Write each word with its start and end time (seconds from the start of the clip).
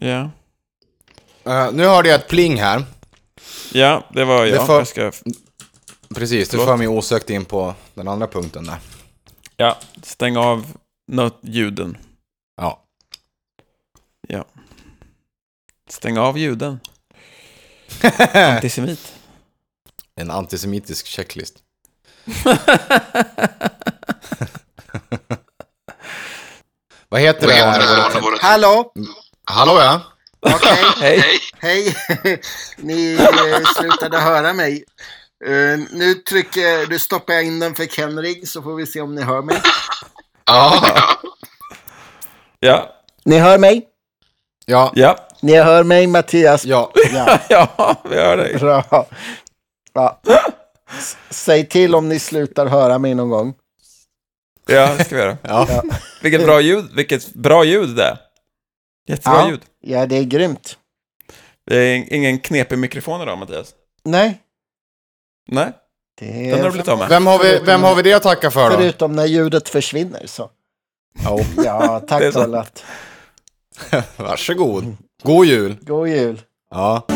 Ja. 0.00 0.30
Eh, 1.44 1.72
nu 1.72 1.84
hörde 1.84 2.08
jag 2.08 2.20
ett 2.20 2.28
pling 2.28 2.56
här. 2.60 2.84
Ja, 3.72 4.04
det 4.14 4.24
var 4.24 4.44
jag. 4.44 4.66
får- 4.66 4.76
jag 4.78 4.88
ska... 4.88 5.12
Precis, 6.14 6.48
det 6.48 6.50
Förlåt. 6.50 6.66
för 6.68 6.76
mig 6.76 6.88
osökt 6.88 7.30
in 7.30 7.44
på 7.44 7.74
den 7.94 8.08
andra 8.08 8.26
punkten 8.26 8.64
där. 8.64 8.78
Ja, 9.56 9.78
stäng 10.02 10.36
av 10.36 10.66
ljuden. 11.40 11.96
Ja. 12.56 12.84
Ja. 14.28 14.44
Stäng 15.88 16.18
av 16.18 16.38
ljuden. 16.38 16.80
Antisemit. 18.34 19.12
En 20.14 20.30
antisemitisk 20.30 21.06
checklist. 21.06 21.54
Vad 27.08 27.20
heter 27.20 27.46
det 27.46 27.52
här? 27.52 28.40
Hallå? 28.42 28.92
Hallå 29.44 29.72
ja? 29.80 30.00
Okej, 30.40 30.76
Hej. 31.00 31.22
hej. 31.58 31.94
Ni 32.76 33.14
eh, 33.14 33.60
slutade 33.78 34.18
höra 34.18 34.52
mig. 34.52 34.84
Eh, 35.46 35.78
nu 35.92 36.14
trycker, 36.14 36.90
nu 36.90 36.98
stoppar 36.98 37.34
jag 37.34 37.44
in 37.44 37.60
den 37.60 37.74
för 37.74 37.84
Kenrig 37.86 38.48
så 38.48 38.62
får 38.62 38.74
vi 38.74 38.86
se 38.86 39.00
om 39.00 39.14
ni 39.14 39.22
hör 39.22 39.42
mig. 39.42 39.56
Ja. 40.44 40.86
Ja, 42.60 42.94
Ni 43.24 43.38
hör 43.38 43.58
mig? 43.58 43.86
Ja. 44.66 44.92
ja, 44.94 45.28
Ni 45.40 45.56
hör 45.56 45.84
mig 45.84 46.06
Mattias? 46.06 46.64
Ja. 46.64 46.92
Ja, 47.12 47.38
ja, 47.48 48.02
vi 48.10 48.16
hör 48.16 48.36
dig. 48.36 48.56
bra. 48.58 49.06
Ja. 49.92 50.20
S- 50.98 51.16
Säg 51.30 51.68
till 51.68 51.94
om 51.94 52.08
ni 52.08 52.18
slutar 52.18 52.66
höra 52.66 52.98
mig 52.98 53.14
någon 53.14 53.30
gång. 53.30 53.54
Ja, 54.66 54.94
det 54.98 55.04
ska 55.04 55.14
vi 55.16 55.22
göra. 55.22 55.36
Ja. 55.42 55.82
Vilket 56.22 56.44
bra 56.44 56.60
ljud, 56.60 56.90
vilket 56.94 57.34
bra 57.34 57.64
ljud 57.64 57.96
det 57.96 58.04
är. 58.04 58.18
Jättebra 59.06 59.38
Ja. 59.40 59.48
ljud. 59.50 59.60
Ja, 59.80 60.06
det 60.06 60.16
är 60.16 60.24
grymt. 60.24 60.78
Det 61.66 61.76
är 61.76 62.12
ingen 62.14 62.38
knepig 62.38 62.78
mikrofon 62.78 63.22
idag, 63.22 63.38
Mattias. 63.38 63.74
Nej, 64.04 64.40
Nej, 65.48 65.72
det 66.18 66.26
den 66.26 66.50
har 66.52 66.58
du 66.58 66.66
är 66.66 66.70
blivit 66.70 66.88
av 66.88 66.98
med. 66.98 67.08
Vem 67.08 67.26
har, 67.26 67.38
vi, 67.38 67.58
vem 67.64 67.82
har 67.82 67.94
vi 67.94 68.02
det 68.02 68.12
att 68.14 68.22
tacka 68.22 68.50
för 68.50 68.70
då? 68.70 68.76
förutom 68.76 69.12
när 69.12 69.26
ljudet 69.26 69.68
försvinner 69.68 70.26
så. 70.26 70.50
Ja. 71.24 71.38
Ja, 71.64 72.00
tack 72.08 72.22
sant. 72.22 72.34
Dollat. 72.34 72.84
Varsågod. 74.16 74.96
God 75.22 75.46
jul. 75.46 75.76
God 75.80 76.08
jul. 76.08 76.40
Ja. 76.70 77.06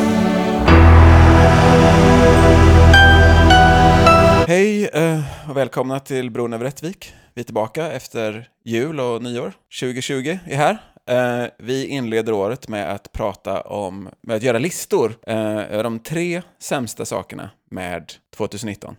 Hej 4.48 4.86
eh, 4.86 5.20
och 5.50 5.56
välkomna 5.56 6.00
till 6.00 6.30
Bron 6.30 6.52
över 6.52 6.64
Rättvik. 6.64 7.14
Vi 7.34 7.40
är 7.40 7.44
tillbaka 7.44 7.92
efter 7.92 8.48
jul 8.64 9.00
och 9.00 9.22
nyår. 9.22 9.52
2020 9.80 10.38
är 10.46 10.56
här. 10.56 10.78
Eh, 11.08 11.46
vi 11.58 11.86
inleder 11.86 12.32
året 12.32 12.68
med 12.68 12.92
att 12.92 13.12
prata 13.12 13.60
om, 13.60 14.08
med 14.22 14.36
att 14.36 14.42
göra 14.42 14.58
listor 14.58 15.18
eh, 15.26 15.72
över 15.72 15.84
de 15.84 15.98
tre 15.98 16.42
sämsta 16.58 17.04
sakerna 17.04 17.50
med 17.70 18.12
2019. 18.36 18.96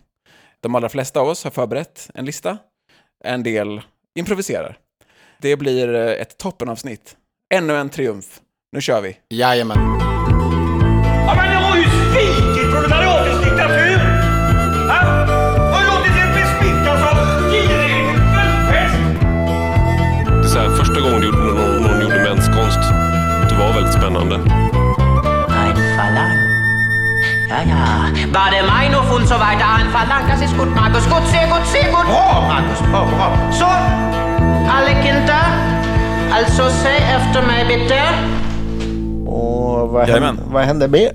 De 0.60 0.74
allra 0.74 0.88
flesta 0.88 1.20
av 1.20 1.28
oss 1.28 1.44
har 1.44 1.50
förberett 1.50 2.10
en 2.14 2.24
lista. 2.24 2.58
En 3.24 3.42
del 3.42 3.80
improviserar. 4.14 4.78
Det 5.38 5.56
blir 5.56 5.94
eh, 5.94 6.12
ett 6.12 6.38
toppenavsnitt. 6.38 7.16
Ännu 7.54 7.76
en 7.76 7.88
triumf. 7.88 8.40
Nu 8.72 8.80
kör 8.80 9.00
vi. 9.00 9.16
Jajamän. 9.28 10.09
Meinung 28.32 29.10
und 29.10 29.26
so 29.26 29.34
weiter 29.34 29.66
ein 29.78 29.90
Verlang. 29.90 30.28
Das 30.28 30.40
ist 30.40 30.56
gut, 30.56 30.68
Markus. 30.74 31.04
Gut, 31.08 31.26
sehr 31.28 31.46
gut, 31.48 31.66
sehr 31.66 31.84
gut. 31.90 32.06
Bra, 32.06 32.40
Markus. 32.48 32.78
Bra, 32.90 33.04
bra. 33.04 33.52
Så, 33.52 33.64
alle 34.70 35.02
Kinder. 35.02 35.44
Alltså, 36.32 36.70
säg 36.70 36.96
efter 36.96 37.42
mig 37.46 37.64
bitte. 37.66 38.00
Och 39.30 39.88
vad 39.90 40.08
Jajamän. 40.08 40.26
händer, 40.36 40.44
vad 40.52 40.62
händer 40.64 40.88
mer? 40.88 41.12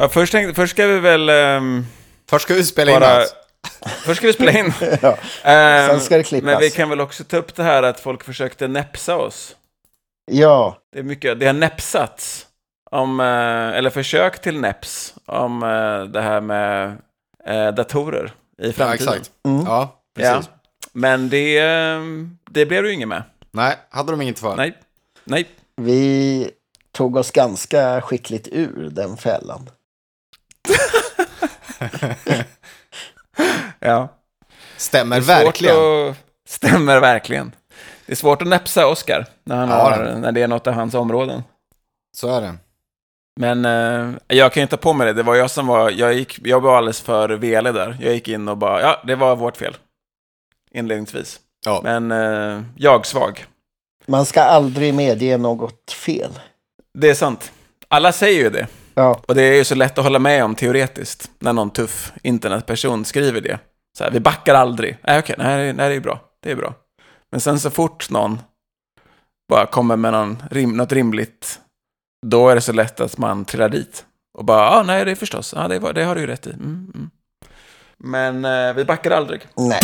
Ja, 0.00 0.08
först, 0.08 0.32
tänkte, 0.32 0.54
först 0.54 0.72
ska 0.72 0.86
vi 0.86 0.98
väl... 1.00 1.28
ehm, 1.28 1.86
Först 2.30 2.44
ska 2.44 2.54
vi 2.54 2.64
spela 2.64 2.92
in 2.92 3.00
bara... 3.00 3.10
allt. 3.16 3.34
Först 4.04 4.16
ska 4.16 4.26
vi 4.26 4.32
spela 4.32 4.52
in. 4.52 4.72
Ja. 5.02 5.16
Ehm, 5.42 5.88
Sen 5.90 6.00
ska 6.00 6.16
det 6.16 6.22
klippas. 6.22 6.44
Men 6.46 6.60
vi 6.60 6.70
kan 6.70 6.88
väl 6.90 7.00
också 7.00 7.24
ta 7.24 7.36
upp 7.36 7.54
det 7.56 7.62
här 7.62 7.82
att 7.82 8.00
folk 8.00 8.24
försökte 8.24 8.68
näpsa 8.68 9.16
oss. 9.16 9.56
Ja, 10.30 10.76
Det 10.92 10.98
är 10.98 11.02
mycket, 11.02 11.40
det 11.40 11.46
har 11.46 11.52
näpsats. 11.52 12.46
Om, 12.94 13.20
eh, 13.20 13.26
eller 13.78 13.90
försök 13.90 14.40
till 14.42 14.60
näps 14.60 15.14
om 15.26 15.62
eh, 15.62 16.04
det 16.04 16.20
här 16.20 16.40
med 16.40 16.96
eh, 17.44 17.68
datorer 17.74 18.32
i 18.58 18.66
Ja, 18.66 18.72
framtiden. 18.72 18.94
exakt. 19.14 19.30
Ja, 19.42 19.64
Ja. 19.66 20.00
precis. 20.16 20.50
Men 20.92 21.28
det, 21.28 21.60
det 22.50 22.66
blev 22.66 22.82
du 22.82 22.92
inget 22.92 23.08
med. 23.08 23.22
Nej, 23.50 23.76
hade 23.90 24.10
de 24.12 24.20
inget 24.22 24.38
för. 24.38 24.56
Nej. 24.56 24.78
Nej. 25.24 25.48
vi 25.76 26.50
tog 26.92 27.16
oss 27.16 27.30
ganska 27.30 28.00
skickligt 28.00 28.48
ur 28.52 28.88
den 28.92 29.16
fällan. 29.16 29.70
Ja. 33.78 34.08
Stämmer 34.76 35.20
verkligen. 35.20 35.76
Att, 36.10 36.16
stämmer 36.48 37.00
verkligen. 37.00 37.52
Det 38.06 38.12
är 38.12 38.16
svårt 38.16 38.42
att 38.42 38.48
näpsa 38.48 38.86
Oscar 38.86 39.26
när, 39.44 39.56
han 39.56 39.68
Ja, 39.68 39.74
har, 39.76 40.14
när 40.18 40.32
det 40.32 40.42
är 40.42 40.48
något 40.48 40.66
av 40.66 40.74
hans 40.74 40.94
områden. 40.94 41.42
Så 42.16 42.36
är 42.36 42.40
det. 42.40 42.54
Men 43.40 43.64
eh, 43.64 44.10
jag 44.26 44.52
kan 44.52 44.60
ju 44.60 44.62
inte 44.62 44.76
ta 44.76 44.82
på 44.82 44.92
mig 44.92 45.06
det. 45.06 45.12
Det 45.12 45.22
var 45.22 45.34
jag 45.34 45.50
som 45.50 45.66
var... 45.66 45.90
Jag, 45.90 46.14
gick, 46.14 46.38
jag 46.46 46.60
var 46.60 46.76
alldeles 46.76 47.00
för 47.00 47.28
velig 47.28 47.74
där. 47.74 47.96
Jag 48.00 48.14
gick 48.14 48.28
in 48.28 48.48
och 48.48 48.56
bara... 48.56 48.80
Ja, 48.80 49.02
det 49.06 49.14
var 49.14 49.36
vårt 49.36 49.56
fel. 49.56 49.76
Inledningsvis. 50.70 51.40
Ja. 51.66 51.80
Men 51.84 52.12
eh, 52.12 52.62
jag 52.76 53.06
svag. 53.06 53.46
Man 54.06 54.26
ska 54.26 54.42
aldrig 54.42 54.94
medge 54.94 55.36
något 55.36 55.92
fel. 55.92 56.30
Det 56.98 57.10
är 57.10 57.14
sant. 57.14 57.52
Alla 57.88 58.12
säger 58.12 58.42
ju 58.42 58.50
det. 58.50 58.66
Ja, 58.94 59.20
Och 59.28 59.34
det 59.34 59.42
är 59.42 59.54
ju 59.54 59.64
så 59.64 59.74
lätt 59.74 59.98
att 59.98 60.04
hålla 60.04 60.18
med 60.18 60.44
om 60.44 60.54
teoretiskt. 60.54 61.30
När 61.38 61.52
någon 61.52 61.70
tuff 61.70 62.12
internetperson 62.22 63.04
skriver 63.04 63.40
det. 63.40 63.58
Så 63.98 64.04
här, 64.04 64.10
vi 64.10 64.20
backar 64.20 64.54
aldrig. 64.54 64.98
Nej, 65.02 65.18
okej, 65.18 65.34
nej, 65.38 65.72
nej, 65.72 65.88
det 65.88 65.94
är 65.94 66.00
bra. 66.00 66.20
Det 66.42 66.50
är 66.50 66.56
bra. 66.56 66.74
Men 67.30 67.40
sen 67.40 67.60
så 67.60 67.70
fort 67.70 68.10
någon 68.10 68.38
bara 69.48 69.66
kommer 69.66 69.96
med 69.96 70.12
någon 70.12 70.42
rim, 70.50 70.76
något 70.76 70.92
rimligt, 70.92 71.60
då 72.30 72.48
är 72.48 72.54
det 72.54 72.60
så 72.60 72.72
lätt 72.72 73.00
att 73.00 73.18
man 73.18 73.44
trillar 73.44 73.68
dit. 73.68 74.04
Och 74.38 74.44
bara, 74.44 74.76
ja, 74.76 74.82
nej, 74.82 75.04
det 75.04 75.10
är 75.10 75.14
förstås. 75.14 75.54
Ja, 75.56 75.68
det, 75.68 75.78
var, 75.78 75.92
det 75.92 76.04
har 76.04 76.14
du 76.14 76.20
ju 76.20 76.26
rätt 76.26 76.46
i. 76.46 76.50
Mm, 76.50 76.92
mm. 76.94 77.10
Men 77.98 78.44
eh, 78.44 78.74
vi 78.74 78.84
backar 78.84 79.10
aldrig. 79.10 79.40
nej. 79.56 79.80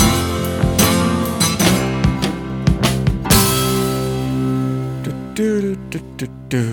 Du, 5.05 5.13
du, 5.35 5.75
du, 5.91 6.01
du, 6.19 6.27
du. 6.49 6.69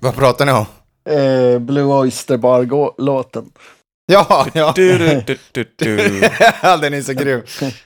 Vad 0.00 0.14
pratar 0.14 0.46
ni 0.46 0.52
om? 0.52 0.66
Eh, 1.08 1.58
Blue 1.58 1.84
Oyster 1.84 2.36
Bar-låten. 2.36 3.50
Ja, 4.06 4.46
ja. 4.52 4.72
Du, 4.76 4.98
du, 4.98 5.22
du, 5.26 5.38
du, 5.52 5.96
du. 5.96 6.20
Den 6.62 6.94
är 6.94 7.02
så 7.02 7.12
grym. 7.12 7.42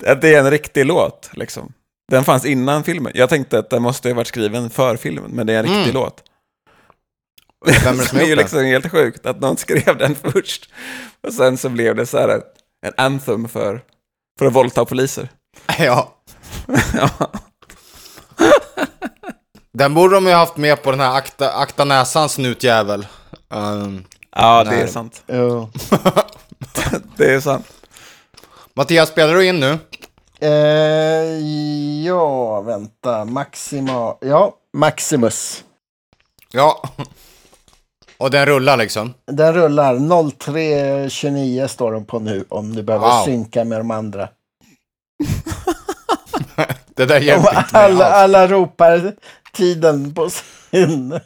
Att 0.07 0.21
det 0.21 0.35
är 0.35 0.39
en 0.39 0.51
riktig 0.51 0.87
låt, 0.87 1.31
liksom. 1.33 1.73
Den 2.13 2.25
fanns 2.25 2.45
innan 2.45 2.85
filmen. 2.85 3.13
Jag 3.15 3.29
tänkte 3.29 3.59
att 3.59 3.71
den 3.71 3.83
måste 3.83 4.09
ha 4.09 4.15
varit 4.15 4.27
skriven 4.27 4.71
för 4.71 4.97
filmen, 4.97 5.31
men 5.31 5.47
det 5.47 5.53
är 5.53 5.59
en 5.59 5.65
riktig 5.65 5.81
Mm. 5.83 5.95
låt. 5.95 6.23
Vem 7.85 7.95
är 7.95 7.99
det 8.03 8.09
som 8.09 8.19
är 8.21 8.25
ju 8.25 8.37
liksom 8.37 8.65
helt 8.65 8.91
sjukt 8.91 9.27
att 9.27 9.41
någon 9.41 9.57
skrev 9.57 9.97
den 9.99 10.15
först. 10.33 10.71
Och 11.27 11.33
sen 11.33 11.59
så 11.59 11.69
blev 11.69 11.95
det 11.95 12.07
så 12.07 12.19
här 12.19 12.29
en 12.87 12.93
anthem 12.97 13.49
för, 13.49 13.81
för 14.39 14.47
att 14.47 14.53
våldta 14.53 14.85
poliser. 14.85 15.29
Ja. 15.79 16.17
ja. 16.95 17.11
Den 19.73 19.95
borde 19.95 20.15
de 20.15 20.27
ju 20.27 20.33
haft 20.33 20.57
med 20.57 20.83
på 20.83 20.91
den 20.91 21.01
här 21.01 21.17
akta, 21.17 21.53
akta 21.53 21.85
näsan 21.85 22.29
snutjävel. 22.29 23.07
Um, 23.49 24.05
ja, 24.37 24.65
det 24.65 24.77
är 24.77 24.87
sant. 24.87 25.23
Ja. 25.27 25.71
Det 27.17 27.35
är 27.35 27.41
sant. 27.41 27.67
Mattias, 28.75 29.09
spelar 29.09 29.35
du 29.35 29.47
in 29.47 29.61
nu? 29.61 29.79
Eh, 30.41 30.51
ja, 32.05 32.61
vänta. 32.61 33.25
Maxima... 33.25 34.17
Ja, 34.21 34.55
Maximus. 34.73 35.65
Ja. 36.53 36.83
Och 38.19 38.31
den 38.31 38.47
rullar 38.47 38.77
liksom? 38.77 39.15
Den 39.27 39.55
rullar. 39.55 39.95
03.29 39.95 41.67
står 41.67 41.93
den 41.93 42.05
på 42.05 42.19
nu 42.19 42.45
om 42.49 42.75
du 42.75 42.83
behöver 42.83 43.07
Wow. 43.17 43.25
synka 43.25 43.65
med 43.65 43.81
de 43.81 43.91
andra. 43.91 44.29
Det 46.95 47.07
där 47.07 47.21
hjälper 47.21 47.59
inte 47.59 47.79
alla, 47.79 48.05
alls. 48.05 48.15
alla 48.15 48.49
ropar 48.49 49.15
tiden 49.53 50.15
på 50.15 50.31
sin 50.31 51.21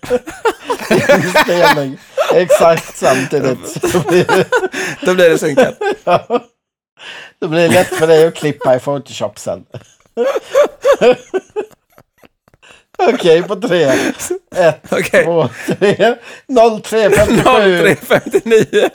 inspelning 1.25 1.99
exakt 2.35 2.97
samtidigt. 2.99 3.83
Så 3.93 4.01
blir 4.01 4.25
det, 4.25 4.47
Då 5.07 5.15
blir 5.15 5.31
det 7.41 7.49
blir 7.49 7.69
lätt 7.69 7.87
för 7.87 8.07
dig 8.07 8.27
att 8.27 8.35
klippa 8.35 8.77
i 8.77 8.79
Photoshop 8.79 9.39
sen. 9.39 9.65
Okej, 12.99 13.43
på 13.43 13.57
tre. 13.57 13.83
Ett, 14.57 14.93
Okej. 14.93 15.25
två, 15.25 15.49
tre. 15.67 16.17
0357. 16.83 17.97
0359. 17.97 18.91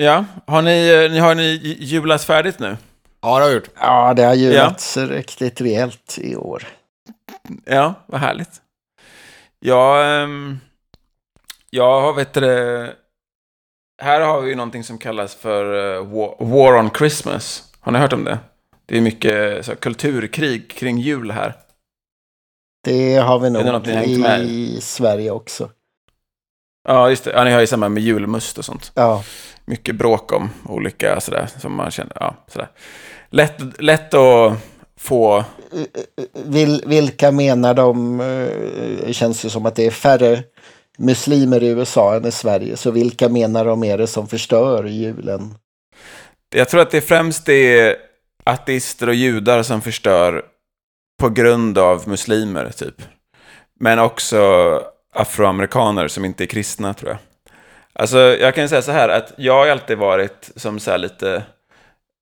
Ja, 0.00 0.24
har 0.46 0.62
ni, 0.62 1.08
ni, 1.10 1.18
har 1.18 1.34
ni 1.34 1.76
julat 1.80 2.24
färdigt 2.24 2.58
nu? 2.58 2.76
Ja, 3.22 3.38
det 3.38 3.44
har 3.44 3.48
jag 3.48 3.54
gjort. 3.54 3.70
Ja, 3.80 4.14
det 4.14 4.22
har 4.22 4.34
julats 4.34 4.96
riktigt 4.96 5.60
rejält 5.60 6.18
i 6.18 6.36
år. 6.36 6.66
Ja, 7.64 7.94
vad 8.06 8.20
härligt. 8.20 8.50
Jag, 9.60 10.22
ehm, 10.22 10.58
jag 11.70 12.00
har, 12.00 12.12
vet 12.12 12.32
du 12.34 12.40
det, 12.40 12.94
här 14.02 14.20
har 14.20 14.40
vi 14.40 14.50
ju 14.50 14.56
någonting 14.56 14.84
som 14.84 14.98
kallas 14.98 15.34
för 15.34 15.94
eh, 15.96 16.06
War, 16.38 16.78
on 16.78 16.90
Christmas. 16.98 17.72
Har 17.80 17.92
ni 17.92 17.98
hört 17.98 18.12
om 18.12 18.24
det? 18.24 18.38
Det 18.86 18.96
är 18.96 19.00
mycket 19.00 19.64
så, 19.64 19.70
här, 19.70 19.76
kulturkrig 19.76 20.70
kring 20.70 20.98
jul 20.98 21.30
här. 21.30 21.54
Det 22.84 23.16
har 23.16 23.38
vi 23.38 23.50
det 23.50 23.72
nog 23.72 24.18
med 24.18 24.44
i 24.44 24.80
Sverige 24.80 25.30
också. 25.30 25.70
Ja, 26.88 27.10
just 27.10 27.24
det. 27.24 27.30
Ja, 27.30 27.44
ni 27.44 27.50
har 27.50 27.60
ju 27.60 27.66
samma 27.66 27.88
med 27.88 28.02
julmust 28.02 28.58
och 28.58 28.64
sånt. 28.64 28.92
Ja, 28.94 29.24
Mycket 29.64 29.96
bråk 29.96 30.32
om 30.32 30.50
olika 30.66 31.20
sådär, 31.20 31.48
som 31.58 31.74
man 31.74 31.90
känner, 31.90 32.12
ja, 32.20 32.34
sådär. 32.46 32.68
Lätt, 33.30 33.82
lätt 33.82 34.14
att 34.14 34.52
få, 34.96 35.44
Vil, 36.32 36.82
vilka 36.86 37.30
menar 37.32 37.74
de? 37.74 38.20
eh, 38.20 39.12
känns 39.12 39.42
det 39.42 39.50
som 39.50 39.66
att 39.66 39.76
det 39.76 39.86
är 39.86 39.90
färre 39.90 40.42
muslimer 40.98 41.62
i 41.62 41.68
USA 41.68 42.16
än 42.16 42.26
i 42.26 42.30
Sverige. 42.30 42.76
Så 42.76 42.90
vilka 42.90 43.28
menar 43.28 43.64
de 43.64 43.84
är 43.84 43.98
det 43.98 44.06
som 44.06 44.28
förstör 44.28 44.84
julen? 44.84 45.54
jag 46.54 46.68
tror 46.68 46.80
att 46.80 46.90
det 46.90 47.00
främst 47.00 47.48
är 47.48 47.96
ateister 48.44 49.08
och 49.08 49.14
judar 49.14 49.62
som 49.62 49.82
förstör 49.82 50.44
på 51.20 51.28
grund 51.28 51.78
av 51.78 52.08
muslimer, 52.08 52.70
typ. 52.70 53.02
Men 53.80 53.98
också 53.98 54.82
afroamerikaner 55.12 56.08
som 56.08 56.24
inte 56.24 56.44
är 56.44 56.46
kristna, 56.46 56.94
tror 56.94 57.10
jag. 57.10 57.18
Alltså, 57.92 58.18
jag 58.18 58.54
kan 58.54 58.64
ju 58.64 58.68
säga 58.68 58.82
så 58.82 58.92
här 58.92 59.08
att 59.08 59.32
jag 59.36 59.54
har 59.54 59.68
alltid 59.68 59.98
varit 59.98 60.50
som 60.56 60.80
så 60.80 60.90
här 60.90 60.98
lite 60.98 61.42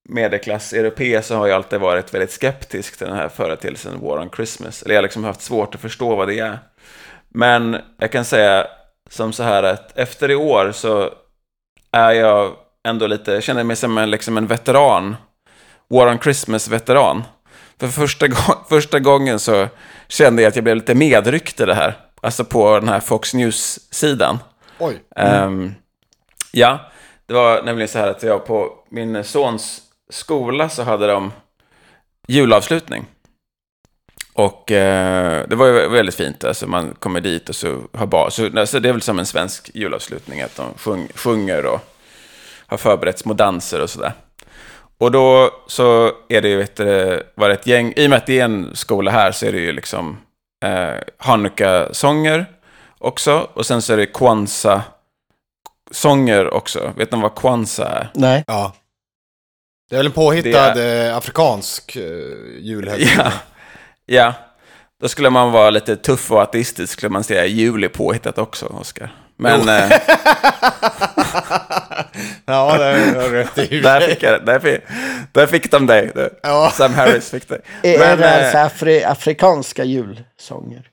medelklass-europé 0.09 1.23
så 1.23 1.37
har 1.37 1.47
jag 1.47 1.57
alltid 1.57 1.81
varit 1.81 2.15
väldigt 2.15 2.31
skeptisk 2.31 2.99
till 2.99 3.07
den 3.07 3.17
här 3.17 3.29
företeelsen 3.29 4.01
War 4.01 4.19
on 4.19 4.31
Christmas. 4.37 4.83
Eller 4.83 4.95
jag 4.95 4.99
har 4.99 5.03
liksom 5.03 5.25
haft 5.25 5.43
svårt 5.43 5.75
att 5.75 5.81
förstå 5.81 6.17
vad 6.17 6.29
det 6.29 6.39
är. 6.39 6.59
Men 7.37 7.77
jag 7.99 8.13
kan 8.13 8.25
säga 8.25 8.67
som 9.11 9.33
så 9.33 9.43
här 9.43 9.63
att 9.63 9.99
efter 9.99 10.31
i 10.31 10.35
år 10.35 10.73
så 10.73 11.11
är 11.93 12.13
jag 12.13 12.53
ändå 12.89 13.07
lite, 13.07 13.41
känner 13.41 13.65
mig 13.65 13.77
som 13.77 13.99
en, 13.99 14.11
liksom 14.11 14.37
en 14.37 14.47
veteran. 14.47 15.17
War 15.89 16.09
on 16.09 16.19
Christmas-veteran. 16.19 17.25
För 17.81 17.89
första, 17.89 18.27
första 18.69 18.99
gången 18.99 19.39
så 19.39 19.69
kände 20.09 20.43
jag 20.43 20.49
att 20.49 20.57
jag 20.57 20.65
blev 20.65 20.77
lite 20.77 20.95
medryckt 20.95 21.61
i 21.61 21.65
det 21.65 21.75
här. 21.75 21.97
Alltså 22.21 22.45
på 22.45 22.81
den 22.81 22.89
här 22.89 23.01
Fox 23.01 23.35
News-sidan. 23.35 24.39
Oj. 24.79 25.03
Ehm, 25.17 25.75
ja, 26.53 26.81
det 27.27 27.35
var 27.35 27.63
nämligen 27.63 27.89
så 27.89 27.99
här 27.99 28.09
att 28.09 28.23
jag 28.23 28.47
på 28.47 28.73
min 28.91 29.25
sons 29.25 29.83
skola 30.11 30.69
så 30.69 30.83
hade 30.83 31.07
de 31.07 31.33
julavslutning. 32.29 33.07
Och 34.37 34.73
eh, 34.73 35.45
det 35.49 35.57
var 35.57 35.67
ju 35.67 35.89
väldigt 35.89 36.15
fint, 36.15 36.45
alltså 36.45 36.67
man 36.67 36.95
kommer 36.99 37.21
dit 37.21 37.49
och 37.49 37.57
så 37.57 37.81
har 37.93 38.07
bara, 38.07 38.31
så, 38.31 38.59
alltså 38.59 38.81
det 38.81 38.89
är 38.89 38.93
väl 38.93 39.03
som 39.03 39.19
en 39.19 39.27
svensk 39.27 39.71
julavslutning, 39.75 40.41
att 40.41 40.57
de 40.57 40.75
sjung, 40.77 41.09
sjunger 41.15 41.67
och 41.67 41.81
har 42.67 42.77
förberett 42.77 43.19
små 43.19 43.35
danser 43.35 43.81
och 43.81 43.91
sådär. 43.91 44.13
Och 44.99 45.11
då 45.11 45.51
så 45.67 46.13
är 46.29 46.43
det 46.43 46.49
ju, 46.49 46.57
vet 46.57 46.77
du, 46.77 47.23
var 47.35 47.49
det 47.49 47.55
ett 47.55 47.67
gäng, 47.67 47.93
i 47.97 48.07
och 48.07 48.11
med 48.11 48.17
att 48.17 48.27
det 48.27 48.41
är 48.41 48.45
en 48.45 48.77
skola 48.77 49.11
här 49.11 49.33
så 49.33 49.47
är 49.47 49.53
det 49.53 49.59
ju 49.59 49.73
liksom 49.73 50.19
eh, 50.65 50.95
Hanukkah-sånger 51.19 52.47
också, 52.99 53.49
och 53.55 53.67
sen 53.67 53.83
så 53.83 53.93
är 53.93 53.97
det 53.97 54.07
Kwanzaa-sånger 54.07 56.55
också. 56.55 56.93
Vet 56.97 57.13
ni 57.13 57.23
vad 57.23 57.35
Kwanzaa 57.35 57.89
är? 57.89 58.11
Nej. 58.15 58.45
Ja. 58.47 58.73
Det 59.91 59.97
är 59.97 59.99
väl 59.99 60.07
en 60.07 60.13
påhittad 60.13 60.75
Det 60.75 61.07
eh, 61.07 61.17
afrikansk 61.17 61.97
eh, 61.97 62.03
julhelg. 62.61 63.05
Ja. 63.19 63.33
Ja, 64.07 64.35
då 65.01 65.09
skulle 65.09 65.31
man 65.31 65.53
vara 65.53 65.71
lite 65.71 65.97
tuff 65.97 66.33
och 66.33 66.43
ateistisk, 66.43 66.93
skulle 66.93 67.11
man 67.11 67.25
säga 67.25 67.47
jul 67.47 67.85
är 67.85 67.89
påhittat 67.89 68.39
också, 68.39 68.67
Oskar. 68.67 69.15
Men 69.39 69.69
eh, 69.69 69.91
ja, 72.47 72.79
det 72.79 72.85
har 72.85 73.29
du 73.31 73.37
rätt 73.37 73.59
i. 73.59 73.81
där, 73.81 74.01
fick 74.01 74.23
jag, 74.23 74.47
där, 74.47 74.59
fick, 74.61 74.81
där 75.33 75.47
fick 75.47 75.71
de 75.71 75.87
dig. 75.87 76.11
Det- 76.15 76.31
Ja. 76.43 76.71
Sam 76.75 76.95
Harris 76.95 77.31
fick 77.31 77.49
dig. 77.49 77.61
Är 77.83 77.99
Men, 77.99 78.19
det 78.19 78.29
eh, 78.29 78.45
alltså 78.45 78.59
afri, 78.59 79.05
afrikanska 79.05 79.85
julsånger? 79.85 80.89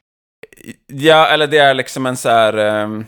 Ja, 0.93 1.27
eller 1.27 1.47
det 1.47 1.57
är 1.57 1.73
liksom 1.73 2.05
en 2.05 2.17
så 2.17 2.29
här... 2.29 2.57
ehm, 2.57 3.05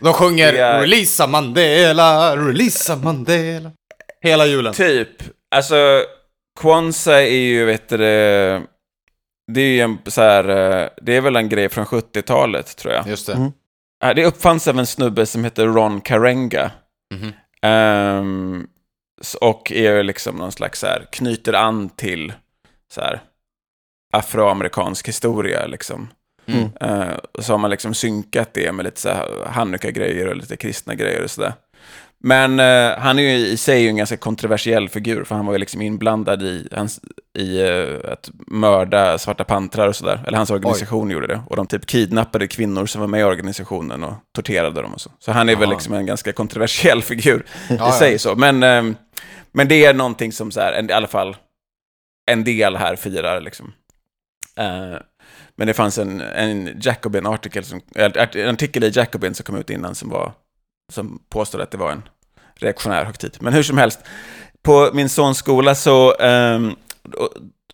De 0.00 0.12
sjunger 0.12 0.52
Det 0.52 0.58
är- 0.58 0.80
Releasa 0.80 1.26
Mandela, 1.26 2.36
Releasa 2.36 2.96
Mandela. 2.96 3.70
Hela 4.22 4.46
julen. 4.46 4.72
Typ. 4.74 5.08
Alltså, 5.54 6.04
Kwanzaa 6.60 7.20
är 7.22 7.26
ju, 7.30 7.64
vet 7.64 7.88
du 7.88 7.96
det, 9.54 9.60
är 9.80 9.84
en 9.84 9.98
så 10.06 10.20
här, 10.22 10.48
eh, 10.48 10.88
det 11.02 11.16
är 11.16 11.20
väl 11.20 11.36
en 11.36 11.48
grej 11.48 11.68
från 11.68 11.84
70-talet, 11.86 12.76
tror 12.76 12.94
jag. 12.94 13.06
Just 13.08 13.26
det. 13.26 13.32
Mm. 13.32 13.52
Det 14.16 14.24
uppfanns 14.26 14.68
av 14.68 14.78
en 14.78 14.86
snubbe 14.86 15.26
som 15.26 15.44
heter 15.44 15.66
Ron 15.66 16.00
Karenga. 16.00 16.70
Ehm, 17.62 18.66
s- 19.20 19.34
och 19.34 19.72
är 19.72 20.02
liksom 20.02 20.36
någon 20.36 20.52
slags 20.52 20.80
så 20.80 20.86
här, 20.86 21.06
knyter 21.12 21.52
an 21.52 21.88
till 21.88 22.32
så 22.92 23.00
här, 23.00 23.20
afroamerikansk 24.12 25.08
historia 25.08 25.66
liksom. 25.66 26.08
Mm. 26.46 26.68
Och 27.32 27.44
så 27.44 27.52
har 27.52 27.58
man 27.58 27.70
liksom 27.70 27.94
synkat 27.94 28.54
det 28.54 28.72
med 28.72 28.84
lite 28.84 29.00
så 29.00 29.08
här 29.08 29.28
Hanukkah-grejer 29.46 30.26
och 30.28 30.36
lite 30.36 30.56
kristna 30.56 30.94
grejer 30.94 31.22
och 31.24 31.30
sådär. 31.30 31.52
Men 32.22 32.60
eh, 32.60 32.98
han 32.98 33.18
är 33.18 33.22
ju 33.22 33.46
i 33.46 33.56
sig 33.56 33.88
en 33.88 33.96
ganska 33.96 34.16
kontroversiell 34.16 34.88
figur, 34.88 35.24
för 35.24 35.34
han 35.34 35.46
var 35.46 35.52
ju 35.52 35.58
liksom 35.58 35.82
inblandad 35.82 36.42
i, 36.42 36.68
hans, 36.72 37.00
i 37.38 37.60
eh, 37.60 38.12
att 38.12 38.30
mörda 38.46 39.18
svarta 39.18 39.44
pantrar 39.44 39.88
och 39.88 39.96
sådär. 39.96 40.24
Eller 40.26 40.36
hans 40.38 40.50
organisation 40.50 41.10
gjorde 41.10 41.26
det. 41.26 41.40
Och 41.46 41.56
de 41.56 41.66
typ 41.66 41.86
kidnappade 41.86 42.46
kvinnor 42.48 42.86
som 42.86 43.00
var 43.00 43.08
med 43.08 43.20
i 43.20 43.24
organisationen 43.24 44.04
och 44.04 44.14
torterade 44.34 44.82
dem 44.82 44.94
och 44.94 45.00
så. 45.00 45.10
Så 45.18 45.32
han 45.32 45.48
är 45.48 45.56
väl 45.56 45.64
Aha. 45.64 45.72
liksom 45.72 45.94
en 45.94 46.06
ganska 46.06 46.32
kontroversiell 46.32 47.02
figur 47.12 47.46
i 47.70 47.74
Ja, 47.74 47.92
sig 47.92 48.12
ja. 48.12 48.18
så. 48.18 48.34
Men, 48.36 48.62
eh, 48.62 48.96
men 49.52 49.68
det 49.68 49.84
är 49.84 49.94
någonting 49.94 50.32
som 50.32 50.50
så 50.50 50.60
här, 50.60 50.72
en, 50.72 50.90
i 50.90 50.92
alla 50.92 51.08
fall 51.08 51.36
en 52.30 52.44
del 52.44 52.76
här 52.76 52.96
firar 52.96 53.40
liksom. 53.40 53.72
Eh, 54.58 54.96
men 55.56 55.66
det 55.66 55.74
fanns 55.74 55.98
en, 55.98 56.20
en 56.20 56.80
Jacobin 56.82 57.26
artikel 57.26 57.64
som, 57.64 57.80
eller 57.94 58.36
en 58.36 58.54
artikel 58.54 58.84
i 58.84 58.90
Jacobin 58.94 59.34
som 59.34 59.44
kom 59.44 59.56
ut 59.56 59.70
innan 59.70 59.94
som 59.94 60.08
var 60.10 60.32
som 60.90 61.18
påstod 61.28 61.60
att 61.60 61.70
det 61.70 61.78
var 61.78 61.92
en 61.92 62.02
reaktionär 62.54 63.04
högtid. 63.04 63.36
Men 63.40 63.52
hur 63.52 63.62
som 63.62 63.78
helst, 63.78 64.00
på 64.62 64.90
min 64.92 65.08
sons 65.08 65.38
skola 65.38 65.74
så, 65.74 66.12
um, 66.12 66.76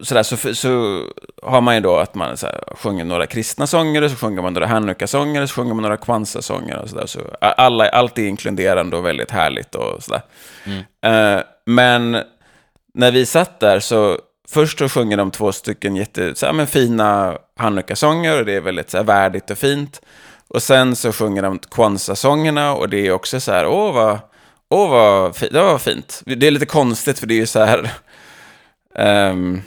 sådär, 0.00 0.22
så, 0.22 0.54
så 0.54 1.02
har 1.42 1.60
man 1.60 1.74
ju 1.74 1.80
då 1.80 1.96
att 1.96 2.14
man 2.14 2.36
så 2.36 2.46
här, 2.46 2.60
sjunger 2.76 3.04
några 3.04 3.26
kristna 3.26 3.66
sånger, 3.66 4.02
och 4.02 4.10
så 4.10 4.16
sjunger 4.16 4.42
man 4.42 4.52
några 4.52 4.66
Hanukka-sånger, 4.66 5.42
och 5.42 5.48
så 5.48 5.54
sjunger 5.54 5.74
man 5.74 5.82
några 5.82 5.96
Kwanzaa-sånger 5.96 6.76
och 6.76 6.90
sådär. 6.90 7.06
Så 7.06 7.20
alla, 7.40 7.88
allt 7.88 8.18
är 8.18 8.26
inkluderande 8.26 8.96
och 8.96 9.06
väldigt 9.06 9.30
härligt 9.30 9.74
och 9.74 10.02
sådär. 10.02 10.22
Eh, 11.04 11.42
men 11.66 12.22
när 12.94 13.10
vi 13.10 13.26
satt 13.26 13.60
där 13.60 13.80
så 13.80 14.18
först 14.48 14.78
så 14.78 14.88
sjunger 14.88 15.16
de 15.16 15.30
två 15.30 15.52
stycken 15.52 15.96
jätte, 15.96 16.34
så 16.34 16.46
här, 16.46 16.52
men 16.52 16.66
fina 16.66 17.38
Hanukka-sånger 17.56 18.38
och 18.38 18.44
det 18.44 18.52
är 18.52 18.60
väldigt 18.60 18.90
så 18.90 18.96
här, 18.96 19.04
värdigt 19.04 19.50
och 19.50 19.58
fint. 19.58 20.00
Och 20.48 20.62
sen 20.62 20.96
så 20.96 21.12
sjunger 21.12 21.42
de 21.42 21.58
Kwanzaa-sångerna 21.58 22.74
och 22.74 22.88
det 22.88 23.06
är 23.06 23.12
också 23.12 23.40
så 23.40 23.52
här, 23.52 23.66
åh 23.66 23.94
vad, 23.94 24.18
åh 24.70 24.90
vad 24.90 25.36
det 25.50 25.62
var 25.62 25.78
fint. 25.78 26.22
Det 26.26 26.46
är 26.46 26.50
lite 26.50 26.66
konstigt 26.66 27.18
för 27.18 27.26
det 27.26 27.34
är 27.34 27.38
ju 27.38 27.46
så 27.46 27.64
här, 27.64 27.90
ehm, 28.94 29.62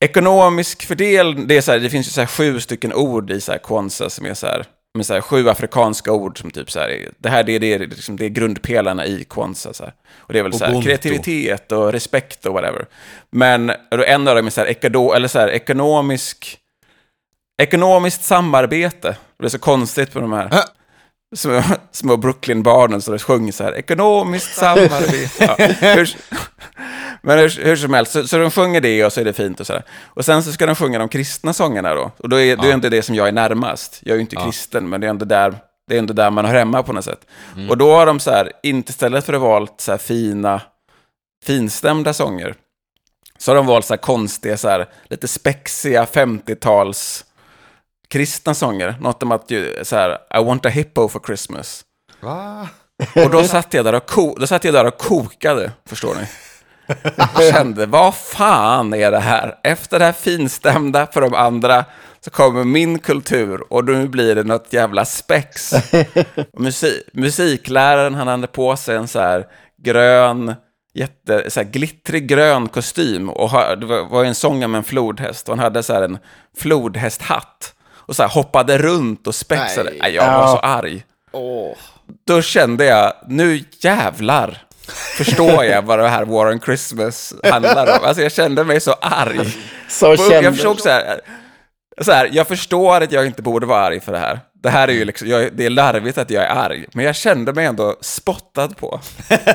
ekonomisk 0.00 0.86
fördel, 0.86 1.48
det, 1.48 1.56
är 1.56 1.60
så 1.60 1.72
här, 1.72 1.78
det 1.78 1.90
finns 1.90 2.06
ju 2.06 2.10
så 2.10 2.20
här 2.20 2.26
sju 2.28 2.60
stycken 2.60 2.92
ord 2.94 3.30
i 3.30 3.40
så 3.40 3.52
här 3.52 3.58
Kwanzaa 3.58 4.10
som 4.10 4.26
är 4.26 4.34
så 4.34 4.46
här, 4.46 4.64
med 4.94 5.06
så 5.06 5.14
här 5.14 5.20
sju 5.20 5.48
afrikanska 5.48 6.12
ord 6.12 6.40
som 6.40 6.50
typ 6.50 6.70
så 6.70 6.80
här, 6.80 7.08
det 7.18 7.28
här 7.28 7.42
det, 7.44 7.52
är- 7.52 7.60
det, 7.60 7.74
är 7.74 7.78
liksom, 7.78 8.16
det 8.16 8.24
är 8.24 8.28
grundpelarna 8.28 9.06
i 9.06 9.24
Kwanzaa. 9.24 9.72
Så 9.72 9.84
här. 9.84 9.92
Och 10.18 10.32
det 10.32 10.38
är 10.38 10.42
väl 10.42 10.52
så 10.52 10.64
här, 10.64 10.72
kreativitet 10.82 11.72
och 11.72 11.92
respekt 11.92 12.46
och 12.46 12.52
whatever. 12.54 12.86
Men 13.30 13.70
och 13.70 14.06
en 14.06 14.28
av 14.28 14.36
dem 14.36 14.46
är 14.46 14.50
så 14.50 14.60
här, 14.60 14.68
ekodo, 14.68 15.12
eller 15.12 15.28
så 15.28 15.38
här, 15.38 15.48
ekonomisk, 15.48 16.58
ekonomiskt 17.62 18.24
samarbete. 18.24 19.16
Och 19.36 19.42
det 19.42 19.46
är 19.46 19.50
så 19.50 19.58
konstigt 19.58 20.12
på 20.12 20.20
de 20.20 20.32
här 20.32 20.48
Hä? 20.52 20.62
små, 21.36 21.62
små 21.92 22.16
Brooklyn-barnen 22.16 23.02
som 23.02 23.18
sjunger 23.18 23.52
så 23.52 23.64
här, 23.64 23.72
ekonomiskt 23.72 24.54
samarbete. 24.54 25.30
Ja, 25.38 25.54
hur, 25.94 26.16
men 27.22 27.38
hur, 27.38 27.64
hur 27.64 27.76
som 27.76 27.94
helst, 27.94 28.12
så, 28.12 28.26
så 28.26 28.38
de 28.38 28.50
sjunger 28.50 28.80
det 28.80 29.04
och 29.04 29.12
så 29.12 29.20
är 29.20 29.24
det 29.24 29.32
fint 29.32 29.60
och 29.60 29.66
sådär. 29.66 29.82
Och 30.04 30.24
sen 30.24 30.42
så 30.42 30.52
ska 30.52 30.66
de 30.66 30.74
sjunga 30.74 30.98
de 30.98 31.08
kristna 31.08 31.52
sångerna 31.52 31.94
då. 31.94 32.12
Och 32.18 32.28
då 32.28 32.40
är 32.40 32.56
det 32.56 32.70
är 32.70 32.74
inte 32.74 32.88
det 32.88 33.02
som 33.02 33.14
jag 33.14 33.28
är 33.28 33.32
närmast. 33.32 34.00
Jag 34.02 34.12
är 34.12 34.16
ju 34.16 34.20
inte 34.20 34.36
kristen, 34.36 34.88
men 34.88 35.00
det 35.00 35.06
är 35.06 35.10
ändå 35.10 35.24
där, 35.24 35.58
det 35.88 35.94
är 35.94 35.98
ändå 35.98 36.14
där 36.14 36.30
man 36.30 36.44
hör 36.44 36.54
hemma 36.54 36.82
på 36.82 36.92
något 36.92 37.04
sätt. 37.04 37.26
Och 37.70 37.78
då 37.78 37.94
har 37.94 38.06
de 38.06 38.20
så 38.20 38.30
här, 38.30 38.52
inte 38.62 38.90
istället 38.90 39.24
för 39.24 39.32
att 39.32 39.40
valt 39.40 39.80
så 39.80 39.90
här 39.90 39.98
fina, 39.98 40.60
finstämda 41.44 42.12
sånger. 42.12 42.54
Så 43.38 43.50
har 43.50 43.56
de 43.56 43.66
valt 43.66 43.86
så 43.86 43.92
här 43.92 43.98
konstiga, 43.98 44.56
så 44.56 44.68
här, 44.68 44.88
lite 45.10 45.28
spexiga 45.28 46.04
50-tals 46.04 47.24
kristna 48.08 48.54
sånger. 48.54 48.94
Något 49.00 49.22
om 49.22 49.32
att 49.32 49.50
så 49.82 49.96
här, 49.96 50.18
I 50.40 50.44
want 50.44 50.66
a 50.66 50.68
hippo 50.68 51.08
for 51.08 51.20
Christmas. 51.26 51.84
Va? 52.20 52.68
Och 53.14 53.30
då 53.30 53.44
satt 53.44 53.74
jag 53.74 53.84
där 53.84 53.92
och, 53.94 54.06
ko- 54.06 54.36
då 54.38 54.46
satt 54.46 54.64
jag 54.64 54.74
där 54.74 54.86
och 54.86 54.98
kokade, 54.98 55.72
förstår 55.88 56.14
ni. 56.14 56.26
Jag 57.16 57.54
kände, 57.54 57.86
vad 57.86 58.14
fan 58.14 58.94
är 58.94 59.10
det 59.10 59.18
här? 59.20 59.54
Efter 59.62 59.98
det 59.98 60.04
här 60.04 60.12
finstämda 60.12 61.06
för 61.06 61.20
de 61.20 61.34
andra 61.34 61.84
så 62.20 62.30
kommer 62.30 62.64
min 62.64 62.98
kultur 62.98 63.72
och 63.72 63.84
nu 63.84 64.08
blir 64.08 64.34
det 64.34 64.42
något 64.42 64.72
jävla 64.72 65.04
spex. 65.04 65.72
Och 66.52 66.60
Musik, 66.60 67.02
musikläraren, 67.12 68.14
han 68.14 68.28
hade 68.28 68.46
på 68.46 68.76
sig 68.76 68.96
en 68.96 69.08
så 69.08 69.20
här 69.20 69.46
grön, 69.82 70.54
jätte, 70.94 71.50
så 71.50 71.60
här 71.60 71.68
glittrig 71.68 72.28
grön 72.28 72.68
kostym 72.68 73.30
och 73.30 73.78
det 73.78 73.86
var 73.86 74.24
en 74.24 74.34
sång 74.34 74.58
med 74.58 74.74
en 74.74 74.84
flodhäst 74.84 75.48
och 75.48 75.56
han 75.56 75.64
hade 75.64 75.82
så 75.82 75.92
här 75.92 76.02
en 76.02 76.18
flodhästhatt 76.56 77.74
och 78.06 78.16
så 78.16 78.22
här 78.22 78.30
hoppade 78.30 78.78
runt 78.78 79.26
och 79.26 79.34
spexade. 79.34 79.92
Nej. 80.00 80.14
Jag 80.14 80.26
var 80.26 80.46
så 80.46 80.58
arg 80.58 81.04
Åh. 81.32 81.76
då 82.26 82.42
kände 82.42 82.84
jag, 82.84 83.12
nu 83.28 83.64
jävlar 83.80 84.66
förstår 84.92 85.64
jag 85.64 85.82
vad 85.82 85.98
det 85.98 86.08
här 86.08 86.24
War 86.24 86.52
on 86.52 86.60
Christmas 86.60 87.34
handlar 87.42 87.98
om. 87.98 88.04
Alltså 88.04 88.22
jag 88.22 88.32
kände 88.32 88.64
mig 88.64 88.80
så 88.80 88.92
arg. 89.00 89.54
Så 89.88 90.16
kände... 90.16 90.40
Jag 90.40 90.54
förstod 90.54 90.80
så 90.80 90.88
här, 90.88 91.20
så 92.00 92.12
här, 92.12 92.30
jag 92.32 92.48
förstår 92.48 93.00
att 93.00 93.12
jag 93.12 93.26
inte 93.26 93.42
borde 93.42 93.66
vara 93.66 93.80
arg 93.80 94.00
för 94.00 94.12
det 94.12 94.18
här. 94.18 94.40
Det 94.62 94.70
här 94.70 94.88
är 94.88 94.92
ju 94.92 95.04
liksom, 95.04 95.28
jag, 95.28 95.52
det 95.52 95.66
är 95.66 95.70
larvigt 95.70 96.18
att 96.18 96.30
jag 96.30 96.44
är 96.44 96.48
arg, 96.48 96.86
men 96.92 97.04
jag 97.04 97.16
kände 97.16 97.52
mig 97.52 97.66
ändå 97.66 97.96
spottad 98.00 98.68
på. 98.68 99.00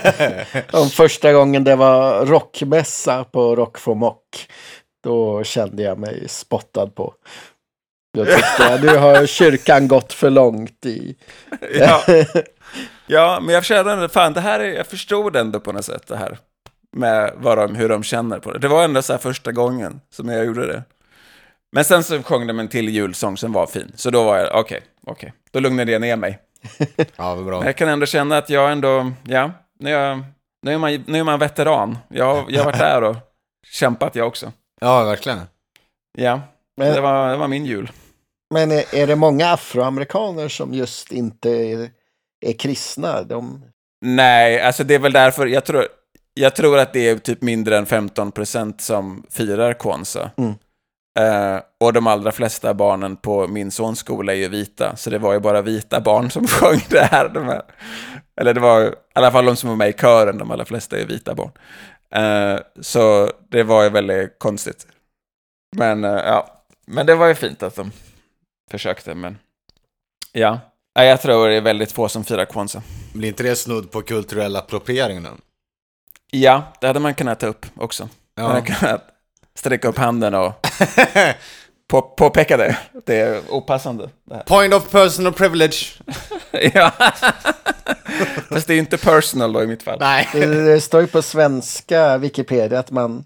Om 0.72 0.90
första 0.90 1.34
gången 1.34 1.64
det 1.64 1.76
var 1.76 2.26
rockmässa 2.26 3.24
på 3.24 3.56
Rock 3.56 3.78
for 3.78 3.96
Mock. 3.96 4.48
Då 5.04 5.44
kände 5.44 5.84
jag 5.84 6.00
mig 6.00 6.26
spottad 6.28 6.88
på. 6.88 7.14
Jag 8.12 8.28
tyckte 8.28 8.80
nu 8.82 8.98
har 8.98 9.26
kyrkan 9.26 9.88
gått 9.88 10.14
för 10.14 10.30
långt 10.30 10.86
i... 10.86 11.16
Ja, 11.74 12.02
ja 13.08 13.40
men 13.42 13.56
jag 13.56 13.66
kände 13.66 14.10
fan 14.10 14.34
det 14.34 14.42
här 14.42 14.60
är, 14.60 14.74
jag 14.74 14.88
förstod 14.88 15.36
ändå 15.36 15.60
på 15.60 15.72
något 15.72 15.86
sätt 15.86 16.08
det 16.08 16.18
här. 16.18 16.38
Med 16.96 17.34
vad 17.38 17.58
de, 17.58 17.76
hur 17.76 17.90
de 17.90 18.04
känner 18.04 18.40
på 18.40 18.52
det. 18.52 18.60
Det 18.60 18.68
var 18.68 18.84
ändå 18.84 19.02
så 19.02 19.14
här 19.14 19.20
första 19.20 19.52
gången 19.52 20.02
som 20.10 20.30
jag 20.30 20.46
gjorde 20.46 20.68
det. 20.68 20.84
Men 21.72 21.86
sen 21.86 22.04
så 22.04 22.24
sjöng 22.24 22.48
de 22.48 22.60
en 22.60 22.68
till 22.68 22.90
julsång 22.90 23.38
som 23.38 23.54
var 23.54 23.68
fin. 23.68 23.92
Så 23.96 24.10
då 24.10 24.24
var 24.24 24.38
jag, 24.38 24.60
okej, 24.60 24.82
okej. 25.08 25.34
Då 25.52 25.60
lugnade 25.60 25.92
jag 25.92 26.02
ner 26.02 26.16
mig. 26.16 26.40
Ja, 27.16 27.36
vad 27.36 27.46
bra. 27.46 27.58
Men 27.58 27.66
jag 27.66 27.76
kan 27.76 27.90
ändå 27.90 28.06
känna 28.06 28.38
att 28.38 28.50
jag 28.50 28.72
ändå, 28.72 29.12
ja, 29.24 29.52
nu 29.80 29.90
är, 29.90 30.10
jag, 30.10 30.24
nu 30.62 30.74
är, 30.74 30.78
man, 30.78 31.04
nu 31.08 31.20
är 31.20 31.24
man 31.24 31.40
veteran. 31.40 31.98
Jag, 32.08 32.46
jag 32.52 32.60
har 32.60 32.66
varit 32.66 32.80
där 32.80 33.04
och 33.04 33.16
kämpat 33.68 34.16
jag 34.16 34.28
också. 34.28 34.52
Ja, 34.82 35.04
verkligen. 35.04 35.40
Ja, 36.18 36.42
Men, 36.78 36.94
det 36.94 37.02
var, 37.02 37.30
det 37.30 37.38
var 37.38 37.48
min 37.48 37.66
jul. 37.66 37.92
men 38.54 38.72
är, 38.72 38.96
är 38.96 39.08
det 39.08 39.16
många 39.16 39.48
afroamerikaner 39.48 40.48
som 40.48 40.74
just 40.74 41.12
inte 41.12 41.50
är, 41.50 41.90
är 42.46 42.54
kristna? 42.54 43.24
De... 43.24 43.66
Nej, 44.06 44.62
alltså 44.62 44.84
det 44.84 44.96
är 44.96 45.00
väl 45.00 45.14
därför, 45.14 45.48
jag 45.48 45.66
tror, 45.66 45.88
jag 46.34 46.56
tror 46.56 46.80
att 46.80 46.94
det 46.94 47.10
är 47.10 47.18
typ 47.18 47.42
mindre 47.42 47.78
än 47.78 47.86
15% 47.86 48.74
som 48.78 49.24
firar 49.30 49.74
Kwanzaa. 49.74 50.32
Mm. 50.38 50.54
Eh, 51.20 51.62
och 51.80 51.94
de 51.94 52.08
allra 52.08 52.32
flesta 52.32 52.74
barnen 52.74 53.16
på 53.16 53.48
min 53.48 53.72
sons 53.72 54.00
skola 54.00 54.34
är 54.34 54.38
ju 54.38 54.50
vita, 54.50 54.96
så 54.96 55.10
det 55.10 55.18
var 55.18 55.34
ju 55.34 55.40
bara 55.40 55.62
vita 55.62 56.02
barn 56.02 56.32
som 56.32 56.48
sjöng 56.48 56.80
det 56.90 57.04
här. 57.04 57.30
De 57.30 57.46
här. 57.46 57.62
Eller 58.42 58.54
det 58.54 58.60
var 58.60 58.82
i 58.82 58.94
alla 59.14 59.32
fall 59.32 59.46
de 59.46 59.56
som 59.56 59.70
var 59.70 59.76
med 59.76 59.90
i 59.90 59.94
kören, 59.94 60.38
de 60.38 60.52
allra 60.52 60.66
flesta 60.66 60.98
är 60.98 61.06
vita 61.06 61.36
barn. 61.36 61.52
Eh, 62.16 62.60
så 62.82 63.32
det 63.50 63.64
var 63.64 63.84
ju 63.84 63.90
väldigt 63.90 64.40
konstigt. 64.40 64.88
Men 65.78 66.04
eh, 66.04 66.12
ja, 66.12 66.61
men 66.92 67.06
det 67.06 67.16
var 67.16 67.28
ju 67.28 67.36
fint 67.36 67.64
att 67.64 67.76
de 67.76 67.92
försökte, 68.72 69.16
men 69.16 69.38
ja. 70.32 70.60
Nej, 70.96 71.08
Jag 71.08 71.22
tror 71.22 71.48
det 71.50 71.56
är 71.56 71.62
väldigt 71.62 71.92
få 71.92 72.10
som 72.10 72.24
firar 72.24 72.46
Kwanzaa. 72.46 72.82
Blir 73.14 73.28
inte 73.30 73.44
det 73.44 73.56
snudd 73.56 73.92
på 73.92 74.02
kulturell 74.02 74.56
appropriering 74.56 75.24
då? 75.24 75.30
Ja, 76.32 76.74
det 76.82 76.88
hade 76.88 77.00
man 77.00 77.14
kunnat 77.14 77.40
ta 77.40 77.48
upp 77.48 77.66
också. 77.76 78.04
Man 78.04 78.46
Ja. 78.46 78.48
hade 78.54 78.62
kunnat 78.62 79.08
sträcka 79.56 79.88
upp 79.88 79.98
handen 79.98 80.34
och 80.36 80.54
på, 81.90 82.02
påpeka 82.02 82.58
det. 82.58 82.78
Det 83.06 83.16
är 83.20 83.42
opassande. 83.50 84.10
Det 84.24 84.36
här. 84.36 84.44
Point 84.44 84.74
of 84.74 84.92
personal 84.92 85.34
privilege. 85.34 85.86
ja. 86.74 86.92
Fast 88.50 88.68
det 88.68 88.74
är 88.74 88.76
ju 88.76 88.80
inte 88.80 88.98
personal 88.98 89.54
då 89.54 89.64
i 89.64 89.68
mitt 89.68 89.84
fall. 89.84 89.98
Nej. 90.00 90.30
Det, 90.34 90.46
det 90.46 90.82
står 90.82 91.02
ju 91.02 91.08
på 91.08 91.22
svenska 91.22 92.18
Wikipedia 92.18 92.80
att 92.80 92.92
man 92.92 93.26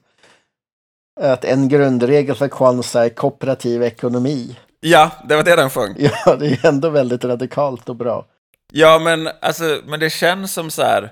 att 1.22 1.46
en 1.46 1.70
grundregel 1.70 2.36
för 2.36 2.48
Kwanzaa 2.48 3.06
är 3.06 3.10
kooperativ 3.10 3.84
ekonomi. 3.84 4.58
Ja, 4.80 5.12
det 5.30 5.36
var 5.36 5.44
det 5.44 5.56
den 5.56 5.70
sjöng. 5.70 5.96
Ja, 6.26 6.36
det 6.36 6.48
är 6.48 6.66
ändå 6.66 6.90
väldigt 6.90 7.26
radikalt 7.26 7.90
och 7.90 7.96
bra. 7.96 8.26
Ja, 8.74 9.00
men, 9.00 9.30
alltså, 9.42 9.82
men 9.86 10.00
det 10.00 10.10
känns 10.10 10.54
som 10.54 10.72
så 10.72 10.82
här 10.82 11.12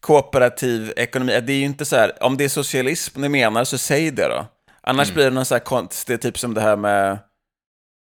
kooperativ 0.00 0.92
ekonomi. 0.96 1.40
Det 1.46 1.52
är 1.52 1.56
ju 1.56 1.64
inte 1.64 1.84
så 1.84 1.96
här, 1.96 2.22
om 2.22 2.36
det 2.36 2.44
är 2.44 2.48
socialism 2.48 3.20
ni 3.20 3.28
menar 3.28 3.64
så 3.64 3.78
säg 3.78 4.10
det 4.10 4.28
då. 4.28 4.46
Annars 4.80 5.12
blir 5.12 5.24
det 5.24 5.30
någon 5.30 5.44
så 5.44 5.54
här 5.54 5.60
konstigt, 5.60 6.22
typ 6.22 6.38
som 6.38 6.54
det 6.54 6.60
här 6.60 6.76
med 6.76 7.18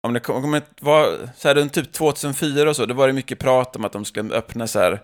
om 0.08 0.14
det 0.14 0.20
kommer 0.20 0.62
vara 0.82 1.06
så 1.38 1.48
här 1.48 1.56
runt 1.56 1.74
typ 1.74 1.92
2004 1.92 2.70
och 2.70 2.76
så, 2.76 2.86
då 2.86 2.94
var 2.94 3.08
det 3.08 3.14
mycket 3.14 3.40
prat 3.40 3.76
om 3.76 3.86
att 3.86 3.92
de 3.92 4.06
skulle 4.06 4.36
öppna 4.36 4.68
så 4.68 4.80
här 4.80 5.02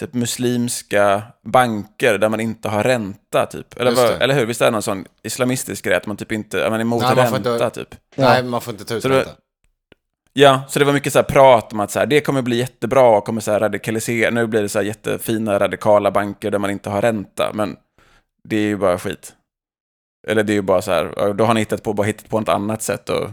typ 0.00 0.14
muslimska 0.14 1.22
banker 1.44 2.18
där 2.18 2.28
man 2.28 2.40
inte 2.40 2.68
har 2.68 2.82
ränta 2.84 3.46
typ. 3.46 3.80
Eller, 3.80 3.92
det. 3.94 4.16
eller 4.16 4.34
hur? 4.34 4.46
Visst 4.46 4.60
är 4.60 4.64
det 4.64 4.70
någon 4.70 4.82
sån 4.82 5.04
islamistisk 5.22 5.84
grej 5.84 5.96
att 5.96 6.06
man 6.06 6.16
typ 6.16 6.32
inte, 6.32 6.56
man 6.70 6.72
är 6.72 6.80
emot 6.80 7.02
Nej, 7.02 7.14
ränta 7.14 7.36
inte- 7.36 7.70
typ. 7.70 7.94
Nej, 8.16 8.42
man 8.42 8.60
får 8.60 8.72
inte 8.72 8.84
ta 8.84 8.94
ut 8.94 9.02
Så 9.02 9.08
det- 9.08 9.16
ränta. 9.18 9.30
Ja, 10.32 10.62
så 10.68 10.78
det 10.78 10.84
var 10.84 10.92
mycket 10.92 11.12
så 11.12 11.18
här 11.18 11.24
prat 11.26 11.72
om 11.72 11.80
att 11.80 11.90
så 11.90 11.98
här, 11.98 12.06
det 12.06 12.20
kommer 12.20 12.42
bli 12.42 12.56
jättebra 12.56 13.02
och 13.02 13.24
kommer 13.24 13.40
så 13.40 13.52
här 13.52 13.60
radikalisera. 13.60 14.30
Nu 14.30 14.46
blir 14.46 14.62
det 14.62 14.68
så 14.68 14.78
här 14.78 14.86
jättefina 14.86 15.58
radikala 15.58 16.10
banker 16.10 16.50
där 16.50 16.58
man 16.58 16.70
inte 16.70 16.90
har 16.90 17.02
ränta, 17.02 17.50
men 17.54 17.76
det 18.48 18.56
är 18.56 18.60
ju 18.60 18.76
bara 18.76 18.98
skit. 18.98 19.32
Eller 20.28 20.42
det 20.42 20.52
är 20.52 20.54
ju 20.54 20.62
bara 20.62 20.82
så 20.82 20.90
här, 20.92 21.32
då 21.32 21.44
har 21.44 21.54
ni 21.54 21.60
hittat 21.60 21.82
på, 21.82 21.92
bara 21.92 22.06
hittat 22.06 22.28
på 22.28 22.40
något 22.40 22.48
annat 22.48 22.82
sätt 22.82 23.10
att 23.10 23.30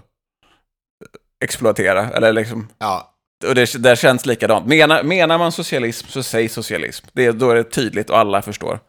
exploatera. 1.43 2.09
Eller 2.09 2.33
liksom, 2.33 2.67
Ja. 2.77 3.13
Och 3.47 3.55
det 3.55 3.73
där 3.83 3.95
känns 3.95 4.25
likadant. 4.25 4.65
Menar, 4.67 5.03
menar 5.03 5.37
man 5.37 5.51
socialism 5.51 6.07
så 6.09 6.23
säg 6.23 6.49
socialism. 6.49 7.05
Det, 7.13 7.31
då 7.31 7.49
är 7.51 7.55
det 7.55 7.63
tydligt 7.63 8.09
och 8.09 8.17
alla 8.17 8.41
förstår. 8.41 8.79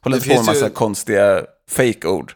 Håll 0.00 0.12
Det 0.12 0.16
inte 0.16 0.28
på 0.28 0.34
med 0.34 0.36
finns 0.36 0.46
massa 0.46 0.66
ju- 0.66 0.72
konstiga 0.72 1.42
fake-ord. 1.70 2.32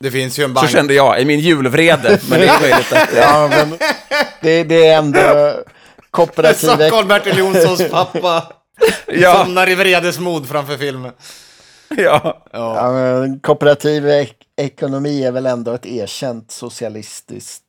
Det 0.00 0.10
finns 0.10 0.38
ju 0.38 0.42
en 0.44 0.50
Så 0.50 0.54
bank. 0.54 0.70
kände 0.70 0.94
jag 0.94 1.20
i 1.20 1.24
min 1.24 1.40
julvrede, 1.40 2.20
men 2.30 2.40
det 2.40 2.46
är 2.46 2.60
möjligt 2.60 2.92
att... 2.92 3.08
Ja, 3.16 3.48
men 3.50 3.78
det, 4.40 4.64
det 4.64 4.86
är 4.86 4.98
ändå 4.98 5.54
kooperativ 6.10 6.68
Karl-Bertil 6.90 7.38
Jonssons 7.38 7.90
pappa. 7.90 8.52
Ja, 9.06 9.42
Somnar 9.44 9.68
i 9.68 9.74
vredesmod 9.74 10.48
framför 10.48 10.76
filmen. 10.76 11.12
ja. 11.96 12.44
ja, 12.52 12.92
men 12.92 13.40
kooperativ 13.40 14.08
ek- 14.08 14.34
ekonomi 14.56 15.24
är 15.24 15.32
väl 15.32 15.46
ändå 15.46 15.72
ett 15.72 15.86
erkänt 15.86 16.50
socialistiskt. 16.50 17.62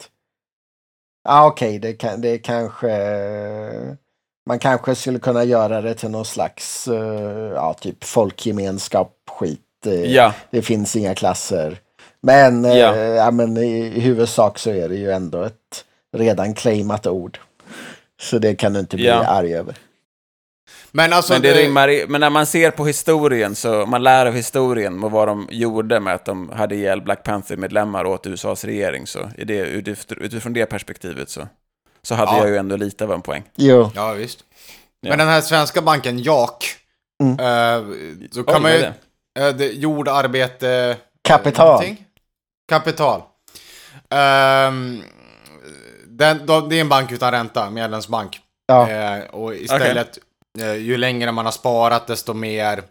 Ja, 1.30 1.48
okej, 1.48 1.80
det, 1.80 1.94
kan, 1.94 2.22
det 2.22 2.38
kanske... 2.38 2.88
Man 4.46 4.60
kanske 4.60 4.96
skulle 4.96 5.20
kunna 5.20 5.44
göra 5.44 5.82
det 5.82 5.94
till 5.94 6.10
någon 6.10 6.26
slags 6.26 6.88
eh, 6.88 7.52
ja, 7.56 7.74
typ 7.74 8.04
folkgemenskap 8.04 9.12
skit. 9.30 9.60
Eh, 9.86 9.94
ja. 10.14 10.34
Det 10.52 10.62
finns 10.62 10.96
inga 10.96 11.16
klasser. 11.16 11.78
Men, 12.22 12.66
eh, 12.66 12.78
Ja. 12.78 12.96
ja. 12.96 13.32
men 13.32 13.58
i 13.58 14.00
huvudsak 14.00 14.60
så 14.60 14.70
är 14.70 14.90
det 14.90 14.96
ju 14.96 15.12
ändå 15.12 15.44
ett 15.44 15.86
redan 16.18 16.54
claimat 16.54 17.08
ord. 17.08 17.40
Så 18.22 18.40
det 18.40 18.56
kan 18.56 18.74
du 18.74 18.80
inte 18.80 18.96
bli 18.96 19.06
Ja. 19.06 19.26
arg 19.26 19.56
över. 19.56 19.76
Men 20.92 21.14
alltså, 21.14 21.34
Men, 21.34 21.42
det 21.42 21.54
rimmar, 21.54 21.90
i- 21.90 22.06
men 22.08 22.22
när 22.22 22.30
man 22.30 22.46
ser 22.46 22.72
på 22.72 22.86
historien, 22.86 23.56
så 23.56 23.86
man 23.86 24.04
lär 24.04 24.26
av 24.26 24.34
historien 24.34 25.04
och 25.04 25.12
vad 25.12 25.28
de 25.28 25.48
gjorde 25.52 26.00
med 26.00 26.14
att 26.16 26.26
de 26.26 26.50
hade 26.50 26.76
ihjäl 26.76 27.02
Black 27.02 27.24
Panther-medlemmar 27.24 28.06
åt 28.06 28.28
USAs 28.28 28.64
regering, 28.64 29.08
så 29.08 29.20
i 29.38 29.46
det, 29.46 29.66
utif- 29.66 30.20
utifrån 30.20 30.54
det 30.54 30.66
perspektivet 30.66 31.30
så, 31.30 31.48
så 32.02 32.16
hade 32.16 32.32
Ja. 32.32 32.38
jag 32.38 32.50
ju 32.50 32.58
ändå 32.58 32.76
lite 32.76 33.04
av 33.04 33.12
en 33.12 33.22
poäng. 33.22 33.44
Jo, 33.56 33.92
Ja, 33.96 34.14
visst. 34.14 34.40
Ja. 35.02 35.10
Men 35.10 35.18
den 35.18 35.28
här 35.28 35.42
svenska 35.42 35.82
banken, 35.82 36.20
Jak. 36.20 36.76
Mm. 37.24 37.40
eh, 37.40 37.96
så 38.32 38.40
Oj, 38.40 38.46
kan 38.46 38.62
man 38.62 38.64
vad 38.64 38.72
ju... 38.74 38.80
det? 38.80 38.94
eh, 39.48 39.56
det, 39.56 39.66
jord, 39.74 40.08
arbete... 40.08 40.98
Kapital. 41.22 41.68
någonting. 41.68 42.06
Kapital. 42.70 43.22
Ehm, 44.10 45.02
den, 46.08 46.46
då, 46.46 46.62
det 46.62 46.76
är 46.78 46.82
en 46.82 46.90
bank 46.90 47.12
utan 47.12 47.32
ränta, 47.32 47.70
medlemsbank. 47.70 48.40
ja. 48.68 48.90
Eh, 48.90 49.24
och 49.24 49.56
istället, 49.56 50.18
eh, 50.18 50.24
ju 50.60 50.98
längre 50.98 51.32
man 51.32 51.46
har 51.46 51.52
sparat, 51.52 52.08
desto 52.08 52.34
mer 52.34 52.84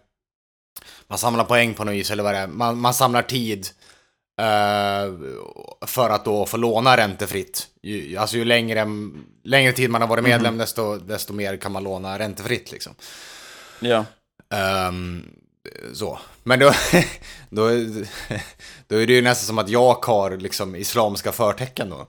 man 1.07 1.17
samlar 1.17 1.43
poäng 1.43 1.73
på 1.73 1.83
något 1.83 1.93
vis, 1.93 2.11
eller 2.11 2.23
vad 2.23 2.33
det 2.33 2.37
är. 2.37 2.47
Man, 2.47 2.79
man 2.79 2.93
samlar 2.93 3.21
tid 3.21 3.67
eh, 4.41 5.13
för 5.87 6.09
att 6.09 6.25
då 6.25 6.45
få 6.45 6.57
låna 6.57 6.97
räntefritt. 6.97 7.67
Ju, 7.81 8.17
alltså 8.17 8.37
ju 8.37 8.45
längre, 8.45 8.87
längre 9.43 9.71
tid 9.71 9.89
man 9.89 10.01
har 10.01 10.07
varit 10.07 10.23
medlem, 10.23 10.57
desto, 10.57 10.97
desto 10.97 11.33
mer 11.33 11.57
kan 11.57 11.71
man 11.71 11.83
låna 11.83 12.19
räntefritt 12.19 12.71
liksom. 12.71 12.93
Ja. 13.79 14.05
Ehm, 14.53 15.25
så. 15.93 16.19
Men 16.43 16.59
då, 16.59 16.71
då, 17.49 17.69
då 18.87 18.95
är 18.95 19.07
det 19.07 19.13
ju 19.13 19.21
nästan 19.21 19.47
som 19.47 19.57
att 19.57 19.69
jag 19.69 20.05
har 20.05 20.37
liksom 20.37 20.75
islamska 20.75 21.31
förtecken 21.31 21.89
då. 21.89 22.07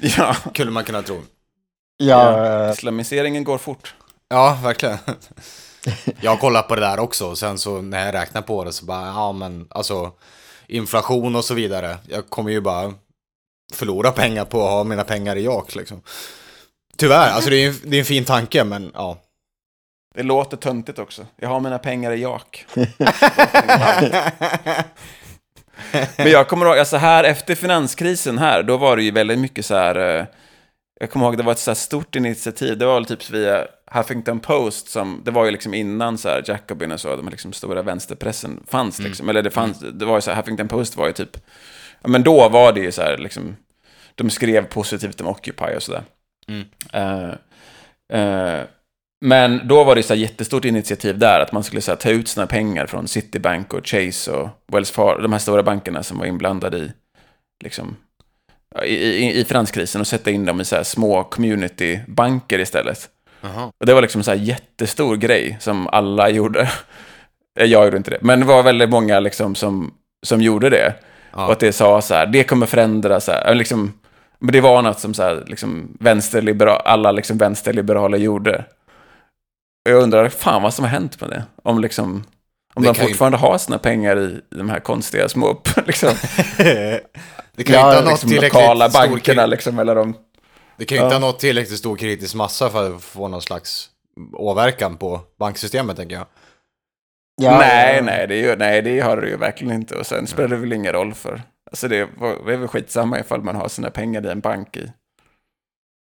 Ja, 0.00 0.36
Skulle 0.52 0.70
man 0.70 0.84
kunna 0.84 1.02
tro. 1.02 1.22
Ja, 1.96 2.46
eh, 2.66 2.72
islamiseringen 2.72 3.44
går 3.44 3.58
fort. 3.58 3.94
Ja, 4.30 4.58
verkligen. 4.62 4.98
Jag 6.20 6.30
har 6.30 6.36
kollat 6.38 6.68
på 6.68 6.74
det 6.74 6.80
där 6.80 6.98
också 7.00 7.26
och 7.26 7.38
sen 7.38 7.58
så 7.58 7.80
när 7.82 8.06
jag 8.06 8.14
räknar 8.14 8.42
på 8.42 8.64
det 8.64 8.72
så 8.72 8.84
bara, 8.84 9.06
ja 9.06 9.32
men 9.32 9.66
alltså 9.70 10.12
inflation 10.66 11.36
och 11.36 11.44
så 11.44 11.54
vidare. 11.54 11.98
Jag 12.08 12.28
kommer 12.28 12.50
ju 12.50 12.60
bara 12.60 12.94
förlora 13.72 14.12
pengar 14.12 14.44
på 14.44 14.64
att 14.64 14.70
ha 14.70 14.84
mina 14.84 15.04
pengar 15.04 15.36
i 15.36 15.44
jak 15.44 15.74
liksom. 15.74 16.02
Tyvärr, 16.96 17.30
alltså 17.30 17.50
det 17.50 17.56
är 17.56 17.68
en, 17.68 17.74
det 17.84 17.96
är 17.96 18.00
en 18.00 18.04
fin 18.04 18.24
tanke 18.24 18.64
men 18.64 18.90
ja. 18.94 19.18
Det 20.14 20.22
låter 20.22 20.56
töntigt 20.56 20.98
också. 20.98 21.26
Jag 21.36 21.48
har 21.48 21.60
mina 21.60 21.78
pengar 21.78 22.10
i 22.12 22.20
jak. 22.22 22.66
Men 26.16 26.30
jag 26.30 26.48
kommer 26.48 26.66
ihåg, 26.66 26.78
alltså 26.78 26.96
här 26.96 27.24
efter 27.24 27.54
finanskrisen 27.54 28.38
här, 28.38 28.62
då 28.62 28.76
var 28.76 28.96
det 28.96 29.02
ju 29.02 29.10
väldigt 29.10 29.38
mycket 29.38 29.66
så 29.66 29.74
här... 29.74 30.18
eh, 30.18 30.24
Jag 31.00 31.10
kommer 31.10 31.26
ihåg, 31.26 31.36
det 31.36 31.42
var 31.42 31.52
ett 31.52 31.58
så 31.58 31.70
här 31.70 31.74
stort 31.76 32.16
initiativ. 32.16 32.78
Det 32.78 32.86
var 32.86 32.94
väl 32.94 33.04
typ 33.06 33.30
via 33.30 33.66
Huffington 33.90 34.40
Post 34.40 34.88
som... 34.88 35.22
Det 35.24 35.30
var 35.30 35.44
ju 35.44 35.50
liksom 35.50 35.74
innan 35.74 36.18
så 36.18 36.28
här 36.28 36.44
Jacobin 36.46 36.92
och 36.92 37.00
så, 37.00 37.16
de 37.16 37.28
liksom 37.28 37.52
stora 37.52 37.82
vänsterpressen 37.82 38.64
fanns 38.66 38.98
liksom. 38.98 39.28
Eller 39.28 39.42
det 39.42 39.50
fanns, 39.50 39.78
det 39.78 40.04
var 40.04 40.14
ju 40.14 40.20
så 40.20 40.30
här, 40.30 40.36
Huffington 40.36 40.68
Post 40.68 40.96
var 40.96 41.06
ju 41.06 41.12
typ... 41.12 41.36
Ja, 42.02 42.08
men 42.08 42.22
då 42.22 42.48
var 42.48 42.72
det 42.72 42.80
ju 42.80 42.92
så 42.92 43.02
här 43.02 43.18
liksom... 43.18 43.56
De 44.14 44.30
skrev 44.30 44.66
positivt 44.66 45.20
om 45.20 45.26
Occupy 45.26 45.76
och 45.76 45.82
sådär. 45.82 46.02
Eh, 46.92 47.30
eh, 48.20 48.64
men 49.24 49.68
då 49.68 49.84
var 49.84 49.94
det 49.94 50.02
så 50.02 50.14
här 50.14 50.20
jättestort 50.20 50.64
initiativ 50.64 51.18
där, 51.18 51.40
att 51.40 51.52
man 51.52 51.64
skulle 51.64 51.82
så 51.82 51.90
här, 51.90 51.98
ta 51.98 52.10
ut 52.10 52.28
sina 52.28 52.46
pengar 52.46 52.86
från 52.86 53.08
Citibank 53.08 53.74
och 53.74 53.86
Chase 53.86 54.32
och 54.32 54.48
Wells 54.72 54.90
Fargo, 54.90 55.22
de 55.22 55.32
här 55.32 55.38
stora 55.38 55.62
bankerna 55.62 56.02
som 56.02 56.18
var 56.18 56.26
inblandade 56.26 56.78
i, 56.78 56.92
liksom, 57.64 57.96
i, 58.84 58.94
i, 58.94 59.40
i 59.40 59.44
finanskrisen 59.44 60.00
och 60.00 60.06
sätta 60.06 60.30
in 60.30 60.44
dem 60.44 60.60
i 60.60 60.64
så 60.64 60.76
här 60.76 60.82
små 60.82 61.24
communitybanker 61.24 62.58
istället. 62.58 63.08
Jaha. 63.40 63.72
Och 63.80 63.86
det 63.86 63.94
var 63.94 64.02
liksom 64.02 64.22
så 64.22 64.30
här 64.30 64.38
jättestor 64.38 65.16
grej 65.16 65.56
som 65.60 65.86
alla 65.86 66.28
gjorde. 66.30 66.60
Eh, 67.60 67.66
Jag 67.66 67.84
gjorde 67.84 67.96
inte 67.96 68.10
det, 68.10 68.18
men 68.20 68.40
det 68.40 68.46
var 68.46 68.62
väldigt 68.62 68.90
många 68.90 69.20
liksom 69.20 69.54
som, 69.54 69.94
som 70.26 70.40
gjorde 70.40 70.70
det. 70.70 70.94
Ja. 71.32 71.46
Och 71.46 71.52
att 71.52 71.60
det 71.60 71.72
sa 71.72 72.00
så 72.02 72.14
här, 72.14 72.26
det 72.26 72.44
kommer 72.44 72.66
förändra 72.66 73.20
så 73.20 73.32
här, 73.32 73.54
liksom, 73.54 73.92
men 74.38 74.52
det 74.52 74.60
var 74.60 74.82
något 74.82 75.00
som 75.00 75.14
så 75.14 75.22
här, 75.22 75.44
liksom, 75.46 75.96
vänsterliberal, 76.00 76.82
alla 76.84 77.12
liksom 77.12 77.38
vänsterliberaler 77.38 78.18
gjorde. 78.18 78.64
Och 79.84 79.90
jag 79.90 80.02
undrar 80.02 80.28
fan 80.28 80.62
vad 80.62 80.74
som 80.74 80.84
har 80.84 80.90
hänt 80.90 81.20
med 81.20 81.30
det. 81.30 81.42
Om, 81.62 81.80
liksom, 81.80 82.24
om 82.74 82.82
Det 82.82 82.88
de 82.88 82.94
kan 82.94 83.04
ju- 83.06 83.08
fortfarande 83.12 83.38
har 83.38 83.58
sina 83.58 83.78
pengar 83.78 84.16
i 84.18 84.40
de 84.50 84.70
här 84.70 84.80
konstiga 84.80 85.28
små 85.28 85.60
liksom, 85.86 86.10
Det 86.56 87.64
kan 87.64 87.74
Ja, 87.74 87.86
inte 87.86 87.96
ha 88.04 88.10
nått 88.10 88.22
liksom 88.24 88.30
lokala 88.44 88.88
bankerna. 88.88 89.46
Liksom, 89.46 89.78
eller 89.78 89.94
de, 89.94 90.14
Det 90.80 90.86
kan 90.86 90.98
ju 90.98 91.04
inte 91.04 91.14
Ja. 91.14 91.20
ha 91.20 91.26
nått 91.26 91.38
tillräckligt 91.38 91.78
stor 91.78 91.96
kritisk 91.96 92.34
massa 92.34 92.70
för 92.70 92.94
att 92.96 93.02
få 93.02 93.28
någon 93.28 93.42
slags 93.42 93.90
åverkan 94.32 94.96
på 94.96 95.20
banksystemet 95.38 95.96
tänker 95.96 96.16
jag. 96.16 96.26
ja, 97.42 97.58
nej, 97.58 97.96
ja. 97.96 98.02
nej 98.02 98.26
det, 98.28 98.34
är 98.34 98.42
ju, 98.50 98.56
nej, 98.56 98.82
det 98.82 99.00
har 99.00 99.16
det 99.16 99.28
ju 99.28 99.36
verkligen 99.36 99.74
inte. 99.74 99.94
Och 99.94 100.06
sen 100.06 100.26
spelar 100.26 100.48
det 100.48 100.56
väl 100.56 100.72
ingen 100.72 100.92
roll 100.92 101.14
för... 101.14 101.42
Alltså 101.70 101.88
det, 101.88 101.96
det 102.46 102.52
är 102.52 102.56
väl 102.56 102.68
skitsamma 102.68 103.20
ifall 103.20 103.42
man 103.42 103.56
har 103.56 103.68
sina 103.68 103.90
pengar 103.90 104.26
i 104.26 104.30
en 104.30 104.40
bank 104.40 104.76
i... 104.76 104.92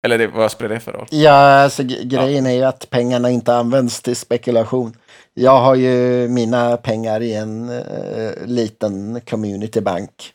Eller 0.06 0.18
det, 0.18 0.28
vad 0.28 0.52
spelar 0.52 0.74
det 0.76 0.80
för 0.80 0.92
roll? 0.92 1.08
Ja, 1.12 1.32
alltså 1.64 1.84
grejen 1.84 2.46
är 2.46 2.52
ju 2.54 2.64
att 2.64 2.90
pengarna 2.90 3.30
inte 3.30 3.56
används 3.56 4.02
till 4.02 4.16
spekulation. 4.16 4.94
Jag 5.34 5.60
har 5.60 5.76
ju 5.76 6.28
mina 6.28 6.78
pengar 6.78 7.22
i 7.22 7.34
en 7.34 7.70
eh, 7.70 8.32
liten 8.46 9.22
communitybank 9.22 10.34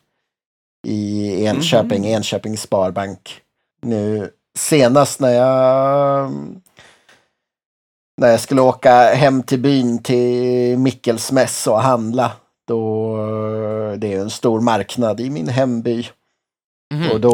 i 0.86 1.44
Enköping, 1.46 2.00
Mhm. 2.02 2.08
Enköpings 2.14 2.60
Sparbank. 2.62 3.40
Nu 3.84 4.30
senast 4.58 5.20
när 5.20 5.34
jag 5.34 6.30
när 8.20 8.30
jag 8.30 8.40
skulle 8.40 8.60
åka 8.62 9.14
hem 9.14 9.42
till 9.42 9.60
byn 9.60 10.02
till 10.02 10.78
Mickelsmäss 10.78 11.66
och 11.66 11.80
handla. 11.80 12.32
Då, 12.68 13.16
det 13.96 14.12
är 14.14 14.20
en 14.20 14.30
stor 14.30 14.60
marknad 14.60 15.20
i 15.20 15.30
min 15.30 15.48
hemby. 15.48 16.08
Och 17.12 17.20
då, 17.20 17.32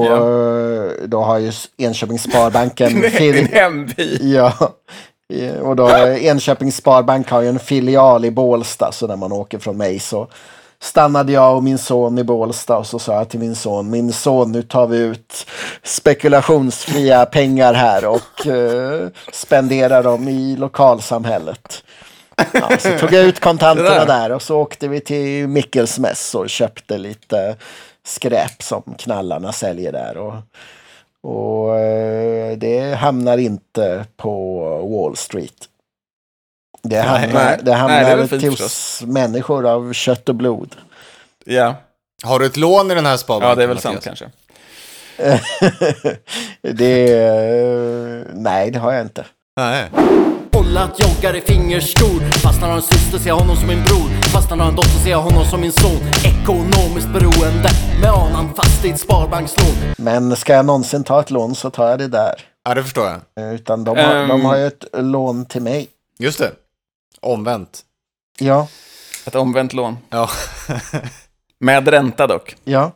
då 1.07 1.21
har 1.23 1.39
ju 1.39 1.53
Enköpings 1.77 2.23
Sparbanken... 2.23 2.89
Din 3.01 3.11
fil- 3.11 3.49
hemby. 3.53 4.19
Ja, 4.35 4.53
och 5.63 5.77
då 5.77 5.89
Enköpings 5.99 6.77
Sparbank 6.77 7.31
har 7.31 7.41
ju 7.43 7.49
en 7.49 7.59
filial 7.59 8.25
i 8.25 8.31
Bålsta 8.31 8.93
så 8.93 9.07
när 9.07 9.17
man 9.17 9.33
åker 9.33 9.59
från 9.59 9.77
mig 9.77 9.99
så 9.99 10.29
stannade 10.83 11.33
jag 11.33 11.57
och 11.57 11.63
min 11.63 11.79
son 11.79 12.19
i 12.19 12.25
Bålsta 12.25 12.79
och 12.79 12.87
så 12.87 12.99
sa 12.99 13.15
jag 13.15 13.29
till 13.29 13.41
min 13.41 13.55
son, 13.55 13.91
min 13.91 14.13
son 14.13 14.53
nu 14.53 14.63
tar 14.63 14.87
vi 14.87 14.99
ut 14.99 15.47
spekulationsfria 15.83 17.27
pengar 17.27 17.75
här 17.75 18.05
och 18.07 18.47
eh, 18.47 19.09
spenderar 19.33 20.03
dem 20.03 20.29
i 20.29 20.57
lokalsamhället. 20.57 21.85
Ja, 22.53 22.71
så 22.79 22.99
tog 22.99 23.13
jag 23.13 23.25
ut 23.25 23.41
kontanterna 23.41 23.89
där. 23.89 24.07
där 24.07 24.33
och 24.33 24.43
så 24.43 24.59
åkte 24.59 24.89
vi 24.89 25.01
till 25.01 25.49
Mickelsmäss 25.49 26.35
och 26.35 26.51
köpte 26.51 26.99
lite 26.99 27.57
skräp 28.05 28.63
som 28.63 28.83
knallarna 28.99 29.53
säljer 29.53 29.93
där. 29.93 30.17
Och, 30.17 30.35
och 31.23 31.79
eh, 31.79 32.57
det 32.57 32.95
hamnar 32.95 33.39
inte 33.39 34.05
på 34.17 34.61
Wall 34.79 35.17
Street. 35.17 35.70
Det 36.83 37.01
hamnar, 37.01 37.29
nej. 37.45 37.59
det 37.63 37.73
hamnar 37.75 38.03
Nej, 38.03 38.11
det 38.11 38.17
väl 38.17 38.29
till 38.41 38.51
hos 38.51 39.03
människor 39.07 39.67
av 39.67 39.93
kött 39.93 40.29
och 40.29 40.35
blod. 40.35 40.77
Ja. 41.45 41.75
Har 42.23 42.39
du 42.39 42.47
ett 42.47 42.57
lån 42.57 42.91
i 42.91 42.95
den 42.95 43.07
här 43.07 43.17
sparbanken? 43.17 43.49
ja, 43.49 43.55
det 43.55 43.63
är 43.63 43.67
väl 43.69 43.79
sant 43.79 44.05
kanske. 44.05 44.31
det 46.63 47.13
är, 47.13 48.27
nej, 48.35 48.71
det 48.71 48.79
har 48.79 48.93
jag 48.93 49.03
inte. 49.03 49.25
Nej. 49.57 49.91
Ollat 50.53 51.01
joggar 51.01 51.37
i 51.37 51.41
fingerskor 51.41 52.21
Fast 52.33 52.61
när 52.61 52.69
han 52.69 52.71
har 52.71 52.77
en 52.77 52.83
syster 52.83 53.19
ser 53.19 53.29
jag 53.29 53.37
honom 53.37 53.57
som 53.57 53.67
min 53.69 53.83
bror 53.83 54.23
Fast 54.23 54.51
när 54.51 54.57
han 54.57 54.61
har 54.61 54.69
en 54.69 54.77
dotter 54.77 54.91
ser 55.05 55.11
jag 55.11 55.23
honom 55.23 55.45
som 55.45 55.61
min 55.61 55.73
son 55.73 56.01
Ekonomiskt 56.25 57.09
beroende 57.09 57.69
Med 58.01 58.11
anan 58.11 58.55
fast 58.57 58.85
i 58.85 58.91
ett 58.91 59.01
sparbankslån 59.01 59.75
Men 59.99 60.37
ska 60.37 60.53
jag 60.55 60.65
någonsin 60.67 61.05
ta 61.05 61.21
ett 61.21 61.31
lån 61.31 61.55
så 61.55 61.71
tar 61.71 61.89
jag 61.91 61.99
det 61.99 62.09
där. 62.09 62.35
Ja, 62.65 62.75
det 62.75 62.83
förstår 62.83 63.07
jag. 63.37 63.55
Utan 63.55 63.85
de 63.85 63.97
har, 63.99 64.15
Ehm. 64.15 64.29
de 64.29 64.45
har 64.45 64.57
ju 64.57 64.67
ett 64.67 64.85
lån 64.93 65.45
till 65.47 65.63
mig. 65.63 65.89
Just 66.19 66.39
det. 66.39 66.51
Omvänt. 67.21 67.85
Ja, 68.39 68.69
Ett 69.27 69.35
omvänt 69.35 69.73
lån. 69.73 69.99
Ja. 70.11 70.31
Med 71.59 71.89
ränta 71.89 72.27
dock. 72.27 72.57
ja. 72.65 72.93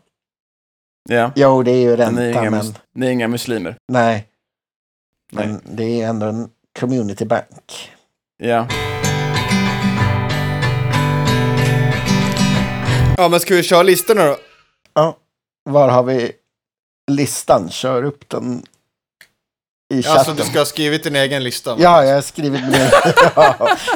Ja. 1.08 1.32
Jo, 1.36 1.62
det 1.62 1.70
är 1.70 1.76
ju 1.80 1.96
Men 1.96 2.14
Ni 2.14 2.22
är, 2.22 2.26
ränta, 2.26 2.40
inga, 2.40 2.50
men 2.50 2.60
mus- 2.60 2.74
ni 2.94 3.06
är 3.06 3.10
inga 3.10 3.28
muslimer. 3.28 3.76
nej. 3.88 4.28
Nej. 5.32 5.46
Men 5.46 5.60
det 5.76 5.84
är 6.02 6.08
ändå 6.08 6.26
en 6.26 6.50
community 6.80 7.24
bank. 7.24 7.90
Ja. 8.36 8.66
ja, 13.16 13.28
men 13.28 13.40
ska 13.40 13.54
vi 13.54 13.62
köra 13.62 13.82
listorna 13.82 14.24
då? 14.24 14.36
Ja, 14.94 15.16
var 15.64 15.88
har 15.88 16.02
vi 16.02 16.32
listan? 17.10 17.70
Kör 17.70 18.02
upp 18.02 18.28
den 18.28 18.62
i 19.98 20.02
chatten. 20.02 20.18
Alltså, 20.18 20.32
du 20.32 20.42
ska 20.42 20.58
ha 20.58 20.66
skrivit 20.66 21.04
din 21.04 21.16
egen 21.16 21.44
lista. 21.44 21.76
Ja, 21.78 22.04
jag 22.04 22.14
har 22.14 22.22
skrivit 22.22 22.68
ner. 22.68 22.90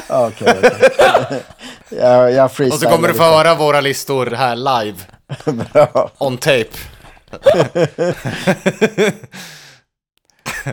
ja, 0.09 0.29
okej, 0.29 0.55
okej. 0.59 1.43
Jag, 1.91 2.33
jag 2.33 2.45
Och 2.45 2.79
så 2.81 2.89
kommer 2.89 3.09
du 3.09 3.15
få 3.15 3.23
höra 3.23 3.55
våra 3.55 3.81
listor 3.81 4.27
här 4.27 4.57
live. 4.57 4.99
Bra. 5.73 6.11
On 6.19 6.39
tape. 6.39 6.69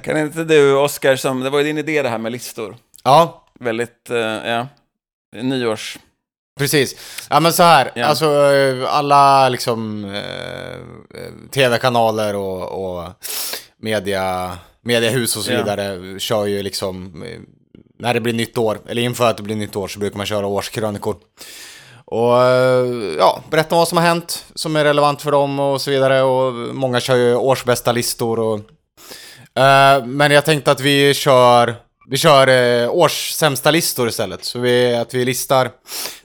Kan 0.03 0.17
inte 0.17 0.43
du, 0.43 0.75
Oskar, 0.75 1.15
som, 1.15 1.39
det 1.39 1.49
var 1.49 1.59
ju 1.59 1.65
din 1.65 1.77
idé 1.77 2.01
det 2.01 2.09
här 2.09 2.17
med 2.17 2.31
listor. 2.31 2.75
Ja, 3.03 3.45
Väldigt, 3.59 4.09
eh, 4.09 4.17
ja, 4.17 4.67
nyårs... 5.41 5.97
precis. 6.59 6.95
Ja, 7.29 7.39
men 7.39 7.53
så 7.53 7.63
här. 7.63 7.91
Ja. 7.95 8.05
Alltså, 8.05 8.53
eh, 8.53 8.95
alla 8.95 9.49
liksom 9.49 10.05
eh, 10.05 10.71
eh, 11.21 11.31
tv-kanaler 11.51 12.35
och, 12.35 12.97
och 12.97 13.09
media, 13.77 14.57
mediehus 14.85 15.37
och 15.37 15.43
så 15.43 15.51
Ja. 15.51 15.57
vidare 15.57 16.19
kör 16.19 16.45
ju 16.45 16.63
liksom 16.63 17.23
eh, 17.23 17.39
när 17.99 18.13
det 18.13 18.19
blir 18.21 18.33
nytt 18.33 18.57
år, 18.57 18.79
eller 18.87 19.01
inför 19.01 19.29
att 19.29 19.37
det 19.37 19.43
blir 19.43 19.55
nytt 19.55 19.75
år 19.75 19.87
så 19.87 19.99
brukar 19.99 20.17
man 20.17 20.25
köra 20.25 20.47
årskrönikor. 20.47 21.15
Och 22.05 22.41
eh, 22.43 22.85
ja, 23.17 23.43
berätta 23.51 23.75
om 23.75 23.79
vad 23.79 23.87
som 23.87 23.97
har 23.97 24.05
hänt 24.05 24.45
som 24.55 24.75
är 24.75 24.83
relevant 24.83 25.21
för 25.21 25.31
dem 25.31 25.59
och 25.59 25.81
så 25.81 25.91
vidare. 25.91 26.21
Och 26.21 26.53
många 26.75 26.99
kör 26.99 27.15
ju 27.15 27.35
årsbästa 27.35 27.91
listor 27.91 28.39
och... 28.39 28.59
Eh, 29.61 30.05
men 30.05 30.31
jag 30.31 30.45
tänkte 30.45 30.71
att 30.71 30.79
vi 30.81 31.13
kör... 31.13 31.75
Vi 32.09 32.17
kör 32.17 32.47
eh, 32.47 32.89
års 32.91 33.29
sämsta 33.31 33.71
listor 33.71 34.07
istället. 34.07 34.43
Så 34.45 34.59
vi, 34.59 34.95
att 34.95 35.13
vi 35.13 35.25
listar 35.25 35.71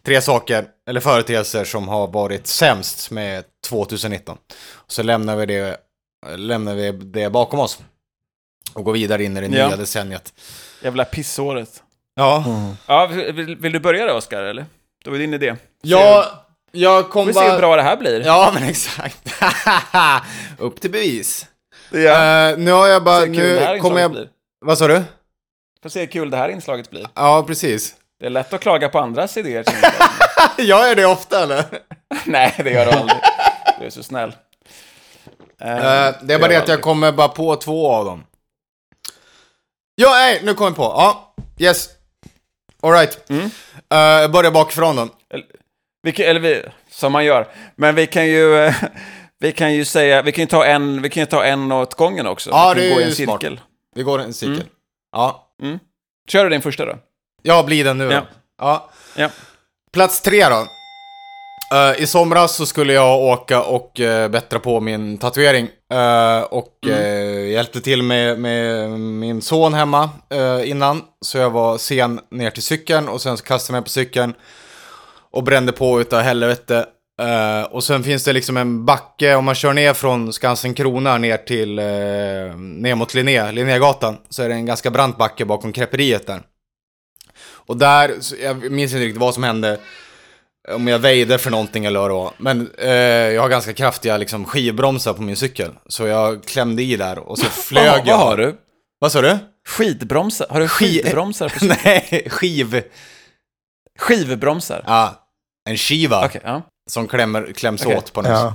tre 0.03 0.21
saker, 0.21 0.65
eller 0.89 1.01
företeelser 1.01 1.65
som 1.65 1.89
har 1.89 2.07
varit 2.09 2.47
sämst 2.47 3.11
med 3.11 3.45
2019. 3.69 4.37
Så 4.89 5.03
lämnar 5.03 5.37
vi 5.37 5.47
det, 5.47 5.77
lämnar 6.37 6.75
vi 6.75 6.93
det 6.93 7.31
bakom 7.31 7.61
oss. 7.61 7.79
Och 8.75 8.85
går 8.85 8.93
vidare 8.93 9.25
in 9.25 9.37
i 9.37 9.41
det 9.41 9.57
Ja. 9.59 9.67
nya 9.69 9.77
decenniet. 9.77 10.33
Jävla 10.83 11.05
pissåret. 11.05 11.83
Ja. 12.15 12.45
Ja, 12.87 13.07
vill, 13.07 13.57
vill 13.57 13.73
du 13.73 13.81
börja 13.81 14.07
då, 14.07 14.13
Oskar, 14.15 14.43
eller? 14.43 14.67
Då 15.05 15.15
är 15.15 15.19
din 15.19 15.35
idé. 15.35 15.55
Ja, 15.83 16.27
jag 16.73 17.03
Vi 17.03 17.09
kom 17.09 17.27
får 17.27 17.33
se 17.33 17.41
hur 17.41 17.49
bara... 17.49 17.59
bra 17.59 17.77
det 17.77 17.83
här 17.83 17.97
blir. 17.97 18.21
Ja, 18.27 18.51
men 18.55 18.63
exakt. 18.63 19.33
Upp 20.59 20.81
till 20.81 20.91
bevis. 20.91 21.47
Ja. 21.91 22.49
Eh, 22.51 22.59
nu 22.59 22.71
har 22.73 22.87
jag 22.89 23.05
bara... 23.05 23.21
Se 23.21 23.27
hur 23.27 23.35
kul 23.35 23.55
det 23.57 23.65
här 23.65 23.75
Nu 23.75 23.81
kommer 23.81 24.01
inslaget 24.01 24.03
jag... 24.03 24.11
blir. 24.11 24.29
Vad 24.61 24.79
sa 24.79 24.89
du? 24.89 25.03
Får 25.83 25.89
se 25.91 26.01
hur 26.01 26.07
kul 26.07 26.31
det 26.31 26.37
här 26.37 26.49
inslaget 26.49 26.91
blir. 26.91 27.07
Ja, 27.15 27.45
precis. 27.47 27.95
Det 28.21 28.27
är 28.27 28.31
lätt 28.31 28.53
att 28.53 28.61
klaga 28.61 28.89
på 28.89 28.99
andras 28.99 29.37
idéer. 29.37 29.59
inslag. 29.59 29.93
jag 30.59 30.91
är 30.91 30.95
det 30.97 31.07
ofta, 31.07 31.43
eller? 31.43 31.65
Nej, 32.25 32.55
det 32.65 32.71
gör 32.71 32.87
du 32.87 32.93
aldrig. 32.93 33.19
Du 33.81 33.87
är 33.87 33.91
så 33.91 34.03
snäll. 34.03 34.33
Eh, 35.61 35.71
Eh, 35.71 36.15
det 36.23 36.35
är 36.35 36.39
bara 36.39 36.49
det 36.49 36.57
att 36.57 36.69
jag 36.69 36.81
kommer 36.81 37.13
bara 37.13 37.29
på 37.29 37.57
två 37.57 37.93
av 37.93 38.05
dem. 38.05 38.25
Ja, 40.01 40.11
nej, 40.11 40.41
nu 40.43 40.55
kom 40.55 40.67
jag 40.67 40.77
på. 40.77 40.83
Ja, 40.83 41.35
yes. 41.59 41.89
Alright. 42.83 43.31
Mm. 43.31 43.45
Uh, 43.45 43.51
jag 43.99 44.33
börjar 44.33 44.51
bakifrån 44.51 44.97
då. 44.97 45.09
Vi 46.03 46.13
kan, 46.13 46.27
eller 46.27 46.41
vi, 46.41 46.63
som 46.91 47.13
man 47.13 47.25
gör. 47.25 47.49
Men 47.77 47.95
vi 47.95 48.07
kan 48.07 48.27
ju, 48.27 48.57
eh, 48.57 48.75
vi 49.39 49.53
kan 49.53 49.75
ju 49.75 49.85
säga, 49.85 50.23
vi 50.23 50.33
kan 50.33 50.43
ju 50.43 50.47
ta 50.47 50.65
en, 50.65 51.03
vi 51.03 51.11
kan 51.11 51.21
ju 51.21 51.27
ta 51.27 51.45
en 51.45 51.73
åt 51.73 51.95
gången 51.95 52.27
också. 52.27 52.51
Ja, 52.51 52.73
vi 52.77 52.81
kan 52.81 52.89
det 52.89 52.95
gå 52.95 52.97
är 52.97 53.01
i 53.01 53.03
en 53.03 53.09
ju 53.09 53.15
smart. 53.15 53.41
cirkel. 53.41 53.61
Vi 53.95 54.03
går 54.03 54.19
en 54.19 54.35
cirkel. 54.35 54.55
Mm. 54.57 54.69
Ja. 55.13 55.53
Kör 56.29 56.45
du 56.45 56.51
din 56.51 56.63
första 56.63 56.85
då? 56.85 56.99
Ja, 57.43 57.63
blir 57.63 57.85
den 57.85 57.99
nu. 57.99 58.05
Ja. 58.05 58.23
Ja. 58.59 58.91
Ja. 59.17 59.29
Plats 59.93 60.21
tre 60.21 60.49
då. 60.49 60.67
Eh, 61.75 62.03
I 62.03 62.07
somras 62.07 62.57
så 62.57 62.67
skulle 62.67 62.93
jag 62.93 63.21
åka 63.21 63.63
och 63.63 64.01
uh, 64.01 64.29
bättra 64.29 64.59
på 64.59 64.81
min 64.81 65.19
tatuering. 65.19 65.69
Eh, 65.93 66.41
och 66.43 66.87
eh, 66.87 67.51
hjälpte 67.51 67.81
till 67.81 68.03
med, 68.03 68.39
med 68.39 68.91
min 69.01 69.43
son 69.43 69.75
hemma 69.75 70.11
innan. 70.65 71.03
Så 71.21 71.39
jag 71.39 71.51
var 71.51 71.79
sen 71.79 72.21
ner 72.31 72.51
till 72.51 72.63
cykeln 72.63 73.09
och 73.09 73.21
sen 73.21 73.37
så 73.37 73.45
kastade 73.45 73.77
jag 73.77 73.81
mig 73.81 73.85
på 73.85 73.91
cykeln. 73.91 74.35
Och 75.33 75.43
brände 75.43 75.73
på 75.73 76.01
utav 76.01 76.21
helvete. 76.21 76.87
Och 77.71 77.85
sen 77.85 78.05
finns 78.05 78.25
det 78.25 78.33
liksom 78.33 78.57
en 78.57 78.85
backe 78.85 79.35
om 79.35 79.45
man 79.45 79.55
kör 79.55 79.73
ner 79.73 79.93
från 79.93 80.33
Skansen 80.33 80.75
Krona 80.75 81.19
ner 81.19 81.37
till 81.37 81.75
ner 82.81 82.95
mot 82.95 83.15
Linné, 83.15 83.53
Linnégatan. 83.53 84.17
Så 84.29 84.43
är 84.43 84.49
det 84.49 84.55
en 84.55 84.67
ganska 84.67 84.91
brant 84.91 85.19
backe 85.19 85.45
bakom 85.45 85.73
kreperiet 85.73 86.27
där. 86.27 86.43
Och 87.43 87.77
där, 87.77 88.15
jag 88.43 88.71
minns 88.71 88.93
inte 88.93 89.05
riktigt 89.05 89.21
vad 89.21 89.35
som 89.35 89.43
hände. 89.43 89.79
Om 90.75 90.89
jag 90.89 90.99
väjde 90.99 91.39
för 91.39 91.51
någonting 91.51 91.85
eller 91.85 92.01
vad 92.01 92.11
det 92.11 92.15
var. 92.15 92.33
Men 92.39 92.71
eh, 92.79 92.91
jag 92.91 93.43
har 93.43 93.49
ganska 93.49 93.73
kraftiga 93.73 94.17
liksom, 94.17 94.45
skivbromsar 94.45 95.13
på 95.15 95.23
min 95.23 95.37
cykel. 95.37 95.73
Så 95.87 96.07
jag 96.07 96.45
klämde 96.45 96.83
i 96.83 96.97
där 96.97 97.19
och 97.19 97.39
så 97.39 97.47
flög 97.51 97.87
Vad, 97.91 97.99
jag. 97.99 98.05
vad 98.19 98.27
har 98.27 98.37
du? 98.37 98.57
Vad 98.99 99.13
sa 99.13 99.21
du? 99.23 99.39
Skidbromsar? 99.69 100.47
Har 100.51 100.61
du 100.61 100.69
Ski- 100.69 101.03
skidbromsar 101.03 101.49
på 101.49 101.59
cykeln? 101.61 101.79
Nej, 101.85 102.27
skiv... 102.31 102.83
Skivbromsar? 103.99 104.83
Ja, 104.87 105.27
en 105.69 105.77
skiva 105.77 106.27
Okej, 106.27 106.41
ja. 106.45 106.63
som 106.91 107.09
klämmer, 107.09 107.53
kläms 107.53 107.83
Okej. 107.87 107.97
åt 107.97 108.13
på 108.13 108.23
något 108.23 108.31
Ja. 108.31 108.55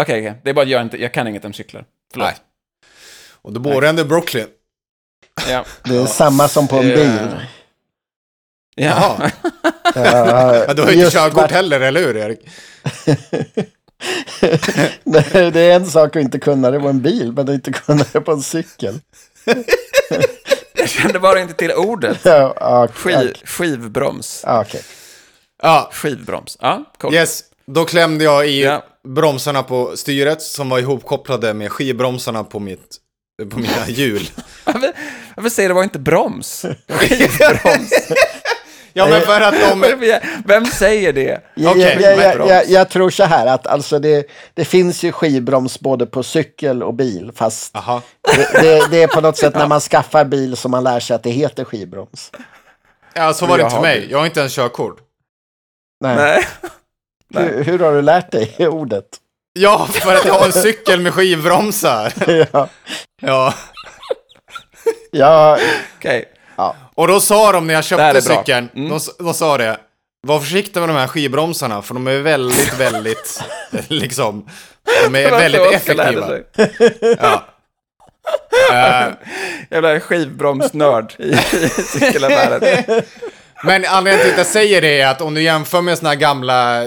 Okej, 0.00 0.20
okej. 0.28 0.40
Det 0.44 0.50
är 0.50 0.54
bara 0.54 0.62
att 0.62 0.68
jag 0.68 0.82
inte, 0.82 1.02
jag 1.02 1.14
kan 1.14 1.28
inget 1.28 1.44
om 1.44 1.52
cyklar. 1.52 1.84
Förlåt. 2.12 2.26
Nej. 2.28 2.36
Och 3.42 3.52
då 3.52 3.60
bor 3.60 3.72
jag 3.74 3.84
ändå 3.84 4.02
i 4.02 4.04
Brooklyn. 4.04 4.46
Ja. 5.50 5.64
Det 5.84 5.96
är 5.96 6.06
samma 6.06 6.48
som 6.48 6.68
på 6.68 6.76
en 6.76 6.90
Eh, 6.92 7.32
Jaha. 8.74 9.30
Ja, 9.94 10.64
Ja, 10.66 10.74
du 10.74 10.82
har 10.82 10.90
ju 10.90 10.98
inte 10.98 11.10
körkort 11.10 11.50
heller, 11.50 11.80
eller 11.80 12.00
hur 12.00 12.16
Erik? 12.16 12.40
Nej, 15.04 15.50
det 15.50 15.60
är 15.60 15.76
en 15.76 15.86
sak 15.86 16.16
att 16.16 16.22
inte 16.22 16.38
kunna 16.38 16.70
det 16.70 16.80
på 16.80 16.88
en 16.88 17.02
bil, 17.02 17.32
men 17.32 17.48
att 17.48 17.54
inte 17.54 17.72
kunna 17.72 18.04
det 18.12 18.20
på 18.20 18.32
en 18.32 18.42
cykel. 18.42 19.00
Jag 20.72 20.88
kände 20.88 21.18
bara 21.18 21.40
inte 21.40 21.54
till 21.54 21.72
ordet. 21.72 22.18
Ja, 22.24 22.54
ja, 22.60 22.88
Skiv, 22.94 23.34
skivbroms. 23.44 24.42
ja, 24.46 24.60
okej. 24.60 24.82
Ja, 25.62 25.90
Skivbroms. 25.92 26.56
Ja, 26.60 26.84
cool. 26.98 27.14
yes. 27.14 27.40
Då 27.66 27.84
klämde 27.84 28.24
jag 28.24 28.48
i 28.48 28.62
Ja. 28.62 28.84
bromsarna 29.08 29.62
på 29.62 29.96
styret 29.96 30.42
som 30.42 30.68
var 30.68 30.78
ihopkopplade 30.78 31.54
med 31.54 31.72
skivbromsarna 31.72 32.44
på, 32.44 32.60
mitt, 32.60 32.96
på 33.50 33.58
mina 33.58 33.88
hjul. 33.88 34.30
Varför, 34.64 34.92
varför 35.36 35.50
säger 35.50 35.68
du 35.68 35.74
bara 35.74 35.84
inte 35.84 35.98
broms? 35.98 36.62
Skivbroms. 36.88 37.90
Ja, 38.92 39.06
men 39.06 39.20
för 39.20 39.40
att 39.40 39.54
de... 39.54 40.20
Vem 40.46 40.66
säger 40.66 41.12
det? 41.12 41.40
Jag, 41.54 41.70
Okej, 41.70 41.98
jag, 42.00 42.18
jag, 42.18 42.48
jag, 42.48 42.68
jag 42.68 42.88
tror 42.88 43.10
så 43.10 43.24
här 43.24 43.46
att 43.46 43.66
alltså 43.66 43.98
det, 43.98 44.26
det 44.54 44.64
finns 44.64 45.02
ju 45.02 45.12
skivbroms 45.12 45.80
både 45.80 46.06
på 46.06 46.22
cykel 46.22 46.82
och 46.82 46.94
bil. 46.94 47.32
Fast 47.34 47.74
det, 48.36 48.62
det, 48.62 48.86
det 48.90 49.02
är 49.02 49.06
på 49.06 49.20
något 49.20 49.36
sätt 49.36 49.54
när 49.58 49.66
man 49.66 49.80
skaffar 49.80 50.24
bil 50.24 50.56
som 50.56 50.70
man 50.70 50.84
lär 50.84 51.00
sig 51.00 51.16
att 51.16 51.22
det 51.22 51.30
heter 51.30 51.64
skivbroms. 51.64 52.32
Ja, 53.14 53.32
så 53.34 53.46
var 53.46 53.58
det 53.58 53.62
inte 53.62 53.74
för 53.74 53.82
mig. 53.82 54.06
Jag 54.10 54.18
har 54.18 54.26
inte 54.26 54.40
ens 54.40 54.54
körkort. 54.54 54.96
Nej. 56.00 56.16
Nej. 56.16 56.44
Hur, 57.44 57.64
hur 57.64 57.78
har 57.78 57.92
du 57.92 58.02
lärt 58.02 58.30
dig 58.32 58.68
ordet? 58.68 59.04
Ja, 59.52 59.86
för 59.86 60.14
att 60.16 60.24
jag 60.24 60.34
har 60.34 60.46
en 60.46 60.52
cykel 60.52 61.00
med 61.00 61.14
skivbromsar. 61.14 62.12
ja. 62.52 62.68
Ja. 63.22 63.54
Ja, 65.10 65.58
Okej. 65.98 66.24
Och 66.94 67.08
då 67.08 67.20
sa 67.20 67.52
de 67.52 67.66
när 67.66 67.74
jag 67.74 67.84
köpte 67.84 68.22
cykeln, 68.22 68.68
Mm. 68.74 68.88
de, 68.88 69.00
de 69.24 69.34
sa 69.34 69.58
det. 69.58 69.76
Var 70.26 70.40
försiktig 70.40 70.80
med 70.80 70.88
de 70.88 70.96
här 70.96 71.06
skivbromsarna, 71.06 71.82
för 71.82 71.94
de 71.94 72.06
är 72.06 72.18
väldigt, 72.18 72.78
väldigt, 72.80 73.42
liksom, 73.88 74.48
de 75.12 75.16
är 75.24 75.30
väldigt 75.30 75.72
effektiva. 75.72 76.38
Ja. 77.20 77.44
Eh, 78.72 79.08
Jävla 79.70 80.00
skivbromsnörd 80.00 81.14
i, 81.18 81.22
i 81.32 81.36
cykelaffären. 81.68 83.02
men 83.64 83.84
anledningen 83.84 84.20
till 84.26 84.30
att 84.32 84.38
jag 84.38 84.46
säger 84.46 84.80
det 84.82 85.00
är 85.00 85.08
att 85.10 85.20
om 85.20 85.34
du 85.34 85.42
jämför 85.42 85.80
med 85.80 85.98
såna 85.98 86.08
här 86.08 86.16
gamla, 86.16 86.82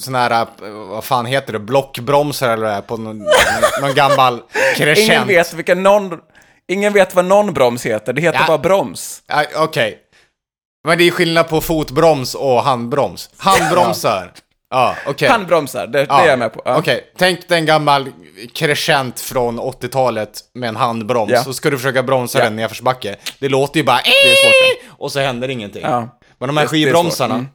såna 0.00 0.18
här, 0.18 0.46
vad 0.88 1.04
fan 1.04 1.26
heter 1.26 1.52
det, 1.52 1.58
blockbromsar 1.58 2.48
eller 2.52 2.66
det 2.66 2.72
här, 2.72 2.80
på 2.80 2.96
någon, 2.96 3.18
någon 3.80 3.94
gammal 3.94 4.32
Ingen 4.34 4.74
crescent. 4.94 5.30
vet, 5.30 5.54
vilka 5.54 5.74
någon, 5.74 6.18
ingen 6.72 6.92
vet 6.92 7.14
vad 7.14 7.24
någon 7.24 7.54
broms 7.54 7.86
heter. 7.86 8.12
Det 8.12 8.20
heter 8.22 8.38
Ja. 8.40 8.46
bara 8.46 8.58
broms. 8.58 9.22
Ja, 9.26 9.44
Okej. 9.56 9.98
Men 10.88 10.98
det 10.98 11.04
är 11.04 11.10
skillnad 11.10 11.48
på 11.48 11.60
fotbroms 11.60 12.34
och 12.34 12.62
handbroms. 12.62 13.30
Handbromsar. 13.36 14.32
Ja, 14.70 14.94
okej. 15.06 15.28
Handbromsar, 15.28 15.86
det, 15.86 15.98
det 15.98 16.06
Ja, 16.08 16.20
är 16.24 16.28
jag 16.28 16.38
med 16.38 16.52
på. 16.52 16.62
Ja. 16.64 16.78
Okej, 16.78 17.12
tänk 17.16 17.48
dig 17.48 17.58
en 17.58 17.66
gammal 17.66 18.12
crescent 18.54 19.20
från 19.20 19.60
80-talet 19.60 20.40
med 20.54 20.68
en 20.68 20.76
handbroms. 20.76 21.30
Ja. 21.32 21.44
Så 21.44 21.52
ska 21.52 21.70
du 21.70 21.76
försöka 21.76 22.02
bromsa 22.02 22.38
Ja. 22.38 22.44
den 22.44 22.56
nedförsbacke. 22.56 23.16
Det 23.38 23.48
låter 23.48 23.80
ju 23.80 23.84
bara 23.86 24.00
Det 24.04 24.10
är 24.10 24.34
svårt. 24.80 24.90
och 24.98 25.12
så 25.12 25.20
händer 25.20 25.48
ingenting. 25.48 25.82
Ja. 25.82 26.18
Men 26.38 26.46
de 26.48 26.56
här 26.56 26.64
Det- 26.64 26.70
det 26.72 26.76
är 26.78 26.84
skivbromsarna, 26.84 27.38
svårt, 27.38 27.46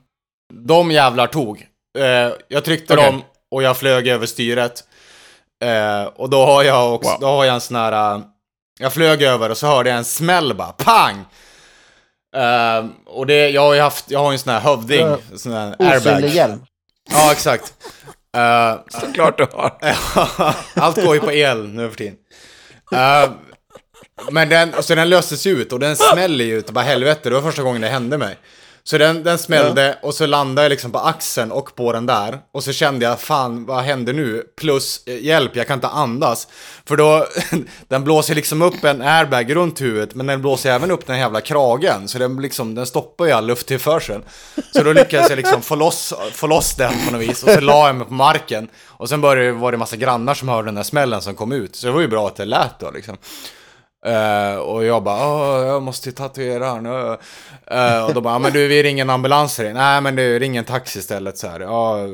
de 0.67 0.91
jävlar 0.91 1.27
tog. 1.27 1.65
Eh, 1.99 2.05
jag 2.47 2.65
tryckte 2.65 2.93
Okej. 2.93 3.05
dem 3.05 3.21
och 3.51 3.63
jag 3.63 3.77
flög 3.77 4.07
över 4.07 4.25
styret. 4.25 4.83
Eh, 5.63 6.03
och 6.03 6.29
då 6.29 6.45
har 6.45 6.63
jag 6.63 6.93
också, 6.93 7.11
Wow. 7.11 7.19
då 7.19 7.27
har 7.27 7.45
jag 7.45 7.53
en 7.55 7.61
sån 7.61 7.75
här, 7.77 8.15
eh, 8.15 8.21
jag 8.81 8.93
flög 8.93 9.21
över 9.23 9.49
och 9.49 9.57
så 9.57 9.67
hörde 9.67 9.89
jag 9.89 9.97
en 9.97 10.05
smäll 10.05 10.53
bara, 10.55 10.71
pang! 10.71 11.25
Eh, 12.35 12.85
och 13.05 13.25
det, 13.27 13.49
jag 13.49 13.61
har 13.61 13.73
ju 13.73 13.81
haft, 13.81 14.11
jag 14.11 14.19
har 14.19 14.31
ju 14.31 14.33
en 14.33 14.39
sån 14.39 14.53
här 14.53 14.59
hövding, 14.59 14.99
Ja. 15.07 15.17
sån 15.37 15.51
här 15.51 15.75
osynlig 15.79 15.93
airbag. 16.13 16.29
hjälm. 16.29 16.63
Ja, 17.11 17.31
exakt. 17.31 17.73
Eh, 18.37 18.75
Såklart 19.01 19.37
du 19.37 19.47
har. 19.53 19.77
allt 20.81 21.05
går 21.05 21.15
ju 21.15 21.21
på 21.21 21.31
el 21.31 21.67
nu 21.67 21.89
för 21.89 21.95
tiden. 21.97 22.15
Eh, 22.93 23.31
men 24.31 24.49
den, 24.49 24.73
så 24.83 24.95
den 24.95 25.09
löstes 25.09 25.45
ju 25.47 25.51
ut 25.61 25.73
och 25.73 25.79
den 25.79 25.95
smäller 25.95 26.45
ju 26.45 26.57
ut 26.57 26.71
bara 26.71 26.85
helvete. 26.85 27.29
Det 27.29 27.35
var 27.35 27.41
första 27.41 27.63
gången 27.63 27.81
det 27.81 27.87
hände 27.87 28.17
mig. 28.17 28.37
Så 28.83 28.97
den, 28.97 29.23
den 29.23 29.37
smällde 29.37 29.97
och 30.01 30.13
så 30.13 30.25
landade 30.25 30.65
jag 30.65 30.69
liksom 30.69 30.91
på 30.91 30.99
axeln 30.99 31.51
och 31.51 31.75
på 31.75 31.93
den 31.93 32.05
där. 32.05 32.39
Och 32.51 32.63
så 32.63 32.71
kände 32.71 33.05
jag, 33.05 33.19
fan 33.19 33.65
vad 33.65 33.83
händer 33.83 34.13
nu? 34.13 34.43
Plus, 34.57 35.07
eh, 35.07 35.23
hjälp, 35.23 35.55
jag 35.55 35.67
kan 35.67 35.77
inte 35.77 35.87
andas. 35.87 36.47
För 36.85 36.97
då, 36.97 37.27
den 37.87 38.03
blåser 38.03 38.35
liksom 38.35 38.61
upp 38.61 38.83
en 38.83 39.01
airbag 39.01 39.55
runt 39.55 39.81
huvudet, 39.81 40.15
men 40.15 40.27
den 40.27 40.41
blåser 40.41 40.71
även 40.71 40.91
upp 40.91 41.07
den 41.07 41.19
jävla 41.19 41.41
kragen. 41.41 42.07
Så 42.07 42.17
den, 42.17 42.41
liksom, 42.41 42.75
den 42.75 42.85
stoppar 42.85 43.25
ju 43.25 43.31
all 43.31 43.45
lufttillförsel. 43.45 44.21
Så 44.73 44.83
då 44.83 44.93
lyckades 44.93 45.29
jag 45.29 45.37
liksom 45.37 45.61
få 45.61 45.75
loss, 45.75 46.13
få 46.33 46.47
loss 46.47 46.75
den 46.75 46.93
på 47.05 47.11
något 47.11 47.21
vis. 47.21 47.43
Och 47.43 47.49
så 47.49 47.59
la 47.61 47.87
jag 47.87 47.95
mig 47.95 48.07
på 48.07 48.13
marken. 48.13 48.67
Och 48.85 49.09
sen 49.09 49.21
började, 49.21 49.51
var 49.51 49.71
det 49.71 49.75
en 49.75 49.79
massa 49.79 49.95
grannar 49.95 50.33
som 50.33 50.49
hörde 50.49 50.67
den 50.67 50.75
där 50.75 50.83
smällen 50.83 51.21
som 51.21 51.35
kom 51.35 51.51
ut. 51.51 51.75
Så 51.75 51.87
det 51.87 51.93
var 51.93 52.01
ju 52.01 52.07
bra 52.07 52.27
att 52.27 52.35
det 52.35 52.45
lät 52.45 52.79
då 52.79 52.91
liksom. 52.91 53.17
Uh, 54.07 54.57
och 54.57 54.85
jag 54.85 55.03
bara, 55.03 55.15
ah, 55.15 55.65
jag 55.65 55.81
måste 55.81 56.09
ju 56.09 56.13
tatuera 56.13 56.65
han. 56.65 56.85
Uh. 56.85 57.17
Eh, 57.67 57.97
uh, 57.97 58.05
och 58.05 58.13
de 58.13 58.23
bara, 58.23 58.35
ah, 58.35 58.39
men 58.39 58.53
du, 58.53 58.67
vi 58.67 58.83
ringer 58.83 59.03
en 59.03 59.09
ambulans 59.09 59.55
till 59.55 59.65
dig. 59.65 59.73
Nej, 59.73 60.01
men 60.01 60.15
du, 60.15 60.39
ring 60.39 60.57
en 60.57 60.65
taxi 60.65 60.99
istället. 60.99 61.37
Så 61.37 61.47
här, 61.47 61.59
ja, 61.59 61.99
eh, 61.99 62.05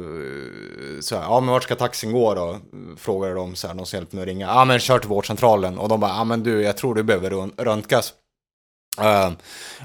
så 1.02 1.16
här, 1.16 1.24
ja, 1.24 1.40
men 1.40 1.54
vart 1.54 1.64
ska 1.64 1.76
taxin 1.76 2.12
gå 2.12 2.36
då? 2.36 2.58
Frågade 2.98 3.34
de 3.34 3.56
så 3.56 3.68
här, 3.68 3.74
någon 3.74 3.86
som 3.86 3.98
hjälpte 3.98 4.16
mig 4.16 4.24
att 4.24 4.28
ringa. 4.28 4.48
Ja, 4.48 4.66
men 4.66 4.80
kör 4.80 5.00
till 5.00 5.10
vårdcentralen. 5.10 5.78
Och 5.78 5.90
de 5.90 6.00
bara, 6.00 6.12
ja, 6.12 6.24
men 6.24 6.44
du, 6.44 6.62
jag 6.62 6.78
tror 6.78 6.96
du 6.96 7.04
behöver 7.04 7.64
röntgas. 7.64 8.14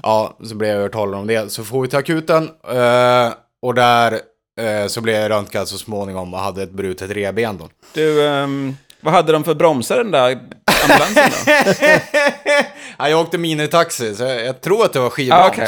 Ja, 0.03 0.37
så 0.43 0.55
blev 0.55 0.69
jag 0.69 0.79
övertalad 0.79 1.19
om 1.19 1.27
det. 1.27 1.51
Så 1.51 1.63
får 1.63 1.81
vi 1.81 1.87
till 1.87 1.99
akuten. 1.99 2.49
och 3.61 3.73
där 3.73 4.19
så 4.87 5.01
blev 5.01 5.15
jag 5.15 5.29
röntgad 5.29 5.67
så 5.67 5.77
småningom 5.77 6.33
och 6.33 6.39
hade 6.39 6.63
ett 6.63 6.71
brutet 6.71 7.11
revben 7.11 7.57
då. 7.57 7.69
Du, 7.93 8.27
um, 8.27 8.77
vad 9.03 9.13
hade 9.13 9.31
de 9.31 9.43
för 9.43 9.55
bromsar 9.55 9.97
den 9.97 10.11
där 10.11 10.39
ambulansen 10.83 11.31
då? 11.45 11.51
ja, 12.97 13.09
jag 13.09 13.19
åkte 13.21 13.37
minitaxi, 13.37 14.15
så 14.15 14.23
jag, 14.23 14.45
jag 14.45 14.61
tror 14.61 14.85
att 14.85 14.93
det 14.93 14.99
var 14.99 15.09
skivbroms. 15.09 15.47
okej. 15.51 15.67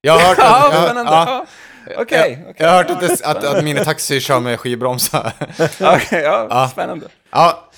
Jag 0.00 0.12
har 0.12 0.20
hört 0.28 0.38
att, 0.98 1.06
ja, 1.06 1.46
Ja, 1.90 1.92
Okej, 2.02 2.38
okej. 2.42 2.54
jag 2.58 2.68
har 2.70 2.76
hört 2.76 2.90
att, 2.90 3.00
det, 3.00 3.24
att, 3.26 3.44
att 3.44 3.64
minitaxi 3.64 4.20
kör 4.20 4.40
med 4.40 4.60
skivbromsar. 4.60 5.32
Okej, 5.80 6.22
ja, 6.22 6.46
Ja. 6.50 6.68
spännande. 6.72 7.06
ja, 7.30 7.68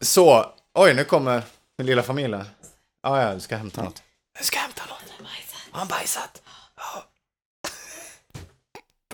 så. 0.00 0.46
Oj, 0.74 0.94
nu 0.94 1.04
kommer 1.04 1.42
den 1.78 1.86
lilla 1.86 2.02
familjen. 2.02 2.44
Ja, 3.02 3.22
ja, 3.22 3.34
du 3.34 3.40
ska 3.40 3.56
hämta 3.56 3.82
något. 3.82 4.02
Du 4.38 4.44
ska 4.44 4.58
hämta 4.58 4.82
något. 4.88 5.28
Har 5.70 5.78
han 5.78 5.88
bajsat? 5.88 6.42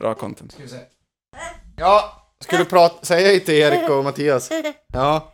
Bra 0.01 0.15
content. 0.15 0.57
Ja, 1.77 2.23
ska 2.41 2.57
du 2.57 2.65
prata, 2.65 3.05
säga 3.07 3.27
hej 3.29 3.41
till 3.41 3.55
Erik 3.55 3.91
och 3.91 4.05
Mattias? 4.05 4.51
Ja, 4.93 5.33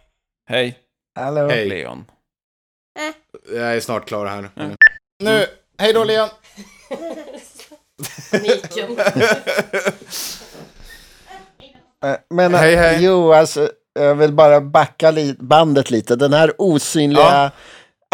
Hej, 0.48 0.78
Hallå. 1.18 1.48
Hej. 1.48 1.68
Leon. 1.68 2.04
jag 3.54 3.76
är 3.76 3.80
snart 3.80 4.08
klar 4.08 4.26
här. 4.26 4.50
nu. 4.54 4.76
Nu, 5.24 5.46
hej 5.78 5.92
då 5.92 6.04
Leon! 6.04 6.28
Eh, 12.04 12.14
Men 12.30 12.54
Hej, 12.54 12.76
hej. 12.76 13.04
jo, 13.04 13.32
alltså, 13.32 13.70
jag 14.00 14.14
vill 14.14 14.32
bara 14.32 14.60
backa 14.60 15.10
li- 15.10 15.36
bandet 15.38 15.90
lite. 15.90 16.16
Den 16.16 16.32
här 16.32 16.52
osynliga 16.58 17.50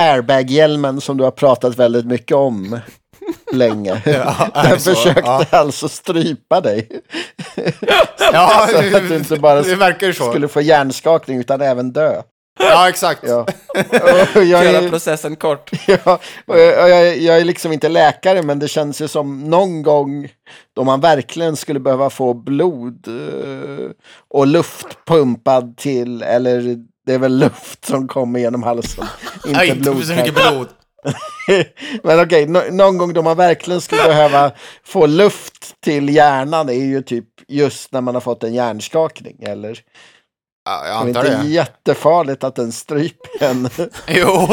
airbag-hjälmen 0.00 1.00
som 1.00 1.16
du 1.16 1.24
har 1.24 1.30
pratat 1.30 1.76
väldigt 1.76 2.06
mycket 2.06 2.36
om 2.36 2.78
länge. 3.52 4.02
är 4.04 4.68
Den 4.70 4.80
så? 4.80 4.94
försökte 4.94 5.22
Ja. 5.24 5.44
alltså 5.50 5.88
strypa 5.88 6.60
dig. 6.60 6.88
Ja, 8.32 8.68
Så 8.70 8.96
att 8.96 9.08
du 9.08 9.16
inte 9.16 9.36
bara 9.36 9.62
det 9.62 9.74
verkar 9.74 10.06
ju 10.06 10.14
så. 10.14 10.30
skulle 10.30 10.48
få 10.48 10.60
hjärnskakning 10.60 11.38
utan 11.40 11.60
även 11.60 11.92
dö. 11.92 12.22
Ja, 12.58 12.88
exakt. 12.88 13.20
Ja. 13.26 13.46
Jag, 14.34 14.44
Göra 14.46 14.88
processen 14.90 15.36
kort. 15.36 15.70
ja, 15.86 16.18
och 16.46 16.58
jag, 16.58 16.90
jag, 16.90 17.18
jag 17.18 17.36
är 17.40 17.44
liksom 17.44 17.72
inte 17.72 17.88
läkare 17.88 18.42
men 18.42 18.58
det 18.58 18.68
känns 18.68 19.00
ju 19.00 19.08
som 19.08 19.50
någon 19.50 19.82
gång 19.82 20.28
då 20.76 20.84
man 20.84 21.00
verkligen 21.00 21.56
skulle 21.56 21.80
behöva 21.80 22.10
få 22.10 22.34
blod 22.34 23.08
eh, 23.08 23.90
och 24.30 24.46
luft 24.46 24.86
pumpad 25.06 25.76
till, 25.76 26.22
eller 26.22 26.76
det 27.06 27.14
är 27.14 27.18
väl 27.18 27.38
luft 27.38 27.84
som 27.84 28.08
kommer 28.08 28.40
genom 28.40 28.62
halsen. 28.62 29.04
Inte 29.46 29.58
Nej, 29.58 29.68
inte 29.68 29.80
blod. 29.80 30.04
så 30.04 30.14
mycket 30.14 30.34
blod. 30.34 30.68
Men 32.02 32.20
okej, 32.20 32.46
nå- 32.46 32.62
någon 32.70 32.98
gång 32.98 33.12
då 33.12 33.22
man 33.22 33.36
verkligen 33.36 33.80
skulle 33.80 34.02
behöva 34.02 34.52
få 34.84 35.06
luft 35.06 35.80
till 35.80 36.08
hjärnan 36.08 36.68
är 36.68 36.72
ju 36.84 37.02
typ 37.02 37.24
just 37.48 37.92
när 37.92 38.00
man 38.00 38.14
har 38.14 38.20
fått 38.20 38.44
en 38.44 38.54
hjärnskakning. 38.54 39.36
Eller 39.42 39.78
Ja, 40.64 40.86
jag 40.86 40.86
det 40.86 40.90
är 40.90 40.94
antar 41.08 41.24
inte 41.24 41.42
det. 41.42 41.48
jättefarligt 41.48 42.44
att 42.44 42.54
den 42.56 42.72
stryper 42.72 43.44
en 43.44 43.68
Jo. 44.06 44.48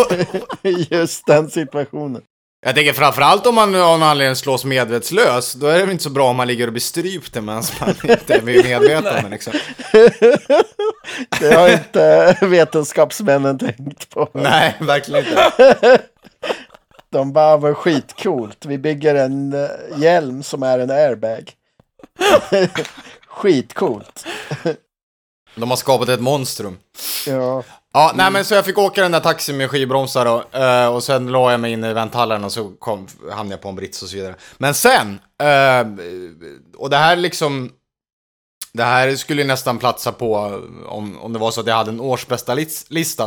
i 0.69 0.87
just 0.95 1.25
den 1.25 1.49
situationen. 1.49 2.21
Jag 2.65 2.75
tänker 2.75 2.93
framförallt 2.93 3.47
om 3.47 3.55
man 3.55 3.75
av 3.75 3.81
någon 3.81 4.03
anledning 4.03 4.35
slås 4.35 4.65
medvetslös, 4.65 5.53
då 5.53 5.67
är 5.67 5.73
det 5.73 5.79
väl 5.79 5.91
inte 5.91 6.03
så 6.03 6.09
bra 6.09 6.29
om 6.29 6.35
man 6.35 6.47
ligger 6.47 6.67
och 6.67 6.73
blir 6.73 6.81
strypt 6.81 7.35
medan 7.35 7.63
man 7.79 7.89
inte 8.03 8.33
är 8.35 8.41
vid 8.41 8.65
medvetande 8.65 9.29
liksom. 9.29 9.53
Det 11.39 11.53
har 11.55 11.69
inte 11.69 12.37
vetenskapsmännen 12.41 13.59
tänkt 13.59 14.09
på. 14.09 14.29
Nej, 14.33 14.75
verkligen 14.79 15.25
inte. 15.25 16.01
De 17.11 17.33
bara, 17.33 17.57
vad 17.57 17.77
skitcoolt. 17.77 18.65
Vi 18.65 18.77
bygger 18.77 19.15
en 19.15 19.53
eh, 19.53 19.69
hjälm 19.97 20.43
som 20.43 20.63
är 20.63 20.79
en 20.79 20.91
airbag. 20.91 21.51
Skitcoolt. 23.27 24.25
De 25.55 25.69
har 25.69 25.77
skapat 25.77 26.09
ett 26.09 26.19
monstrum. 26.21 26.77
Ja. 27.27 27.63
Ja, 27.93 28.11
nej 28.15 28.31
men 28.31 28.45
så 28.45 28.53
jag 28.53 28.65
fick 28.65 28.77
åka 28.77 29.01
den 29.01 29.11
där 29.11 29.19
taxin 29.19 29.57
med 29.57 29.69
skivbromsar 29.69 30.25
då, 30.25 30.59
eh, 30.59 30.87
och 30.87 31.03
sen 31.03 31.27
la 31.31 31.51
jag 31.51 31.59
mig 31.59 31.71
in 31.71 31.83
i 31.83 31.93
vänthallen 31.93 32.43
och 32.43 32.51
så 32.51 32.69
kom, 32.79 33.07
hamnade 33.31 33.49
jag 33.53 33.61
på 33.61 33.69
en 33.69 33.75
brits 33.75 34.03
och 34.03 34.09
så 34.09 34.15
vidare. 34.15 34.35
Men 34.57 34.73
sen, 34.73 35.19
eh, 35.41 35.87
och 36.77 36.89
det 36.89 36.97
här 36.97 37.15
liksom, 37.15 37.71
det 38.73 38.83
här 38.83 39.15
skulle 39.15 39.41
ju 39.41 39.47
nästan 39.47 39.77
platsa 39.77 40.11
på 40.11 40.35
om, 40.87 41.19
om 41.21 41.33
det 41.33 41.39
var 41.39 41.51
så 41.51 41.61
att 41.61 41.67
jag 41.67 41.75
hade 41.75 41.91
en 41.91 41.99
årsbästa 41.99 42.55
lis- 42.55 42.85
lista. 42.89 43.23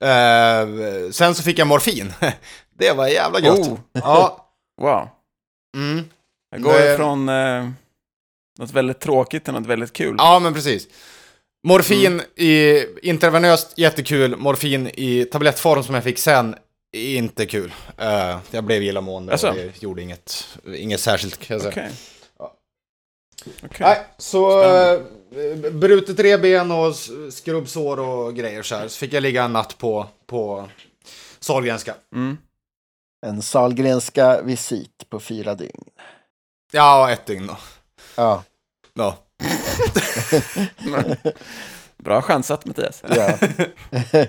Eh, 0.00 0.68
sen 1.12 1.34
så 1.34 1.42
fick 1.42 1.58
jag 1.58 1.66
morfin. 1.66 2.12
Det 2.78 2.92
var 2.92 3.06
jävla 3.08 3.40
gött. 3.40 3.58
Oh. 3.58 3.78
Ja. 3.92 4.44
Wow. 4.80 5.08
Mm. 5.76 6.04
Jag 6.50 6.62
går 6.62 6.72
Det- 6.72 6.94
ifrån 6.94 7.28
eh, 7.28 7.68
något 8.58 8.70
väldigt 8.70 9.00
tråkigt 9.00 9.44
till 9.44 9.52
något 9.54 9.66
väldigt 9.66 9.92
kul. 9.92 10.14
Ja, 10.18 10.38
men 10.38 10.54
precis. 10.54 10.86
Morfin 11.62 12.22
i 12.36 12.84
intravenöst, 13.02 13.72
jättekul. 13.76 14.36
Morfin 14.36 14.86
i 14.94 15.24
tablettform 15.24 15.82
som 15.82 15.94
jag 15.94 16.04
fick 16.04 16.18
sen, 16.18 16.56
inte 16.96 17.46
kul. 17.46 17.74
Eh, 17.98 18.38
jag 18.50 18.64
blev 18.64 18.82
illamående 18.82 19.32
Jaså? 19.32 19.48
och 19.48 19.54
det 19.54 19.82
gjorde 19.82 20.02
inget, 20.02 20.58
inget 20.74 21.00
särskilt 21.00 21.38
kan 21.38 21.54
jag 21.54 21.62
säga. 21.62 21.72
Okej. 21.72 21.92
Okej. 23.64 23.80
Nej, 23.80 24.06
så 24.18 24.62
uh, 24.62 25.02
brutet 25.72 26.18
revben 26.18 26.70
och 26.70 26.94
skrubbsår 27.30 28.00
och 28.00 28.34
grejer 28.34 28.62
så 28.62 28.74
här. 28.74 28.88
Så 28.88 28.98
fick 28.98 29.12
jag 29.12 29.22
ligga 29.22 29.44
en 29.44 29.52
natt 29.52 29.78
på, 29.78 30.06
på 30.26 30.68
Sahlgrenska. 31.40 31.94
Mm. 32.14 32.38
En 33.26 33.42
Sahlgrenska 33.42 34.42
visit 34.42 35.04
på 35.08 35.20
fyra 35.20 35.54
dygn. 35.54 35.84
Ja, 36.72 37.10
ett 37.10 37.26
dygn 37.26 37.46
då. 37.46 37.56
Ja, 38.16 38.44
Ja. 38.94 39.16
Bra 42.04 42.22
chansat 42.22 42.66
Mattias. 42.66 43.02
ja. 43.08 43.38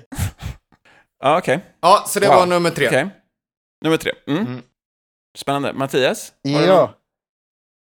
Ja, 1.22 1.38
okej. 1.38 1.60
ja, 1.82 2.04
så 2.08 2.20
det 2.20 2.28
Wow. 2.28 2.36
var 2.36 2.46
nummer 2.46 2.70
tre. 2.70 2.88
Okej. 2.88 3.10
Nummer 3.84 3.98
tre. 3.98 4.12
Mm. 4.28 4.46
Mm. 4.46 4.62
Spännande. 5.38 5.74
Mattias? 5.74 6.34
har 6.44 6.52
du 6.62 6.68
någon? 6.68 6.70
Ja. 6.76 6.94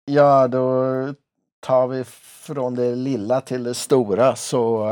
ja, 0.04 0.48
då 0.48 0.84
tar 1.60 1.86
vi 1.86 2.04
från 2.44 2.74
det 2.74 2.94
lilla 2.94 3.40
till 3.40 3.64
det 3.64 3.74
stora. 3.74 4.36
Så 4.36 4.86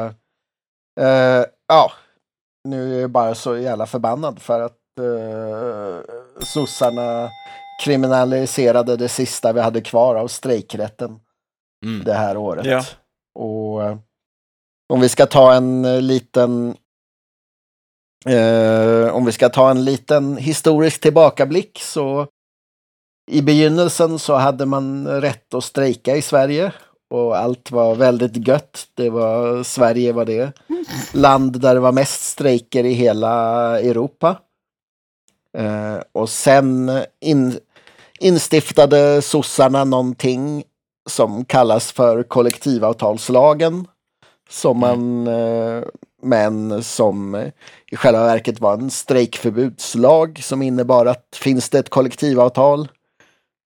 eh, 1.00 1.44
ja, 1.68 1.92
nu 2.68 2.96
är 2.96 3.00
jag 3.00 3.11
bara 3.11 3.35
så 3.35 3.56
jävla 3.56 3.87
förbannad 3.87 4.42
för 4.42 4.61
att 4.61 4.78
eh, 5.00 6.00
sossarna 6.44 7.30
kriminaliserade 7.85 8.96
det 8.96 9.08
sista 9.08 9.52
vi 9.52 9.61
hade 9.61 9.80
kvar 9.80 10.14
av 10.14 10.28
strejkrätten 10.28 11.20
Mm. 11.83 12.05
det 12.05 12.14
här 12.14 12.37
året. 12.37 12.66
Ja. 12.66 12.85
Och 13.35 13.85
eh, 13.85 13.97
om 14.88 15.01
vi 15.01 15.09
ska 15.09 15.27
ta 15.27 15.55
en 15.55 15.85
eh, 15.85 16.01
liten 16.01 16.77
eh, 18.27 19.14
om 19.14 19.25
vi 19.25 19.33
ska 19.33 19.49
ta 19.49 19.71
en 19.71 19.85
liten 19.85 20.37
historisk 20.37 21.01
tillbakablick 21.01 21.79
så 21.83 22.27
i 23.31 23.42
begynnelsen 23.42 24.18
så 24.18 24.35
hade 24.35 24.66
man 24.66 25.09
rätt 25.09 25.55
att 25.55 25.64
strejka 25.64 26.16
i 26.16 26.23
Sverige 26.23 26.73
och 27.11 27.37
allt 27.37 27.71
var 27.71 27.95
väldigt 27.95 28.49
gött. 28.49 28.88
Det 28.95 29.11
var, 29.11 29.62
Sverige 29.62 30.12
var 30.12 30.25
det 30.25 30.53
land 31.12 31.61
där 31.61 31.75
det 31.75 31.81
var 31.81 31.92
mest 31.92 32.23
strejker 32.23 32.85
i 32.85 32.92
hela 32.92 33.81
Europa. 33.81 34.38
Eh, 35.59 35.99
och 36.12 36.29
sen 36.29 36.90
in, 37.21 37.59
instiftade 38.21 39.23
sossarna 39.23 39.85
någonting 39.85 40.64
som 41.11 41.45
kallas 41.45 41.93
för 41.93 42.23
kollektivavtalslagen. 42.23 43.87
Som 44.51 44.79
man, 44.79 45.27
eh, 45.27 45.83
men 46.23 46.83
som 46.83 47.35
i 47.93 47.97
själva 47.97 48.25
verket 48.25 48.61
var 48.61 48.75
en 48.75 48.91
strejkförbudslag 48.91 50.41
som 50.43 50.62
innebar 50.62 51.07
att 51.07 51.37
finns 51.37 51.69
det 51.71 51.79
ett 51.79 51.88
kollektivavtal 51.88 52.88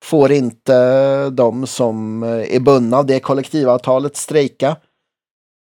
får 0.05 0.33
inte 0.33 1.31
de 1.31 1.67
som 1.67 2.23
är 2.23 2.61
bundna 2.61 2.97
av 2.97 3.07
det 3.07 3.21
kollektivavtalet 3.21 4.17
strejka. 4.17 4.77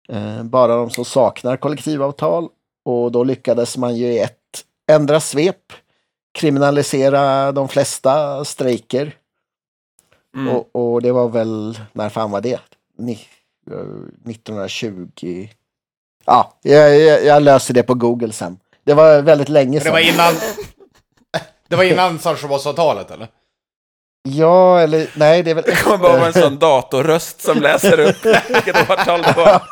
Eh, 0.09 0.43
Bara 0.43 0.77
de 0.77 0.91
som 0.91 1.05
saknar 1.05 1.57
kollektivavtal. 1.57 2.49
Och 2.85 3.13
då 3.13 3.25
lyckades 3.25 3.77
man 3.77 3.97
ju 3.97 4.07
i 4.07 4.19
ett 4.19 4.65
ändra 4.91 5.21
svep 5.21 5.73
kriminalisera 6.39 7.53
de 7.53 7.69
flesta 7.69 8.45
strejker. 8.45 9.15
Mm. 10.35 10.49
Och, 10.49 10.69
och 10.73 11.03
det 11.03 11.13
var 11.13 11.29
väl, 11.29 11.79
när 11.93 12.09
fan 12.09 12.31
var 12.31 12.41
det? 12.41 12.61
Ni, 12.99 13.13
eh, 13.71 14.31
1920? 14.31 15.49
Ja, 16.25 16.59
jag, 16.63 17.01
jag, 17.01 17.25
jag 17.25 17.43
löser 17.43 17.75
det 17.75 17.83
på 17.83 17.95
Google 17.95 18.33
sen. 18.33 18.59
Det 18.85 18.95
var 18.95 19.23
väldigt 19.23 19.49
länge 19.49 19.79
Det 19.79 19.85
sedan. 19.85 19.93
var 19.93 20.01
innan... 20.01 20.35
Det 21.69 21.77
var 21.77 21.85
innan 21.85 22.19
Saltsjöbadsavtalet 22.19 23.11
eller? 23.11 23.29
Ja, 24.29 24.81
eller 24.81 25.07
nej, 25.17 25.43
det 25.43 25.51
är 25.51 25.55
väl... 25.55 25.65
Det 25.67 25.83
kommer 25.83 25.99
bara 25.99 26.17
vara 26.17 26.27
en 26.27 26.33
sån 26.33 26.59
datorröst 26.59 27.41
som 27.43 27.59
läser 27.63 28.01
upp 28.01 28.25
vilket 28.49 28.91
årtal 28.91 29.23
det 29.23 29.35
var. 29.37 29.63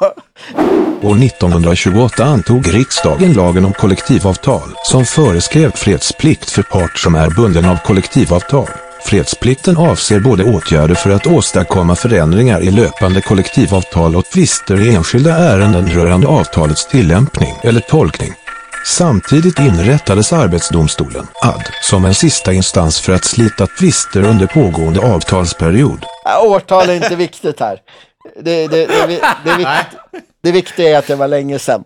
År 1.03 1.25
1928 1.25 2.25
antog 2.25 2.75
riksdagen 2.75 3.33
lagen 3.33 3.65
om 3.65 3.73
kollektivavtal 3.73 4.75
som 4.85 5.05
föreskrev 5.05 5.71
fredsplikt 5.71 6.51
för 6.51 6.63
part 6.63 6.99
som 6.99 7.15
är 7.15 7.31
bunden 7.31 7.65
av 7.65 7.77
kollektivavtal. 7.77 8.69
Fredsplikten 9.05 9.77
avser 9.77 10.21
både 10.21 10.45
åtgärder 10.45 10.95
för 10.95 11.11
att 11.11 11.27
åstadkomma 11.27 11.97
förändringar 11.97 12.63
i 12.63 12.71
löpande 12.71 13.21
kollektivavtal 13.21 14.17
och 14.17 14.25
tvister 14.25 14.81
i 14.81 14.95
enskilda 14.95 15.37
ärenden 15.37 15.89
rörande 15.89 16.27
avtalets 16.27 16.87
tillämpning 16.87 17.55
eller 17.63 17.81
tolkning. 17.81 18.33
Samtidigt 18.87 19.59
inrättades 19.59 20.33
Arbetsdomstolen, 20.33 21.27
AD, 21.43 21.65
som 21.83 22.05
en 22.05 22.15
sista 22.15 22.53
instans 22.53 23.01
för 23.01 23.13
att 23.13 23.25
slita 23.25 23.67
tvister 23.67 24.23
under 24.23 24.47
pågående 24.47 25.15
avtalsperiod. 25.15 26.05
Ja, 26.25 26.43
årtal 26.43 26.89
är 26.89 26.95
inte 26.95 27.17
viktigt 27.17 27.61
här. 27.61 27.79
Det, 28.41 28.67
det, 28.67 28.87
det, 28.87 29.07
det, 29.07 29.21
det, 29.45 29.57
vikt, 29.57 29.97
det 30.43 30.53
viktiga 30.53 30.91
är 30.91 30.99
att 30.99 31.07
det 31.07 31.17
var 31.17 31.29
länge 31.29 31.59
sedan. 31.59 31.85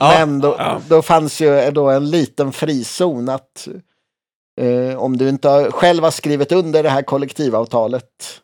Men 0.00 0.40
då, 0.40 0.80
då 0.88 1.02
fanns 1.02 1.40
ju 1.40 1.70
då 1.70 1.90
en 1.90 2.10
liten 2.10 2.52
frizon 2.52 3.28
att 3.28 3.68
eh, 4.60 4.98
om 4.98 5.16
du 5.16 5.28
inte 5.28 5.70
själv 5.72 6.04
har 6.04 6.10
skrivit 6.10 6.52
under 6.52 6.82
det 6.82 6.88
här 6.90 7.02
kollektivavtalet. 7.02 8.40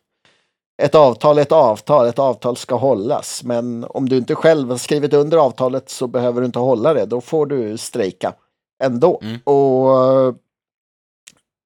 Ett 0.83 0.94
avtal 0.94 1.38
är 1.38 1.42
ett 1.42 1.52
avtal, 1.52 2.07
ett 2.07 2.18
avtal 2.18 2.57
ska 2.57 2.74
hållas. 2.74 3.44
Men 3.44 3.87
om 3.88 4.09
du 4.09 4.16
inte 4.16 4.35
själv 4.35 4.70
har 4.70 4.76
skrivit 4.76 5.12
under 5.12 5.38
avtalet 5.38 5.90
så 5.90 6.07
behöver 6.07 6.40
du 6.40 6.46
inte 6.46 6.59
hålla 6.59 6.94
det. 6.94 7.07
Då 7.07 7.20
får 7.20 7.46
du 7.46 7.79
strejka 7.79 8.35
ändå. 8.83 9.20
Mm. 9.22 9.38
Och, 9.44 9.88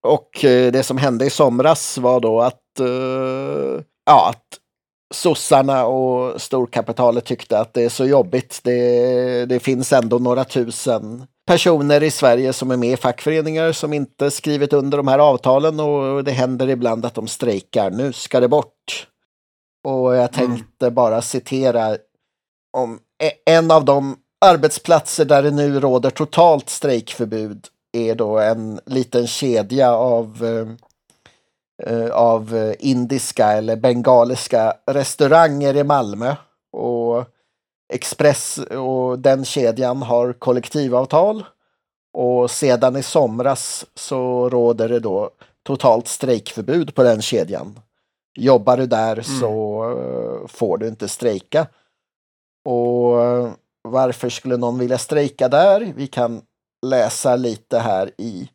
och 0.06 0.44
eh, 0.44 0.72
det 0.72 0.82
som 0.82 0.98
hände 0.98 1.24
i 1.26 1.30
somras 1.30 1.98
var 1.98 2.20
då 2.20 2.40
att, 2.40 2.80
eh, 2.80 3.82
ja, 4.06 4.28
att 4.28 4.44
sossarna 5.14 5.86
och 5.86 6.40
storkapitalet 6.40 7.24
tyckte 7.24 7.58
att 7.58 7.74
det 7.74 7.82
är 7.82 7.88
så 7.88 8.06
jobbigt. 8.06 8.60
Det, 8.62 9.46
det 9.46 9.60
finns 9.60 9.92
ändå 9.92 10.18
några 10.18 10.44
tusen 10.44 11.26
personer 11.50 12.02
i 12.02 12.10
Sverige 12.10 12.52
som 12.52 12.70
är 12.70 12.76
med 12.76 12.92
i 12.92 12.96
fackföreningar 12.96 13.72
som 13.72 13.92
inte 13.92 14.30
skrivit 14.30 14.72
under 14.72 14.96
de 14.96 15.08
här 15.08 15.18
avtalen 15.18 15.80
och 15.80 16.24
det 16.24 16.30
händer 16.30 16.68
ibland 16.68 17.04
att 17.04 17.14
de 17.14 17.28
strejkar. 17.28 17.90
Nu 17.90 18.12
ska 18.12 18.40
det 18.40 18.48
bort. 18.48 19.08
Och 19.84 20.16
jag 20.16 20.32
tänkte 20.32 20.90
bara 20.90 21.22
citera 21.22 21.96
om 22.76 22.98
e- 23.22 23.52
en 23.52 23.70
av 23.70 23.84
de 23.84 24.16
arbetsplatser 24.40 25.24
där 25.24 25.42
det 25.42 25.50
nu 25.50 25.80
råder 25.80 26.10
totalt 26.10 26.70
strejkförbud 26.70 27.66
är 27.92 28.14
då 28.14 28.38
en 28.38 28.80
liten 28.86 29.26
kedja 29.26 29.94
av 29.94 30.44
eh, 30.44 31.92
eh, 31.92 32.10
av 32.10 32.74
indiska 32.78 33.46
eller 33.46 33.76
bengaliska 33.76 34.74
restauranger 34.86 35.76
i 35.76 35.84
Malmö. 35.84 36.36
Och 36.72 37.24
Express 37.92 38.58
och 38.58 39.18
den 39.18 39.44
kedjan 39.44 40.02
har 40.02 40.32
kollektivavtal. 40.32 41.44
Och 42.12 42.50
sedan 42.50 42.96
i 42.96 43.02
somras 43.02 43.86
så 43.94 44.48
råder 44.48 44.88
det 44.88 45.00
då 45.00 45.30
totalt 45.62 46.08
strejkförbud 46.08 46.94
på 46.94 47.02
den 47.02 47.22
kedjan. 47.22 47.80
Jobbar 48.34 48.76
du 48.76 48.86
där 48.86 49.22
så 49.22 49.82
eh, 49.90 50.48
får 50.48 50.78
du 50.78 50.88
inte 50.88 51.08
strejka. 51.08 51.66
Och 52.64 53.22
eh, 53.24 53.50
varför 53.82 54.28
skulle 54.28 54.56
någon 54.56 54.78
vilja 54.78 54.98
strejka 54.98 55.48
där? 55.48 55.92
Vi 55.96 56.06
kan 56.06 56.42
läsa 56.86 57.36
lite 57.36 57.78
här 57.78 58.10
i 58.18 58.50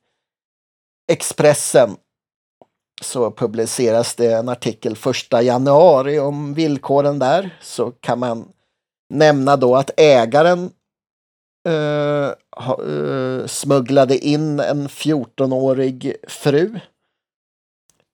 Expressen 1.11 1.97
så 3.01 3.31
publiceras 3.31 4.15
det 4.15 4.33
en 4.33 4.49
artikel 4.49 4.95
första 4.95 5.41
januari 5.41 6.19
om 6.19 6.53
villkoren 6.53 7.19
där. 7.19 7.57
Så 7.61 7.91
kan 7.91 8.19
man 8.19 8.47
nämna 9.09 9.55
då 9.55 9.75
att 9.75 9.91
ägaren 9.97 10.71
eh, 11.67 12.31
ha, 12.57 12.83
eh, 12.83 13.45
smugglade 13.45 14.17
in 14.17 14.59
en 14.59 14.87
14-årig 14.87 16.15
fru 16.27 16.79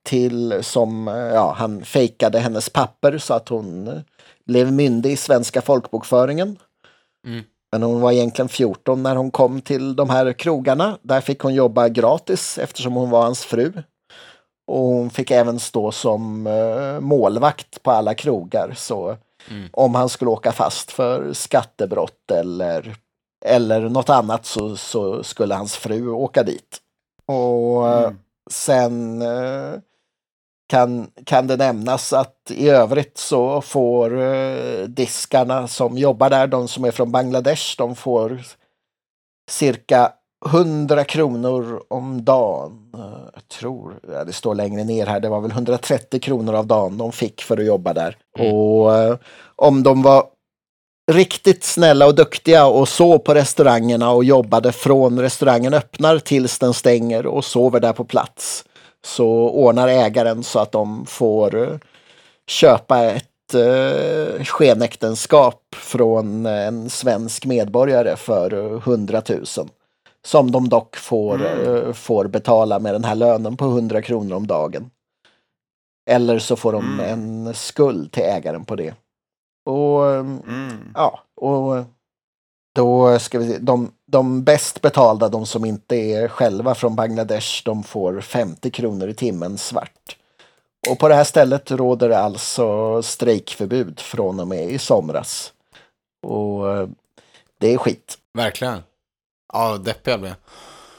till 0.03 0.63
som, 0.63 1.07
eh, 1.07 1.15
ja, 1.15 1.55
han 1.57 1.85
fejkade 1.85 2.39
hennes 2.39 2.69
papper 2.69 3.17
så 3.17 3.33
att 3.33 3.49
hon 3.49 3.87
eh, 3.87 3.99
blev 4.45 4.73
myndig 4.73 5.11
i 5.11 5.17
svenska 5.17 5.61
folkbokföringen. 5.61 6.57
Mm. 7.27 7.43
Men 7.71 7.83
hon 7.83 8.01
var 8.01 8.11
egentligen 8.11 8.49
14 8.49 9.03
när 9.03 9.15
hon 9.15 9.31
kom 9.31 9.61
till 9.61 9.95
de 9.95 10.09
här 10.09 10.33
krogarna. 10.33 10.97
Där 11.01 11.21
fick 11.21 11.39
hon 11.39 11.53
jobba 11.53 11.89
gratis 11.89 12.57
eftersom 12.57 12.93
hon 12.93 13.09
var 13.09 13.23
hans 13.23 13.45
fru. 13.45 13.73
Och 14.67 14.83
hon 14.83 15.09
fick 15.09 15.31
även 15.31 15.59
stå 15.59 15.91
som 15.91 16.43
målvakt 17.01 17.83
på 17.83 17.91
alla 17.91 18.13
krogar. 18.13 18.73
Så 18.77 19.17
om 19.71 19.95
han 19.95 20.09
skulle 20.09 20.31
åka 20.31 20.51
fast 20.51 20.91
för 20.91 21.33
skattebrott 21.33 22.31
eller, 22.31 22.95
eller 23.45 23.81
något 23.89 24.09
annat 24.09 24.45
så, 24.45 24.77
så 24.77 25.23
skulle 25.23 25.55
hans 25.55 25.75
fru 25.75 26.09
åka 26.09 26.43
dit. 26.43 26.77
Och 27.25 27.89
eh, 27.89 28.11
sen 28.51 29.21
eh, 29.21 29.73
kan, 30.69 31.11
kan 31.25 31.47
det 31.47 31.57
nämnas 31.57 32.13
att 32.13 32.51
i 32.51 32.69
övrigt 32.69 33.17
så 33.17 33.61
får 33.61 34.21
eh, 34.21 34.83
diskarna 34.83 35.67
som 35.67 35.97
jobbar 35.97 36.29
där, 36.29 36.47
de 36.47 36.67
som 36.67 36.85
är 36.85 36.91
från 36.91 37.11
Bangladesh, 37.11 37.75
de 37.77 37.95
får 37.95 38.41
cirka 39.49 40.13
100 40.45 41.03
kronor 41.03 41.83
om 41.87 42.25
dagen. 42.25 42.91
Eh, 42.93 43.29
Jag 43.33 43.47
tror, 43.47 43.99
ja, 44.13 44.23
det 44.23 44.33
står 44.33 44.55
längre 44.55 44.83
ner 44.83 45.05
här, 45.05 45.19
det 45.19 45.29
var 45.29 45.41
väl 45.41 45.51
130 45.51 46.19
kronor 46.19 46.55
av 46.55 46.67
dagen 46.67 46.97
de 46.97 47.11
fick 47.11 47.41
för 47.41 47.57
att 47.57 47.65
jobba 47.65 47.93
där. 47.93 48.17
Och 48.39 48.95
eh, 48.95 49.17
om 49.55 49.83
de 49.83 50.01
var 50.01 50.23
riktigt 51.11 51.63
snälla 51.63 52.05
och 52.07 52.15
duktiga 52.15 52.65
och 52.65 52.87
så 52.87 53.19
på 53.19 53.33
restaurangerna 53.33 54.11
och 54.11 54.23
jobbade 54.23 54.71
från 54.71 55.19
restaurangen 55.19 55.73
öppnar 55.73 56.19
tills 56.19 56.59
den 56.59 56.73
stänger 56.73 57.25
och 57.25 57.45
sover 57.45 57.79
där 57.79 57.93
på 57.93 58.03
plats. 58.05 58.65
Så 59.05 59.27
ordnar 59.49 59.87
ägaren 59.87 60.43
så 60.43 60.59
att 60.59 60.71
de 60.71 61.05
får 61.05 61.61
eh, 61.61 61.77
köpa 62.47 63.03
ett 63.03 63.53
eh, 63.53 64.43
skenäktenskap 64.45 65.61
från 65.75 66.45
en 66.45 66.89
svensk 66.89 67.45
medborgare 67.45 68.15
för 68.15 68.53
eh, 68.53 68.77
100 68.77 69.21
000. 69.29 69.45
Som 70.27 70.51
de 70.51 70.69
dock 70.69 70.95
får, 70.95 71.45
eh, 71.45 71.93
får 71.93 72.27
betala 72.27 72.79
med 72.79 72.93
den 72.93 73.03
här 73.03 73.15
lönen 73.15 73.57
på 73.57 73.65
100 73.65 74.01
kronor 74.01 74.35
om 74.35 74.47
dagen. 74.47 74.91
Eller 76.09 76.39
så 76.39 76.55
får 76.55 76.71
de 76.71 76.99
en 76.99 77.53
skuld 77.53 78.11
till 78.11 78.23
ägaren 78.23 78.65
på 78.65 78.75
det. 78.75 78.93
Och 79.65 80.05
Mm. 80.13 80.91
Ja, 80.95 81.19
och 81.35 81.83
då 82.75 83.19
ska 83.19 83.39
vi 83.39 83.47
se. 83.47 83.57
De, 83.57 83.91
de 84.07 84.43
bäst 84.43 84.81
betalda, 84.81 85.29
de 85.29 85.45
som 85.45 85.65
inte 85.65 85.95
är 85.95 86.27
själva 86.27 86.75
från 86.75 86.95
Bangladesh, 86.95 87.61
de 87.65 87.83
får 87.83 88.21
50 88.21 88.71
kronor 88.71 89.07
i 89.07 89.13
timmen 89.13 89.57
svart. 89.57 90.17
Och 90.89 90.99
på 90.99 91.07
det 91.07 91.15
här 91.15 91.23
stället 91.23 91.71
råder 91.71 92.09
det 92.09 92.19
alltså 92.19 93.01
strejkförbud 93.01 93.99
från 93.99 94.39
och 94.39 94.47
med 94.47 94.69
i 94.69 94.77
somras. 94.77 95.53
Och 96.27 96.71
eh, 96.71 96.89
det 97.57 97.73
är 97.73 97.77
skit. 97.77 98.17
Verkligen. 98.33 98.83
Ja, 99.53 99.77
deppig 99.77 100.11
jag 100.11 100.19
blev. 100.19 100.33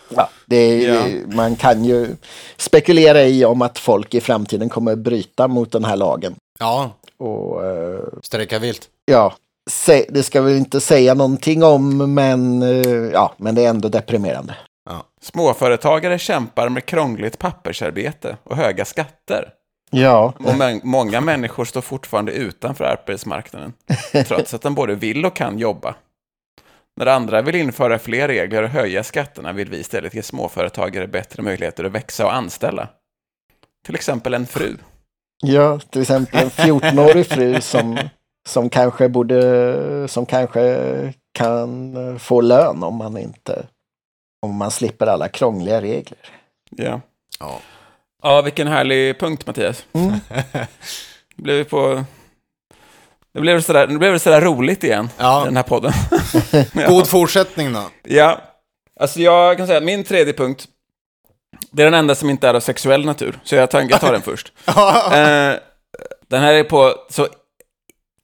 Ja, 0.09 0.29
det 0.47 0.57
är, 0.57 0.95
Ja. 0.95 1.27
Man 1.37 1.57
kan 1.57 1.85
ju 1.85 2.17
spekulera 2.57 3.23
i 3.23 3.45
om 3.45 3.63
att 3.63 3.79
folk 3.79 4.15
i 4.15 4.21
framtiden 4.21 4.69
kommer 4.69 4.97
bryta 4.97 5.49
mot 5.49 5.73
den 5.73 5.85
här 5.85 5.97
lagen. 5.97 6.35
Ja, 6.59 6.91
Och 7.19 7.65
eh, 7.67 8.01
strejka 8.23 8.59
vilt. 8.59 8.89
ja, 9.05 9.35
sä- 9.71 10.07
det 10.09 10.23
ska 10.23 10.43
vi 10.43 10.57
inte 10.57 10.81
säga 10.81 11.15
någonting 11.15 11.63
om, 11.65 12.15
men, 12.15 12.63
eh, 12.63 13.11
ja, 13.13 13.33
men 13.37 13.55
det 13.55 13.65
är 13.65 13.69
ändå 13.71 13.89
deprimerande. 13.89 14.55
Småföretagare 15.23 16.19
kämpar 16.19 16.69
med 16.69 16.87
krångligt 16.87 17.39
pappersarbete 17.39 18.37
och 18.45 18.57
höga 18.57 18.85
skatter. 18.85 19.49
Ja, 19.91 20.33
Och 20.39 20.55
många 20.87 21.21
människor 21.21 21.65
står 21.65 21.81
fortfarande 21.81 22.33
utanför 22.33 22.85
arbetsmarknaden, 22.85 23.73
trots 24.27 24.55
att 24.55 24.63
de 24.63 24.75
både 24.75 24.95
vill 24.95 25.27
och 25.27 25.37
kan 25.37 25.59
jobba. 25.59 25.95
När 26.97 27.07
andra 27.07 27.43
vill 27.43 27.55
införa 27.55 27.99
fler 27.99 28.29
regler 28.29 28.63
och 28.63 28.69
höja 28.69 29.05
skatterna 29.05 29.53
vill 29.53 29.71
vi 29.71 29.79
istället 29.79 30.15
ge 30.15 30.23
småföretagare 30.23 31.07
bättre 31.07 31.43
möjligheter 31.43 31.85
att 31.85 31.93
växa 31.93 32.25
och 32.27 32.35
anställa. 32.35 32.89
Till 33.87 33.95
exempel 33.95 34.35
en 34.35 34.47
fru. 34.47 34.77
ja 35.43 35.79
till 35.79 36.03
exempel 36.03 36.43
en 36.43 36.51
14-årig 36.51 37.27
fru 37.27 37.61
som, 37.61 37.99
som 38.49 38.71
kanske 38.71 39.09
borde, 39.09 40.09
som 40.09 40.27
kanske 40.27 41.15
kan 41.33 42.19
få 42.19 42.41
lön 42.41 42.83
om 42.83 42.97
man 42.97 43.17
inte, 43.17 43.67
om 44.43 44.57
man 44.57 44.71
slipper 44.71 45.07
alla 45.07 45.29
krångliga 45.29 45.81
regler. 45.81 46.19
Ja. 46.71 47.01
Ja. 47.41 47.61
Ja, 48.23 48.43
vilken 48.43 48.69
härlig 48.69 49.19
punkt, 49.21 49.47
Mattias. 49.47 49.87
Mm. 49.93 50.13
Blev 51.37 51.65
på... 51.65 52.05
Det 53.35 53.41
blev 53.41 53.61
sådär, 53.61 53.87
det 53.87 53.99
blev 53.99 54.19
sådär 54.19 54.41
roligt 54.41 54.85
igen, 54.85 55.09
Ja. 55.19 55.43
i 55.43 55.45
den 55.45 55.57
här 55.57 55.63
podden. 55.63 55.93
God 56.89 57.09
fortsättning 57.09 57.73
då. 57.73 57.91
Ja, 58.03 58.41
alltså 59.01 59.21
jag 59.21 59.57
kan 59.57 59.67
säga 59.67 59.79
att 59.79 59.85
min 59.85 60.05
tredje 60.05 60.33
punkt, 60.33 60.67
det 61.71 61.83
är 61.83 61.85
den 61.85 61.95
enda 61.95 62.15
som 62.15 62.31
inte 62.31 62.49
är 62.49 62.55
av 62.55 62.61
sexuell 62.61 63.05
natur, 63.05 63.39
så 63.45 63.55
jag 63.55 63.71
tar, 63.71 63.87
jag 63.91 64.01
tar 64.01 64.13
den 64.13 64.23
först. 64.23 64.53
Eh, 64.67 65.55
den 66.29 66.43
här 66.43 66.53
är 66.55 66.65
på 66.65 66.95
så 67.11 67.29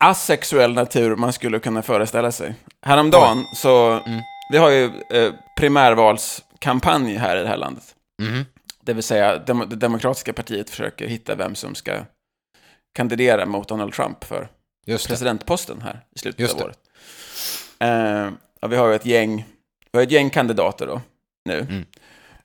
asexuell 0.04 0.72
natur 0.74 1.16
man 1.16 1.32
skulle 1.32 1.58
kunna 1.58 1.82
föreställa 1.82 2.32
sig. 2.32 2.54
Häromdagen 2.86 3.44
så, 3.56 4.00
vi 4.52 4.58
har 4.58 4.70
ju 4.70 4.84
eh, 5.12 5.32
primärvalskampanj 5.58 7.14
här 7.16 7.36
i 7.36 7.42
det 7.42 7.48
här 7.48 7.56
landet. 7.56 7.84
Mhm. 8.22 8.44
Det 8.82 8.92
vill 8.92 9.02
säga, 9.02 9.38
dem, 9.38 9.64
det 9.70 9.76
demokratiska 9.76 10.32
partiet 10.32 10.70
försöker 10.70 11.06
hitta 11.06 11.34
vem 11.34 11.54
som 11.54 11.74
ska 11.74 11.92
kandidera 12.96 13.46
mot 13.46 13.68
Donald 13.68 13.92
Trump 13.92 14.24
för 14.24 14.40
det. 14.40 14.48
Presidentposten 14.88 15.82
här 15.82 16.04
i 16.14 16.18
slutet 16.18 16.40
Just 16.40 16.54
av 16.54 16.58
det. 16.60 16.64
året. 16.64 16.78
Eh, 17.78 18.32
ja, 18.60 18.68
vi 18.68 18.76
har 18.76 18.88
ju 18.88 18.94
ett 18.94 19.06
gäng 19.06 19.44
vi 19.92 19.98
har 19.98 20.02
ett 20.02 20.10
gäng 20.10 20.30
kandidater 20.30 20.86
då, 20.86 21.00
nu. 21.44 21.58
Mm. 21.58 21.84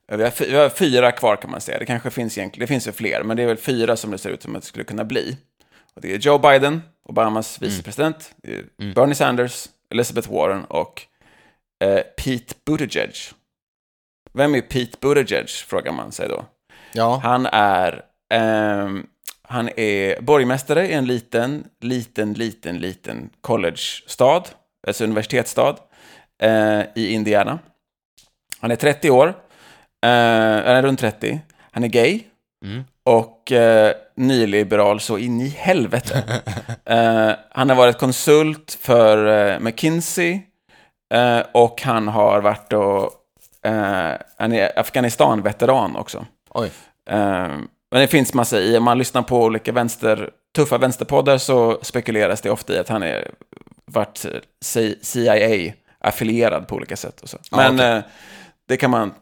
Vi, 0.08 0.24
har, 0.24 0.46
vi 0.46 0.56
har 0.56 0.70
fyra 0.70 1.12
kvar 1.12 1.36
kan 1.36 1.52
man 1.52 1.62
säga. 1.62 1.80
Det 1.80 1.86
kanske 1.86 2.10
finns 2.10 2.38
egentligen, 2.38 2.64
det 2.64 2.68
finns 2.68 2.88
ju 2.88 2.92
fler, 2.92 3.24
men 3.24 3.38
det 3.38 3.44
är 3.44 3.48
väl 3.48 3.58
fyra 3.58 3.96
som 3.96 4.12
det 4.12 4.18
ser 4.18 4.30
ut 4.30 4.42
som 4.44 4.56
att 4.56 4.62
det 4.62 4.68
skulle 4.68 4.84
kunna 4.86 5.04
bli. 5.06 5.38
Och 5.94 6.02
det 6.02 6.14
är 6.14 6.18
Joe 6.18 6.38
Biden, 6.38 6.82
Obamas 7.04 7.62
vicepresident, 7.62 8.32
det 8.38 8.54
är 8.56 8.64
Mm. 8.80 8.94
Bernie 8.94 9.16
Sanders, 9.16 9.68
Elizabeth 9.90 10.32
Warren 10.34 10.66
och 10.66 11.02
eh, 11.84 12.00
Pete 12.00 12.56
Buttigieg. 12.66 13.14
Vem 14.34 14.56
är 14.56 14.62
Pete 14.62 14.98
Buttigieg, 15.02 15.50
frågar 15.50 15.92
man 15.92 16.12
sig 16.12 16.28
då. 16.30 16.46
Ja. 16.94 17.20
Han 17.24 17.46
är, 17.46 18.02
ehm, 18.30 19.08
han 19.48 19.70
är 19.78 20.22
borgmästare 20.22 20.88
i 20.88 20.94
en 20.94 21.06
liten, 21.06 21.68
liten, 21.82 22.34
liten, 22.34 22.78
liten 22.80 23.30
college-stad, 23.42 24.50
alltså 24.88 25.04
universitetsstad, 25.04 25.76
eh, 26.44 26.82
i 26.96 27.14
Indiana. 27.14 27.60
Han 28.60 28.72
är 28.72 28.76
30 28.76 29.10
år, 29.10 29.28
eh, 29.28 29.34
han 30.66 30.76
är 30.76 30.82
runt 30.82 31.00
30. 31.00 31.40
Han 31.72 31.84
är 31.84 31.88
gay 31.88 32.24
Mm. 32.66 32.84
och 33.04 33.52
eh, 33.52 33.94
nyliberal 34.16 35.00
så 35.00 35.18
in 35.18 35.42
i 35.42 35.48
helvete. 35.48 36.42
eh, 36.86 37.32
han 37.52 37.70
har 37.70 37.76
varit 37.76 37.98
konsult 37.98 38.78
för 38.82 39.28
eh, 39.54 39.60
McKinsey 39.60 40.42
eh, 41.14 41.40
och 41.52 41.82
han 41.82 42.08
har 42.08 42.42
varit 42.42 42.74
och, 42.74 43.12
han 44.38 44.52
är 44.54 44.80
Afghanistan-veteran 44.80 45.96
också. 45.96 46.26
Oj. 46.50 46.72
Eh, 47.10 47.58
men 47.94 48.02
det 48.02 48.08
finns 48.08 48.34
massa 48.34 48.60
i, 48.60 48.78
om 48.78 48.84
man 48.84 48.98
lyssnar 48.98 49.22
på 49.22 49.44
olika 49.44 49.72
vänster, 49.72 50.30
tuffa 50.56 50.78
vänsterpoddar 50.78 51.38
så 51.38 51.80
spekuleras 51.82 52.42
det 52.42 52.50
ofta 52.50 52.74
i 52.74 52.78
att 52.78 52.90
han 52.90 53.04
är 53.04 53.32
varit 53.86 54.26
CIA-affilierad 55.02 56.68
på 56.68 56.76
olika 56.76 56.96
sätt. 56.98 57.22
Och 57.22 57.30
så. 57.30 57.38
Ja, 57.52 57.58
Men 57.58 57.76
okej. 57.76 57.92
eh, 57.92 58.04
det 58.68 58.78
kan 58.78 58.92
man 58.92 59.14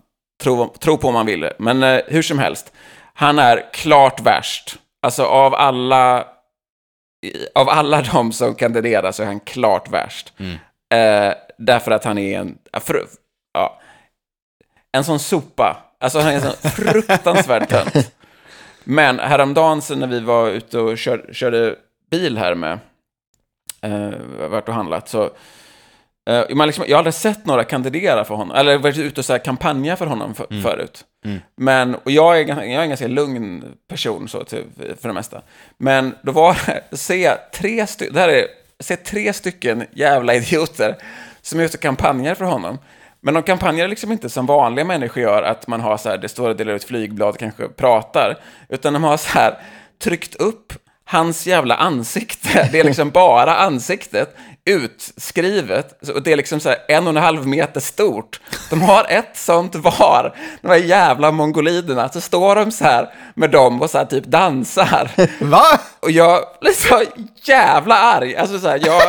tro, 0.44 0.68
tro 0.68 0.98
på 0.98 1.08
om 1.08 1.14
man 1.14 1.26
vill. 1.26 1.50
Men 1.60 1.84
eh, 1.84 2.02
hur 2.08 2.22
som 2.22 2.40
helst, 2.40 2.74
han 3.14 3.40
är 3.40 3.74
klart 3.74 4.22
värst. 4.22 4.76
Alltså 5.02 5.24
av 5.24 5.56
alla, 5.56 6.28
av 7.56 7.70
alla 7.70 8.02
de 8.14 8.32
som 8.32 8.56
kandiderar 8.56 9.12
så 9.12 9.24
är 9.24 9.28
han 9.28 9.40
klart 9.40 9.90
värst. 9.90 10.34
Mm. 10.38 10.54
Eh, 10.94 11.34
därför 11.58 11.92
att 11.92 12.04
han 12.04 12.18
är 12.18 12.40
en, 12.40 12.58
ja, 12.72 12.80
för, 12.80 13.06
ja, 13.54 13.80
en 14.92 15.04
sån 15.04 15.20
sopa. 15.20 15.78
Alltså 16.00 16.20
han 16.20 16.28
är 16.32 16.36
en 16.36 16.42
sån 16.42 16.72
fruktansvärd 16.72 17.70
tönt. 17.70 18.12
Men 18.84 19.20
häromdagen 19.20 19.82
när 19.96 20.08
vi 20.08 20.20
var 20.20 20.50
ute 20.50 20.80
och 20.80 20.98
kör, 20.98 21.30
körde 21.34 21.76
bil 22.12 22.38
här 22.38 22.56
med, 22.56 22.80
eh, 23.82 24.12
varit 24.50 24.68
och 24.68 24.74
handlat, 24.74 25.10
så 25.10 25.24
eh, 26.30 26.44
man 26.56 26.68
liksom, 26.68 26.86
jag 26.88 26.96
har 26.96 27.00
aldrig 27.00 27.14
sett 27.14 27.46
några 27.46 27.64
kandidera 27.64 28.24
för 28.26 28.36
honom, 28.36 28.58
eller 28.58 28.78
varit 28.78 28.98
ute 28.98 29.22
och 29.22 29.26
så 29.26 29.34
här 29.34 29.40
kampanja 29.40 29.96
för 29.96 30.06
honom 30.06 30.34
för, 30.36 30.48
Mm. 30.52 30.64
förut. 30.64 31.06
Mm. 31.26 31.40
Men, 31.58 31.96
och 31.96 32.12
jag 32.12 32.40
är, 32.40 32.48
jag 32.48 32.66
är 32.66 32.80
en 32.82 32.90
ganska 32.90 33.08
lugn 33.08 33.64
person 33.88 34.28
så, 34.28 34.44
till, 34.44 34.64
för 35.02 35.08
det 35.08 35.14
mesta. 35.14 35.42
Men 35.78 36.16
då 36.22 36.32
var 36.32 36.58
det, 36.66 36.98
se 36.98 37.32
tre 37.54 37.88
stycken, 37.88 38.14
det 38.14 38.20
här 38.20 38.30
är, 38.30 38.46
se 38.80 38.96
tre 38.96 39.34
stycken 39.34 39.86
jävla 39.92 40.34
idioter 40.36 40.96
som 41.42 41.60
är 41.60 41.64
ute 41.64 41.78
och 41.78 41.82
kampanjar 41.82 42.36
för 42.36 42.46
honom. 42.46 42.78
Men 43.22 43.34
de 43.34 43.44
kampanjar 43.44 43.88
liksom 43.88 44.12
inte 44.12 44.30
som 44.30 44.46
vanliga 44.46 44.86
människor 44.86 45.24
gör, 45.24 45.44
att 45.44 45.68
man 45.68 45.82
har 45.82 45.98
så 45.98 46.10
här, 46.10 46.18
det 46.18 46.30
står 46.30 46.50
och 46.50 46.56
delar 46.56 46.74
ut 46.74 46.84
flygblad, 46.84 47.38
kanske 47.38 47.68
pratar, 47.68 48.38
utan 48.70 48.94
de 48.94 49.04
har 49.04 49.18
så 49.18 49.30
här 49.30 49.58
tryckt 50.04 50.36
upp 50.36 50.74
hans 51.06 51.48
jävla 51.48 51.76
ansikte. 51.76 52.70
Det 52.72 52.80
är 52.80 52.84
liksom 52.84 53.10
bara 53.10 53.56
ansiktet 53.56 54.36
utskrivet. 54.66 56.00
Så 56.02 56.20
det 56.20 56.32
är 56.32 56.38
liksom 56.38 56.60
så 56.60 56.70
här 56.70 56.78
en 56.88 57.04
och 57.04 57.10
en 57.10 57.24
halv 57.24 57.48
meter 57.48 57.80
stort. 57.80 58.42
De 58.70 58.82
har 58.82 59.06
ett 59.10 59.38
sånt 59.38 59.76
var, 59.76 60.36
de 60.62 60.68
här 60.68 60.78
jävla 60.78 61.32
mongoliderna. 61.32 62.10
Så 62.10 62.22
står 62.22 62.56
de 62.56 62.72
så 62.72 62.84
här 62.84 63.14
med 63.36 63.50
dem 63.50 63.82
och 63.82 63.90
så 63.90 63.98
här 63.98 64.06
typ 64.06 64.26
dansar. 64.26 65.12
Va? 65.40 65.80
Och 66.00 66.12
jag 66.12 66.40
blir 66.62 66.72
så 66.72 67.04
jävla 67.44 67.96
arg. 67.96 68.36
Alltså 68.36 68.60
så 68.60 68.68
här, 68.68 68.82
jag, 68.86 69.02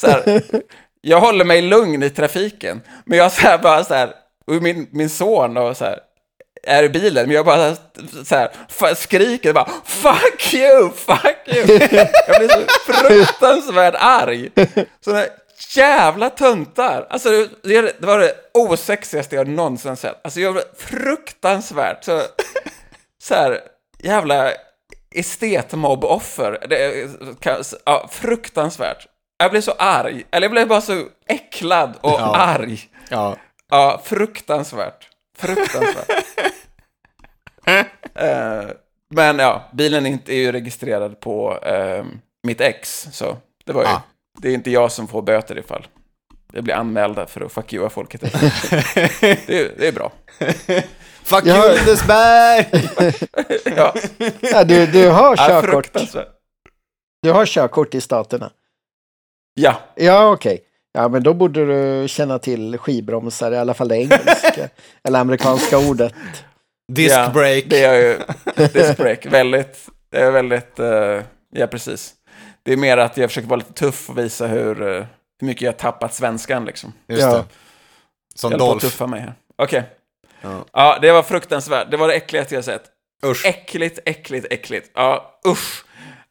så 0.00 0.06
här, 0.06 0.42
jag 1.04 1.20
håller 1.20 1.44
mig 1.44 1.62
lugn 1.62 2.02
i 2.02 2.10
trafiken. 2.10 2.80
Men 3.04 3.18
jag 3.18 3.32
så 3.32 3.40
här 3.40 3.58
bara 3.58 3.84
så 3.84 3.94
här, 3.94 4.12
och 4.46 4.62
min, 4.62 4.88
min 4.90 5.10
son 5.10 5.56
och 5.56 5.76
så 5.76 5.84
här, 5.84 5.98
är 6.66 6.82
i 6.82 6.88
bilen, 6.88 7.26
men 7.26 7.36
jag 7.36 7.46
bara 7.46 7.76
så 8.24 8.34
här, 8.34 8.94
skriker 8.94 9.52
bara 9.52 9.68
Fuck 9.84 10.54
you, 10.54 10.90
fuck 10.90 11.36
you! 11.46 11.78
Jag 12.26 12.38
blir 12.38 12.48
så 12.48 12.92
fruktansvärt 12.92 13.94
arg. 13.98 14.50
Sådana 15.04 15.24
jävla 15.76 16.30
töntar. 16.30 17.06
Alltså 17.10 17.30
det, 17.62 17.80
det 17.80 18.06
var 18.06 18.18
det 18.18 18.34
osexigaste 18.54 19.36
jag 19.36 19.48
någonsin 19.48 19.96
sett. 19.96 20.20
Alltså 20.24 20.40
jag 20.40 20.52
blev 20.52 20.64
fruktansvärt 20.76 22.04
så, 22.04 22.22
så 23.22 23.34
här, 23.34 23.60
jävla 24.02 24.52
estetmobboffer. 25.14 26.66
Det, 26.68 27.08
ja, 27.84 28.08
fruktansvärt. 28.12 29.06
Jag 29.36 29.50
blev 29.50 29.60
så 29.60 29.72
arg. 29.78 30.24
Eller 30.30 30.44
jag 30.44 30.50
blev 30.50 30.68
bara 30.68 30.80
så 30.80 31.02
äcklad 31.26 31.94
och 32.00 32.10
Ja. 32.20 32.36
arg. 32.36 32.80
Ja. 33.08 33.36
Ja, 33.70 34.00
fruktansvärt. 34.04 35.08
Fruktansvärt. 35.38 36.10
Eh, 38.14 38.64
men 39.14 39.38
ja, 39.38 39.64
bilen 39.72 40.06
är, 40.06 40.10
inte, 40.10 40.32
är 40.34 40.36
ju 40.38 40.52
registrerad 40.52 41.20
på 41.20 41.58
eh, 41.58 42.04
mitt 42.42 42.60
ex, 42.60 43.08
så 43.12 43.36
det 43.64 43.72
var 43.72 43.82
ju, 43.82 43.88
Ah. 43.88 44.02
det 44.38 44.48
är 44.48 44.54
inte 44.54 44.70
jag 44.70 44.92
som 44.92 45.08
får 45.08 45.22
böter 45.22 45.58
ifall 45.58 45.86
jag 46.52 46.64
blir 46.64 46.74
anmälda 46.74 47.26
för 47.26 47.40
att 47.40 47.52
fuck 47.52 47.72
you 47.72 47.88
folket. 47.88 48.20
det, 48.20 49.48
är- 49.48 49.78
det 49.78 49.88
är 49.88 49.92
bra. 49.92 50.12
Fuck 51.22 51.44
Ja. 51.46 51.66
you 51.66 51.74
Lindesberg! 51.76 52.66
Ja, 53.76 53.94
Ja, 54.40 54.64
du, 54.64 54.86
du 54.86 55.08
har 55.08 55.36
körkort. 55.36 55.92
Du 57.22 57.30
har 57.32 57.46
körkort 57.46 57.94
i 57.94 58.00
staterna. 58.00 58.50
Ja, 59.54 59.80
Ja, 59.94 60.30
okej. 60.32 60.60
Ja, 60.92 61.08
men 61.08 61.22
då 61.22 61.34
borde 61.34 61.66
du 61.66 62.08
känna 62.08 62.38
till 62.38 62.78
skivbromsar, 62.78 63.52
i 63.52 63.56
alla 63.56 63.74
fall 63.74 63.88
det 63.88 63.96
engelska. 63.96 64.68
eller 65.08 65.18
amerikanska 65.20 65.78
ordet. 65.78 66.14
Disc 66.92 67.12
ja, 67.14 67.30
break. 67.34 67.64
Det 67.66 67.84
är 67.84 67.94
ju, 67.94 68.18
disc 68.68 68.96
break, 68.96 69.26
väldigt, 69.26 69.88
det 70.10 70.18
är 70.18 70.30
väldigt, 70.30 70.78
eh, 70.78 71.20
ja 71.54 71.66
precis. 71.66 72.14
Det 72.62 72.72
är 72.72 72.76
mer 72.76 72.96
att 72.96 73.16
jag 73.16 73.30
försöker 73.30 73.48
vara 73.48 73.58
lite 73.58 73.72
tuff 73.72 74.10
och 74.10 74.18
visa 74.18 74.46
hur, 74.46 74.82
eh, 74.82 75.04
hur 75.40 75.46
mycket 75.46 75.62
jag 75.62 75.72
har 75.72 75.78
tappat 75.78 76.14
svenskan 76.14 76.64
liksom. 76.64 76.92
Just 77.08 77.22
Ja. 77.22 77.32
det. 77.36 77.44
Som 78.34 78.50
Jag 78.50 78.58
Dolph. 78.60 78.84
tuffa 78.84 79.06
mig 79.06 79.20
här. 79.20 79.34
Okej. 79.58 79.82
Ja. 80.40 80.64
Ja, 80.72 80.98
det 81.02 81.12
var 81.12 81.22
fruktansvärt. 81.22 81.90
Det 81.90 81.96
var 81.96 82.08
det 82.08 82.14
äckligaste 82.14 82.54
jag 82.54 82.64
sett. 82.64 82.82
Usch. 83.26 83.46
Äckligt, 83.46 83.98
äckligt, 84.04 84.46
äckligt. 84.50 84.90
Ja, 84.94 85.38
usch. 85.48 85.84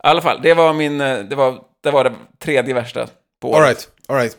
I 0.04 0.08
alla 0.08 0.22
fall, 0.22 0.40
det 0.44 0.54
var 0.54 0.74
min, 0.74 1.02
eh, 1.02 1.20
det 1.20 1.36
var 1.36 1.60
det, 1.84 1.92
var 1.92 2.04
det 2.04 2.14
tredje 2.40 2.74
värsta 2.74 3.08
på 3.42 3.52
året. 3.52 3.60
Alright, 3.60 3.90
alright. 4.08 4.38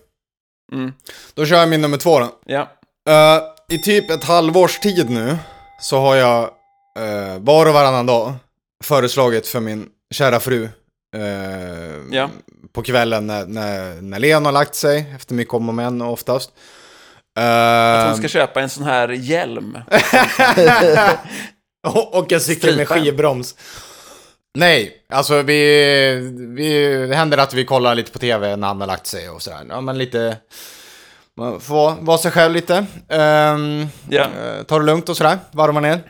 Mm. 0.72 0.92
Då 1.34 1.46
kör 1.46 1.56
jag 1.56 1.68
min 1.68 1.80
nummer 1.80 1.96
två 1.96 2.18
då. 2.18 2.30
Ja. 2.44 2.68
Eh, 3.08 3.42
I 3.68 3.78
typ 3.78 4.10
ett 4.10 4.24
halvårs 4.24 4.78
tid 4.78 5.10
nu 5.10 5.36
så 5.80 6.00
har 6.00 6.16
jag 6.16 6.42
uh, 6.98 7.38
var 7.38 7.66
och 7.66 7.74
varannan 7.74 8.06
dag 8.06 8.32
föreslagit 8.84 9.46
för 9.46 9.60
min 9.60 9.88
kära 10.14 10.40
fru 10.40 10.68
eh, 11.16 11.22
Ja. 12.10 12.30
på 12.72 12.82
kvällen 12.82 13.26
när, 13.26 13.46
när, 13.46 14.02
när 14.02 14.18
Leon 14.18 14.44
har 14.44 14.52
lagt 14.52 14.74
sig, 14.74 15.12
efter 15.16 15.34
mycket 15.34 15.54
om 15.54 15.68
och 15.68 15.74
men 15.74 16.02
oftast. 16.02 16.52
Att 17.36 18.04
Uh, 18.04 18.08
hon 18.08 18.16
ska 18.16 18.28
köpa 18.28 18.60
en 18.60 18.70
sån 18.70 18.84
här 18.84 19.08
hjälm. 19.08 19.78
och, 22.14 22.32
en 22.32 22.40
cykel 22.40 22.76
med 22.76 22.88
skivbroms. 22.88 23.54
Nej, 24.58 24.96
alltså 25.08 25.42
vi, 25.42 25.54
vi, 26.56 26.96
det 27.06 27.14
händer 27.16 27.38
att 27.38 27.54
vi 27.54 27.64
kollar 27.64 27.94
lite 27.94 28.12
på 28.12 28.18
tv 28.18 28.56
när 28.56 28.66
han 28.68 28.80
har 28.80 28.86
lagt 28.88 29.06
sig 29.06 29.28
och 29.30 29.42
sådär. 29.42 29.66
Ja, 29.68 29.80
men 29.80 29.98
lite, 29.98 30.36
man 31.36 31.60
får 31.60 31.94
vara 32.00 32.18
sig 32.18 32.30
själv 32.30 32.54
lite. 32.54 32.86
Um, 33.08 33.86
Ja. 34.08 34.26
ta 34.68 34.78
det 34.78 34.84
lugnt 34.84 35.08
och 35.08 35.16
sådär, 35.16 35.38
varva 35.52 35.80
ner. 35.80 36.00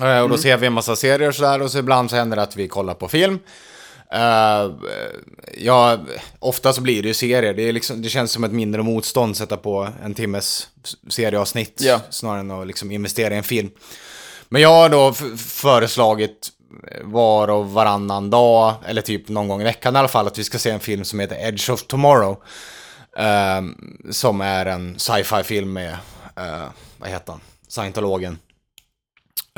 Eh, 0.00 0.06
och 0.20 0.28
då 0.28 0.34
Mm. 0.34 0.38
ser 0.38 0.56
vi 0.56 0.66
en 0.66 0.72
massa 0.72 0.96
serier 0.96 1.28
och 1.28 1.34
sådär 1.34 1.62
och 1.62 1.70
så 1.70 1.78
ibland 1.78 2.10
så 2.10 2.16
händer 2.16 2.36
det 2.36 2.42
att 2.42 2.56
vi 2.56 2.68
kollar 2.68 2.94
på 2.94 3.08
film. 3.08 3.38
Uh, 4.14 4.74
ja, 5.58 5.98
ofta 6.38 6.72
så 6.72 6.80
blir 6.80 7.02
det 7.02 7.08
ju 7.08 7.14
serier. 7.14 7.54
Det, 7.54 7.62
är 7.62 7.72
liksom, 7.72 8.02
det 8.02 8.08
känns 8.08 8.32
som 8.32 8.44
ett 8.44 8.52
mindre 8.52 8.82
motstånd 8.82 9.30
att 9.30 9.36
sätta 9.36 9.56
på 9.56 9.88
en 10.04 10.14
timmes 10.14 10.68
serieavsnitt 11.08 11.80
Ja. 11.84 12.00
snarare 12.10 12.40
än 12.40 12.50
att 12.50 12.66
liksom 12.66 12.90
investera 12.90 13.34
i 13.34 13.36
en 13.36 13.42
film. 13.44 13.70
Men 14.48 14.62
jag 14.62 14.68
har 14.68 14.88
då 14.88 15.12
föreslagit 15.38 16.48
var 17.02 17.48
och 17.48 17.70
varannan 17.70 18.30
dag, 18.30 18.74
eller 18.86 19.02
typ 19.02 19.28
någon 19.28 19.48
gång 19.48 19.60
i 19.60 19.64
veckan 19.64 19.96
i 19.96 19.98
alla 19.98 20.08
fall, 20.08 20.26
att 20.26 20.38
vi 20.38 20.44
ska 20.44 20.58
se 20.58 20.70
en 20.70 20.80
film 20.80 21.04
som 21.04 21.20
heter 21.20 21.36
Edge 21.48 21.70
of 21.70 21.82
Tomorrow. 21.86 22.42
Ehm, 23.16 23.76
som 24.10 24.40
är 24.40 24.66
en 24.66 24.98
sci-fi 24.98 25.42
film 25.42 25.72
med, 25.72 25.92
eh, 26.36 26.64
vad 26.98 27.08
heter 27.10 27.32
han, 27.32 27.40
scientologen? 27.68 28.38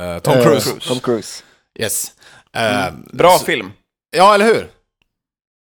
Eh, 0.00 0.18
Tom 0.18 0.34
Eh, 0.34 0.42
Cruise. 0.44 0.70
Tom 0.88 1.00
Cruise. 1.00 1.42
Yes. 1.78 2.12
Ehm, 2.52 2.88
Mm. 2.94 3.08
Bra 3.12 3.38
så- 3.38 3.44
film. 3.44 3.72
Ja, 4.16 4.34
eller 4.34 4.44
hur? 4.44 4.70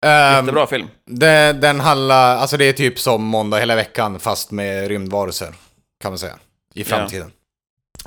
Ehm, 0.05 0.35
Jättebra 0.35 0.67
film. 0.67 0.87
det, 1.05 1.53
den 1.53 1.79
handlar, 1.79 2.37
alltså 2.37 2.57
det 2.57 2.65
är 2.65 2.73
typ 2.73 2.99
som 2.99 3.23
Måndag 3.23 3.57
hela 3.59 3.75
veckan 3.75 4.19
fast 4.19 4.51
med 4.51 4.87
rymdvarelser. 4.87 5.53
Kan 6.01 6.11
man 6.11 6.19
säga. 6.19 6.37
I 6.73 6.83
framtiden. 6.83 7.31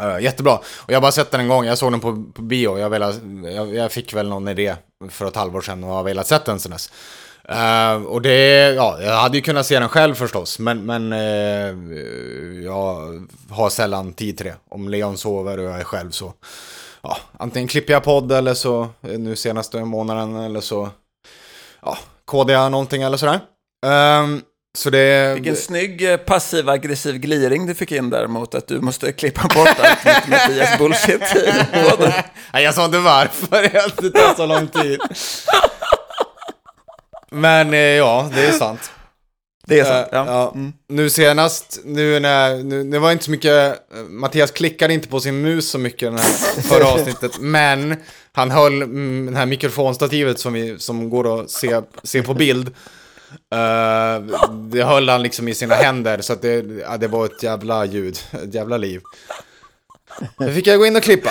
Uh, 0.03 0.23
jättebra. 0.23 0.55
Och 0.55 0.91
jag 0.93 0.97
har 0.97 1.01
bara 1.01 1.13
sett 1.13 1.31
den 1.31 1.41
en 1.41 1.49
gång, 1.49 1.65
jag 1.65 1.79
såg 1.79 1.93
den 1.93 2.01
på, 2.01 2.25
på 2.35 2.43
bio. 2.43 2.79
Jag, 2.79 2.91
velat, 2.91 3.17
jag, 3.55 3.75
jag 3.75 3.93
fick 3.93 4.15
väl 4.15 4.29
någon 4.29 4.49
idé 4.49 4.77
för 5.09 5.27
ett 5.27 5.37
halvår 5.37 5.61
sedan 5.61 5.85
och 5.85 5.91
har 5.91 6.03
velat 6.03 6.27
sett 6.27 6.45
den 6.45 6.61
sen 6.61 6.73
dess. 6.73 6.93
Uh, 7.51 8.07
och 8.07 8.23
det, 8.23 8.71
ja, 8.75 8.99
jag 9.01 9.15
hade 9.15 9.37
ju 9.37 9.43
kunnat 9.43 9.67
se 9.67 9.79
den 9.79 9.89
själv 9.89 10.15
förstås, 10.15 10.59
men, 10.59 10.87
men 10.87 11.13
uh, 11.13 12.65
jag 12.65 13.21
har 13.51 13.71
sällan 13.71 14.13
tid 14.13 14.37
till 14.37 14.47
det. 14.47 14.57
Om 14.69 14.89
Leon 14.89 15.19
sover 15.19 15.59
och 15.59 15.65
jag 15.65 15.81
är 15.81 15.85
själv 15.85 16.11
så, 16.11 16.33
ja, 17.03 17.17
antingen 17.39 17.69
klipper 17.69 17.93
jag 17.93 18.05
podd 18.05 18.33
eller 18.33 18.55
så, 18.55 18.89
nu 19.01 19.37
senaste 19.37 19.85
månaden, 19.85 20.37
eller 20.37 20.61
så, 20.61 20.89
ja, 21.83 21.99
kodar 22.25 22.55
jag 22.55 22.73
någonting 22.73 23.03
eller 23.03 23.17
sådär. 23.17 23.41
Ehm, 23.87 24.43
så 24.79 24.91
det... 24.91 25.35
Vilken 25.35 25.57
snygg 25.57 26.12
eh, 26.12 26.16
passiv-aggressiv 26.16 27.18
gliring 27.18 27.66
du 27.66 27.75
fick 27.75 27.93
in 27.93 28.11
där 28.11 28.27
mot 28.27 28.55
att 28.55 28.66
du 28.66 28.81
måste 28.81 29.12
klippa 29.12 29.43
bort 29.43 29.68
allt 29.81 30.05
mitt 30.05 30.29
Mattias 30.29 30.79
bullshit. 30.79 31.23
Nej, 32.53 32.64
jag 32.64 32.75
sa 32.75 32.85
inte 32.85 32.99
varför, 32.99 33.62
det 34.03 34.11
tar 34.11 34.35
så 34.35 34.47
lång 34.47 34.68
tid. 34.68 35.01
Men 37.31 37.75
eh, 37.75 37.81
ja, 37.81 38.31
det 38.35 38.47
är 38.47 38.53
sant. 38.53 38.91
Det 39.66 39.81
är 39.81 39.85
sant. 39.85 40.09
Eh, 40.12 40.18
Ja. 40.18 40.27
ja. 40.27 40.53
Mm. 40.55 40.73
Nu 40.89 41.11
senast, 41.11 41.81
nu 41.85 42.21
när, 42.21 42.57
nu, 42.57 42.85
det 42.85 42.99
var 42.99 43.12
inte 43.12 43.25
så 43.25 43.31
mycket, 43.31 43.79
Mattias 44.09 44.51
klickade 44.51 44.95
inte 44.95 45.09
på 45.09 45.21
sin 45.21 45.41
mus 45.43 45.71
så 45.71 45.79
mycket 45.79 46.03
i 46.03 46.11
det 46.11 46.23
här 46.23 46.62
förra 46.62 46.87
avsnittet, 46.87 47.39
men 47.39 47.97
han 48.33 48.51
höll 48.51 48.83
mm, 48.83 49.33
det 49.33 49.39
här 49.39 49.47
mikrofonstativet 49.47 50.41
som, 50.41 50.53
vi, 50.53 50.79
som 50.79 51.11
går 51.11 51.41
att 51.41 51.51
se, 51.51 51.81
se 52.03 52.23
på 52.23 52.35
bild. 52.35 52.75
Eh, 53.55 54.39
det 54.71 54.83
höll 54.85 55.09
han 55.09 55.23
liksom 55.23 55.49
i 55.49 55.55
sina 55.55 55.75
händer, 55.75 56.21
så 56.21 56.33
att 56.33 56.43
det, 56.43 56.65
ja, 56.81 56.97
det 56.97 57.09
var 57.09 57.25
ett 57.27 57.43
jävla 57.43 57.85
ljud, 57.85 58.19
ett 58.45 58.55
jävla 58.55 58.77
liv. 58.77 59.01
Nu 60.39 60.55
fick 60.55 60.67
jag 60.67 60.79
gå 60.79 60.87
in 60.87 60.97
och 60.97 61.03
klippa. 61.03 61.31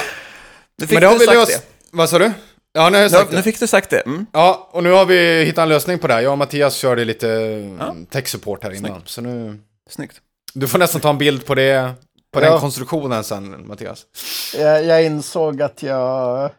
Nu 0.77 0.87
fick 0.87 0.93
Men 0.93 1.01
det 1.01 1.07
har 1.07 1.13
du 1.13 1.19
vi 1.19 1.25
sagt 1.25 1.37
löst. 1.37 1.51
det. 1.61 1.97
Vad 1.97 2.09
sa 2.09 2.19
du? 2.19 2.31
Ja, 2.73 2.89
nu 2.89 2.97
har 2.97 3.01
jag 3.03 3.11
Nu, 3.11 3.17
sagt 3.17 3.31
nu 3.31 3.37
det. 3.37 3.43
fick 3.43 3.59
du 3.59 3.67
sagt 3.67 3.89
det. 3.89 3.99
Mm. 3.99 4.25
Ja, 4.33 4.69
och 4.71 4.83
nu 4.83 4.91
har 4.91 5.05
vi 5.05 5.43
hittat 5.43 5.63
en 5.63 5.69
lösning 5.69 5.99
på 5.99 6.07
det 6.07 6.13
här. 6.13 6.21
Jag 6.21 6.31
och 6.31 6.37
Mattias 6.37 6.75
körde 6.75 7.05
lite 7.05 7.27
ja. 7.79 7.95
tech-support 8.11 8.63
här 8.63 8.71
innan. 8.75 9.01
Så 9.05 9.21
nu... 9.21 9.59
Snyggt. 9.89 10.17
Du 10.53 10.67
får 10.67 10.79
nästan 10.79 11.01
ta 11.01 11.09
en 11.09 11.17
bild 11.17 11.45
på 11.45 11.55
det, 11.55 11.91
på 12.33 12.41
Ja. 12.41 12.49
den 12.51 12.59
konstruktionen 12.59 13.23
sen, 13.23 13.67
Mattias. 13.67 14.05
Jag, 14.57 14.85
jag 14.85 15.03
insåg 15.05 15.61
att 15.61 15.83
jag, 15.83 16.51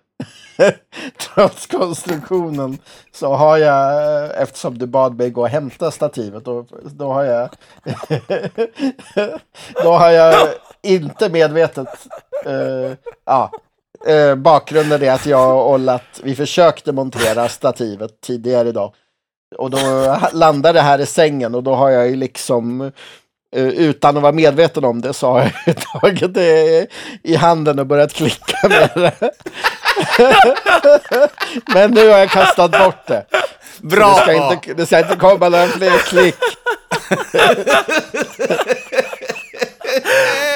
trots 1.34 1.66
konstruktionen, 1.66 2.78
så 3.12 3.34
har 3.34 3.58
jag, 3.58 4.42
eftersom 4.42 4.78
du 4.78 4.86
bad 4.86 5.18
mig 5.18 5.30
gå 5.30 5.40
och 5.40 5.48
hämta 5.48 5.90
stativet, 5.90 6.44
då, 6.44 6.66
då 6.82 7.12
har 7.12 7.24
jag, 7.24 7.48
då 9.82 9.92
har 9.92 10.10
jag 10.10 10.48
inte 10.82 11.28
medvetet, 11.28 11.88
eh, 12.46 12.92
ja, 13.24 13.50
eh, 14.06 14.34
bakgrunden 14.34 15.02
är 15.02 15.12
att 15.12 15.26
jag 15.26 15.56
och 15.56 15.72
Ollat, 15.72 16.20
vi 16.22 16.34
försökte 16.34 16.92
montera 16.92 17.48
stativet 17.48 18.20
tidigare 18.20 18.68
idag. 18.68 18.94
Och 19.58 19.70
då 19.70 19.78
landade 20.32 20.78
det 20.78 20.82
här 20.82 20.98
i 20.98 21.06
sängen 21.06 21.54
och 21.54 21.62
då 21.62 21.74
har 21.74 21.90
jag 21.90 22.08
ju 22.08 22.16
liksom 22.16 22.92
utan 23.56 24.16
att 24.16 24.22
vara 24.22 24.32
medveten 24.32 24.84
om 24.84 25.00
det 25.00 25.12
så 25.14 25.30
har 25.32 25.52
jag 25.66 25.76
tagit 26.00 26.34
det 26.34 26.86
i 27.22 27.36
handen 27.36 27.78
och 27.78 27.86
börjat 27.86 28.12
klicka 28.12 28.56
med 28.68 28.90
det. 28.94 29.30
Men 31.74 31.90
nu 31.90 32.08
har 32.08 32.18
jag 32.18 32.30
kastat 32.30 32.70
bort 32.70 33.06
det. 33.06 33.24
Bra! 33.80 34.14
Det 34.14 34.22
ska 34.22 34.32
inte, 34.52 34.74
det 34.74 34.86
ska 34.86 34.98
inte 34.98 35.16
komma 35.16 35.48
några 35.48 35.66
fler 35.66 35.98
klick. 35.98 36.36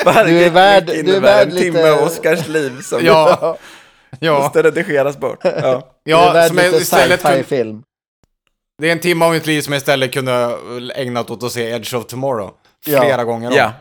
Varje 0.05 0.30
Du 0.38 0.45
är 0.45 0.51
värd- 0.51 0.86
klick 0.90 1.07
du 1.07 1.16
är 1.16 1.20
värd 1.20 1.49
en 1.49 1.57
timme 1.57 1.90
av 1.90 2.03
Oskars 2.03 2.49
liv 2.49 2.80
som 2.82 3.05
Ja, 3.05 3.57
ja, 4.20 4.38
måste 4.38 4.62
redigeras 4.62 5.16
bort. 5.18 5.38
Ja. 5.42 5.82
det 6.05 6.12
är 6.12 6.32
värd 6.32 6.49
som 6.49 6.57
lite 6.57 6.84
sci-fi-film. 6.84 7.82
Det 8.78 8.88
är 8.88 8.92
en 8.92 9.01
timme 9.01 9.24
av 9.24 9.32
mitt 9.32 9.47
liv 9.47 9.61
som 9.61 9.72
jag 9.72 9.78
istället 9.80 10.12
kunde 10.12 10.57
ägnat 10.95 11.30
åt 11.30 11.42
att 11.42 11.53
se 11.53 11.70
Edge 11.70 11.95
of 11.95 12.07
Tomorrow. 12.07 12.51
Flera 12.85 13.24
gånger 13.24 13.49
om. 13.51 13.57
ja. 13.57 13.72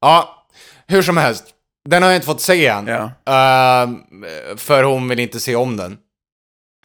Ja, 0.00 0.46
hur 0.86 1.02
som 1.02 1.16
helst. 1.16 1.44
Den 1.88 2.02
har 2.02 2.10
jag 2.10 2.16
inte 2.16 2.26
fått 2.26 2.40
se 2.40 2.66
än. 2.66 2.86
Ja. 2.86 3.10
Ehm, 3.32 3.96
för 4.56 4.82
hon 4.82 5.08
vill 5.08 5.20
inte 5.20 5.40
se 5.40 5.56
om 5.56 5.76
den. 5.76 5.98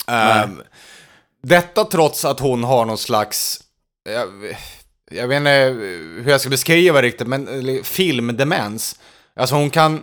Ehm, 0.07 0.61
detta 1.43 1.83
trots 1.85 2.25
att 2.25 2.39
hon 2.39 2.63
har 2.63 2.85
någon 2.85 2.97
slags... 2.97 3.59
Jag, 4.09 4.27
jag 5.11 5.27
vet 5.27 5.37
inte 5.37 5.49
hur 6.23 6.29
jag 6.31 6.41
ska 6.41 6.49
beskriva 6.49 7.01
det 7.01 7.07
riktigt, 7.07 7.27
men 7.27 7.83
filmdemens. 7.83 8.99
Alltså 9.35 9.55
hon 9.55 9.69
kan... 9.69 10.01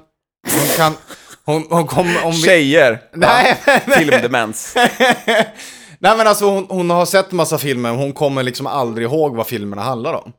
Hon 0.50 0.76
kan... 0.76 0.96
Hon, 1.44 1.66
hon 1.70 1.86
kommer... 1.86 2.24
Om 2.24 2.32
vi, 2.32 2.42
Tjejer. 2.42 3.02
nej, 3.12 3.56
Ja. 3.66 3.78
Filmdemens. 3.96 4.74
nej 5.98 6.16
men 6.16 6.26
alltså 6.26 6.44
hon, 6.44 6.66
hon 6.68 6.90
har 6.90 7.06
sett 7.06 7.32
massa 7.32 7.58
filmer, 7.58 7.90
hon 7.90 8.12
kommer 8.12 8.42
liksom 8.42 8.66
aldrig 8.66 9.06
ihåg 9.06 9.36
vad 9.36 9.46
filmerna 9.46 9.82
handlar 9.82 10.14
om. 10.14 10.32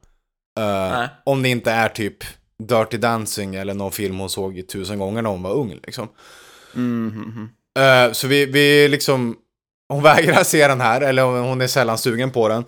Nej. 0.57 1.07
om 1.23 1.43
det 1.43 1.49
inte 1.49 1.71
är 1.71 1.89
typ 1.89 2.17
Dirty 2.63 2.97
Dancing 2.97 3.55
eller 3.55 3.73
någon 3.73 3.91
film 3.91 4.19
hon 4.19 4.29
såg 4.29 4.57
i 4.57 4.63
tusen 4.63 4.99
gånger 4.99 5.21
när 5.21 5.29
hon 5.29 5.43
var 5.43 5.51
ung 5.53 5.79
liksom. 5.83 6.07
Mhm. 6.73 7.49
Eh, 7.79 8.11
så 8.11 8.27
vi, 8.27 8.45
vi 8.45 8.87
liksom, 8.87 9.35
hon 9.89 10.03
vägrar 10.13 10.43
se 10.43 10.67
den 10.67 10.81
här, 10.81 11.01
eller 11.01 11.23
hon 11.23 11.61
är 11.61 11.67
sällan 11.67 11.97
sugen 11.97 12.31
på 12.31 12.47
den. 12.47 12.65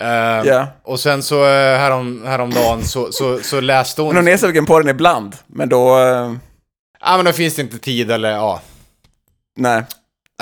Eh, 0.00 0.46
Ja. 0.46 0.66
Och 0.82 1.00
sen 1.00 1.22
så 1.22 1.44
härom, 1.54 2.22
häromdagen 2.26 2.82
så, 2.84 3.12
så, 3.12 3.38
så 3.38 3.60
läste 3.60 4.02
hon... 4.02 4.08
Men 4.14 4.24
hon 4.24 4.32
är 4.32 4.36
sugen 4.36 4.66
på 4.66 4.78
den 4.78 4.88
ibland, 4.88 5.36
men 5.46 5.68
då... 5.68 5.98
Ja 7.04 7.16
men 7.16 7.24
då 7.24 7.32
finns 7.32 7.54
det 7.54 7.62
inte 7.62 7.78
tid 7.78 8.10
eller 8.10 8.30
ja. 8.30 8.62
Nej. 9.56 9.82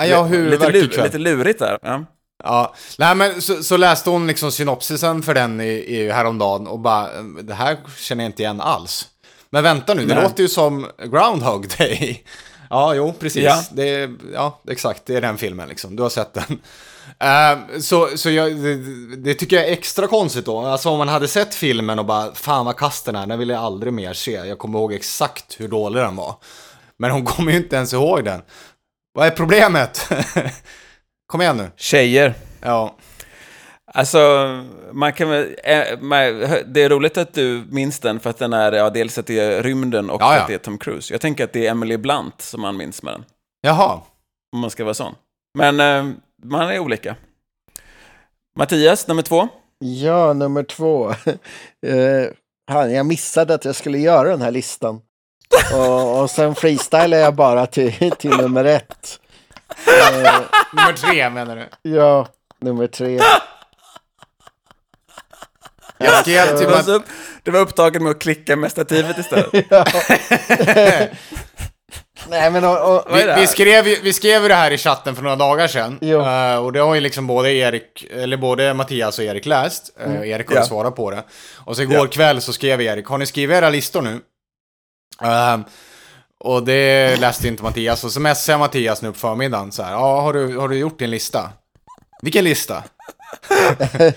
Jag 0.01 0.23
har 0.23 0.49
lite, 0.49 0.69
lur, 0.69 1.03
lite 1.03 1.17
lurigt 1.17 1.59
där. 1.59 1.79
Ja. 1.81 2.05
Ja, 2.43 2.73
nej 2.97 3.15
men 3.15 3.41
så, 3.41 3.63
så 3.63 3.77
läste 3.77 4.09
hon 4.09 4.27
liksom 4.27 4.51
synopsisen 4.51 5.23
för 5.23 5.33
den 5.33 5.61
i, 5.61 5.65
i 5.87 6.11
häromdagen 6.11 6.67
och 6.67 6.79
bara, 6.79 7.03
"Eh, 7.13 7.23
det 7.23 7.53
här 7.53 7.77
känner 7.97 8.23
jag 8.23 8.29
inte 8.29 8.43
igen 8.43 8.61
alls. 8.61 9.07
Men 9.49 9.63
vänta 9.63 9.93
nu, 9.93 10.05
det 10.05 10.15
Nej. 10.15 10.23
låter 10.23 10.43
ju 10.43 10.49
som 10.49 10.87
Groundhog 10.97 11.67
Day. 11.77 12.23
Ja, 12.73 12.93
jo, 12.95 13.13
precis. 13.19 13.43
Ja. 13.43 13.63
Det, 13.71 14.09
ja, 14.33 14.61
exakt, 14.69 15.05
det 15.05 15.15
är 15.15 15.21
den 15.21 15.37
filmen 15.37 15.69
liksom. 15.69 15.95
Du 15.95 16.03
har 16.03 16.09
sett 16.09 16.33
den. 16.33 16.59
Eh, 17.19 17.79
så 17.81 18.09
så 18.17 18.29
jag, 18.29 18.55
det, 18.55 18.75
det 19.15 19.33
tycker 19.33 19.55
jag 19.55 19.65
är 19.67 19.71
extra 19.71 20.07
konstigt 20.07 20.45
då. 20.45 20.59
Alltså 20.65 20.89
om 20.89 20.97
man 20.97 21.07
hade 21.07 21.27
sett 21.27 21.55
filmen 21.55 21.99
och 21.99 22.05
bara, 22.05 22.33
fan 22.35 22.65
vad 22.65 22.77
kast 22.77 23.05
den 23.05 23.15
är, 23.15 23.27
den 23.27 23.39
vill 23.39 23.49
jag 23.49 23.59
aldrig 23.63 23.93
mer 23.93 24.13
se. 24.13 24.31
Jag 24.31 24.57
kommer 24.57 24.79
ihåg 24.79 24.93
exakt 24.93 25.55
hur 25.59 25.67
dålig 25.67 26.03
den 26.03 26.15
var. 26.15 26.35
Men 26.99 27.11
hon 27.11 27.25
kommer 27.25 27.51
ju 27.51 27.57
inte 27.57 27.75
ens 27.75 27.93
ihåg 27.93 28.25
den. 28.25 28.41
Vad 29.13 29.27
är 29.27 29.31
problemet? 29.31 30.09
Kom 31.31 31.41
igen 31.41 31.57
nu. 31.57 31.71
Tjejer. 31.75 32.33
Ja. 32.61 32.95
Alltså, 33.93 34.19
man 34.91 35.13
kan 35.13 35.29
väl... 35.29 35.41
eh, 35.63 35.97
Det 36.65 36.81
är 36.83 36.89
roligt 36.89 37.17
att 37.17 37.33
du 37.33 37.63
minns 37.71 37.99
den 37.99 38.19
för 38.19 38.29
att 38.29 38.37
den 38.37 38.53
är, 38.53 38.71
ja, 38.71 38.89
dels 38.89 39.17
att 39.17 39.25
det 39.25 39.39
är 39.39 39.63
rymden 39.63 40.09
och 40.09 40.21
Ja, 40.21 40.35
ja. 40.35 40.41
att 40.41 40.47
det 40.47 40.53
är 40.53 40.57
Tom 40.57 40.77
Cruise. 40.77 41.13
Jag 41.13 41.21
tänker 41.21 41.43
att 41.43 41.53
det 41.53 41.67
är 41.67 41.71
Emily 41.71 41.97
Blunt 41.97 42.41
som 42.41 42.61
man 42.61 42.77
minns 42.77 43.03
med 43.03 43.13
den, 43.13 43.25
Jaha. 43.61 44.01
om 44.53 44.59
man 44.59 44.69
ska 44.69 44.83
vara 44.83 44.93
sån. 44.93 45.15
Men 45.57 45.79
eh, 45.79 46.13
man 46.43 46.69
är 46.69 46.79
olika. 46.79 47.15
Mattias, 48.57 49.07
nummer 49.07 49.21
två. 49.21 49.47
Ja, 49.79 50.33
nummer 50.33 50.63
två. 50.63 51.13
Eh, 51.87 52.27
fan, 52.71 52.93
jag 52.93 53.05
missade 53.05 53.53
att 53.53 53.65
jag 53.65 53.75
skulle 53.75 53.97
göra 53.97 54.29
den 54.29 54.41
här 54.41 54.51
listan. 54.51 55.01
Och, 55.75 56.21
och 56.21 56.29
sen 56.29 56.55
freestylar 56.55 57.17
jag 57.17 57.35
bara 57.35 57.65
till, 57.65 58.11
till 58.11 58.29
nummer 58.37 58.65
ett. 58.65 59.19
Eh, 59.87 60.39
Nummer 60.73 60.93
tre 60.93 61.29
menar 61.29 61.55
du? 61.55 61.89
ja, 61.89 62.27
nummer 62.61 62.87
tre. 62.87 63.19
Jag 65.97 66.21
skrev 66.21 66.45
till 66.57 66.65
Du 66.67 66.71
var, 66.73 66.81
så 66.81 67.01
du 67.43 67.51
var 67.51 67.59
upptagen 67.59 68.03
med 68.03 68.11
att 68.11 68.19
klicka 68.21 68.55
med 68.55 68.71
stativet 68.71 69.17
istället. 69.17 69.65
Ja. 69.69 69.85
Nej, 72.29 72.51
men 72.51 72.63
och, 72.63 72.95
och, 72.95 73.17
Vi, 73.17 73.33
vi, 73.35 73.47
skrev, 73.47 73.87
ju- 73.87 73.99
vi 74.03 74.13
skrev 74.13 74.41
ju 74.41 74.47
det 74.47 74.55
här 74.55 74.71
i 74.71 74.77
chatten 74.77 75.15
för 75.15 75.23
några 75.23 75.35
dagar 75.35 75.67
sedan. 75.67 75.99
Eh, 76.01 76.55
och 76.63 76.73
det 76.73 76.79
har 76.79 76.95
ju 76.95 77.01
liksom 77.01 77.27
både 77.27 77.51
Erik, 77.53 78.05
eller 78.11 78.37
både 78.37 78.73
Mattias 78.73 79.17
och 79.19 79.23
Erik 79.25 79.45
läst. 79.45 79.89
Uh, 80.07 80.29
Erik 80.29 80.49
har 80.49 80.55
Ja. 80.55 80.63
svarat 80.65 80.95
på 80.95 81.11
det. 81.11 81.23
Och 81.65 81.75
så 81.75 81.81
igår 81.81 81.95
Ja. 81.97 82.07
kväll 82.07 82.41
så 82.41 82.53
skrev 82.53 82.81
Erik, 82.81 83.05
har 83.07 83.17
ni 83.17 83.25
skrivit 83.25 83.57
era 83.57 83.69
listor 83.69 84.01
nu? 84.01 84.19
Ehm, 85.23 85.63
och 86.43 86.63
det 86.63 87.19
läste 87.19 87.47
inte 87.47 87.63
Mattias. 87.63 88.03
Och 88.03 88.11
så 88.11 88.19
messade 88.19 88.53
jag 88.53 88.59
Mattias 88.59 89.01
nu 89.01 89.11
på 89.11 89.17
förmiddagen 89.17 89.71
så 89.71 89.83
här. 89.83 89.91
Ja, 89.91 90.21
har 90.21 90.33
du, 90.33 90.57
har 90.57 90.69
du 90.69 90.77
gjort 90.77 90.99
din 90.99 91.09
lista? 91.09 91.49
Vilken 92.21 92.43
lista? 92.43 92.83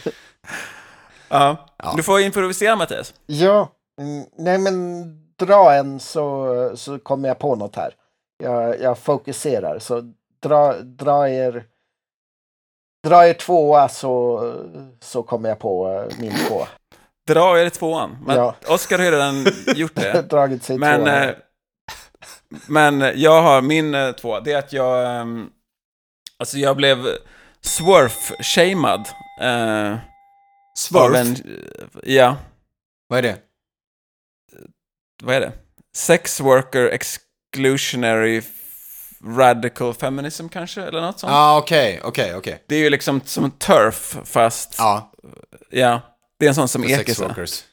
Ja. 1.28 1.56
Ja. 1.76 1.92
Du 1.96 2.02
får 2.02 2.20
improvisera, 2.20 2.76
Mattias. 2.76 3.14
ja, 3.26 3.68
mm, 4.00 4.24
nej 4.38 4.58
men 4.58 4.74
dra 5.38 5.74
en 5.74 6.00
så, 6.00 6.72
så 6.74 6.98
kommer 6.98 7.28
jag 7.28 7.38
på 7.38 7.56
något 7.56 7.76
här. 7.76 7.94
Jag, 8.42 8.80
jag 8.80 8.98
fokuserar, 8.98 9.78
så 9.78 10.12
dra, 10.42 10.72
dra 10.82 11.28
er 11.28 11.64
dra 13.06 13.26
er 13.28 13.32
tvåa 13.34 13.88
så, 13.88 14.40
så 15.00 15.22
kommer 15.22 15.48
jag 15.48 15.58
på 15.58 15.88
eh, 16.10 16.18
min 16.20 16.32
tvåa. 16.48 16.66
Dra 17.28 17.58
er 17.58 17.68
tvåan. 17.70 18.16
Men 18.26 18.36
Ja. 18.36 18.54
Oskar 18.68 18.98
har 18.98 19.04
ju 19.04 19.10
redan 19.10 19.46
gjort 19.74 19.94
det. 19.94 20.22
Dragit 20.30 20.62
sig 20.62 20.78
Men, 20.78 21.00
tvåa. 21.00 21.34
Eh, 22.54 22.60
men 22.66 23.12
jag 23.14 23.42
har 23.42 23.62
min 23.62 23.94
eh, 23.94 24.12
två. 24.12 24.40
Det 24.40 24.52
är 24.52 24.58
att 24.58 24.72
jag... 24.72 25.20
ehm, 25.20 25.50
alltså 26.38 26.58
jag 26.58 26.76
blev 26.76 27.06
swerf-shamed. 27.62 29.04
Eh, 29.40 29.98
av 30.94 31.14
en- 31.14 31.36
ja, 32.02 32.36
Vad 33.08 33.18
är 33.18 33.22
det? 33.22 33.36
vad 35.22 35.34
är 35.34 35.40
det? 35.40 35.52
Sex 35.96 36.40
worker 36.40 36.84
exclusionary 36.86 38.42
radical 39.26 39.94
feminism 39.94 40.48
kanske? 40.48 40.82
Eller 40.82 41.00
något 41.00 41.18
sånt. 41.20 41.30
Ja, 41.30 41.36
ah, 41.38 41.58
okej, 41.58 42.00
okej, 42.04 42.34
okej. 42.34 42.64
Det 42.68 42.74
är 42.74 42.78
ju 42.78 42.90
liksom 42.90 43.20
som 43.24 43.44
en 43.44 43.50
turf, 43.50 44.16
fast... 44.24 44.74
Ja. 44.78 45.12
Ja, 45.70 46.00
det 46.38 46.44
är 46.46 46.48
en 46.48 46.54
sån 46.54 46.68
som 46.68 46.82
workers. 46.82 47.64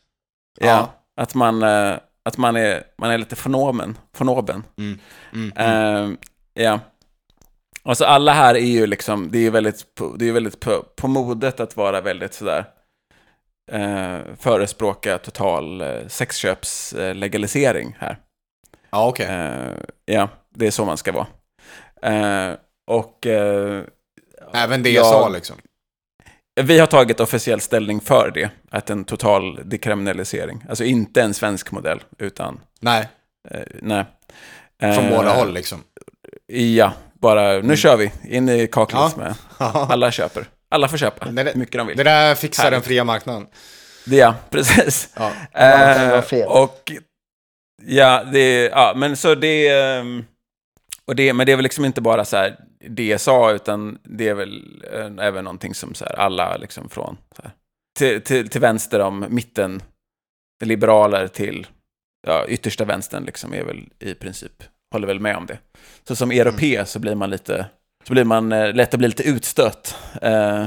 Ja. 0.59 0.65
Ja. 0.67 0.93
Att 1.21 1.35
man, 1.35 1.63
eh, 1.63 1.97
att 2.29 2.37
man 2.37 2.55
är, 2.55 2.83
man 2.97 3.11
är 3.11 3.17
lite 3.17 3.35
fonomen, 3.35 3.97
fonoben. 4.13 4.63
Mm, 4.77 4.99
mm, 5.33 5.51
mm. 5.55 6.11
Eh, 6.11 6.17
ja. 6.63 6.79
Alltså 7.83 8.05
alla 8.05 8.33
här 8.33 8.55
är 8.55 8.59
ju 8.59 8.87
liksom, 8.87 9.31
det 9.31 9.37
är 9.37 9.41
ju 9.41 9.49
väldigt, 9.49 9.85
det 10.19 10.27
är 10.27 10.31
väldigt 10.31 10.59
på, 10.59 10.85
på 10.95 11.07
modet 11.07 11.59
att 11.59 11.77
vara 11.77 12.01
väldigt 12.01 12.33
sådär 12.33 12.65
eh, 13.71 14.19
förespråka 14.39 15.17
total 15.17 15.81
eh, 15.81 16.07
sexköpslegalisering 16.07 17.95
här. 17.99 18.17
Ja, 18.89 19.07
okej. 19.07 19.25
Eh, 19.25 19.71
ja, 20.05 20.29
det 20.55 20.67
är 20.67 20.71
så 20.71 20.85
man 20.85 20.97
ska 20.97 21.11
vara. 21.11 21.27
Eh, 22.01 22.55
och 22.87 23.27
Även 24.53 24.83
det 24.83 24.89
jag- 24.89 25.05
jag 25.05 25.11
sa 25.11 25.29
liksom. 25.29 25.55
Vi 26.63 26.79
har 26.79 26.87
tagit 26.87 27.19
officiell 27.19 27.61
ställning 27.61 28.01
för 28.01 28.31
det, 28.33 28.49
att 28.71 28.89
en 28.89 29.03
total 29.03 29.59
dekriminalisering, 29.69 30.65
alltså 30.69 30.83
inte 30.83 31.21
en 31.21 31.33
svensk 31.33 31.71
modell, 31.71 31.99
utan 32.17 32.59
Nej, 32.79 33.07
eh, 33.51 33.59
nej. 33.81 34.05
från 34.79 34.91
Eh, 35.05 35.17
båda 35.17 35.33
håll 35.33 35.53
liksom. 35.53 35.83
Ja, 36.47 36.93
bara 37.21 37.59
nu 37.59 37.77
kör 37.77 37.97
vi, 37.97 38.11
in 38.23 38.49
i 38.49 38.67
kaklet 38.67 39.01
Ja. 39.01 39.11
med. 39.17 39.35
Alla 39.73 40.11
köper. 40.11 40.45
Alla 40.69 40.87
får 40.87 40.97
köpa 40.97 41.25
Det 41.25 41.31
där- 41.43 41.51
hur 41.53 41.59
mycket 41.59 41.77
de 41.77 41.87
vill. 41.87 41.97
Det 41.97 42.03
där 42.03 42.35
fixar 42.35 42.63
den 42.63 42.73
Härligt. 42.73 42.87
fria 42.87 43.03
marknaden. 43.03 43.47
Det, 44.05 44.15
ja, 44.17 44.35
precis. 44.49 45.09
Ja. 45.15 45.31
Eh, 45.61 46.45
och 46.47 46.91
ja, 47.85 48.23
det, 48.23 48.63
ja, 48.65 48.93
men 48.95 49.17
så 49.17 49.35
det, 49.35 49.67
ehm, 49.67 50.25
och 51.05 51.15
det, 51.15 51.33
men 51.33 51.45
det 51.45 51.51
är 51.51 51.55
väl 51.55 51.63
liksom 51.63 51.85
inte 51.85 52.01
bara 52.01 52.25
så 52.25 52.37
här 52.37 52.55
DSA, 52.87 53.51
utan 53.51 53.99
det 54.03 54.27
är 54.29 54.33
väl 54.33 54.83
eh, 54.93 55.25
även 55.27 55.43
någonting 55.43 55.75
som 55.75 55.93
så 55.93 56.05
här, 56.05 56.19
alla 56.19 56.57
liksom 56.57 56.89
från 56.89 57.17
så 57.35 57.41
här, 57.41 57.51
till, 57.99 58.21
till, 58.21 58.49
till 58.49 58.61
vänster 58.61 58.99
om 58.99 59.25
mitten, 59.29 59.81
liberaler 60.63 61.27
till 61.27 61.67
ja, 62.27 62.45
yttersta 62.47 62.85
vänstern 62.85 63.23
liksom 63.23 63.53
är 63.53 63.63
väl 63.63 63.89
i 63.99 64.13
princip, 64.13 64.63
håller 64.93 65.07
väl 65.07 65.19
med 65.19 65.37
om 65.37 65.45
det. 65.45 65.57
Så 66.07 66.15
som 66.15 66.31
europé 66.31 66.85
så 66.85 66.99
blir 66.99 67.15
man 67.15 67.29
lite, 67.29 67.65
så 68.07 68.13
blir 68.13 68.23
man 68.23 68.51
eh, 68.51 68.73
lätt 68.73 68.93
att 68.93 68.97
bli 68.97 69.07
lite 69.07 69.23
utstött. 69.23 69.97
Eh, 70.21 70.65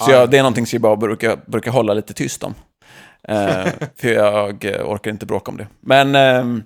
så 0.00 0.10
Ja. 0.10 0.12
jag, 0.12 0.30
det 0.30 0.38
är 0.38 0.42
någonting 0.42 0.66
som 0.66 0.76
jag 0.76 0.82
bara 0.82 0.96
brukar, 0.96 1.36
brukar 1.46 1.70
hålla 1.70 1.94
lite 1.94 2.14
tyst 2.14 2.44
om. 2.44 2.54
Eh, 3.28 3.66
för 3.96 4.08
jag 4.08 4.64
eh, 4.64 4.90
orkar 4.90 5.10
inte 5.10 5.26
bråka 5.26 5.50
om 5.50 5.56
det. 5.56 5.66
Men, 5.80 6.14
ehm, 6.14 6.62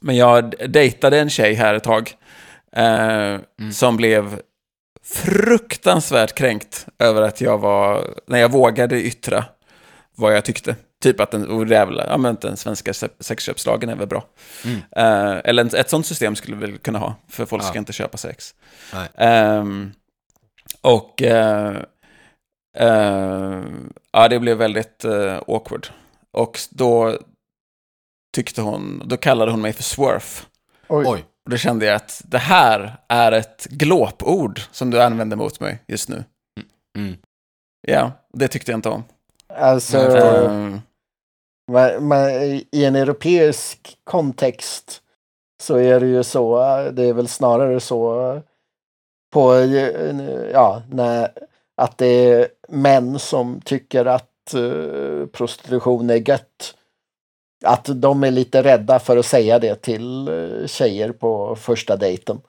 men 0.00 0.16
jag 0.16 0.54
dejtade 0.68 1.20
en 1.20 1.30
tjej 1.30 1.54
här 1.54 1.74
ett 1.74 1.84
tag. 1.84 2.16
Eh, 2.76 3.40
Som 3.72 3.96
blev 3.96 4.40
fruktansvärt 5.04 6.34
kränkt 6.34 6.86
över 6.98 7.22
att 7.22 7.40
jag 7.40 7.58
var, 7.58 8.14
när 8.26 8.38
jag 8.38 8.52
vågade 8.52 9.02
yttra 9.02 9.44
vad 10.14 10.36
jag 10.36 10.44
tyckte. 10.44 10.76
Typ 11.02 11.20
att 11.20 11.30
den, 11.30 11.50
och 11.50 11.66
det 11.66 11.76
är 11.76 11.86
väl, 11.86 12.02
ja, 12.08 12.16
men 12.18 12.36
den 12.40 12.56
svenska 12.56 12.94
se- 12.94 13.08
sexköpslagen 13.20 13.88
är 13.90 13.96
väl 13.96 14.06
bra. 14.08 14.24
Mm. 14.64 14.76
Eh, 14.96 15.40
eller 15.44 15.74
ett 15.76 15.90
sånt 15.90 16.06
system 16.06 16.36
skulle 16.36 16.56
vi 16.56 16.66
väl 16.66 16.78
kunna 16.78 16.98
ha, 16.98 17.14
för 17.28 17.46
folk 17.46 17.62
ska 17.64 17.74
Ja. 17.74 17.78
inte 17.78 17.92
köpa 17.92 18.16
sex. 18.16 18.54
Nej. 18.94 19.08
Ehm, 19.14 19.92
och 20.80 21.22
eh, 21.22 21.76
eh, 22.78 23.62
ja, 24.12 24.28
det 24.28 24.38
blev 24.40 24.56
väldigt 24.56 25.04
awkward. 25.46 25.86
Och 26.32 26.58
då 26.70 27.18
tyckte 28.36 28.60
hon, 28.62 29.02
då 29.04 29.16
kallade 29.16 29.50
hon 29.50 29.60
mig 29.62 29.72
för 29.72 29.82
swerf. 29.82 30.46
Oj. 30.88 31.04
Oj. 31.08 31.24
Och 31.46 31.50
då 31.50 31.56
kände 31.56 31.86
jag 31.86 31.96
att 31.96 32.22
det 32.24 32.38
här 32.38 32.96
är 33.08 33.32
ett 33.32 33.66
glåpord 33.70 34.60
som 34.70 34.90
du 34.90 35.02
använder 35.02 35.36
mot 35.36 35.60
mig 35.60 35.82
just 35.86 36.08
nu. 36.08 36.24
Mm. 36.98 37.16
Ja, 37.88 38.12
det 38.32 38.48
tyckte 38.48 38.72
jag 38.72 38.78
inte 38.78 38.88
om. 38.88 39.04
Alltså. 39.48 39.98
Ehm, 39.98 40.80
man, 41.72 42.08
man, 42.08 42.30
i 42.30 42.84
en 42.84 42.96
europeisk 42.96 43.98
kontext 44.04 45.02
så 45.62 45.76
är 45.76 46.00
det 46.00 46.06
ju 46.06 46.22
så, 46.22 46.58
det 46.92 47.04
är 47.04 47.12
väl 47.12 47.28
snarare 47.28 47.80
så 47.80 48.42
på, 49.32 49.54
ja, 50.52 50.82
när, 50.90 51.28
att 51.76 51.98
det 51.98 52.06
är 52.06 52.48
män 52.68 53.18
som 53.18 53.60
tycker 53.60 54.04
att 54.04 54.54
eh, 54.54 55.26
prostitution 55.26 56.10
är 56.10 56.28
gött. 56.28 56.75
Att 57.64 57.88
de 57.94 58.24
är 58.24 58.30
lite 58.30 58.62
rädda 58.62 58.98
för 58.98 59.16
att 59.16 59.26
säga 59.26 59.58
det 59.58 59.74
till 59.82 60.28
eh, 60.28 60.66
tjejer 60.66 61.12
på 61.12 61.56
första 61.56 61.96
dejten. 61.96 62.40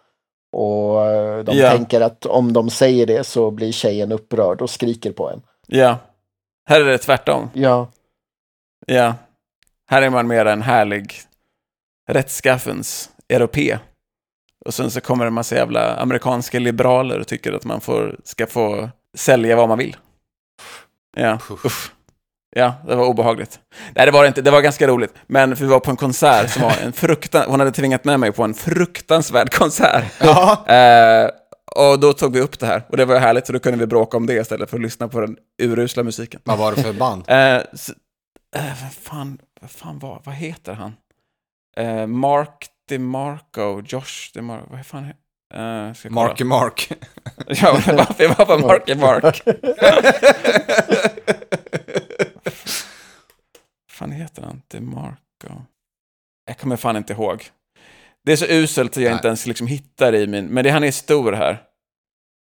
Och 0.51 1.05
eh, 1.05 1.43
de 1.43 1.57
Ja. 1.57 1.71
tänker 1.71 2.01
att 2.01 2.25
om 2.25 2.53
de 2.53 2.69
säger 2.69 3.05
det 3.05 3.23
så 3.23 3.51
blir 3.51 3.71
tjejen 3.71 4.11
upprörd 4.11 4.61
och 4.61 4.69
skriker 4.69 5.11
på 5.11 5.29
en. 5.29 5.41
ja, 5.67 5.97
här 6.69 6.81
är 6.81 6.85
det 6.85 6.97
tvärtom. 6.97 7.49
Ja, 7.53 7.91
Ja, 8.87 9.15
här 9.89 10.01
är 10.01 10.09
man 10.09 10.27
mer 10.27 10.45
en 10.45 10.61
härlig 10.61 11.13
rättskaffens 12.09 13.09
europé. 13.29 13.77
Och 14.65 14.73
sen 14.73 14.91
så 14.91 15.01
kommer 15.01 15.25
det 15.25 15.29
en 15.29 15.33
massa 15.33 15.55
jävla 15.55 15.95
amerikanska 15.95 16.59
liberaler 16.59 17.19
och 17.19 17.27
tycker 17.27 17.53
att 17.53 17.65
man 17.65 17.81
får, 17.81 18.19
ska 18.23 18.47
få 18.47 18.89
sälja 19.17 19.55
vad 19.55 19.69
man 19.69 19.77
vill. 19.77 19.95
Ja, 21.17 21.39
uff. 21.65 21.93
Ja, 22.55 22.73
det 22.87 22.95
var 22.95 23.05
obehagligt. 23.05 23.59
Nej, 23.95 24.05
det 24.05 24.11
var 24.11 24.21
det 24.21 24.27
inte. 24.27 24.41
Det 24.41 24.51
var 24.51 24.61
ganska 24.61 24.87
roligt. 24.87 25.13
Men 25.27 25.53
vi 25.55 25.65
var 25.65 25.79
på 25.79 25.91
en 25.91 25.97
konsert 25.97 26.49
som 26.49 26.61
var 26.63 26.73
en 26.83 26.93
fruktan... 26.93 27.43
Hon 27.47 27.59
hade 27.59 27.71
tvingat 27.71 28.03
med 28.05 28.19
mig 28.19 28.31
på 28.31 28.43
en 28.43 28.53
fruktansvärd 28.53 29.53
konsert. 29.53 30.05
Ja. 30.19 30.65
Eh, 30.67 31.29
och 31.75 31.99
då 31.99 32.13
tog 32.13 32.33
vi 32.33 32.41
upp 32.41 32.59
det 32.59 32.65
här. 32.65 32.83
Och 32.89 32.97
det 32.97 33.05
var 33.05 33.19
härligt, 33.19 33.45
för 33.45 33.53
då 33.53 33.59
kunde 33.59 33.77
vi 33.79 33.85
bråka 33.87 34.17
om 34.17 34.25
det 34.25 34.33
istället 34.33 34.69
för 34.69 34.77
att 34.77 34.83
lyssna 34.83 35.07
på 35.07 35.19
den 35.21 35.37
urusla 35.61 36.03
musiken. 36.03 36.41
Vad 36.43 36.57
var 36.57 36.71
det 36.75 36.83
för 36.83 36.93
band? 36.93 37.23
Eh, 37.27 37.55
s- 37.73 37.91
eh, 38.55 38.63
vad 38.83 38.93
fan, 39.01 39.37
vad 39.61 39.71
fan 39.71 39.99
var, 39.99 40.21
vad 40.25 40.35
heter 40.35 40.73
han? 40.73 40.93
Eh, 41.77 42.07
Mark 42.07 42.67
DeMarco, 42.89 43.81
Josh 43.85 44.31
DeMarco, 44.33 44.65
vad 44.71 44.85
fan 44.85 45.03
he- 45.05 45.13
ska 45.93 46.07
jag 46.07 46.13
kolla. 46.13 46.27
Marky 46.27 46.43
Mark. 46.43 46.91
Ja, 47.47 47.71
varför 47.87 48.27
var 48.37 48.45
var 48.45 48.57
Marky 48.67 48.95
Mark? 48.95 49.41
Vad 53.87 53.91
fan 53.91 54.11
heter 54.11 54.41
han? 54.41 54.61
DeMarco? 54.79 55.61
Jag 56.45 56.57
kommer 56.57 56.75
fan 56.75 56.97
inte 56.97 57.13
ihåg. 57.13 57.43
Det 58.25 58.31
är 58.31 58.35
så 58.35 58.45
uselt 58.45 58.91
att 58.91 58.95
jag 58.97 59.03
Nej. 59.03 59.13
inte 59.13 59.27
ens 59.27 59.45
liksom 59.47 59.67
hittar 59.67 60.15
i 60.15 60.27
min... 60.27 60.45
Men 60.45 60.63
det, 60.63 60.69
han 60.69 60.83
är 60.83 60.91
stor 60.91 61.33
här. 61.33 61.63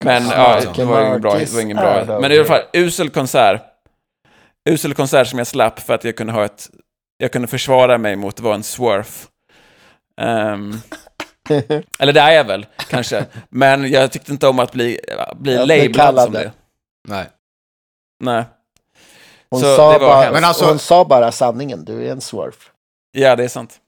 Men 0.06 0.24
Ja, 0.24 0.32
ja, 0.32 0.66
Marky 0.66 0.82
det 0.82 0.86
var 0.86 1.02
ingen 1.08 1.22
bra. 1.22 1.36
Det 1.38 1.54
var 1.54 1.62
ingen 1.62 1.78
bra. 1.78 2.04
då- 2.06 2.22
Men 2.22 2.32
i 2.32 2.36
alla 2.38 2.46
fall, 2.46 2.62
usel 2.74 3.10
konsert. 3.10 3.62
Usel 4.70 4.94
konsert 4.94 5.28
som 5.28 5.38
jag 5.40 5.48
slapp 5.48 5.80
för 5.80 5.94
att 5.94 6.04
jag 6.04 6.16
kunde 6.18 6.34
ha 6.34 6.46
ett... 6.46 6.70
Jag 7.18 7.32
kunde 7.32 7.48
försvara 7.48 7.98
mig 7.98 8.16
mot 8.16 8.34
att 8.34 8.40
vara 8.40 8.56
en 8.56 8.64
swerf. 8.64 9.28
Ehm, 10.22 10.74
eller 12.00 12.14
det 12.14 12.20
är 12.20 12.32
jag 12.32 12.44
väl, 12.44 12.66
kanske. 12.90 13.26
Men 13.50 13.92
jag 13.92 14.12
tyckte 14.12 14.32
inte 14.32 14.48
om 14.48 14.60
att 14.60 14.72
bli, 14.72 15.00
bli 15.36 15.56
labelad 15.66 16.22
som 16.22 16.34
det. 16.34 16.40
det. 16.40 16.52
Nej. 17.08 17.26
Nej. 18.24 18.44
Hon, 19.54 19.62
Så 19.62 19.76
sa 19.76 20.00
bara. 20.00 20.32
Men 20.32 20.44
alltså- 20.44 20.66
hon 20.66 20.80
sa 20.80 21.06
bara 21.06 21.32
sanningen, 21.32 21.86
du 21.86 22.08
är 22.08 22.12
en 22.12 22.22
swerf. 22.22 22.72
Ja, 23.12 23.36
det 23.36 23.44
är 23.44 23.48
sant. 23.48 23.80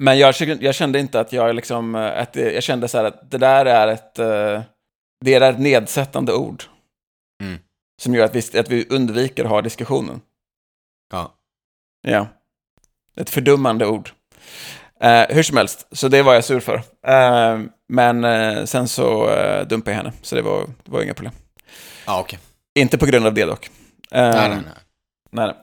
Men 0.00 0.18
jag, 0.18 0.34
kände- 0.34 0.64
jag 0.64 0.74
kände 0.74 0.98
inte 0.98 1.20
att 1.20 1.32
jag 1.32 1.54
liksom, 1.54 1.94
eh, 1.94 2.20
att 2.22 2.32
det, 2.32 2.52
jag 2.52 2.62
kände 2.62 2.88
så 2.88 2.98
här 2.98 3.04
att 3.04 3.30
det 3.30 3.38
där 3.38 3.66
är 3.66 3.88
ett, 3.88 4.18
eh, 4.18 4.60
det 5.24 5.34
är 5.34 5.40
ett 5.40 5.58
nedsättande 5.58 6.32
ord. 6.34 6.62
Mm. 7.42 7.58
Som 8.02 8.14
gör 8.14 8.24
att 8.24 8.34
vi, 8.34 8.58
att 8.58 8.68
vi 8.68 8.86
undviker 8.90 9.44
att 9.44 9.50
ha 9.50 9.62
diskussionen. 9.62 10.20
Ja. 11.12 11.32
Ja. 12.02 12.26
Ett 13.16 13.30
fördummande 13.30 13.86
ord. 13.86 14.10
Eh, 15.00 15.24
hur 15.28 15.42
som 15.42 15.56
helst, 15.56 15.86
så 15.92 16.08
det 16.08 16.22
var 16.22 16.34
jag 16.34 16.44
sur 16.44 16.60
för. 16.60 16.74
Eh, 17.06 17.60
men 17.88 18.24
eh, 18.24 18.64
sen 18.64 18.88
så 18.88 19.30
eh, 19.30 19.66
dumpade 19.66 19.90
jag 19.90 19.96
henne, 19.96 20.12
så 20.22 20.34
det 20.36 20.42
var, 20.42 20.66
det 20.84 20.90
var 20.90 21.02
inga 21.02 21.14
problem. 21.14 21.32
Ja, 22.06 22.20
okej. 22.20 22.38
Inte 22.74 22.98
på 22.98 23.06
grund 23.06 23.26
av 23.26 23.34
det 23.34 23.44
dock. 23.44 23.66
Eh, 24.10 24.22
Nej, 24.22 24.48
nej, 24.48 24.58
nej. 24.64 24.74
Nej. 25.32 25.54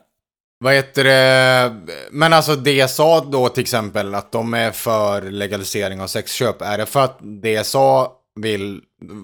Vad 0.64 0.74
heter 0.74 1.04
det? 1.04 1.76
Men 2.10 2.32
alltså 2.32 2.56
DSA 2.56 3.20
då 3.20 3.48
till 3.48 3.62
exempel, 3.62 4.14
att 4.14 4.32
de 4.32 4.54
är 4.54 4.70
för 4.70 5.22
legalisering 5.22 6.00
av 6.00 6.06
sexköp. 6.06 6.62
Är 6.62 6.78
det 6.78 6.86
för 6.86 7.00
att 7.04 7.18
DSA 7.20 8.08
vill, 8.40 8.80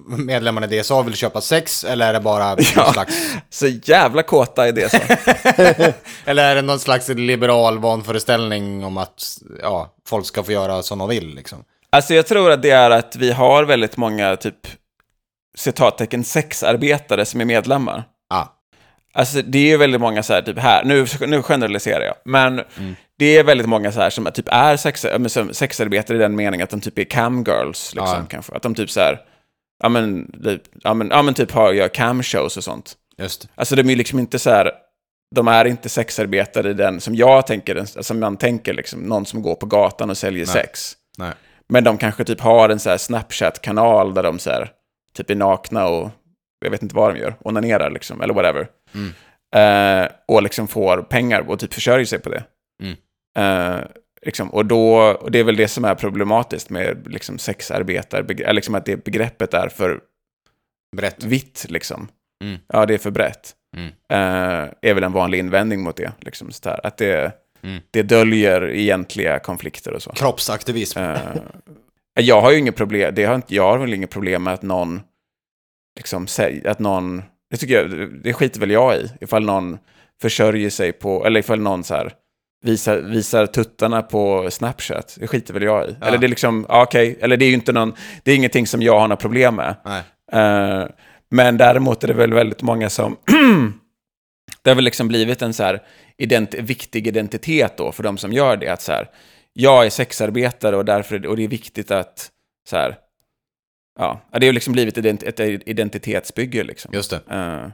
medlemmarna 0.07 0.67
i 0.67 0.79
DSA 0.81 1.01
vill 1.01 1.15
köpa 1.15 1.41
sex 1.41 1.83
eller 1.83 2.07
är 2.09 2.13
det 2.13 2.19
bara 2.19 2.55
Ja. 2.75 2.93
slags, 2.93 3.15
Så 3.49 3.67
jävla 3.67 4.23
kåta 4.23 4.67
i 4.67 4.89
så. 4.89 4.97
eller 6.25 6.43
är 6.51 6.55
det 6.55 6.61
någon 6.61 6.79
slags 6.79 7.07
liberal 7.09 7.79
vanföreställning 7.79 8.83
om 8.85 8.97
att 8.97 9.37
ja, 9.61 9.95
folk 10.07 10.25
ska 10.25 10.43
få 10.43 10.51
göra 10.51 10.83
som 10.83 10.99
de 10.99 11.09
vill 11.09 11.35
liksom? 11.35 11.63
Alltså 11.89 12.13
jag 12.13 12.27
tror 12.27 12.51
att 12.51 12.61
det 12.61 12.69
är 12.71 12.89
att 12.91 13.15
vi 13.15 13.31
har 13.31 13.63
väldigt 13.63 13.97
många 13.97 14.35
typ 14.35 14.67
citattecken 15.57 16.23
sexarbetare 16.23 17.25
som 17.25 17.41
är 17.41 17.45
medlemmar. 17.45 18.03
Ja, 18.29 18.56
Alltså 19.17 19.41
det 19.41 19.57
är 19.57 19.65
ju 19.67 19.77
väldigt 19.77 20.01
många 20.01 20.23
så 20.23 20.33
här, 20.33 20.41
typ 20.41 20.59
här, 20.59 20.83
nu, 20.83 21.05
nu 21.27 21.41
generaliserar 21.43 22.05
jag, 22.05 22.15
men 22.25 22.61
det 23.19 23.37
är 23.37 23.43
väldigt 23.43 23.67
många 23.67 23.91
så 23.91 23.99
här 23.99 24.09
som 24.09 24.25
typ 24.33 24.47
är 24.51 24.77
sex, 24.77 25.05
sexarbetare 25.51 26.17
i 26.17 26.19
den 26.19 26.35
meningen 26.35 26.63
att 26.63 26.69
de 26.69 26.81
typ 26.81 26.99
är 26.99 27.03
camgirls, 27.03 27.95
liksom, 27.95 28.17
Ja. 28.19 28.25
kanske. 28.29 28.53
Att 28.55 28.61
de 28.61 28.75
typ 28.75 28.89
så 28.89 28.99
här, 28.99 29.19
ja 29.83 29.89
men, 29.89 30.31
typ, 30.43 30.61
ja 30.83 30.93
men, 30.93 31.09
ja 31.09 31.21
men 31.21 31.33
typ 31.33 31.51
har, 31.51 31.73
gör 31.73 31.87
camshows 31.87 32.57
och 32.57 32.63
sånt. 32.63 32.93
just. 33.17 33.49
Alltså 33.55 33.75
de 33.75 33.81
är 33.81 33.89
ju 33.89 33.95
liksom 33.95 34.19
inte 34.19 34.39
så 34.39 34.49
här, 34.49 34.71
de 35.35 35.47
är 35.47 35.65
inte 35.65 35.89
sexarbetare 35.89 36.69
i 36.69 36.73
den 36.73 37.01
som 37.01 37.15
jag 37.15 37.47
tänker, 37.47 38.01
som 38.03 38.19
man 38.19 38.37
tänker 38.37 38.73
liksom, 38.73 38.99
någon 38.99 39.25
som 39.25 39.41
går 39.41 39.55
på 39.55 39.65
gatan 39.65 40.09
och 40.09 40.17
säljer 40.17 40.45
Nej. 40.45 40.53
sex. 40.53 40.93
Nej. 41.17 41.31
Men 41.69 41.83
de 41.83 41.97
kanske 41.97 42.23
typ 42.23 42.41
har 42.41 42.69
en 42.69 42.79
så 42.79 42.89
här 42.89 42.97
Snapchat-kanal 42.97 44.13
där 44.13 44.23
de 44.23 44.39
så 44.39 44.49
här, 44.49 44.71
typ 45.17 45.29
är 45.29 45.35
nakna 45.35 45.87
och 45.87 46.09
jag 46.65 46.71
vet 46.71 46.83
inte 46.83 46.95
vad 46.95 47.13
de 47.13 47.19
gör, 47.19 47.35
onanerar 47.41 47.89
liksom, 47.89 48.21
eller 48.21 48.33
whatever. 48.33 48.67
Mm. 48.93 49.13
Eh, 49.55 50.09
och 50.27 50.43
liksom 50.43 50.67
får 50.67 51.01
pengar 51.01 51.49
och 51.49 51.59
typ 51.59 51.73
försörjer 51.73 52.05
sig 52.05 52.19
på 52.19 52.29
det. 52.29 52.43
Mm. 52.83 52.95
Eh, 53.37 53.85
liksom, 54.25 54.49
och, 54.53 54.65
då, 54.65 54.95
och 54.97 55.31
det 55.31 55.39
är 55.39 55.43
väl 55.43 55.55
det 55.55 55.67
som 55.67 55.85
är 55.85 55.95
problematiskt 55.95 56.69
med 56.69 57.07
liksom, 57.07 57.37
sexarbetare, 57.37 58.53
liksom 58.53 58.75
att 58.75 58.85
det 58.85 59.03
begreppet 59.03 59.53
är 59.53 59.69
för 59.69 59.99
Brett. 60.95 61.23
vitt. 61.23 61.65
Liksom. 61.69 62.07
Mm. 62.43 62.57
Ja, 62.67 62.85
det 62.85 62.93
är 62.93 62.97
för 62.97 63.11
brett. 63.11 63.55
Mm. 63.77 63.87
Eh, 63.87 64.69
är 64.81 64.93
väl 64.93 65.03
en 65.03 65.11
vanlig 65.11 65.39
invändning 65.39 65.81
mot 65.81 65.95
det. 65.97 66.11
Liksom, 66.19 66.51
så 66.51 66.69
där. 66.69 66.85
Att 66.87 66.97
det, 66.97 67.31
Mm. 67.61 67.81
det 67.91 68.03
döljer 68.03 68.69
egentliga 68.69 69.39
konflikter 69.39 69.93
och 69.93 70.01
så. 70.01 70.11
Kroppsaktivism. 70.11 70.99
Eh, 70.99 71.17
jag 72.19 72.41
har 72.41 72.51
ju 72.51 72.57
inget 72.57 72.75
problem, 72.75 73.15
det 73.15 73.23
har 73.25 73.35
inte, 73.35 73.55
jag 73.55 73.63
har 73.63 73.77
väl 73.77 73.93
inget 73.93 74.09
problem 74.09 74.43
med 74.43 74.53
att 74.53 74.61
någon, 74.61 75.01
liksom, 75.97 76.27
att 76.65 76.79
någon, 76.79 77.23
det 77.49 77.57
tycker 77.57 77.73
jag, 77.75 78.09
det 78.23 78.33
skiter 78.33 78.59
väl 78.59 78.71
jag 78.71 78.95
i, 78.95 79.09
ifall 79.21 79.45
någon 79.45 79.77
försörjer 80.21 80.69
sig 80.69 80.91
på, 80.91 81.25
eller 81.25 81.39
ifall 81.39 81.59
någon 81.59 81.83
så 81.83 81.93
här, 81.93 82.13
visar, 82.63 82.97
visar 82.97 83.45
tuttarna 83.45 84.01
på 84.01 84.51
Snapchat, 84.51 85.17
det 85.19 85.27
skiter 85.27 85.53
väl 85.53 85.63
jag 85.63 85.89
i. 85.89 85.95
Ja. 86.01 86.07
Eller 86.07 86.17
det 86.17 86.25
är 86.25 86.29
liksom, 86.29 86.65
ja, 86.69 86.83
okej, 86.83 87.17
eller 87.21 87.37
det 87.37 87.45
är 87.45 87.47
ju 87.47 87.53
inte 87.53 87.73
någon, 87.73 87.93
det 88.23 88.31
är 88.31 88.35
ingenting 88.35 88.67
som 88.67 88.81
jag 88.81 88.99
har 88.99 89.07
några 89.07 89.15
problem 89.15 89.55
med. 89.55 89.75
Eh, 90.31 90.87
men 91.29 91.57
däremot 91.57 92.03
är 92.03 92.07
det 92.07 92.13
väl 92.13 92.33
väldigt 92.33 92.61
många 92.61 92.89
som... 92.89 93.17
det 94.61 94.69
har 94.69 94.75
väl 94.75 94.85
liksom 94.85 95.07
blivit 95.07 95.41
en 95.41 95.53
så 95.53 95.63
här 95.63 95.81
ident- 96.17 96.61
viktig 96.61 97.07
identitet 97.07 97.77
då 97.77 97.91
för 97.91 98.03
de 98.03 98.17
som 98.17 98.33
gör 98.33 98.57
det. 98.57 98.69
Att 98.69 98.81
så 98.81 98.91
här, 98.91 99.09
jag 99.53 99.85
är 99.85 99.89
sexarbetare 99.89 100.77
och, 100.77 100.85
därför, 100.85 101.27
och 101.27 101.37
det 101.37 101.43
är 101.43 101.47
viktigt 101.47 101.91
att... 101.91 102.29
Så 102.69 102.75
här, 102.75 102.97
ja, 103.97 104.21
det 104.31 104.37
har 104.37 104.43
ju 104.45 104.51
liksom 104.51 104.73
blivit 104.73 104.97
ett 105.23 105.39
identitetsbygge. 105.67 106.63
Liksom. 106.63 106.93
Just 106.93 107.09
det. 107.11 107.21
Eh, 107.35 107.71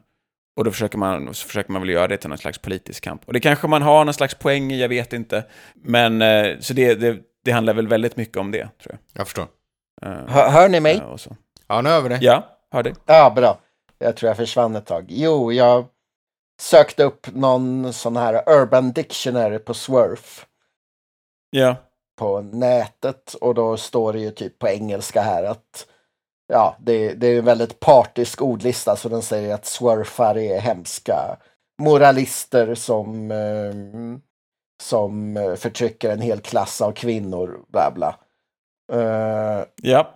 och 0.55 0.63
då 0.63 0.71
försöker 0.71 0.97
man, 0.97 1.33
så 1.33 1.47
försöker 1.47 1.71
man 1.71 1.81
väl 1.81 1.89
göra 1.89 2.07
det 2.07 2.17
till 2.17 2.29
någon 2.29 2.37
slags 2.37 2.57
politisk 2.57 3.03
kamp. 3.03 3.21
Och 3.25 3.33
det 3.33 3.39
kanske 3.39 3.67
man 3.67 3.81
har 3.81 4.05
någon 4.05 4.13
slags 4.13 4.35
poäng 4.35 4.71
i, 4.71 4.81
jag 4.81 4.89
vet 4.89 5.13
inte. 5.13 5.43
Men 5.75 6.21
eh, 6.21 6.59
så 6.59 6.73
det, 6.73 6.95
det, 6.95 7.17
det 7.45 7.51
handlar 7.51 7.73
väl 7.73 7.87
väldigt 7.87 8.15
mycket 8.17 8.37
om 8.37 8.51
det, 8.51 8.69
tror 8.83 8.97
Jag 9.13 9.27
förstår. 9.27 9.47
jag. 10.01 10.11
Eh, 10.11 10.27
Hör, 10.27 10.49
hör 10.49 10.69
ni 10.69 10.79
mig? 10.79 11.01
och 11.01 11.19
så. 11.19 11.35
Ja, 11.67 11.81
nu 11.81 11.89
över 11.89 12.09
det. 12.09 12.19
Ja, 12.21 12.47
hör 12.71 12.83
det. 12.83 12.93
Ja, 13.05 13.29
bra. 13.35 13.59
Jag 13.99 14.15
tror 14.15 14.27
jag 14.27 14.37
försvann 14.37 14.75
ett 14.75 14.85
tag. 14.85 15.05
Jo, 15.09 15.51
jag 15.51 15.85
sökte 16.61 17.03
upp 17.03 17.27
någon 17.35 17.93
sån 17.93 18.17
här 18.17 18.49
Urban 18.49 18.91
Dictionary 18.91 19.59
på 19.59 19.73
Swerf 19.73 20.45
Ja. 21.49 21.75
på 22.17 22.41
nätet 22.41 23.33
och 23.33 23.55
då 23.55 23.77
står 23.77 24.13
det 24.13 24.19
ju 24.19 24.31
typ 24.31 24.59
på 24.59 24.67
engelska 24.67 25.21
här 25.21 25.43
att 25.43 25.87
ja, 26.47 26.75
det, 26.79 27.13
det 27.13 27.27
är 27.27 27.37
en 27.39 27.45
väldigt 27.45 27.79
partisk 27.79 28.41
ordlista 28.41 28.95
så 28.95 29.09
den 29.09 29.21
säger 29.21 29.53
att 29.53 29.65
swerfar 29.65 30.37
är 30.37 30.59
hemska 30.59 31.37
moralister 31.81 32.75
som, 32.75 33.31
eh, 33.31 33.73
som 34.83 35.35
förtrycker 35.59 36.09
en 36.09 36.21
hel 36.21 36.39
klass 36.39 36.81
av 36.81 36.91
kvinnor, 36.91 37.59
bla 37.71 37.91
bla. 37.95 38.15
Eh, 38.93 39.65
Ja. 39.81 40.09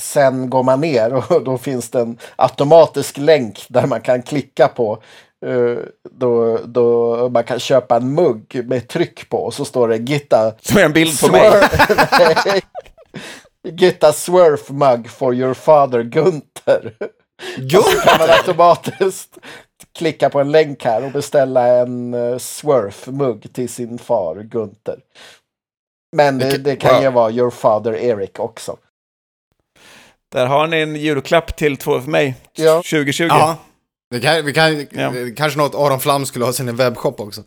Sen 0.00 0.50
går 0.50 0.62
man 0.62 0.80
ner 0.80 1.14
och 1.14 1.44
då 1.44 1.58
finns 1.58 1.90
det 1.90 2.00
en 2.00 2.18
automatisk 2.36 3.16
länk 3.18 3.66
där 3.68 3.86
man 3.86 4.00
kan 4.00 4.22
klicka 4.22 4.68
på. 4.68 5.02
eh, 5.46 5.76
Då, 6.10 6.58
då 6.64 7.28
man 7.28 7.44
kan 7.44 7.58
köpa 7.58 7.96
en 7.96 8.14
mugg 8.14 8.62
med 8.68 8.88
tryck 8.88 9.28
på 9.28 9.38
och 9.38 9.54
så 9.54 9.64
står 9.64 9.88
det 9.88 9.96
Gitta 9.96 10.52
Som 10.60 10.78
är 10.80 10.84
en 10.84 10.92
bild 10.92 11.20
på 11.20 11.32
mig. 11.32 11.50
Nej. 13.64 13.74
Gitta 13.74 14.12
Swerf 14.12 14.70
mug 14.70 15.10
for 15.10 15.34
your 15.34 15.54
father 15.54 16.02
Gunther. 16.02 16.94
Och 17.76 17.84
så 17.84 17.98
kan 17.98 18.18
man 18.18 18.30
automatiskt 18.30 19.38
klicka 19.98 20.30
på 20.30 20.40
en 20.40 20.50
länk 20.50 20.84
här 20.84 21.04
och 21.04 21.12
beställa 21.12 21.66
en 21.66 22.14
uh, 22.14 22.38
Swerf 22.38 23.06
mugg 23.06 23.52
till 23.52 23.68
sin 23.68 23.98
far 23.98 24.42
Gunther. 24.42 24.98
Men 26.16 26.38
det, 26.38 26.58
det 26.58 26.76
kan 26.76 27.02
ju 27.02 27.10
vara 27.10 27.30
your 27.30 27.50
father 27.50 27.92
Eric 27.92 28.38
också. 28.38 28.76
Där 30.32 30.46
har 30.46 30.66
ni 30.66 30.80
en 30.80 30.96
julklapp 30.96 31.56
till 31.56 31.76
två 31.76 32.00
för 32.00 32.10
mig. 32.10 32.36
Ja. 32.52 32.74
2020. 32.74 33.24
Ja. 33.24 33.56
Det 34.10 34.20
kan, 34.20 34.44
vi 34.44 34.52
kan, 34.52 34.86
Ja. 34.90 35.12
Kanske 35.36 35.58
något 35.58 35.74
Aron 35.74 36.00
Flam 36.00 36.26
skulle 36.26 36.44
ha 36.44 36.52
sin 36.52 36.76
webbshop 36.76 37.20
också. 37.20 37.42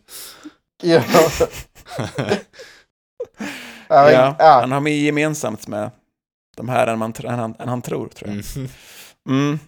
Ja. 0.83 1.03
ja. 3.87 4.35
Han 4.39 4.71
har 4.71 4.79
mer 4.79 4.91
gemensamt 4.91 5.67
med 5.67 5.91
de 6.57 6.69
här 6.69 6.87
än, 6.87 6.99
man, 6.99 7.13
än, 7.23 7.39
han, 7.39 7.55
än 7.59 7.67
han 7.69 7.81
tror, 7.81 8.07
tror 8.07 8.31
jag. 8.31 8.43
Mm. 8.55 8.69
Mm. 9.29 9.59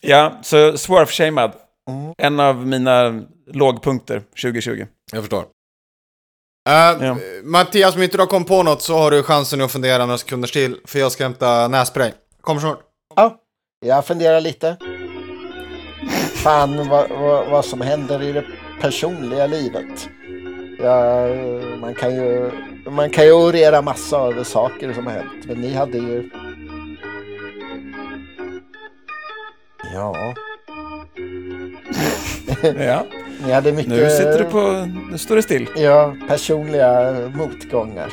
Ja, 0.00 0.38
så 0.42 0.56
Swerve-shamed. 0.76 1.52
Mm. 1.90 2.14
En 2.18 2.40
av 2.40 2.66
mina 2.66 3.22
lågpunkter 3.46 4.22
2020. 4.42 4.86
Jag 5.12 5.22
förstår. 5.22 5.44
Eh, 6.68 7.16
Mattias, 7.42 7.96
om 7.96 8.02
inte 8.02 8.16
du 8.16 8.22
har 8.22 8.26
kommit 8.26 8.48
på 8.48 8.62
något 8.62 8.82
så 8.82 8.98
har 8.98 9.10
du 9.10 9.22
chansen 9.22 9.60
att 9.60 9.72
fundera 9.72 10.06
några 10.06 10.18
sekunder 10.18 10.48
till. 10.48 10.76
För 10.84 10.98
jag 10.98 11.12
ska 11.12 11.24
hämta 11.24 11.68
nässpray. 11.68 12.12
Kommer 12.40 12.60
snart. 12.60 12.80
Ja, 13.16 13.36
jag 13.86 14.06
funderar 14.06 14.40
lite. 14.40 14.76
Fan 16.34 16.88
vad, 16.88 17.10
vad, 17.10 17.50
vad 17.50 17.64
som 17.64 17.80
händer 17.80 18.22
i 18.22 18.32
det 18.32 18.44
personliga 18.80 19.46
livet. 19.46 20.08
Ja, 20.78 21.26
man, 21.80 21.94
kan 21.94 22.14
ju, 22.14 22.50
man 22.90 23.10
kan 23.10 23.24
ju 23.24 23.32
orera 23.32 23.82
massa 23.82 24.18
över 24.18 24.44
saker 24.44 24.92
som 24.92 25.06
har 25.06 25.12
hänt. 25.12 25.46
Men 25.46 25.56
ni 25.60 25.74
hade 25.74 25.98
ju... 25.98 26.30
Ja, 29.94 30.34
Ja, 32.78 33.06
ni 33.46 33.52
hade 33.52 33.72
mycket... 33.72 33.92
nu 33.92 34.10
sitter 34.10 34.38
du 34.38 34.44
på... 34.44 34.88
Nu 35.10 35.18
står 35.18 35.36
det 35.36 35.42
still. 35.42 35.68
Ja, 35.76 36.16
personliga 36.28 37.12
motgångar. 37.34 38.12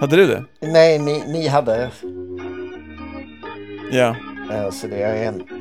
Hade 0.00 0.16
du 0.16 0.26
det? 0.26 0.44
Nej, 0.60 0.98
ni, 0.98 1.22
ni 1.26 1.48
hade... 1.48 1.90
Ja. 3.92 4.16
Så 4.72 4.86
det 4.86 5.02
är 5.02 5.28
en... 5.28 5.59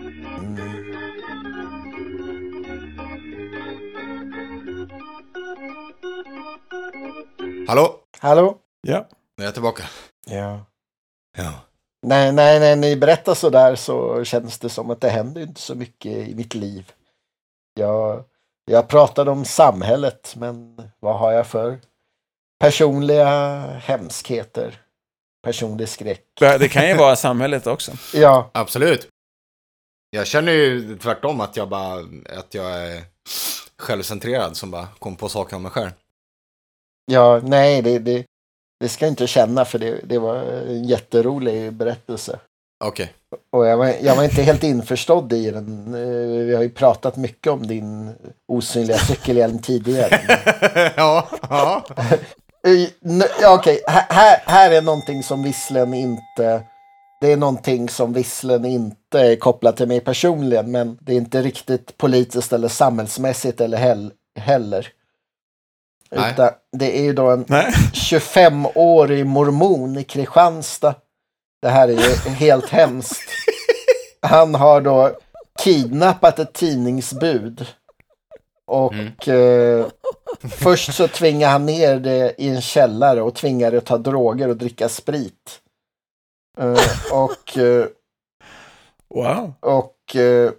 Hallå? 7.69 7.95
Hallå? 8.19 8.57
Ja. 8.81 9.07
Nu 9.37 9.43
är 9.43 9.47
jag 9.47 9.53
tillbaka. 9.53 9.83
Ja. 10.25 10.65
Ja. 11.37 11.53
Nej, 12.01 12.31
nej, 12.31 12.59
när 12.59 12.75
ni 12.75 12.95
berättar 12.95 13.33
så 13.33 13.49
där 13.49 13.75
så 13.75 14.23
känns 14.23 14.59
det 14.59 14.69
som 14.69 14.89
att 14.89 15.01
det 15.01 15.09
händer 15.09 15.41
inte 15.41 15.61
så 15.61 15.75
mycket 15.75 16.11
i 16.11 16.35
mitt 16.35 16.55
liv. 16.55 16.91
Jag, 17.73 18.23
jag 18.65 18.87
pratade 18.87 19.31
om 19.31 19.45
samhället, 19.45 20.33
men 20.37 20.81
vad 20.99 21.19
har 21.19 21.31
jag 21.31 21.47
för 21.47 21.79
personliga 22.59 23.59
hemskheter? 23.83 24.81
Personlig 25.43 25.89
skräck. 25.89 26.25
Det 26.39 26.71
kan 26.71 26.87
ju 26.87 26.97
vara 26.97 27.15
samhället 27.15 27.67
också. 27.67 27.91
Ja, 28.13 28.49
Absolut. 28.53 29.07
Jag 30.09 30.27
känner 30.27 30.51
ju 30.51 30.97
tvärtom 30.97 31.41
att 31.41 31.57
jag 31.57 31.69
bara, 31.69 32.03
att 32.39 32.53
jag 32.53 32.87
är 32.87 33.03
självcentrerad 33.77 34.57
som 34.57 34.71
bara 34.71 34.87
kom 34.99 35.15
på 35.15 35.29
saker 35.29 35.55
om 35.55 35.61
mig 35.61 35.71
själv. 35.71 35.91
Ja, 37.09 37.39
nej, 37.43 37.81
det, 37.81 37.99
det, 37.99 38.25
det 38.79 38.89
ska 38.89 39.05
jag 39.05 39.11
inte 39.11 39.27
känna 39.27 39.65
för 39.65 39.79
det, 39.79 39.99
det 40.03 40.17
var 40.19 40.35
en 40.35 40.83
jätterolig 40.83 41.73
berättelse. 41.73 42.39
Okej. 42.85 43.13
Och 43.51 43.65
jag 43.65 43.77
var, 43.77 43.93
jag 44.01 44.15
var 44.15 44.23
inte 44.23 44.41
helt 44.41 44.63
införstådd 44.63 45.33
i 45.33 45.51
den. 45.51 45.93
Eh, 45.95 46.45
Vi 46.45 46.55
har 46.55 46.61
ju 46.63 46.69
pratat 46.69 47.15
mycket 47.17 47.51
om 47.53 47.67
din 47.67 48.11
osynliga 48.47 48.97
cykelhjälm 48.97 49.59
tidigare. 49.59 50.19
ja, 50.97 51.27
ja. 51.49 51.83
Eh, 52.67 53.53
okej, 53.53 53.81
här, 53.87 54.05
här- 54.09 54.41
här 54.45 54.71
är 54.71 54.81
någonting 54.81 55.23
som 55.23 55.43
visserligen 55.43 55.93
inte 55.93 56.63
det 57.21 57.31
är 57.31 57.37
någonting 57.37 57.89
som 57.89 58.13
visserligen 58.13 58.65
inte 58.65 59.19
är 59.19 59.35
kopplat 59.35 59.77
till 59.77 59.87
mig 59.87 59.99
personligen, 59.99 60.71
men 60.71 60.97
det 61.01 61.13
är 61.13 61.17
inte 61.17 61.41
riktigt 61.41 61.97
politiskt 61.97 62.53
eller 62.53 62.67
samhällsmässigt 62.67 63.61
eller 63.61 63.77
hell, 63.77 64.11
heller. 64.39 64.87
Nej. 66.11 66.33
Utan 66.33 66.49
det 66.71 66.97
är 66.99 67.03
ju 67.03 67.13
då 67.13 67.29
en 67.29 67.45
Nej. 67.47 67.71
25-årig 67.93 69.25
mormon 69.25 69.97
i 69.97 70.03
Kristianstad. 70.03 70.95
Det 71.61 71.69
här 71.69 71.87
är 71.87 71.93
ju 71.93 72.29
helt 72.29 72.69
hemskt. 72.69 73.29
Han 74.21 74.55
har 74.55 74.81
då 74.81 75.11
kidnappat 75.63 76.39
ett 76.39 76.53
tidningsbud. 76.53 77.65
Och 78.67 79.27
eh, 79.27 79.85
först 80.51 80.93
så 80.93 81.07
tvingar 81.07 81.49
han 81.49 81.65
ner 81.65 81.99
det 81.99 82.35
i 82.37 82.49
en 82.49 82.61
källare 82.61 83.21
och 83.21 83.35
tvingar 83.35 83.71
det 83.71 83.77
att 83.77 83.85
ta 83.85 83.97
droger 83.97 84.47
och 84.47 84.57
dricka 84.57 84.89
sprit. 84.89 85.59
Eh, 86.59 86.77
och 87.11 87.57
eh, 87.57 87.85
Wow. 89.15 89.53
och 89.59 90.15
eh, 90.15 90.51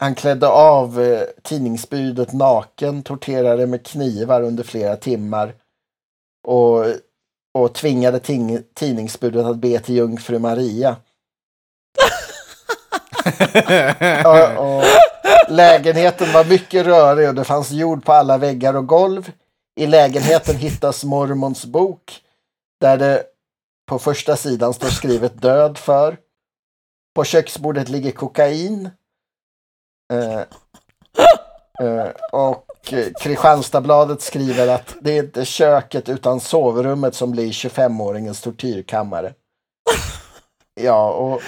han 0.00 0.14
klädde 0.14 0.48
av 0.48 1.00
eh, 1.00 1.22
tidningsbudet 1.42 2.32
naken, 2.32 3.02
torterade 3.02 3.66
med 3.66 3.86
knivar 3.86 4.42
under 4.42 4.64
flera 4.64 4.96
timmar. 4.96 5.54
Och, 6.46 6.84
och 7.54 7.74
tvingade 7.74 8.20
ting, 8.20 8.62
tidningsbudet 8.74 9.46
att 9.46 9.56
be 9.56 9.78
till 9.78 9.96
jungfru 9.96 10.38
Maria. 10.38 10.96
och, 14.24 14.76
och 14.76 14.84
lägenheten 15.48 16.32
var 16.32 16.44
mycket 16.44 16.86
rörig 16.86 17.28
och 17.28 17.34
det 17.34 17.44
fanns 17.44 17.70
jord 17.70 18.04
på 18.04 18.12
alla 18.12 18.38
väggar 18.38 18.76
och 18.76 18.86
golv. 18.86 19.32
I 19.80 19.86
lägenheten 19.86 20.56
hittas 20.56 21.04
mormons 21.04 21.64
bok 21.64 22.20
där 22.80 22.98
det 22.98 23.24
på 23.86 23.98
första 23.98 24.36
sidan 24.36 24.74
står 24.74 24.88
skrivet 24.88 25.42
död 25.42 25.78
för. 25.78 26.16
På 27.14 27.24
köksbordet 27.24 27.88
ligger 27.88 28.10
kokain. 28.10 28.90
Eh, 30.12 30.38
eh, 31.88 32.08
och 32.32 32.66
Kristianstadsbladet 33.20 34.22
skriver 34.22 34.68
att 34.68 34.94
det 35.00 35.12
är 35.12 35.22
inte 35.22 35.44
köket 35.44 36.08
utan 36.08 36.40
sovrummet 36.40 37.14
som 37.14 37.30
blir 37.30 37.52
25-åringens 37.52 38.42
tortyrkammare. 38.44 39.32
Ja, 40.80 41.10
och 41.10 41.40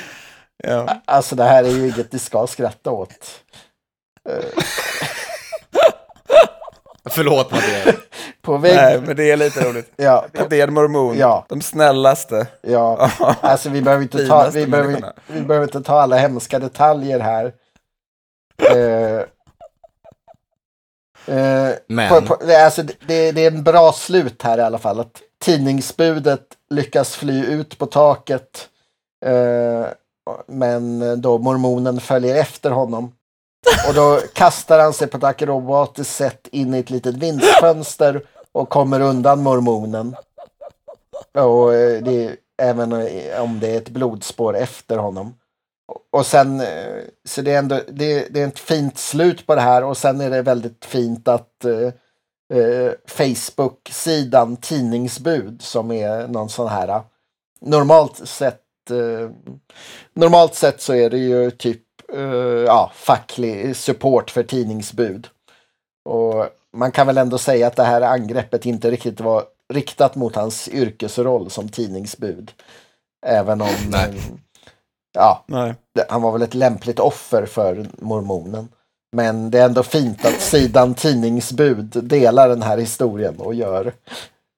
Ja. 0.64 0.88
alltså 1.04 1.36
det 1.36 1.44
här 1.44 1.64
är 1.64 1.68
ju 1.68 1.84
inget 1.88 2.12
ni 2.12 2.18
ska 2.18 2.46
skratta 2.46 2.90
åt. 2.90 3.10
Eh, 4.28 4.62
Förlåt 7.10 7.50
Mattias. 7.50 7.94
på 8.42 8.56
vägg... 8.56 8.76
Nej, 8.76 9.00
men 9.00 9.16
det 9.16 9.30
är 9.30 9.36
lite 9.36 9.60
roligt. 9.68 9.92
Ja, 9.96 10.26
Att 10.38 10.50
det 10.50 10.60
är 10.60 10.68
en 10.68 10.74
mormon. 10.74 11.18
Ja. 11.18 11.46
De 11.48 11.60
snällaste. 11.60 12.46
Ja, 12.62 13.10
alltså 13.40 13.68
vi 13.68 13.82
behöver 13.82 14.02
inte 14.02 14.26
ta, 14.26 14.50
vi 14.50 14.66
behöver, 14.66 15.12
vi 15.26 15.40
behöver 15.40 15.66
inte 15.66 15.80
ta 15.82 16.00
alla 16.00 16.16
hemska 16.16 16.58
detaljer 16.58 17.20
här. 17.20 17.52
Eh, 18.58 19.20
eh, 21.36 21.74
Men. 21.86 22.08
på, 22.08 22.20
på, 22.20 22.44
det, 22.44 22.54
är 22.54 22.64
alltså, 22.64 22.82
det, 22.82 23.32
det 23.32 23.40
är 23.40 23.50
en 23.50 23.62
bra 23.62 23.92
slut 23.92 24.42
här 24.42 24.58
i 24.58 24.62
alla 24.62 24.78
fall. 24.78 25.00
Att 25.00 25.22
tidningsbudet 25.38 26.46
lyckas 26.70 27.16
fly 27.16 27.44
ut 27.44 27.78
på 27.78 27.86
taket. 27.86 28.68
Eh, 29.24 29.86
men 30.46 31.20
då 31.20 31.38
mormonen 31.38 32.00
följer 32.00 32.36
efter 32.36 32.70
honom. 32.70 33.12
Och 33.88 33.94
då 33.94 34.20
kastar 34.32 34.78
han 34.78 34.92
sig 34.92 35.08
på 35.08 35.16
ett 35.16 35.24
akrobatiskt 35.24 36.16
sätt 36.16 36.48
in 36.52 36.74
i 36.74 36.78
ett 36.78 36.90
litet 36.90 37.14
vindsfönster 37.14 38.22
och 38.52 38.68
kommer 38.68 39.00
undan 39.00 39.42
mormonen. 39.42 40.16
Och 41.32 41.74
eh, 41.74 42.02
det 42.02 42.24
är, 42.24 42.36
även 42.62 42.92
om 43.38 43.60
det 43.60 43.68
är 43.68 43.76
ett 43.76 43.88
blodspår 43.88 44.56
efter 44.56 44.98
honom. 44.98 45.34
Och- 46.12 46.26
sen, 46.26 46.60
eh, 46.60 47.02
så 47.24 47.42
det 47.42 47.52
är 47.52 47.58
ändå, 47.58 47.80
det, 47.88 48.26
det 48.30 48.42
är 48.42 48.46
ett 48.48 48.58
fint 48.58 48.98
slut 48.98 49.46
på 49.46 49.54
det 49.54 49.60
här 49.60 49.84
och 49.84 49.96
sen 49.96 50.20
är 50.20 50.30
det 50.30 50.42
väldigt 50.42 50.84
fint 50.84 51.28
att 51.28 51.64
eh, 51.64 52.58
eh, 52.58 52.92
Facebook-sidan 53.06 54.56
Tidningsbud 54.56 55.62
som 55.62 55.92
är 55.92 56.28
någon 56.28 56.48
sån 56.48 56.68
här, 56.68 56.88
eh, 56.88 57.02
normalt 57.60 58.28
sett, 58.28 58.90
eh, 58.90 59.30
normalt 60.14 60.54
sett 60.54 60.80
så 60.80 60.94
är 60.94 61.10
det 61.10 61.18
ju 61.18 61.50
typ, 61.50 61.82
eh, 62.12 62.20
ja, 62.66 62.92
facklig 62.94 63.76
support 63.76 64.30
för 64.30 64.42
tidningsbud. 64.42 65.28
Och 66.04 66.46
man 66.72 66.92
kan 66.92 67.06
väl 67.06 67.18
ändå 67.18 67.38
säga 67.38 67.66
att 67.66 67.76
det 67.76 67.84
här 67.84 68.00
angreppet 68.00 68.66
inte 68.66 68.90
riktigt 68.90 69.20
var 69.20 69.44
riktat 69.72 70.14
mot 70.14 70.36
hans 70.36 70.68
yrkesroll 70.68 71.50
som 71.50 71.68
tidningsbud. 71.68 72.52
Även 73.26 73.60
om 73.60 73.68
Nej. 73.90 74.22
Eh, 75.16 75.22
ja, 75.22 75.44
Nej. 75.46 75.74
han 76.08 76.22
var 76.22 76.32
väl 76.32 76.42
ett 76.42 76.54
lämpligt 76.54 76.98
offer 76.98 77.46
för 77.46 77.86
mormonen. 77.98 78.68
Men 79.16 79.50
det 79.50 79.58
är 79.58 79.64
ändå 79.64 79.82
fint 79.82 80.24
att 80.24 80.40
sidan 80.40 80.94
tidningsbud 80.94 81.92
delar 82.02 82.48
den 82.48 82.62
här 82.62 82.78
historien 82.78 83.34
och 83.38 83.54
gör 83.54 83.92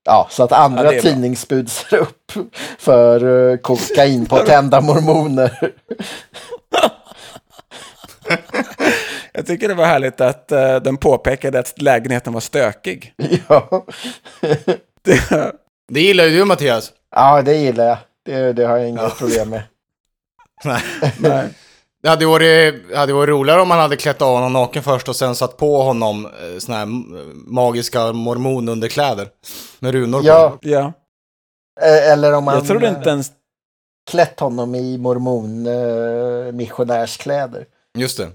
ja, 0.05 0.27
så 0.31 0.43
att 0.43 0.53
andra 0.53 0.95
Ja, 0.95 1.03
tidningsbud 1.03 1.71
ser 1.71 1.97
upp 1.97 2.33
för 2.79 3.25
uh, 3.25 3.57
kokainpotenta 3.57 4.81
mormoner. 4.81 5.73
Jag 9.33 9.47
tycker 9.47 9.69
det 9.69 9.75
var 9.75 9.85
härligt 9.87 10.21
att 10.21 10.53
eh, 10.53 10.77
den 10.77 10.97
påpekade 10.97 11.59
att 11.59 11.83
lägenheten 11.83 12.33
var 12.33 12.41
stökig. 12.41 13.15
ja. 13.49 13.87
Det, 15.05 15.53
Det 15.93 16.01
gillar 16.01 16.25
ju 16.25 16.31
du 16.39 16.45
Mattias. 16.45 16.93
ja, 17.17 17.43
det 17.43 17.55
gillar 17.55 17.85
jag. 17.85 17.99
Det, 18.25 18.53
det 18.53 18.65
har 18.65 18.79
jag 18.79 18.89
inga 18.89 19.09
problem 19.09 19.51
med. 19.51 19.63
Nej. 20.65 20.83
nej. 21.19 21.49
Det 22.03 22.09
hade 22.09 22.27
varit, 22.27 22.89
det 22.89 22.97
hade 22.97 23.13
varit 23.13 23.29
roligare 23.29 23.61
om 23.61 23.69
man 23.69 23.79
hade 23.79 23.97
klätt 23.97 24.23
av 24.23 24.35
honom 24.35 24.53
naken 24.53 24.83
först 24.83 25.09
och 25.09 25.17
sen 25.17 25.35
satt 25.35 25.57
på 25.57 25.83
honom 25.83 26.27
eh, 26.27 26.59
såna 26.59 26.79
här 26.79 26.87
magiska 27.51 28.13
mormonunderkläder. 28.13 29.29
Med 29.79 29.93
runor 29.93 30.21
på. 30.21 30.27
Ja, 30.27 30.59
Ja. 30.61 30.93
eh, 31.83 32.13
eller 32.13 32.33
om 32.35 32.45
man 32.45 32.55
Jag 32.55 32.67
trodde 32.67 32.89
inte 32.89 33.11
ens... 33.11 33.31
klätt 34.11 34.41
honom 34.41 34.75
i 34.75 34.99
mormon 34.99 35.67
uh, 35.67 36.53
missionärskläder. 36.53 37.67
Just 37.99 38.19
det. 38.19 38.29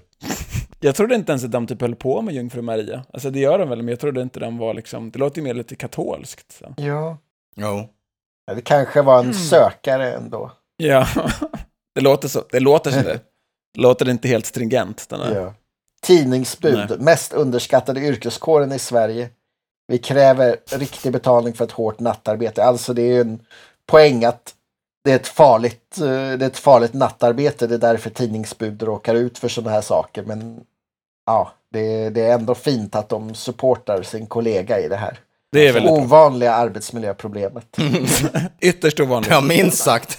Jag 0.80 0.94
trodde 0.94 1.14
inte 1.14 1.32
ens 1.32 1.44
att 1.44 1.52
de 1.52 1.66
typ 1.66 1.80
höll 1.80 1.94
på 1.94 2.22
med 2.22 2.34
Jungfru 2.34 2.62
Maria. 2.62 3.04
Alltså 3.12 3.30
det 3.30 3.38
gör 3.38 3.58
de 3.58 3.68
väl, 3.68 3.78
men 3.78 3.88
jag 3.88 4.00
trodde 4.00 4.22
inte 4.22 4.40
de 4.40 4.58
var 4.58 4.74
liksom... 4.74 5.10
Det 5.10 5.18
låter 5.18 5.36
ju 5.38 5.42
mer 5.44 5.54
lite 5.54 5.76
katolskt. 5.76 6.52
Så. 6.58 6.74
Ja. 6.76 7.18
Jo. 7.56 7.88
Det 8.54 8.60
kanske 8.62 9.02
var 9.02 9.14
Mm. 9.18 9.26
en 9.28 9.34
sökare 9.34 10.12
ändå. 10.12 10.52
Ja, 10.76 11.06
det 11.94 12.00
låter 12.00 12.28
så. 12.28 12.44
Det 12.50 12.60
låter 12.60 12.90
som 12.90 13.02
det. 13.04 13.20
Låter 13.78 14.08
inte 14.08 14.28
helt 14.28 14.46
stringent. 14.46 15.08
Den 15.08 15.20
här. 15.20 15.34
Ja. 15.34 15.54
Tidningsbud, 16.02 16.86
Nej. 16.88 16.98
mest 16.98 17.32
underskattade 17.32 18.00
yrkeskåren 18.00 18.72
i 18.72 18.78
Sverige. 18.78 19.28
Vi 19.86 19.98
kräver 19.98 20.56
riktig 20.70 21.12
betalning 21.12 21.54
för 21.54 21.64
ett 21.64 21.72
hårt 21.72 22.00
nattarbete. 22.00 22.64
Alltså 22.64 22.92
det 22.92 23.02
är 23.02 23.12
ju 23.12 23.20
en 23.20 23.40
poäng 23.86 24.24
att 24.24 24.54
det 25.04 25.12
är 25.12 25.16
ett 25.16 25.28
farligt, 25.28 25.98
eh, 25.98 26.06
det 26.06 26.44
är 26.44 26.46
ett 26.46 26.58
farligt 26.58 26.92
nattarbete. 26.92 27.66
Det 27.66 27.74
är 27.74 27.78
därför 27.78 28.10
tidningsbud 28.10 28.82
råkar 28.82 29.14
ut 29.14 29.38
för 29.38 29.48
sådana 29.48 29.70
här 29.70 29.80
saker. 29.80 30.22
Men 30.22 30.60
ja, 31.26 31.52
det, 31.72 32.10
det 32.10 32.20
är 32.20 32.34
ändå 32.34 32.54
fint 32.54 32.94
att 32.94 33.08
de 33.08 33.34
supportar 33.34 34.02
sin 34.02 34.26
kollega 34.26 34.80
i 34.80 34.88
det 34.88 34.96
här. 34.96 35.18
Det 35.52 35.68
är 35.68 35.72
väldigt 35.72 35.92
bra. 35.92 36.02
Ovanliga 36.02 36.54
arbetsmiljöproblemet. 36.54 37.78
Ytterst 38.60 39.00
ovanligt. 39.00 39.30
Ja, 39.30 39.40
minst 39.40 39.78
sagt. 39.78 40.18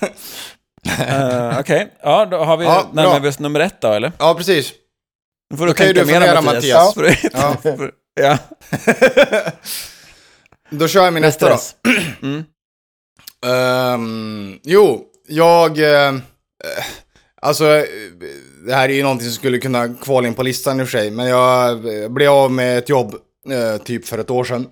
Eh, 0.85 1.59
Okej, 1.59 1.93
ja, 2.03 2.25
då 2.25 2.37
har 2.37 2.57
vi 2.57 2.65
Ja, 2.65 3.27
oss 3.29 3.39
nummer 3.39 3.59
ett 3.59 3.81
då, 3.81 3.87
eller? 3.91 4.11
Ja, 4.19 4.33
precis. 4.33 4.73
Nu 5.49 5.57
får 5.57 5.67
Då 5.67 5.73
kan 5.73 5.87
ju 5.87 5.93
tänka 5.93 6.05
du 6.07 6.13
fundera, 6.13 6.41
Mattias. 6.41 6.95
Mattias. 6.95 7.23
Ja. 7.33 7.57
för- 7.61 7.91
ja, 8.21 8.37
Då 10.69 10.87
kör 10.87 11.03
jag 11.03 11.13
min 11.13 11.21
nästa 11.21 11.49
då. 11.49 11.57
Mm. 12.21 12.43
Ehm, 13.45 14.59
jo, 14.63 15.05
jag... 15.27 15.79
eh, 15.79 16.13
alltså, 17.41 17.65
det 18.67 18.73
här 18.73 18.89
är 18.89 18.93
ju 18.93 19.03
någonting 19.03 19.27
som 19.27 19.35
skulle 19.35 19.57
kunna 19.57 19.87
kvala 19.93 20.27
in 20.27 20.33
på 20.33 20.43
listan 20.43 20.79
i 20.79 20.83
och 20.83 20.87
för 20.87 20.97
sig. 20.97 21.11
Men 21.11 21.27
jag 21.27 21.81
blev 22.13 22.31
av 22.31 22.51
med 22.51 22.77
ett 22.77 22.89
jobb 22.89 23.15
eh, 23.51 23.77
typ 23.83 24.05
för 24.07 24.17
ett 24.17 24.29
år 24.29 24.43
sedan. 24.43 24.67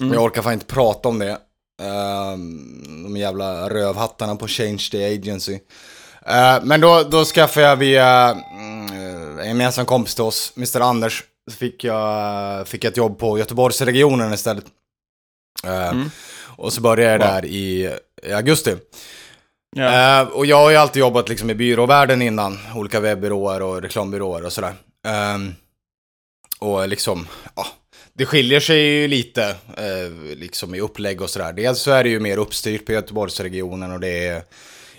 Mm. 0.00 0.12
Jag 0.14 0.22
orkar 0.22 0.42
fan 0.42 0.52
inte 0.52 0.66
prata 0.66 1.08
om 1.08 1.18
det. 1.18 1.38
Ehm, 1.82 3.02
de 3.02 3.16
jävla 3.16 3.70
rövhattarna 3.70 4.36
på 4.36 4.48
Change 4.48 4.88
the 4.90 5.14
Agency. 5.14 5.58
Eh, 6.26 6.58
men 6.62 6.80
då, 6.80 7.02
då 7.02 7.24
skaffade 7.24 7.66
jag 7.66 7.76
via 7.76 8.36
mm, 8.52 9.38
en 9.38 9.48
gemensam 9.48 9.86
kompis 9.86 10.14
till 10.14 10.24
oss, 10.24 10.52
Mr. 10.56 10.80
Anders, 10.80 11.24
så 11.50 11.56
fick 11.56 11.84
jag, 11.84 12.68
fick 12.68 12.84
jag 12.84 12.90
ett 12.90 12.96
jobb 12.96 13.18
på 13.18 13.38
Göteborgsregionen 13.38 14.32
istället. 14.32 14.64
Eh, 15.64 15.88
Mm. 15.88 16.10
Och 16.56 16.72
så 16.72 16.80
började 16.80 17.12
jag 17.12 17.20
där 17.20 17.44
i, 17.44 17.96
i 18.22 18.32
augusti. 18.32 18.76
Ja. 19.76 20.20
Eh, 20.20 20.28
och 20.28 20.46
jag 20.46 20.56
har 20.56 20.70
ju 20.70 20.76
alltid 20.76 21.00
jobbat 21.00 21.28
liksom 21.28 21.50
i 21.50 21.54
byråvärlden 21.54 22.22
innan. 22.22 22.58
Olika 22.74 23.00
webbyråer 23.00 23.62
och 23.62 23.82
reklambyråer 23.82 24.44
och 24.44 24.52
sådär. 24.52 24.74
Ehm, 25.06 25.54
och 26.58 26.88
liksom, 26.88 27.28
ja, 27.56 27.66
det 28.14 28.26
skiljer 28.26 28.60
sig 28.60 28.80
ju 28.80 29.08
lite 29.08 29.56
eh, 29.76 30.36
liksom 30.36 30.74
i 30.74 30.80
upplägg 30.80 31.20
och 31.20 31.30
sådär. 31.30 31.52
Dels 31.52 31.80
så 31.80 31.90
är 31.90 32.04
det 32.04 32.10
ju 32.10 32.20
mer 32.20 32.38
uppstyrt 32.38 32.86
på 32.86 32.92
Göteborgsregionen 32.92 33.92
och 33.92 34.00
det 34.00 34.26
är 34.26 34.42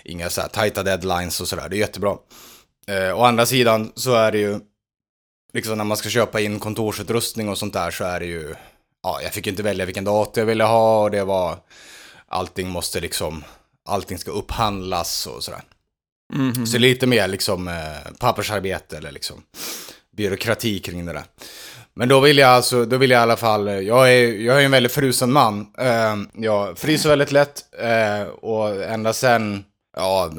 inga 0.04 0.30
så 0.30 0.40
här 0.40 0.48
tajta 0.48 0.82
deadlines 0.82 1.40
och 1.40 1.48
sådär. 1.48 1.68
Det 1.68 1.76
är 1.76 1.78
jättebra. 1.78 2.16
Eh, 2.86 3.18
å 3.18 3.22
andra 3.24 3.46
sidan 3.46 3.92
så 3.94 4.14
är 4.14 4.32
det 4.32 4.38
ju, 4.38 4.60
liksom 5.52 5.78
när 5.78 5.84
man 5.84 5.96
ska 5.96 6.08
köpa 6.08 6.40
in 6.40 6.58
kontorsutrustning 6.58 7.48
och 7.48 7.58
sånt 7.58 7.72
där 7.72 7.90
så 7.90 8.04
är 8.04 8.20
det 8.20 8.26
ju, 8.26 8.54
ja, 9.02 9.20
jag 9.22 9.32
fick 9.32 9.46
inte 9.46 9.62
välja 9.62 9.84
vilken 9.84 10.04
dator 10.04 10.40
jag 10.40 10.46
ville 10.46 10.64
ha 10.64 11.02
och 11.02 11.10
det 11.10 11.24
var, 11.24 11.58
allting 12.28 12.68
måste 12.68 13.00
liksom, 13.00 13.44
allting 13.88 14.18
ska 14.18 14.30
upphandlas 14.30 15.26
och 15.26 15.44
sådär. 15.44 15.62
Mhm. 16.32 16.66
Så 16.66 16.78
lite 16.78 17.06
mer 17.06 17.28
liksom 17.28 17.68
eh, 17.68 18.12
pappersarbete 18.18 18.96
eller 18.96 19.12
liksom 19.12 19.42
byråkrati 20.16 20.78
kring 20.78 21.06
det 21.06 21.12
där. 21.12 21.24
Men 21.96 22.08
då 22.08 22.20
vill 22.20 22.38
jag 22.38 22.50
alltså, 22.50 22.84
då 22.84 22.96
vill 22.96 23.10
jag 23.10 23.18
i 23.18 23.22
alla 23.22 23.36
fall, 23.36 23.84
jag 23.84 24.12
är, 24.12 24.32
jag 24.32 24.60
är 24.60 24.64
en 24.64 24.70
väldigt 24.70 24.92
frusen 24.92 25.32
man. 25.32 25.66
Eh, 25.78 26.16
jag 26.32 26.78
fryser 26.78 27.08
väldigt 27.08 27.32
lätt 27.32 27.62
eh, 27.80 28.28
och 28.28 28.84
ända 28.84 29.12
sen, 29.12 29.64
ja, 29.96 30.30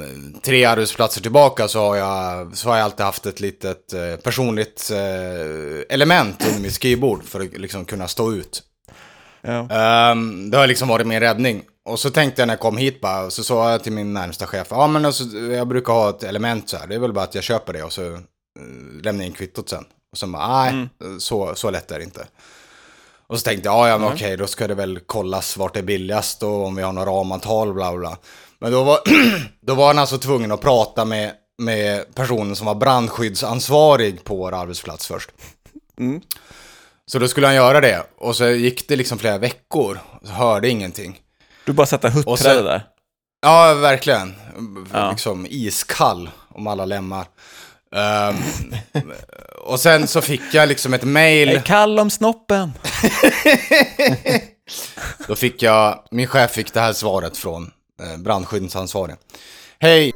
tre 0.44 0.66
arbetsplatser 0.66 1.22
tillbaka 1.22 1.68
så 1.68 1.80
har 1.80 1.96
jag, 1.96 2.58
så 2.58 2.70
har 2.70 2.78
jag 2.78 2.86
alltid 2.86 3.06
haft 3.06 3.26
ett 3.26 3.40
litet 3.40 3.94
eh, 3.94 4.16
personligt 4.16 4.92
eh, 4.94 5.96
element 5.96 6.48
under 6.48 6.62
mitt 6.62 6.74
skrivbord 6.74 7.24
för 7.24 7.40
att 7.40 7.58
liksom 7.58 7.86
kunna 7.86 8.08
stå 8.08 8.34
ut. 8.34 8.64
Ja. 9.42 9.70
Ehm, 9.70 10.52
det 10.52 10.58
har 10.58 10.68
liksom 10.68 10.88
varit 10.88 11.08
min 11.08 11.20
räddning. 11.20 11.64
Och 11.86 12.00
så 12.00 12.10
tänkte 12.10 12.42
jag 12.42 12.48
när 12.48 12.54
jag 12.54 12.60
kom 12.60 12.78
hit 12.78 13.02
bara, 13.02 13.30
så 13.30 13.44
sa 13.44 13.72
jag 13.72 13.84
till 13.84 13.92
min 13.92 14.14
närmsta 14.14 14.48
chef, 14.48 14.68
ja 14.70 14.88
men 14.88 15.06
alltså, 15.06 15.24
jag 15.38 15.68
brukar 15.68 15.94
ha 15.94 16.10
ett 16.10 16.24
element 16.24 16.70
så 16.70 16.78
här, 16.78 16.88
det 16.88 16.96
är 16.96 17.00
väl 17.00 17.14
bara 17.14 17.24
att 17.24 17.36
jag 17.36 17.44
köper 17.44 17.74
det 17.74 17.84
och 17.84 17.94
så 17.94 18.02
uh, 18.02 18.20
lämnar 19.02 19.24
jag 19.24 19.28
in 19.28 19.34
kvittot 19.34 19.70
sen. 19.70 19.86
Och 20.16 20.20
så 20.20 20.28
bara, 20.28 20.64
nej, 20.72 20.88
så, 21.20 21.56
så 21.56 21.70
lätt 21.72 21.92
är 21.92 21.98
det 21.98 22.04
inte. 22.06 22.28
Och 23.28 23.40
så 23.40 23.44
tänkte 23.44 23.68
jag, 23.70 23.76
ja, 23.76 23.90
ja 23.90 23.98
men 23.98 24.14
okej, 24.14 24.38
då 24.38 24.48
ska 24.48 24.68
det 24.68 24.76
väl 24.76 25.00
kollas 25.00 25.58
vart 25.58 25.74
det 25.74 25.80
är 25.80 25.84
billigast 25.84 26.44
och 26.44 26.66
om 26.66 26.76
vi 26.76 26.84
har 26.84 26.94
några 26.94 27.12
ramantal, 27.12 27.74
bla 27.74 27.98
bla. 27.98 28.18
Men 28.60 28.72
då 28.72 28.84
var, 28.84 29.00
då 29.62 29.76
var 29.76 29.88
han 29.88 30.00
alltså 30.00 30.18
tvungen 30.18 30.52
att 30.52 30.62
prata 30.62 31.06
med, 31.06 31.32
med 31.58 32.16
personen 32.16 32.56
som 32.56 32.66
var 32.68 32.76
brandskyddsansvarig 32.76 34.24
på 34.24 34.36
vår 34.36 34.52
arbetsplats 34.54 35.08
först. 35.08 35.30
Så 37.06 37.20
då 37.20 37.28
skulle 37.28 37.48
han 37.48 37.56
göra 37.56 37.82
det. 37.82 38.04
Och 38.18 38.36
så 38.36 38.50
gick 38.50 38.88
det 38.88 38.96
liksom 38.96 39.18
flera 39.20 39.38
veckor. 39.38 40.00
Så 40.24 40.32
hörde 40.32 40.70
ingenting. 40.70 41.20
Du 41.66 41.74
bara 41.74 41.88
satt 41.88 42.04
och 42.04 42.10
Och 42.10 42.16
huttrade 42.16 42.56
sen- 42.56 42.66
där. 42.66 42.86
Ja, 43.42 43.74
verkligen. 43.74 44.36
Ja. 44.94 45.10
Liksom 45.12 45.46
iskall 45.50 46.30
om 46.50 46.68
alla 46.68 46.86
lemmar. 46.86 47.26
Ehm, 47.96 48.36
och 49.62 49.80
sen 49.80 50.08
så 50.08 50.22
fick 50.22 50.42
jag 50.54 50.70
liksom 50.70 50.94
ett 50.94 51.04
mail. 51.04 51.50
Är 51.50 51.62
kall 51.62 52.00
om 52.00 52.10
snoppen. 52.10 52.72
Då 55.28 55.36
fick 55.36 55.62
jag, 55.62 56.04
min 56.12 56.28
chef 56.28 56.52
fick 56.52 56.74
det 56.74 56.80
här 56.80 56.94
svaret 56.94 57.38
från 57.38 57.72
eh, 58.02 58.18
brandskyddsansvarig. 58.18 59.16
Hej! 59.80 60.12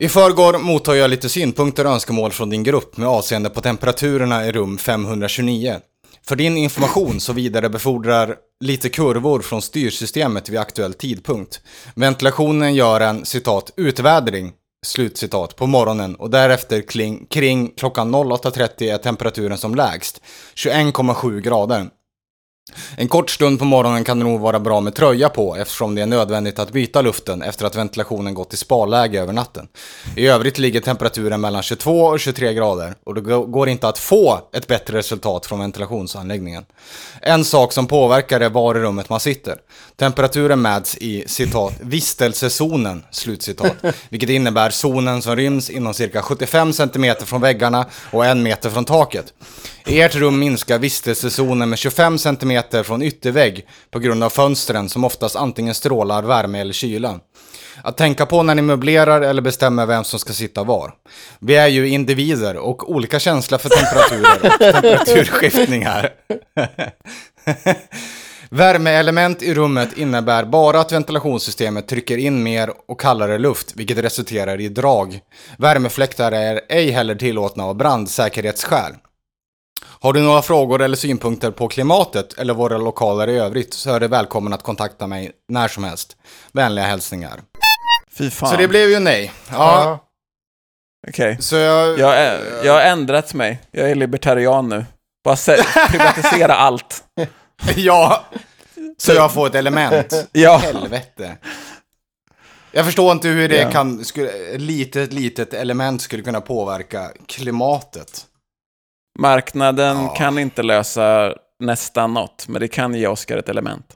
I 0.00 0.08
förrgår 0.08 0.58
mottog 0.58 0.96
jag 0.96 1.10
lite 1.10 1.28
synpunkter 1.28 1.86
och 1.86 1.92
önskemål 1.92 2.32
från 2.32 2.50
din 2.50 2.62
grupp 2.62 2.96
med 2.96 3.08
avseende 3.08 3.50
på 3.50 3.60
temperaturerna 3.60 4.46
i 4.46 4.52
rum 4.52 4.78
529. 4.78 5.80
För 6.26 6.36
din 6.36 6.56
information 6.56 7.20
så 7.20 7.32
vidarebefordrar 7.32 8.36
lite 8.64 8.88
kurvor 8.88 9.40
från 9.40 9.62
styrsystemet 9.62 10.48
vid 10.48 10.60
aktuell 10.60 10.94
tidpunkt. 10.94 11.60
Ventilationen 11.94 12.74
gör 12.74 13.00
en 13.00 13.24
citat 13.24 13.70
utvädring 13.76 14.52
slutcitat 14.84 15.56
på 15.56 15.66
morgonen 15.66 16.14
och 16.14 16.30
därefter 16.30 16.82
kring, 16.82 17.26
kring 17.26 17.74
klockan 17.76 18.14
08.30 18.14 18.94
är 18.94 18.98
temperaturen 18.98 19.58
som 19.58 19.74
lägst 19.74 20.22
21,7 20.54 21.40
grader. 21.40 21.88
En 22.96 23.08
kort 23.08 23.30
stund 23.30 23.58
på 23.58 23.64
morgonen 23.64 24.04
kan 24.04 24.18
det 24.18 24.24
nog 24.24 24.40
vara 24.40 24.60
bra 24.60 24.80
med 24.80 24.94
tröja 24.94 25.28
på 25.28 25.56
eftersom 25.56 25.94
det 25.94 26.02
är 26.02 26.06
nödvändigt 26.06 26.58
att 26.58 26.72
byta 26.72 27.00
luften 27.00 27.42
efter 27.42 27.66
att 27.66 27.76
ventilationen 27.76 28.34
gått 28.34 28.54
i 28.54 28.56
sparläge 28.56 29.20
över 29.20 29.32
natten. 29.32 29.68
I 30.16 30.26
övrigt 30.26 30.58
ligger 30.58 30.80
temperaturen 30.80 31.40
mellan 31.40 31.62
22 31.62 32.00
och 32.00 32.20
23 32.20 32.54
grader 32.54 32.94
och 33.04 33.14
det 33.14 33.20
går 33.20 33.68
inte 33.68 33.88
att 33.88 33.98
få 33.98 34.40
ett 34.52 34.66
bättre 34.66 34.98
resultat 34.98 35.46
från 35.46 35.60
ventilationsanläggningen. 35.60 36.64
En 37.20 37.44
sak 37.44 37.72
som 37.72 37.86
påverkar 37.86 38.40
är 38.40 38.50
var 38.50 38.74
i 38.74 38.80
rummet 38.80 39.08
man 39.08 39.20
sitter. 39.20 39.58
Temperaturen 39.96 40.62
mäts 40.62 40.96
i 40.96 41.24
citat 41.26 41.72
vistelsezonen, 41.80 43.04
slutcitat, 43.10 43.76
vilket 44.08 44.30
innebär 44.30 44.70
zonen 44.70 45.22
som 45.22 45.36
ryms 45.36 45.70
inom 45.70 45.94
cirka 45.94 46.22
75 46.22 46.72
cm 46.72 47.14
från 47.24 47.40
väggarna 47.40 47.86
och 48.10 48.26
en 48.26 48.42
meter 48.42 48.70
från 48.70 48.84
taket. 48.84 49.32
I 49.86 50.00
ert 50.00 50.14
rum 50.14 50.38
minskar 50.38 50.78
vistelsezonen 50.78 51.70
med 51.70 51.78
25 51.78 52.18
cm 52.18 52.63
från 52.72 53.02
yttervägg 53.02 53.66
på 53.90 53.98
grund 53.98 54.24
av 54.24 54.30
fönstren 54.30 54.88
som 54.88 55.04
oftast 55.04 55.36
antingen 55.36 55.74
strålar 55.74 56.22
värme 56.22 56.60
eller 56.60 56.72
kyla. 56.72 57.20
Att 57.82 57.96
tänka 57.96 58.26
på 58.26 58.42
när 58.42 58.54
ni 58.54 58.62
möblerar 58.62 59.20
eller 59.20 59.42
bestämmer 59.42 59.86
vem 59.86 60.04
som 60.04 60.18
ska 60.18 60.32
sitta 60.32 60.64
var. 60.64 60.94
Vi 61.38 61.56
är 61.56 61.68
ju 61.68 61.88
individer 61.88 62.56
och 62.56 62.90
olika 62.90 63.18
känsla 63.18 63.58
för 63.58 63.68
temperaturer 63.68 64.52
och 64.52 64.58
temperaturskiftningar. 64.72 66.10
Värmeelement 68.50 69.42
i 69.42 69.54
rummet 69.54 69.98
innebär 69.98 70.44
bara 70.44 70.80
att 70.80 70.92
ventilationssystemet 70.92 71.88
trycker 71.88 72.16
in 72.16 72.42
mer 72.42 72.70
och 72.88 73.00
kallare 73.00 73.38
luft, 73.38 73.72
vilket 73.76 73.98
resulterar 73.98 74.60
i 74.60 74.68
drag. 74.68 75.20
Värmefläktar 75.58 76.32
är 76.32 76.60
ej 76.68 76.90
heller 76.90 77.14
tillåtna 77.14 77.64
av 77.64 77.76
brandsäkerhetsskäl. 77.76 78.92
Har 80.04 80.12
du 80.12 80.20
några 80.20 80.42
frågor 80.42 80.82
eller 80.82 80.96
synpunkter 80.96 81.50
på 81.50 81.68
klimatet 81.68 82.32
eller 82.38 82.54
våra 82.54 82.78
lokaler 82.78 83.28
i 83.28 83.38
övrigt 83.38 83.74
så 83.74 83.90
är 83.90 84.00
du 84.00 84.08
välkommen 84.08 84.52
att 84.52 84.62
kontakta 84.62 85.06
mig 85.06 85.32
när 85.48 85.68
som 85.68 85.84
helst. 85.84 86.16
Vänliga 86.52 86.84
hälsningar. 86.84 87.40
Fy 88.18 88.30
fan. 88.30 88.50
Så 88.50 88.56
det 88.56 88.68
blev 88.68 88.90
ju 88.90 88.98
nej. 88.98 89.32
Ja, 89.50 89.98
Okej. 91.08 91.36
så 91.40 91.56
jag... 91.56 91.98
Jag, 91.98 92.16
är, 92.18 92.40
jag 92.64 92.72
har 92.72 92.80
ändrat 92.80 93.34
mig. 93.34 93.58
Jag 93.70 93.90
är 93.90 93.94
libertarian 93.94 94.68
nu. 94.68 94.84
Bara 95.24 95.36
privatisera 95.88 96.54
allt. 96.54 97.04
ja. 97.76 98.24
Så 98.98 99.12
jag 99.12 99.32
får 99.32 99.46
ett 99.46 99.54
element. 99.54 100.28
Ja. 100.32 100.56
Helvete. 100.56 101.36
Jag 102.72 102.84
förstår 102.84 103.12
inte 103.12 103.28
hur 103.28 103.48
det 103.48 103.60
Ja. 103.60 103.70
kan, 103.70 104.04
skulle, 104.04 104.28
ett 104.30 104.60
litet, 104.60 105.12
litet 105.12 105.54
element 105.54 106.02
skulle 106.02 106.22
kunna 106.22 106.40
påverka 106.40 107.10
klimatet. 107.26 108.26
Marknaden 109.18 109.96
Ja. 109.96 110.08
kan 110.08 110.38
inte 110.38 110.62
lösa 110.62 111.34
nästan 111.60 112.14
något, 112.14 112.48
men 112.48 112.60
det 112.60 112.68
kan 112.68 112.94
ge 112.94 113.06
Oscar 113.06 113.36
ett 113.36 113.48
element. 113.48 113.86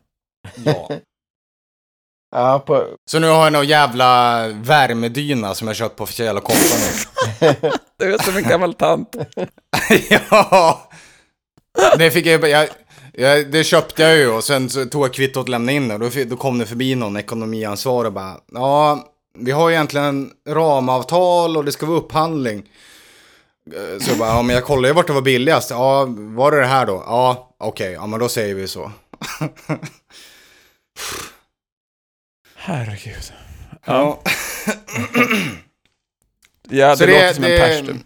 Ja. 0.64 0.88
Ja, 2.36 2.58
på, 2.66 2.86
Så 3.10 3.18
nu 3.18 3.26
har 3.28 3.44
jag 3.44 3.52
någon 3.52 3.66
jävla 3.66 4.38
värmedyna 4.48 5.54
som 5.54 5.66
jag 5.66 5.76
köpt 5.76 5.96
på 5.96 6.06
Fjäll 6.06 6.36
och 6.36 6.44
Company. 6.44 7.56
Du 7.98 8.14
är 8.14 8.18
som 8.22 8.36
en 8.36 8.42
gammal 8.42 8.74
tant. 8.74 9.16
ja. 10.10 10.88
Det 11.98 12.10
fick 12.10 12.26
jag, 12.26 12.48
jag, 12.48 12.68
jag, 13.12 13.50
det 13.50 13.64
köpte 13.64 14.02
jag 14.02 14.16
ju 14.16 14.28
och 14.30 14.44
sen 14.44 14.70
så 14.70 14.84
tog 14.84 15.04
jag 15.04 15.14
kvittot 15.14 15.42
och 15.42 15.48
lämnade 15.48 15.76
in 15.76 15.88
det. 15.88 15.98
Då, 15.98 16.10
då 16.26 16.36
kom 16.36 16.58
det 16.58 16.66
förbi 16.66 16.94
någon 16.94 17.16
ekonomiansvarig 17.16 18.06
och 18.06 18.12
bara, 18.12 18.36
ja, 18.52 19.08
vi 19.38 19.50
har 19.50 19.70
egentligen 19.70 20.30
ramavtal 20.48 21.56
och 21.56 21.64
det 21.64 21.72
ska 21.72 21.86
vara 21.86 21.98
upphandling. 21.98 22.62
Eh, 23.74 23.98
Så 24.00 24.10
jag 24.10 24.18
bara, 24.18 24.28
ja 24.28 24.42
men 24.42 24.54
jag 24.54 24.64
kollade 24.64 24.88
ju 24.88 24.94
vart 24.94 25.06
det 25.06 25.12
var 25.12 25.22
billigast. 25.22 25.70
Ja, 25.70 26.06
var 26.08 26.50
det 26.50 26.60
det 26.60 26.66
här 26.66 26.86
då? 26.86 27.02
Ja, 27.06 27.54
okej, 27.58 27.92
ja 27.92 28.06
men 28.06 28.20
då 28.20 28.28
säger 28.28 28.54
vi 28.54 28.68
så. 28.68 28.92
Herregud. 32.56 33.32
Ja, 33.84 34.22
Ja, 36.70 36.90
det, 36.90 36.96
Så 36.96 37.06
låter 37.06 37.32
som 37.34 37.44
en 37.44 37.58
pers 37.60 37.80
du. 37.86 37.96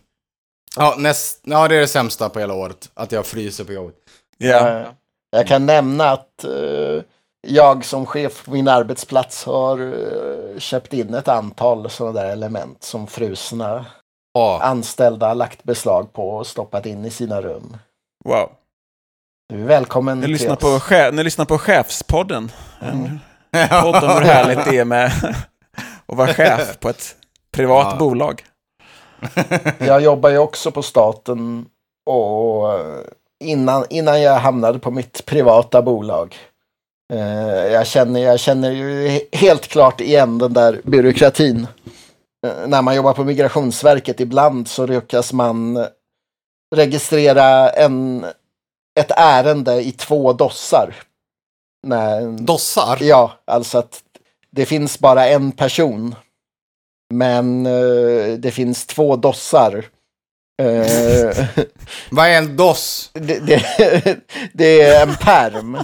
Ja, 0.77 0.95
näst, 0.99 1.41
ja, 1.45 1.69
det 1.69 1.77
är 1.77 1.81
det 1.81 1.87
sämsta 1.89 2.29
på 2.29 2.41
hela 2.41 2.55
året. 2.55 2.91
Att 2.95 3.13
jag 3.13 3.27
fryser 3.27 3.65
på 3.65 3.73
jobbet. 3.73 3.95
Ja. 4.39 4.85
Jag 5.31 5.47
kan 5.47 5.67
nämna 5.67 6.11
att 6.11 6.45
eh, 6.45 7.03
jag 7.47 7.85
som 7.85 8.07
chef 8.07 8.45
på 8.45 8.51
min 8.51 8.69
arbetsplats 8.69 9.45
har 9.45 9.79
eh, 9.81 10.59
köpt 10.59 10.93
in 10.93 11.15
ett 11.15 11.29
antal 11.29 11.91
sådana 11.91 12.23
där 12.23 12.33
element 12.33 12.83
som 12.83 13.07
frusna 13.07 13.87
Ja, 14.35 14.61
anställda 14.63 15.35
lagt 15.35 15.65
beslag 15.65 16.13
på 16.13 16.29
och 16.31 16.47
stoppat 16.47 16.87
in 16.87 17.05
i 17.05 17.11
sina 17.11 17.41
rum. 17.41 17.77
Wow. 18.25 18.51
Du 19.49 19.61
är 19.63 19.67
välkommen 19.67 20.19
Ni 20.21 20.25
till 20.25 20.33
lyssnar, 20.33 20.65
oss. 20.67 20.89
på, 20.89 21.11
ni 21.13 21.25
lyssnar 21.25 21.45
på 21.45 21.59
Chefspodden. 21.59 22.53
En 22.81 23.21
Mm. 23.55 23.83
podd 23.83 24.05
om 24.05 24.11
hur 24.11 24.21
härligt 24.25 24.65
det 24.65 24.79
är 24.79 24.85
med 24.85 25.07
att 26.07 26.17
vara 26.17 26.35
chef 26.35 26.79
på 26.81 26.89
ett 26.89 27.17
privat 27.53 27.87
Ja. 27.91 27.99
bolag. 27.99 28.43
Jag 29.79 30.01
jobbar 30.03 30.31
ju 30.31 30.39
också 30.39 30.71
på 30.71 30.83
staten 30.83 31.67
och 32.07 32.73
eh, 32.75 33.01
innan, 33.45 33.85
innan 33.91 34.23
jag 34.23 34.39
hamnade 34.39 34.79
på 34.79 34.91
mitt 34.91 35.27
privata 35.27 35.83
bolag. 35.83 36.37
Eh, 37.13 37.21
jag, 37.73 37.87
känner, 37.87 38.21
jag 38.21 38.41
känner 38.41 38.71
ju 38.71 39.09
he- 39.09 39.37
helt 39.37 39.69
klart 39.69 40.01
igen 40.01 40.39
den 40.39 40.53
där 40.53 40.81
byråkratin. 40.85 41.67
Eh, 42.47 42.67
när 42.67 42.83
man 42.83 42.97
jobbar 42.97 43.13
på 43.13 43.25
Migrationsverket 43.25 44.21
ibland 44.21 44.69
så 44.69 44.87
lyckas 44.87 45.33
man 45.33 45.87
registrera 46.75 47.71
en, 47.71 48.25
ett 49.01 49.11
ärende 49.17 49.83
i 49.83 49.93
två 49.93 50.33
dossar. 50.33 50.95
När, 51.87 52.39
dossar. 52.39 52.99
Ja, 53.01 53.33
alltså 53.45 53.79
att 53.79 54.03
det 54.51 54.67
finns 54.67 54.99
bara 54.99 55.27
en 55.29 55.53
person. 55.53 56.15
Men 57.15 57.67
eh, 57.67 58.39
det 58.39 58.51
finns 58.51 58.87
två 58.87 59.17
dossar. 59.17 59.85
Eh, 60.63 61.47
Vad 62.11 62.27
är 62.27 62.39
en 62.39 62.57
DOS? 62.57 63.11
det, 63.15 63.47
det, 63.47 64.21
det 64.53 64.83
är 64.83 65.03
en 65.03 65.15
perm. 65.15 65.79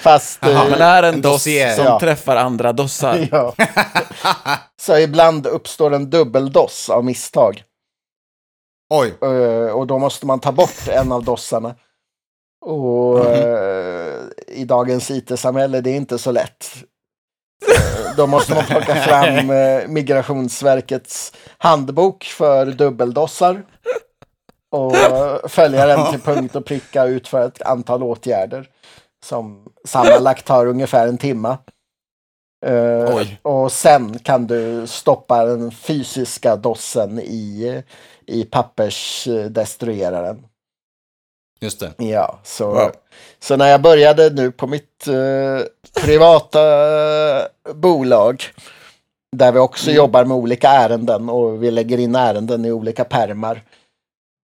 Fast... 0.00 0.38
Jaha, 0.42 0.50
eh, 0.64 0.70
Men 0.70 0.78
det 0.78 0.84
här 0.84 1.02
är 1.02 1.08
en 1.08 1.14
En 1.14 1.20
doss 1.22 1.32
dossier. 1.32 1.74
som 1.74 1.84
Ja. 1.84 2.00
träffar 2.00 2.36
andra 2.36 2.72
dossar. 2.72 3.28
ja. 3.32 3.54
Så 4.80 4.98
ibland 4.98 5.46
uppstår 5.46 5.94
en 5.94 6.10
dubbeldoss 6.10 6.90
av 6.90 7.04
misstag. 7.04 7.62
Oj. 8.94 9.14
Eh, 9.22 9.70
och 9.70 9.86
då 9.86 9.98
måste 9.98 10.26
man 10.26 10.40
ta 10.40 10.52
bort 10.52 10.88
en 10.88 11.12
av 11.12 11.24
dossarna. 11.24 11.74
Och 12.66 13.24
eh, 13.26 14.14
i 14.48 14.64
dagens 14.64 15.10
IT-samhälle, 15.10 15.80
det 15.80 15.90
är 15.90 15.96
inte 15.96 16.18
så 16.18 16.30
lätt. 16.30 16.70
Då 18.16 18.26
måste 18.26 18.54
man 18.54 18.64
plocka 18.64 18.94
fram 19.02 19.46
Migrationsverkets 19.92 21.32
handbok 21.58 22.24
för 22.24 22.66
dubbeldossar. 22.66 23.62
Och 24.70 24.94
följa 25.50 25.86
den 25.86 26.10
till 26.10 26.20
punkt 26.20 26.56
och 26.56 26.64
pricka 26.64 27.02
och 27.02 27.08
utföra 27.08 27.44
ett 27.44 27.62
antal 27.62 28.02
åtgärder. 28.02 28.68
Som 29.26 29.68
sammanlagt 29.84 30.46
tar 30.46 30.66
ungefär 30.66 31.08
en 31.08 31.18
timma. 31.18 31.58
Oj. 33.14 33.38
och 33.42 33.72
sen 33.72 34.18
kan 34.18 34.46
du 34.46 34.86
stoppa 34.86 35.44
den 35.44 35.70
fysiska 35.70 36.56
dossen 36.56 37.18
i, 37.20 37.82
i 38.26 38.44
pappersdestrueraren. 38.44 40.46
Just 41.60 41.80
det. 41.80 41.92
Ja, 42.04 42.38
så, 42.42 42.70
Wow. 42.70 42.90
så 43.40 43.56
när 43.56 43.68
jag 43.68 43.82
började 43.82 44.30
nu 44.30 44.52
på 44.52 44.66
mitt 44.66 45.06
eh, 45.06 45.60
privata 46.04 46.58
bolag 47.74 48.42
där 49.36 49.52
vi 49.52 49.58
också 49.58 49.90
jobbar 49.90 50.24
med 50.24 50.36
olika 50.36 50.68
ärenden 50.68 51.28
och 51.28 51.62
vi 51.62 51.70
lägger 51.70 51.98
in 51.98 52.14
ärenden 52.14 52.64
i 52.64 52.72
olika 52.72 53.04
permar. 53.04 53.62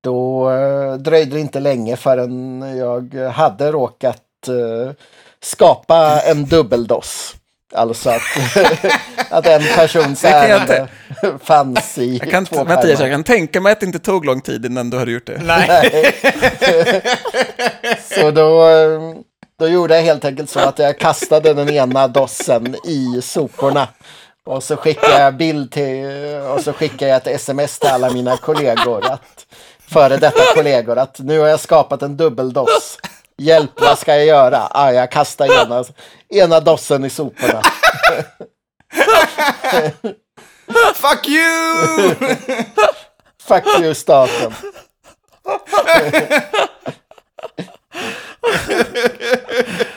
Då 0.04 0.50
eh, 0.50 0.94
dröjde 0.94 1.34
det 1.34 1.40
inte 1.40 1.60
länge 1.60 1.96
förrän 1.96 2.62
jag 2.76 3.14
hade 3.14 3.72
råkat 3.72 4.22
eh, 4.48 4.90
skapa 5.40 6.20
en 6.20 6.44
dubbeldoss. 6.44 7.34
Alltså 7.74 8.10
att, 8.10 8.22
att 9.30 9.46
en 9.46 9.62
persons 9.74 10.24
ärende 10.24 10.88
fanns 11.42 11.98
i 11.98 12.16
Jag 12.16 12.30
kan, 12.30 12.46
två 12.46 12.64
Mattias, 12.64 13.00
jag 13.00 13.10
kan 13.10 13.24
tänka 13.24 13.60
mig 13.60 13.72
att 13.72 13.80
det 13.80 13.86
inte 13.86 13.98
tog 13.98 14.24
lång 14.24 14.40
tid 14.40 14.66
innan 14.66 14.90
du 14.90 14.98
hade 14.98 15.10
gjort 15.10 15.26
det. 15.26 15.40
Nej. 15.42 16.14
Så 18.00 18.30
då, 18.30 18.68
eh, 18.68 19.00
då 19.58 19.68
gjorde 19.68 19.96
jag 19.96 20.02
helt 20.02 20.24
enkelt 20.24 20.50
så 20.50 20.60
att 20.60 20.78
jag 20.78 20.98
kastade 20.98 21.54
den 21.54 21.70
ena 21.70 22.08
dossen 22.08 22.76
i 22.84 23.22
soporna. 23.22 23.88
Och 24.44 24.62
så 24.62 24.76
skickade 24.76 25.20
jag 25.20 25.36
bild 25.36 25.72
till, 25.72 26.06
och 26.48 26.60
så 26.60 26.72
skickade 26.72 27.10
jag 27.10 27.16
ett 27.16 27.26
sms 27.26 27.78
till 27.78 27.88
alla 27.88 28.10
mina 28.10 28.36
kollegor. 28.36 29.06
Att, 29.06 29.46
före 29.88 30.16
detta 30.16 30.54
kollegor 30.54 30.98
att 30.98 31.18
nu 31.18 31.38
har 31.38 31.48
jag 31.48 31.60
skapat 31.60 32.02
en 32.02 32.16
dubbeldoss. 32.16 32.98
Hjälp, 33.42 33.80
vad 33.80 33.98
ska 33.98 34.16
jag 34.16 34.26
göra? 34.26 34.68
Ah, 34.70 34.92
jag 34.92 35.10
kastar 35.10 35.62
ena, 35.62 35.84
ena 36.28 36.60
dossen 36.60 37.04
i 37.04 37.10
soporna. 37.10 37.62
Fuck 40.94 41.28
you! 41.28 42.14
Fuck 43.42 43.64
you 43.80 43.94
staten. 43.94 44.54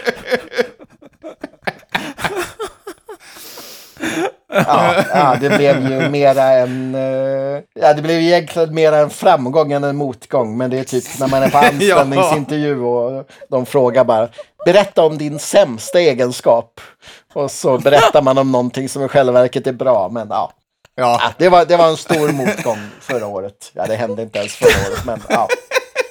Ja, 4.67 4.95
ja, 5.13 5.37
det 5.41 5.49
blev 5.49 5.91
ju 5.91 6.09
mera 6.09 6.43
en... 6.43 6.95
eh, 6.95 7.61
ja, 7.73 7.93
det 7.93 8.01
blev 8.01 8.19
egentligen 8.21 8.75
mera 8.75 8.97
en 8.97 9.09
framgång 9.09 9.71
än 9.71 9.83
en 9.83 9.95
motgång. 9.95 10.57
Men 10.57 10.69
det 10.69 10.79
är 10.79 10.83
typ 10.83 11.19
när 11.19 11.27
man 11.27 11.43
är 11.43 11.49
på 11.49 11.57
anställningsintervju 11.57 12.81
och 12.81 13.27
de 13.49 13.65
frågar 13.65 14.03
bara 14.03 14.27
Berätta 14.65 15.01
om 15.01 15.17
din 15.17 15.39
sämsta 15.39 15.99
egenskap. 15.99 16.81
Och 17.33 17.51
så 17.51 17.77
berättar 17.77 18.21
man 18.21 18.37
om 18.37 18.51
någonting 18.51 18.89
som 18.89 19.03
i 19.03 19.07
själva 19.07 19.31
verket 19.31 19.67
är 19.67 19.73
bra. 19.73 20.09
Men 20.09 20.27
ja, 20.29 20.51
Ja. 20.97 21.19
Ja, 21.21 21.31
det, 21.37 21.49
var, 21.49 21.65
det 21.65 21.77
var 21.77 21.87
en 21.87 21.97
stor 21.97 22.31
motgång 22.31 22.89
förra 23.01 23.27
året. 23.27 23.71
Ja, 23.73 23.85
det 23.85 23.95
hände 23.95 24.21
inte 24.21 24.39
ens 24.39 24.55
förra 24.55 24.91
året, 24.91 25.05
men 25.05 25.21
ja. 25.29 25.47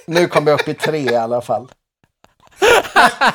Nu 0.07 0.26
kom 0.26 0.47
jag 0.47 0.61
upp 0.61 0.68
i 0.68 0.74
tre 0.74 0.99
i 0.99 1.16
alla 1.16 1.40
fall. 1.40 1.68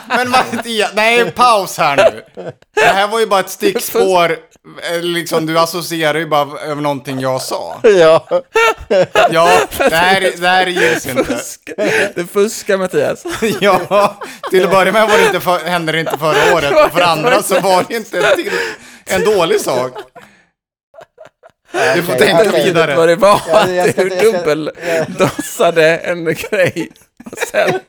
Men 0.08 0.30
Mattias, 0.30 0.92
nej 0.94 1.32
paus 1.32 1.78
här 1.78 2.12
nu. 2.12 2.44
Det 2.76 2.86
här 2.86 3.08
var 3.08 3.20
ju 3.20 3.28
bara 3.28 3.40
ett 3.40 3.50
stickspår. 3.50 4.38
Eh, 4.94 5.02
Liksom, 5.02 5.46
du 5.46 5.60
associerar 5.60 6.20
ju 6.20 6.26
bara 6.26 6.60
över 6.60 6.82
någonting 6.82 7.20
jag 7.20 7.42
sa. 7.42 7.80
Ja, 7.84 8.28
Ja, 9.32 9.60
det 9.78 9.96
här, 9.96 10.32
det 10.42 10.48
här 10.48 10.68
gills 10.68 11.08
inte. 11.08 11.40
Du 12.16 12.28
fuskar 12.28 12.78
Mattias. 12.78 13.24
Ja, 13.62 14.16
till 14.52 14.64
att 14.66 14.72
börja 14.72 14.92
med 14.92 15.08
var 15.10 15.18
det 15.18 15.26
inte 15.26 15.40
för, 15.40 15.60
hände 15.60 15.92
det 15.92 16.00
inte 16.00 16.18
förra 16.18 16.54
året. 16.56 16.86
Och 16.86 16.92
för 16.92 17.02
andra 17.02 17.44
så 17.44 17.60
var 17.60 17.86
det 17.88 17.96
inte 17.96 18.36
till, 18.36 18.52
en 19.06 19.24
dålig 19.24 19.62
sak. 19.62 19.92
Du 21.96 22.04
får 22.04 22.14
Okej, 22.14 22.28
tänka 22.28 22.50
okej. 22.50 22.64
vidare. 22.66 22.96
Vad 22.96 23.08
det 23.08 23.16
var 23.16 23.42
Ja, 23.48 23.60
att 23.60 23.72
jag 23.76 23.90
ska- 23.90 24.04
du 24.04 24.10
dubbeldossade 24.10 25.98
en 25.98 26.26
grej. 26.26 26.92
Och 27.32 27.38
sen 27.38 27.80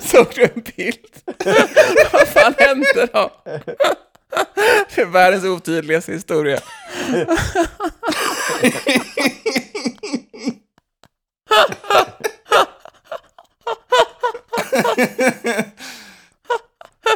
såg 0.00 0.26
du 0.34 0.42
en 0.42 0.62
bild. 0.76 0.98
Vad 2.12 2.28
fan 2.28 2.54
hände 2.58 3.06
då? 3.12 3.30
Det 4.94 5.00
är 5.00 5.06
världens 5.06 5.44
otydligaste 5.44 6.12
historia. 6.12 6.58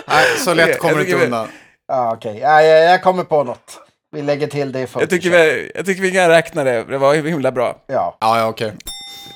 Nej, 0.09 0.39
så 0.39 0.55
lätt 0.55 0.79
kommer 0.79 0.95
du 0.95 1.01
Jag 1.01 1.09
inte 1.12 1.25
undan. 1.25 1.49
ja 1.89 2.12
okej. 2.16 2.39
Ja, 2.39 2.62
jag, 2.62 2.85
jag 2.93 3.03
kommer 3.03 3.25
på 3.25 3.45
något. 3.45 3.79
Vi 4.12 4.23
lägger 4.23 4.47
till 4.47 4.73
det 4.73 4.81
i 4.81 4.87
Jag 4.95 5.11
tycker, 5.11 5.31
vi, 5.31 5.73
jag 5.75 5.87
tycker 5.87 6.03
vi 6.03 6.11
kan 6.12 6.29
räkna 6.29 6.64
det. 6.64 6.85
Det 6.85 6.99
var 6.99 7.14
himla 7.14 7.53
bra. 7.53 7.83
Ja, 7.87 8.16
Ja, 8.21 8.39
ja, 8.39 8.47
okej. 8.49 8.73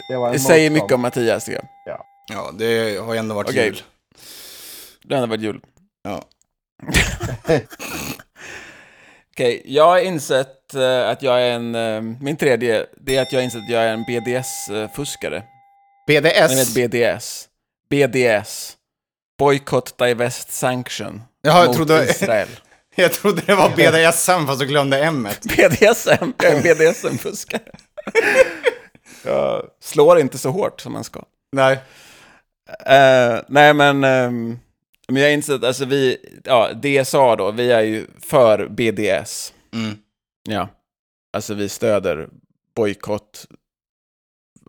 det 0.08 0.32
Det 0.32 0.38
säger 0.38 0.70
mycket 0.70 0.92
om 0.92 1.00
Mattias, 1.00 1.44
tycker 1.44 1.60
jag. 1.86 2.00
Ja, 2.32 2.50
det 2.58 2.96
har 3.00 3.12
ju 3.12 3.18
ändå 3.18 3.34
varit 3.34 3.48
Okej. 3.50 3.64
jul. 3.64 3.82
Det 5.04 5.14
hade 5.14 5.26
varit 5.26 5.40
jul. 5.40 5.60
Ja. 6.02 6.22
Okej, 9.32 9.62
jag 9.64 9.86
har 9.86 9.98
insett 9.98 10.74
eh, 10.74 11.08
att 11.08 11.22
jag 11.22 11.42
är 11.42 11.50
en... 11.50 11.74
eh, 11.74 12.00
min 12.20 12.36
tredje, 12.36 12.86
det 12.96 13.16
är 13.16 13.22
att 13.22 13.32
jag 13.32 13.40
har 13.40 13.44
insett 13.44 13.62
att 13.62 13.70
jag 13.70 13.82
är 13.82 13.92
en 13.92 14.04
BDS-fuskare. 14.04 15.42
Ni 16.08 16.20
vet 16.20 16.34
BDS? 16.34 16.74
BDS. 16.74 17.48
BDS. 17.90 18.76
Boycott, 19.38 19.98
Divest, 19.98 20.52
Sanction. 20.52 21.22
Jaha, 21.42 21.64
jag 21.64 21.74
trodde- 21.74 22.04
Israel. 22.10 22.48
Jag 22.96 23.12
trodde 23.12 23.42
det 23.46 23.54
var 23.54 23.70
BDSM 23.76 24.46
fast 24.46 24.60
du 24.60 24.66
glömde 24.66 24.98
M 25.04 25.26
-et. 25.30 25.48
BDSM, 25.48 26.32
jag 26.42 26.52
är 26.52 26.56
en 26.56 26.62
BDSM-fuskare. 26.62 27.60
jag 29.24 29.64
slår 29.80 30.20
inte 30.20 30.38
så 30.38 30.50
hårt 30.50 30.80
som 30.80 30.92
man 30.92 31.04
ska. 31.04 31.22
Nej. 31.52 31.78
Eh, 32.86 33.40
nej, 33.48 33.74
men, 33.74 34.04
ehm, 34.04 34.58
men 35.08 35.16
jag 35.22 35.28
har 35.28 35.32
insett, 35.34 35.64
alltså 35.64 35.84
vi, 35.84 36.16
ja, 36.44 36.72
DSA 36.72 37.36
då, 37.36 37.50
vi 37.50 37.70
är 37.72 37.80
ju 37.82 38.06
för 38.20 38.68
BDS. 38.68 39.54
Mm. 39.74 39.94
Ja, 40.48 40.68
alltså 41.36 41.54
vi 41.54 41.68
stöder 41.68 42.28
bojkott, 42.76 43.46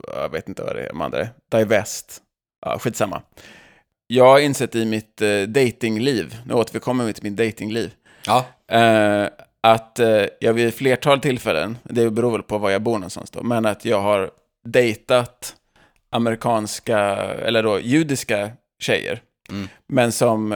jag 0.07 0.29
vet 0.31 0.49
inte 0.49 0.63
vad 0.63 0.75
det 0.75 0.83
är, 0.83 0.87
de 0.89 1.01
andra 1.01 1.19
är, 1.21 1.29
Divest. 1.51 2.21
Ja, 2.65 2.79
skitsamma. 2.79 3.21
Jag 4.07 4.25
har 4.25 4.39
insett 4.39 4.75
i 4.75 4.85
mitt 4.85 5.21
eh, 5.21 5.41
datingliv, 5.41 6.35
nu 6.45 6.53
återkommer 6.53 7.05
vi 7.05 7.13
till 7.13 7.23
mitt 7.23 7.37
datingliv, 7.37 7.93
Ja. 8.25 8.45
eh, 8.77 9.27
att 9.61 9.99
eh, 9.99 10.25
jag 10.39 10.53
vid 10.53 10.73
flertal 10.73 11.19
tillfällen, 11.19 11.77
det 11.83 12.09
beror 12.11 12.31
väl 12.31 12.43
på 12.43 12.57
var 12.57 12.69
jag 12.69 12.81
bor 12.81 12.93
någonstans 12.93 13.31
då, 13.31 13.43
men 13.43 13.65
att 13.65 13.85
jag 13.85 14.01
har 14.01 14.31
dejtat 14.67 15.55
amerikanska, 16.09 16.99
eller 17.17 17.63
då 17.63 17.79
judiska 17.79 18.51
tjejer, 18.79 19.21
Mm. 19.49 19.67
men 19.87 20.11
som 20.11 20.51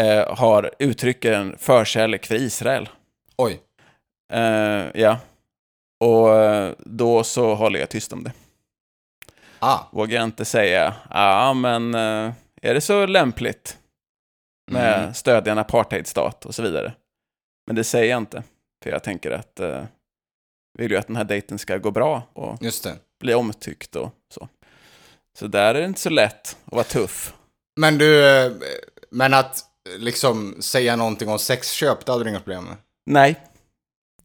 eh, 0.00 0.36
har 0.36 0.70
uttrycker 0.78 1.32
en 1.32 1.58
förkärlek 1.58 2.26
för 2.26 2.34
Israel. 2.34 2.88
Oj. 3.36 3.60
Eh, 4.32 4.86
ja. 4.94 5.18
Och 6.04 6.36
eh, 6.36 6.72
då 6.78 7.24
så 7.24 7.54
håller 7.54 7.80
jag 7.80 7.88
tyst 7.90 8.12
om 8.12 8.24
det. 8.24 8.32
Ah. 9.58 9.78
Vågar 9.92 10.16
jag 10.16 10.24
inte 10.24 10.44
säga, 10.44 10.94
ja 11.10 11.54
men 11.54 11.94
eh, 11.94 12.32
är 12.62 12.74
det 12.74 12.80
så 12.80 13.06
lämpligt 13.06 13.78
med 14.70 15.00
Mm. 15.00 15.14
stödja 15.14 15.52
en 15.52 15.58
apartheidstat 15.58 16.46
och 16.46 16.54
så 16.54 16.62
vidare. 16.62 16.92
Men 17.66 17.76
det 17.76 17.84
säger 17.84 18.10
jag 18.10 18.18
inte, 18.18 18.42
för 18.84 18.90
jag 18.90 19.02
tänker 19.02 19.30
att 19.30 19.60
eh, 19.60 19.84
vill 20.78 20.90
ju 20.90 20.96
att 20.96 21.06
den 21.06 21.16
här 21.16 21.24
dejten 21.24 21.58
ska 21.58 21.78
gå 21.78 21.90
bra 21.90 22.22
och 22.32 22.62
bli 23.20 23.34
omtyckt 23.34 23.96
och 23.96 24.10
så. 24.34 24.48
Så 25.38 25.46
där 25.46 25.74
är 25.74 25.80
det 25.80 25.86
inte 25.86 26.00
så 26.00 26.10
lätt 26.10 26.56
att 26.64 26.72
vara 26.72 26.84
tuff. 26.84 27.34
Men 27.78 27.98
du, 27.98 28.22
men 29.10 29.34
att 29.34 29.60
liksom 29.98 30.56
säga 30.60 30.96
någonting 30.96 31.28
om 31.28 31.38
sexköp, 31.38 32.06
det 32.06 32.12
hade 32.12 32.24
du 32.24 32.30
inga 32.30 32.40
problem 32.40 32.64
med. 32.64 32.76
Nej. 33.06 33.36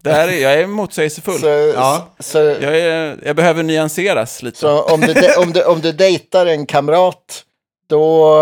Det 0.02 0.12
här 0.14 0.28
är, 0.28 0.42
jag 0.42 0.54
är 0.54 0.68
motsägelsefull. 0.68 1.40
Så, 1.40 1.48
Ja. 1.48 2.08
så, 2.20 2.38
Jag, 2.38 2.80
är, 2.80 3.20
jag 3.26 3.36
behöver 3.36 3.64
nyanseras 3.64 4.44
lite. 4.44 4.60
så 4.60 4.82
om, 4.84 5.02
du, 5.02 5.14
de- 5.14 5.36
om, 5.38 5.52
du, 5.54 5.64
om 5.64 5.82
du 5.82 5.92
dejtar 5.92 6.46
en 6.46 6.66
kamrat, 6.66 7.44
då, 7.88 8.36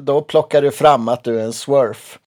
då 0.00 0.22
plockar 0.22 0.62
du 0.62 0.70
fram 0.70 1.08
att 1.08 1.24
du 1.24 1.40
är 1.40 1.44
en 1.44 1.52
swerf. 1.52 2.18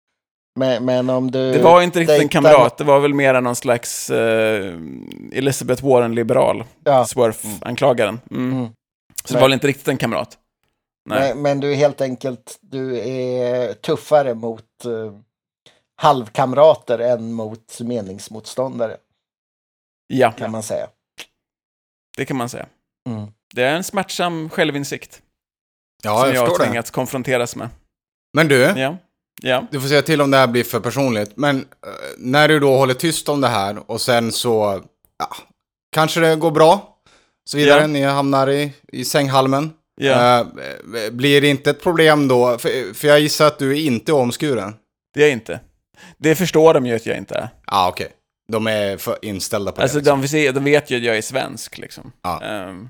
Men, 0.60 0.86
men 0.86 1.10
om 1.10 1.31
du... 1.31 1.52
Det 1.53 1.60
var 1.60 1.81
inte 1.81 1.99
riktigt 1.99 2.15
en 2.15 2.27
dejtar- 2.27 2.31
kamrat, 2.31 2.77
det 2.77 2.84
var 2.84 2.99
väl 2.99 3.14
mer 3.14 3.41
någon 3.41 3.56
slags 3.56 4.10
eh, 4.10 4.73
Elizabeth 5.31 5.86
Warren-liberal. 5.86 6.64
Ja. 6.84 7.06
Swerf-anklagaren. 7.06 8.19
Mm. 8.31 8.52
Mm. 8.53 8.65
Så 8.65 8.72
det 9.27 9.34
Men- 9.34 9.41
var 9.41 9.48
väl 9.48 9.53
inte 9.53 9.68
riktigt 9.68 9.88
en 9.88 9.98
kamrat. 9.98 10.38
Nej. 11.06 11.34
Men, 11.34 11.42
men 11.42 11.60
du 11.60 11.72
är 11.72 11.76
helt 11.76 12.02
enkelt 12.02 12.58
du 12.62 13.00
är 13.00 13.74
tuffare 13.74 14.34
mot 14.34 14.86
eh, 14.86 15.14
halvkamrater 15.96 17.00
än 17.00 17.34
mot 17.34 17.80
meningsmotståndare, 17.82 18.98
Ja, 20.08 20.32
kan 20.32 20.52
man 20.52 20.64
säga. 20.64 20.88
det 22.18 22.26
kan 22.26 22.38
man 22.38 22.50
säga. 22.50 22.68
Mm. 23.10 23.28
Det 23.56 23.64
är 23.64 23.76
en 23.76 23.84
smärtsam 23.84 24.50
självinsikt 24.50 25.22
Ja, 26.04 26.18
som 26.20 26.28
jag, 26.28 26.36
jag 26.36 26.42
har 26.48 26.58
det. 26.60 26.66
tvingats 26.66 26.92
konfronteras 26.92 27.56
med. 27.56 27.70
Men 28.34 28.48
du, 28.48 28.62
Ja. 28.62 28.98
Ja. 29.42 29.68
du 29.72 29.82
får 29.82 29.88
säga 29.88 30.02
till 30.02 30.22
om 30.22 30.32
det 30.32 30.38
här 30.38 30.48
blir 30.48 30.64
för 30.64 30.80
personligt. 30.80 31.32
Men 31.38 31.58
eh, 31.60 31.64
när 32.18 32.48
du 32.48 32.60
då 32.60 32.78
håller 32.78 32.94
tyst 32.94 33.30
om 33.30 33.42
det 33.42 33.48
här 33.48 33.92
och 33.92 34.02
sen 34.02 34.32
så, 34.32 34.84
ja, 35.18 35.28
kanske 35.92 36.20
det 36.20 36.36
går 36.36 36.52
bra. 36.52 36.98
Så 37.50 37.58
vidare, 37.58 37.82
Ja. 37.82 37.88
ni 37.88 38.04
hamnar 38.04 38.50
i, 38.50 38.74
i 38.88 39.06
sänghalmen. 39.06 39.74
Ja. 40.08 40.40
Eh, 40.40 41.12
blir 41.12 41.42
det 41.42 41.48
inte 41.48 41.70
ett 41.70 41.84
problem 41.84 42.28
då? 42.28 42.58
För, 42.58 42.94
för 42.94 43.08
jag 43.08 43.20
gissar 43.20 43.48
att 43.48 43.60
du 43.60 43.72
är 43.72 43.82
inte 43.82 44.14
omskuren. 44.14 44.74
Det 45.14 45.20
är 45.20 45.26
jag 45.26 45.34
inte. 45.34 45.60
Det 46.18 46.36
förstår 46.36 46.74
de 46.74 46.86
ju 46.86 46.96
att 46.96 47.06
jag 47.06 47.18
inte 47.18 47.36
är. 47.36 47.42
Ja, 47.42 47.50
ah, 47.66 47.90
okej. 47.90 48.08
De 48.52 48.68
är 48.68 48.98
för 48.98 49.18
inställda 49.22 49.72
på 49.72 49.82
Alltså 49.82 50.00
det. 50.00 50.16
liksom. 50.16 50.54
de, 50.54 50.64
vet 50.64 50.92
ju 50.92 50.98
att 50.98 51.04
jag 51.04 51.18
är 51.18 51.22
svensk 51.22 51.78
liksom. 51.78 52.12
Ja. 52.22 52.42
Ehm, 52.44 52.90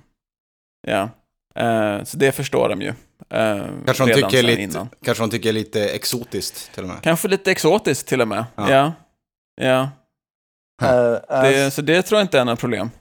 ja. 0.87 1.09
Eh, 1.55 2.03
så 2.03 2.17
det 2.17 2.31
förstår 2.31 2.69
de 2.69 2.81
ju. 2.81 2.93
Uh, 3.33 3.65
Kanske 3.85 4.05
de, 4.05 4.13
tycker 4.13 4.43
lite, 4.43 4.87
kanske 5.05 5.23
de 5.23 5.29
tycker 5.29 5.51
lite 5.51 5.89
exotiskt 5.89 6.73
till 6.73 6.83
och 6.83 6.89
med. 6.89 7.01
Kanske 7.01 7.27
lite 7.27 7.51
exotiskt 7.51 8.07
till 8.07 8.21
och 8.21 8.27
med. 8.27 8.45
Ja. 8.55 8.69
Ja. 8.69 8.93
Ja. 9.61 9.89
Eh, 10.81 10.87
Det, 10.87 11.25
alltså, 11.29 11.71
så 11.71 11.81
det 11.81 12.01
tror 12.01 12.19
jag 12.19 12.23
inte 12.23 12.39
är 12.39 12.45
något 12.45 12.59
problem. 12.59 12.91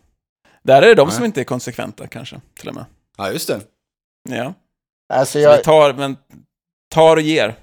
Där 0.62 0.82
är 0.82 0.86
det 0.86 0.94
de 0.94 1.10
som 1.10 1.24
inte 1.24 1.40
är 1.40 1.44
konsekventa 1.44 2.06
kanske, 2.06 2.40
till 2.58 2.68
och 2.68 2.74
med. 2.74 2.84
Ja, 3.18 3.30
just 3.32 3.48
det. 3.48 3.60
Ja. 4.28 4.54
alltså 5.12 5.32
Så 5.32 5.38
jag, 5.38 5.56
vi 5.56 5.62
tar, 5.62 5.92
men 5.92 6.16
tar 6.94 7.16
och 7.16 7.22
ger. 7.22 7.54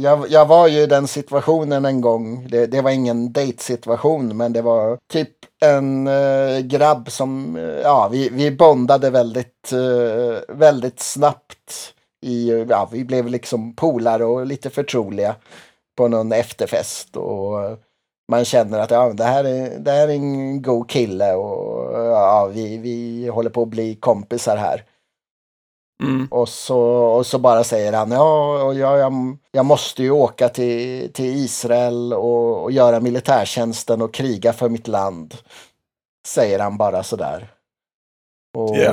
jag, 0.00 0.30
jag 0.30 0.46
var 0.46 0.68
ju 0.68 0.78
i 0.78 0.86
den 0.86 1.08
situationen 1.08 1.84
en 1.84 2.00
gång. 2.00 2.48
Det, 2.48 2.66
det 2.66 2.80
var 2.80 2.90
ingen 2.90 3.32
dejtsituation, 3.32 4.36
men 4.36 4.52
det 4.52 4.62
var 4.62 4.98
typ 5.12 5.30
en 5.64 6.06
eh, 6.06 6.58
grabb 6.58 7.10
som, 7.10 7.56
eh, 7.56 7.62
ja, 7.62 8.08
vi, 8.12 8.28
vi 8.28 8.50
bondade 8.50 9.10
väldigt, 9.10 9.72
eh, 9.72 10.56
väldigt 10.56 11.00
snabbt. 11.00 11.92
I, 12.26 12.50
ja, 12.68 12.88
vi 12.92 13.04
blev 13.04 13.28
liksom 13.28 13.76
polare 13.76 14.24
och 14.24 14.46
lite 14.46 14.70
förtroliga 14.70 15.36
på 15.96 16.08
någon 16.08 16.32
efterfest. 16.32 17.16
Och 17.16 17.64
eh, 17.64 17.76
man 18.32 18.44
känner 18.44 18.78
att 18.78 18.90
ja, 18.90 19.12
det, 19.12 19.24
här 19.24 19.44
är, 19.44 19.78
det 19.78 19.90
här 19.90 20.08
är 20.08 20.12
en 20.12 20.62
god 20.62 20.90
kille 20.90 21.34
och 21.34 21.92
ja, 21.98 22.50
vi, 22.52 22.78
vi 22.78 23.28
håller 23.28 23.50
på 23.50 23.62
att 23.62 23.68
bli 23.68 23.94
kompisar 23.94 24.56
här. 24.56 24.84
Mm. 26.02 26.28
Och 26.30 26.48
så, 26.48 26.78
och 26.88 27.26
så 27.26 27.38
bara 27.38 27.64
säger 27.64 27.92
han, 27.92 28.10
ja, 28.10 28.72
jag, 28.72 28.98
jag, 28.98 29.36
jag 29.52 29.66
måste 29.66 30.02
ju 30.02 30.10
åka 30.10 30.48
till, 30.48 31.12
till 31.12 31.36
Israel 31.36 32.12
och, 32.12 32.62
och 32.62 32.72
göra 32.72 33.00
militärtjänsten 33.00 34.02
och 34.02 34.14
kriga 34.14 34.52
för 34.52 34.68
mitt 34.68 34.88
land. 34.88 35.34
Säger 36.26 36.58
han 36.58 36.76
bara 36.78 37.02
sådär. 37.02 37.48
Och, 38.56 38.76
Ja. 38.76 38.92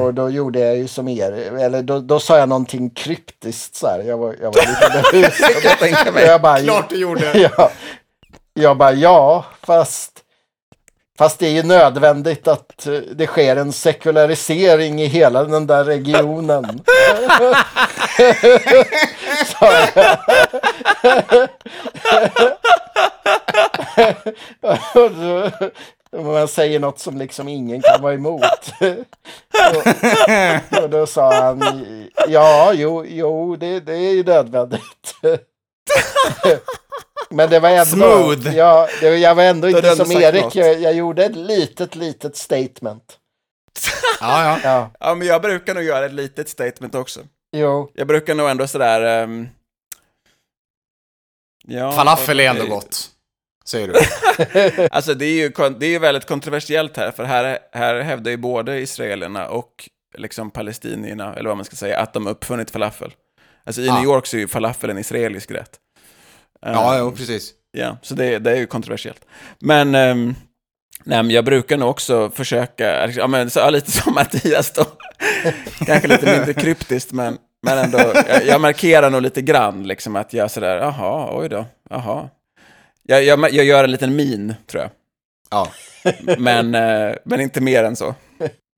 och 0.00 0.14
då 0.14 0.30
gjorde 0.30 0.58
jag 0.60 0.76
ju 0.76 0.88
som 0.88 1.08
er, 1.08 1.32
eller 1.32 1.82
då, 1.82 2.00
då 2.00 2.20
sa 2.20 2.38
jag 2.38 2.48
någonting 2.48 2.90
kryptiskt 2.90 3.74
så 3.74 3.86
här. 3.86 4.02
Jag 4.02 4.18
var, 4.18 4.36
jag 4.42 4.54
var 4.54 4.60
lite 4.66 5.12
nervös. 5.18 5.40
jag. 6.14 6.26
Jag 6.26 6.42
bara, 6.42 6.58
Klart 6.58 6.88
du 6.88 6.96
gjorde. 7.00 7.38
ja, 7.56 7.70
jag 8.54 8.76
bara, 8.76 8.92
ja, 8.92 9.44
fast, 9.62 10.22
fast 11.18 11.38
det 11.38 11.46
är 11.46 11.50
ju 11.50 11.62
nödvändigt 11.62 12.48
att 12.48 12.86
eh, 12.86 12.92
det 12.92 13.26
sker 13.26 13.56
en 13.56 13.72
sekularisering 13.72 15.02
i 15.02 15.06
hela 15.06 15.44
den 15.44 15.66
där 15.66 15.84
regionen. 15.84 16.80
Och 26.12 26.24
Man 26.24 26.48
säger 26.48 26.80
något 26.80 26.98
som 26.98 27.16
liksom 27.16 27.48
ingen 27.48 27.82
kan 27.82 28.02
vara 28.02 28.14
emot. 28.14 28.42
och, 29.74 30.82
och 30.82 30.90
då 30.90 31.06
sa 31.06 31.34
han, 31.34 31.62
ja, 32.28 32.72
jo, 32.74 33.04
jo 33.06 33.56
det, 33.56 33.80
det 33.80 33.92
är 33.92 34.12
ju 34.12 34.24
nödvändigt. 34.24 35.14
Men 37.30 37.50
det 37.50 37.60
var 37.60 37.68
ändå... 37.68 37.84
Smooth. 37.84 38.56
Ja, 38.56 38.88
det, 39.00 39.16
jag 39.16 39.34
var 39.34 39.42
ändå 39.42 39.68
inte 39.68 39.90
ändå 39.90 40.04
som 40.04 40.16
Erik. 40.22 40.54
Jag, 40.56 40.80
jag 40.80 40.94
gjorde 40.94 41.24
ett 41.24 41.36
litet, 41.36 41.94
litet 41.94 42.36
statement. 42.36 43.18
Ja, 44.20 44.50
ja. 44.50 44.60
Ja, 44.64 44.90
Ja, 45.00 45.14
men 45.14 45.26
jag 45.26 45.42
brukar 45.42 45.74
nog 45.74 45.82
göra 45.84 46.06
ett 46.06 46.12
litet 46.12 46.48
statement 46.48 46.94
också. 46.94 47.20
jo. 47.56 47.90
Jag 47.94 48.06
brukar 48.06 48.34
nog 48.34 48.48
ändå 48.50 48.66
sådär... 48.66 49.22
ehm, 49.22 49.48
ja, 51.64 51.92
Falafel 51.92 52.40
är 52.40 52.50
ändå 52.50 52.66
gott. 52.66 53.10
Säger 53.64 53.88
du. 53.88 53.94
Alltså 54.90 55.14
det 55.14 55.24
är 55.24 55.32
ju 55.34 55.48
det 55.78 55.86
är 55.86 55.90
ju 55.90 55.98
väldigt 55.98 56.26
kontroversiellt 56.26 56.96
här, 56.96 57.10
för 57.10 57.24
här, 57.24 57.58
här 57.72 58.00
hävdar 58.00 58.30
ju 58.30 58.36
både 58.36 58.80
israelerna 58.80 59.48
och 59.48 59.88
liksom 60.18 60.50
palestinierna, 60.50 61.34
eller 61.34 61.48
vad 61.48 61.56
man 61.56 61.64
ska 61.64 61.76
säga, 61.76 61.98
att 61.98 62.12
de 62.12 62.26
uppfunnit 62.26 62.70
falafel. 62.70 63.14
Alltså 63.66 63.82
i 63.82 63.86
Ja. 63.86 63.94
New 63.94 64.04
York 64.04 64.26
så 64.26 64.36
är 64.36 64.40
ju 64.40 64.48
falafel 64.48 64.90
en 64.90 64.98
israelisk 64.98 65.50
rätt. 65.50 65.70
Ja, 66.60 66.94
Ehm, 66.94 67.00
jo, 67.00 67.12
precis. 67.12 67.52
Ja, 67.72 67.96
så 68.02 68.14
det, 68.14 68.38
det 68.38 68.50
är 68.50 68.56
ju 68.56 68.66
kontroversiellt. 68.66 69.24
Men, 69.58 69.94
ehm, 69.94 70.34
nej, 71.04 71.22
men 71.22 71.30
jag 71.30 71.44
brukar 71.44 71.76
nog 71.76 71.90
också 71.90 72.30
försöka, 72.30 73.10
ja, 73.10 73.26
men, 73.26 73.50
så, 73.50 73.70
lite 73.70 73.90
som 74.02 74.14
Mattias 74.14 74.70
då, 74.72 74.84
kanske 75.86 76.08
lite 76.08 76.32
mindre 76.36 76.54
kryptiskt, 76.54 77.12
men, 77.12 77.38
men 77.62 77.78
ändå, 77.78 77.98
jag, 78.28 78.46
jag 78.46 78.60
markerar 78.60 79.10
nog 79.10 79.22
lite 79.22 79.42
grann, 79.42 79.86
liksom 79.86 80.16
att 80.16 80.32
jag 80.32 80.50
sådär, 80.50 80.76
jaha, 80.76 81.38
oj 81.40 81.48
då, 81.48 81.66
jaha. 81.90 82.28
Jag, 83.02 83.24
jag, 83.24 83.52
jag 83.52 83.64
gör 83.64 83.84
en 83.84 83.90
liten 83.90 84.16
min, 84.16 84.54
tror 84.66 84.82
jag. 84.82 84.90
Ja. 85.50 85.68
Men, 86.38 86.74
eh, 86.74 87.14
men 87.24 87.40
inte 87.40 87.60
mer 87.60 87.84
än 87.84 87.96
så. 87.96 88.14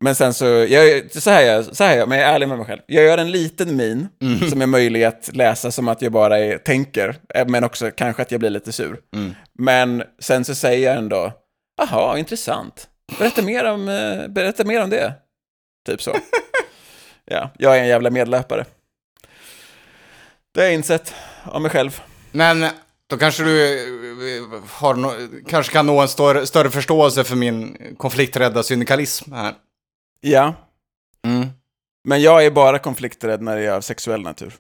Men 0.01 0.15
sen 0.15 0.35
så, 0.35 0.45
jag, 0.45 1.11
så 1.13 1.31
här 1.31 1.43
jag, 1.43 1.65
så 1.77 1.85
här 1.85 1.97
jag, 1.97 2.09
men 2.09 2.19
jag 2.19 2.29
är 2.29 2.35
ärlig 2.35 2.49
med 2.49 2.59
mig 2.59 2.67
själv. 2.67 2.81
Jag 2.87 3.05
gör 3.05 3.19
en 3.19 3.31
liten 3.31 3.77
min 3.77 4.09
Mm. 4.23 4.51
som 4.51 4.63
är 4.63 4.67
möjlig 4.67 5.05
att 5.05 5.31
läsa 5.37 5.71
som 5.71 5.89
att 5.89 6.03
jag 6.03 6.13
bara 6.13 6.39
är, 6.39 6.59
tänker, 6.59 7.17
eh, 7.35 7.47
men 7.47 7.65
också 7.65 7.91
kanske 7.91 8.23
att 8.23 8.31
jag 8.31 8.41
blir 8.41 8.51
lite 8.51 8.73
sur. 8.73 9.01
Mm. 9.17 9.35
Men 9.59 10.03
sen 10.19 10.45
så 10.45 10.55
säger 10.55 10.89
jag 10.89 10.99
ändå, 10.99 11.33
jaha, 11.79 12.19
intressant. 12.19 12.89
Berätta 13.19 13.43
mer 13.43 13.65
om, 13.65 13.89
eh, 13.89 14.29
berätta 14.29 14.65
mer 14.65 14.83
om 14.83 14.91
det. 14.91 15.13
Typ 15.87 16.03
så. 16.03 16.17
ja, 17.25 17.51
jag 17.59 17.77
är 17.79 17.81
en 17.83 17.89
jävla 17.89 18.11
medlöpare. 18.11 18.65
Det 20.55 20.61
har 20.61 20.65
jag 20.65 20.75
insett 20.75 21.15
av 21.45 21.63
mig 21.63 21.71
själv. 21.71 22.01
Men 22.33 22.67
då 23.11 23.17
kanske 23.17 23.43
du 23.45 23.75
eh, 23.75 24.45
har 24.71 24.95
no 24.95 25.11
kanske 25.49 25.73
kan 25.73 25.87
nå 25.87 26.01
en 26.01 26.09
större, 26.09 26.47
större 26.47 26.71
förståelse 26.71 27.25
för 27.25 27.37
min 27.37 27.77
konflikträdda 27.99 28.63
syndikalism 28.63 29.33
här. 29.33 29.55
Ja, 30.21 30.55
Mm. 31.27 31.49
men 32.05 32.23
jag 32.23 32.47
är 32.47 32.51
bara 32.51 32.79
konflikträdd 32.79 33.43
när 33.43 33.57
det 33.57 33.67
är 33.67 33.73
av 33.73 33.81
sexuell 33.81 34.23
natur. 34.23 34.55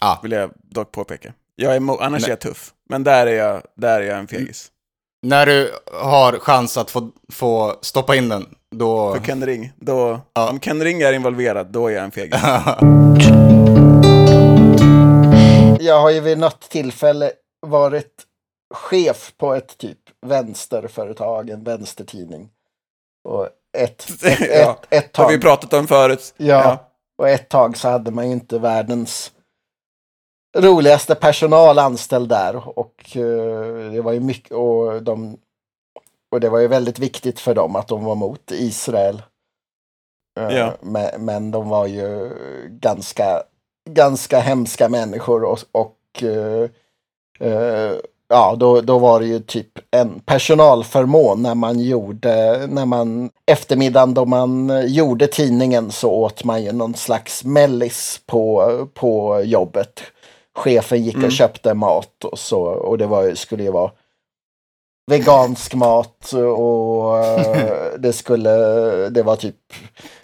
Ja. 0.00 0.20
Vill 0.22 0.32
jag 0.32 0.50
dock 0.62 0.92
påpeka. 0.92 1.32
Jag 1.56 1.72
är 1.74 1.76
annars 1.76 2.22
Nej. 2.22 2.24
är 2.24 2.28
jag 2.28 2.40
tuff. 2.40 2.72
Men 2.88 3.04
där 3.04 3.26
är 3.26 3.32
jag, 3.34 3.62
där 3.76 4.00
är 4.00 4.04
jag 4.06 4.18
en 4.18 4.28
fegis. 4.28 4.70
När 5.22 5.46
du 5.46 5.70
har 5.92 6.32
chans 6.38 6.76
att 6.76 6.90
få, 6.90 7.10
få 7.32 7.78
stoppa 7.82 8.16
in 8.16 8.28
den, 8.28 8.46
då... 8.70 9.14
För 9.14 9.24
Ken 9.24 9.46
Ring, 9.46 9.72
då, 9.76 10.20
Ja. 10.32 10.50
om 10.50 10.60
Ken 10.60 10.84
Ring 10.84 11.00
är 11.02 11.12
involverad, 11.12 11.66
då 11.66 11.86
är 11.86 11.90
jag 11.94 12.04
en 12.04 12.10
fegis. 12.10 12.34
Jag 15.80 16.00
har 16.00 16.10
ju 16.10 16.20
vid 16.20 16.38
något 16.38 16.60
tillfälle 16.60 17.32
varit 17.66 18.22
chef 18.74 19.32
på 19.36 19.54
ett 19.54 19.78
typ 19.78 19.98
vänsterföretag, 20.26 21.50
en 21.50 21.64
vänstertidning. 21.64 22.48
Och 23.28 23.48
ett, 23.78 24.10
ett, 24.22 24.40
ett, 24.40 24.60
Ja, 24.60 24.78
ett 24.90 25.12
Det 25.12 25.22
har 25.22 25.28
vi 25.28 25.34
tag, 25.34 25.42
pratat 25.42 25.72
om 25.72 25.86
förut. 25.86 26.34
Ja. 26.36 26.90
och 27.18 27.28
ett 27.28 27.48
tag 27.48 27.76
så 27.76 27.88
hade 27.88 28.10
man 28.10 28.26
ju 28.26 28.32
inte 28.32 28.58
världens 28.58 29.32
roligaste 30.58 31.14
personal 31.14 31.78
anställd 31.78 32.28
där. 32.28 32.78
Och 32.78 33.16
eh, 33.16 33.92
det 33.92 34.00
var 34.00 34.12
ju 34.12 34.20
mycket, 34.20 34.52
och 34.52 35.02
de 35.02 35.38
och 36.32 36.40
det 36.40 36.48
var 36.48 36.58
ju 36.58 36.66
väldigt 36.68 36.98
viktigt 36.98 37.40
för 37.40 37.54
dem 37.54 37.76
att 37.76 37.88
de 37.88 38.04
var 38.04 38.14
mot 38.14 38.50
Israel. 38.50 39.22
Eh, 40.40 40.56
Ja. 40.56 40.74
Men, 40.80 41.24
men 41.24 41.50
de 41.50 41.68
var 41.68 41.86
ju 41.86 42.30
ganska, 42.68 43.42
ganska 43.90 44.40
hemska 44.40 44.88
människor 44.88 45.44
och, 45.44 45.58
och 45.72 46.22
eh, 46.22 46.68
ja, 48.30 48.56
då, 48.58 48.80
då 48.80 48.98
var 48.98 49.20
det 49.20 49.26
ju 49.26 49.40
typ 49.40 49.78
en 49.90 50.20
personalförmån 50.20 51.42
när 51.42 51.54
man 51.54 51.80
gjorde, 51.80 52.66
när 52.66 52.86
man 52.86 53.30
eftermiddagen 53.46 54.14
då 54.14 54.24
man 54.24 54.82
gjorde 54.86 55.26
tidningen 55.26 55.90
så 55.90 56.10
åt 56.10 56.44
man 56.44 56.64
ju 56.64 56.72
någon 56.72 56.94
slags 56.94 57.44
mellis 57.44 58.20
på, 58.26 58.70
på 58.94 59.42
jobbet. 59.44 60.02
Chefen 60.54 61.04
gick 61.04 61.24
och 61.24 61.32
köpte 61.32 61.74
mat 61.74 62.24
och 62.24 62.38
så 62.38 62.62
och 62.62 62.98
det 62.98 63.06
var, 63.06 63.34
skulle 63.34 63.62
ju 63.62 63.70
vara 63.70 63.90
vegansk 65.10 65.74
mat 65.74 66.32
och 66.32 67.14
det 67.98 68.12
skulle, 68.12 68.50
det 69.08 69.22
var 69.22 69.36
typ, 69.36 69.56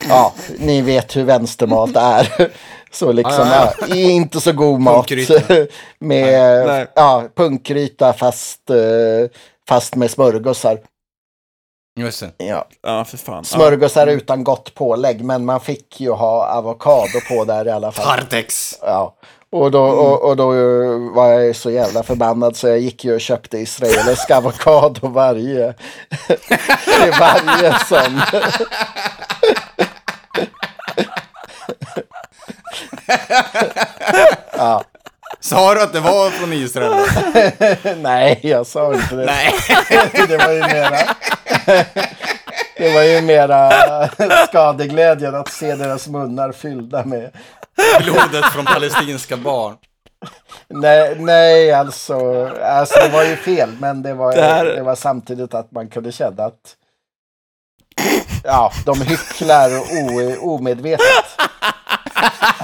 ja, 0.08 0.32
ni 0.58 0.82
vet 0.82 1.16
hur 1.16 1.24
vänstermat 1.24 1.96
är. 1.96 2.50
Så 2.96 3.12
liksom, 3.12 3.48
Ja, 3.48 3.72
ja, 3.80 3.94
inte 3.94 4.40
så 4.40 4.52
god 4.52 4.80
mat. 4.80 5.10
Med, 5.98 6.66
Nej. 6.66 6.86
ja, 6.94 7.24
punkgryta 7.36 8.12
fast, 8.12 8.70
eh, 8.70 8.76
fast 9.68 9.94
med 9.94 10.10
smörgåsar. 10.10 10.78
Just 11.98 12.20
det. 12.20 12.44
Ja. 12.44 12.66
Ja, 12.82 13.04
för 13.04 13.16
fan. 13.16 13.36
Ja. 13.36 13.42
Smörgåsar 13.42 14.06
utan 14.06 14.44
gott 14.44 14.74
pålägg, 14.74 15.24
men 15.24 15.44
man 15.44 15.60
fick 15.60 16.00
ju 16.00 16.10
ha 16.10 16.46
avokado 16.46 17.20
på 17.28 17.44
där 17.44 17.66
i 17.66 17.70
alla 17.70 17.92
fall. 17.92 18.18
Partex. 18.18 18.78
Ja. 18.82 19.16
Och 19.50 19.70
då, 19.70 19.82
och, 19.82 20.28
och 20.28 20.36
då 20.36 20.52
eh, 20.54 21.14
var 21.14 21.28
jag 21.32 21.56
så 21.56 21.70
jävla 21.70 22.02
förbannad 22.02 22.56
så 22.56 22.68
jag 22.68 22.78
gick 22.78 23.04
ju 23.04 23.14
och 23.14 23.20
köpte 23.20 23.58
israelisk 23.58 24.30
avokado 24.30 25.08
varje, 25.08 25.74
till 26.84 27.10
varje 27.20 27.78
sån. 27.78 28.20
ja. 34.56 34.84
Sa 35.40 35.74
du 35.74 35.82
att 35.82 35.92
det 35.92 36.00
var 36.00 36.30
från 36.30 36.52
Israel? 36.52 37.06
Nej, 38.02 38.40
jag 38.42 38.66
sa 38.66 38.94
inte 38.94 39.14
det. 39.16 39.24
Nej. 39.24 39.52
det 40.28 40.36
var 40.36 40.52
ju 40.52 40.60
mera... 40.60 40.98
det 42.76 42.94
var 42.94 43.02
ju 43.02 43.20
mera 43.20 43.70
skadeglädjen 44.48 45.34
att 45.34 45.52
se 45.52 45.74
deras 45.74 46.08
munnar 46.08 46.52
fyllda 46.52 47.04
med... 47.04 47.30
Blodet 48.04 48.44
från 48.44 48.64
palestinska 48.64 49.36
barn. 49.36 49.76
Nej, 50.68 51.16
nej 51.18 51.72
alltså, 51.72 52.46
alltså 52.62 52.98
det 53.00 53.08
var 53.08 53.24
ju 53.24 53.36
fel, 53.36 53.70
men 53.80 54.02
det 54.02 54.14
var, 54.14 54.36
Det 54.36 54.42
här- 54.42 54.64
det 54.64 54.82
var 54.82 54.94
samtidigt 54.94 55.54
att 55.54 55.72
man 55.72 55.88
kunde 55.88 56.12
känna 56.12 56.44
att 56.44 56.76
ja, 58.44 58.72
de 58.86 59.00
hycklar 59.02 59.70
o, 59.78 60.36
omedvetet. 60.54 61.26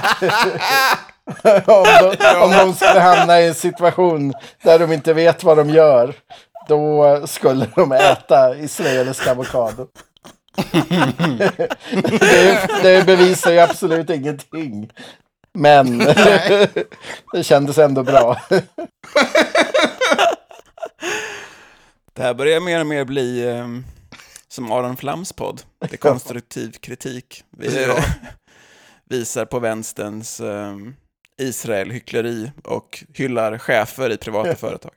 om, 1.65 2.15
de, 2.19 2.41
om 2.41 2.51
de 2.51 2.73
skulle 2.73 2.99
hamna 2.99 3.41
i 3.41 3.47
en 3.47 3.55
situation 3.55 4.33
där 4.63 4.79
de 4.79 4.93
inte 4.93 5.13
vet 5.13 5.43
vad 5.43 5.57
de 5.57 5.69
gör, 5.69 6.15
då 6.67 7.21
skulle 7.27 7.67
de 7.75 7.91
äta 7.91 8.57
israelisk 8.57 9.27
avokado. 9.27 9.87
det, 12.19 12.67
det 12.83 13.05
bevisar 13.05 13.51
ju 13.51 13.59
absolut 13.59 14.09
ingenting. 14.09 14.89
Men 15.53 15.97
det 17.33 17.43
kändes 17.43 17.77
ändå 17.77 18.03
bra. 18.03 18.41
Det 22.13 22.21
här 22.21 22.33
börjar 22.33 22.59
mer 22.59 22.79
och 22.79 22.87
mer 22.87 23.05
bli 23.05 23.49
ehm, 23.49 23.85
som 24.47 24.71
Aron 24.71 24.97
Flams 24.97 25.33
podd. 25.33 25.61
Det 25.79 25.93
är 25.93 25.97
konstruktiv 25.97 26.71
kritik. 26.71 27.43
Vi 27.57 27.83
eh, 27.83 27.95
visar 29.13 29.45
på 29.45 29.59
vänsterns 29.59 30.39
um, 30.39 30.95
Israel-hyckleri 31.41 32.51
och 32.63 33.03
hyllar 33.13 33.57
chefer 33.57 34.09
i 34.09 34.17
privata 34.17 34.55
företag. 34.55 34.91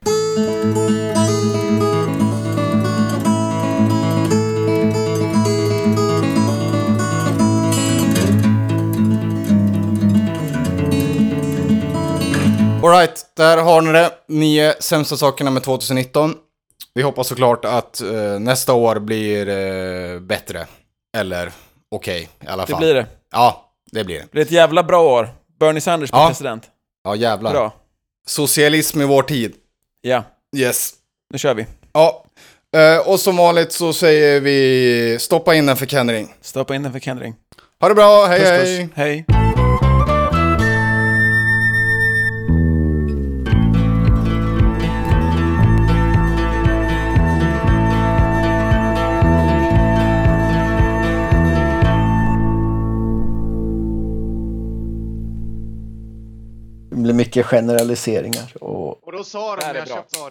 Alright, 12.83 13.25
där 13.33 13.57
har 13.57 13.81
ni 13.81 13.91
det. 13.91 14.11
Nio 14.27 14.75
sämsta 14.79 15.17
sakerna 15.17 15.51
med 15.51 15.63
2019. 15.63 16.33
Vi 16.93 17.01
hoppas 17.01 17.27
såklart 17.27 17.65
att 17.65 18.01
eh, 18.01 18.39
nästa 18.39 18.73
år 18.73 18.99
blir 18.99 19.49
eh, 19.49 20.19
bättre. 20.19 20.65
Eller 21.17 21.51
okej, 21.91 22.29
i 22.43 22.47
alla 22.47 22.65
Det 22.65 22.71
fall. 22.71 22.79
blir 22.81 22.93
det. 22.93 23.05
Ja, 23.31 23.66
det 23.91 24.03
blir 24.03 24.15
det. 24.15 24.21
Det 24.21 24.31
blir 24.31 24.41
ett 24.41 24.51
jävla 24.51 24.83
bra 24.83 25.03
år. 25.03 25.29
Bernie 25.59 25.81
Sanders 25.81 26.11
blir 26.11 26.19
Ja. 26.21 26.27
president. 26.27 26.63
Ja, 27.03 27.15
jävlar. 27.15 27.51
Bra. 27.51 27.73
Socialism 28.27 29.01
i 29.01 29.05
vår 29.05 29.23
tid. 29.23 29.53
Ja, 30.01 30.23
Yes. 30.55 30.93
nu 31.33 31.39
kör 31.39 31.53
vi. 31.53 31.65
Ja. 31.93 32.23
Eh, 32.77 33.07
och 33.07 33.19
som 33.19 33.37
vanligt 33.37 33.71
så 33.71 33.93
säger 33.93 34.41
vi 34.41 35.17
stoppa 35.19 35.55
in 35.55 35.65
den 35.65 35.77
för 35.77 35.85
Kendring. 35.85 36.33
Stoppa 36.41 36.75
in 36.75 36.83
den 36.83 36.91
för 36.91 36.99
Kendring. 36.99 37.35
Ha 37.81 37.89
det 37.89 37.95
bra, 37.95 38.25
hej 38.25 38.39
Puss, 38.39 38.49
hej! 38.49 38.81
puss. 38.87 38.91
Hej. 38.95 39.36
Blir 57.07 57.15
mycket 57.15 57.45
generaliseringar. 57.45 58.53
Och 58.61 59.07
Och 59.07 59.11
då 59.11 59.23
sa 59.23 59.55
de 59.55 59.65
när 59.65 59.73
är 59.73 59.77
jag 59.77 59.87
bra. 59.87 59.95
köpte 59.95 60.17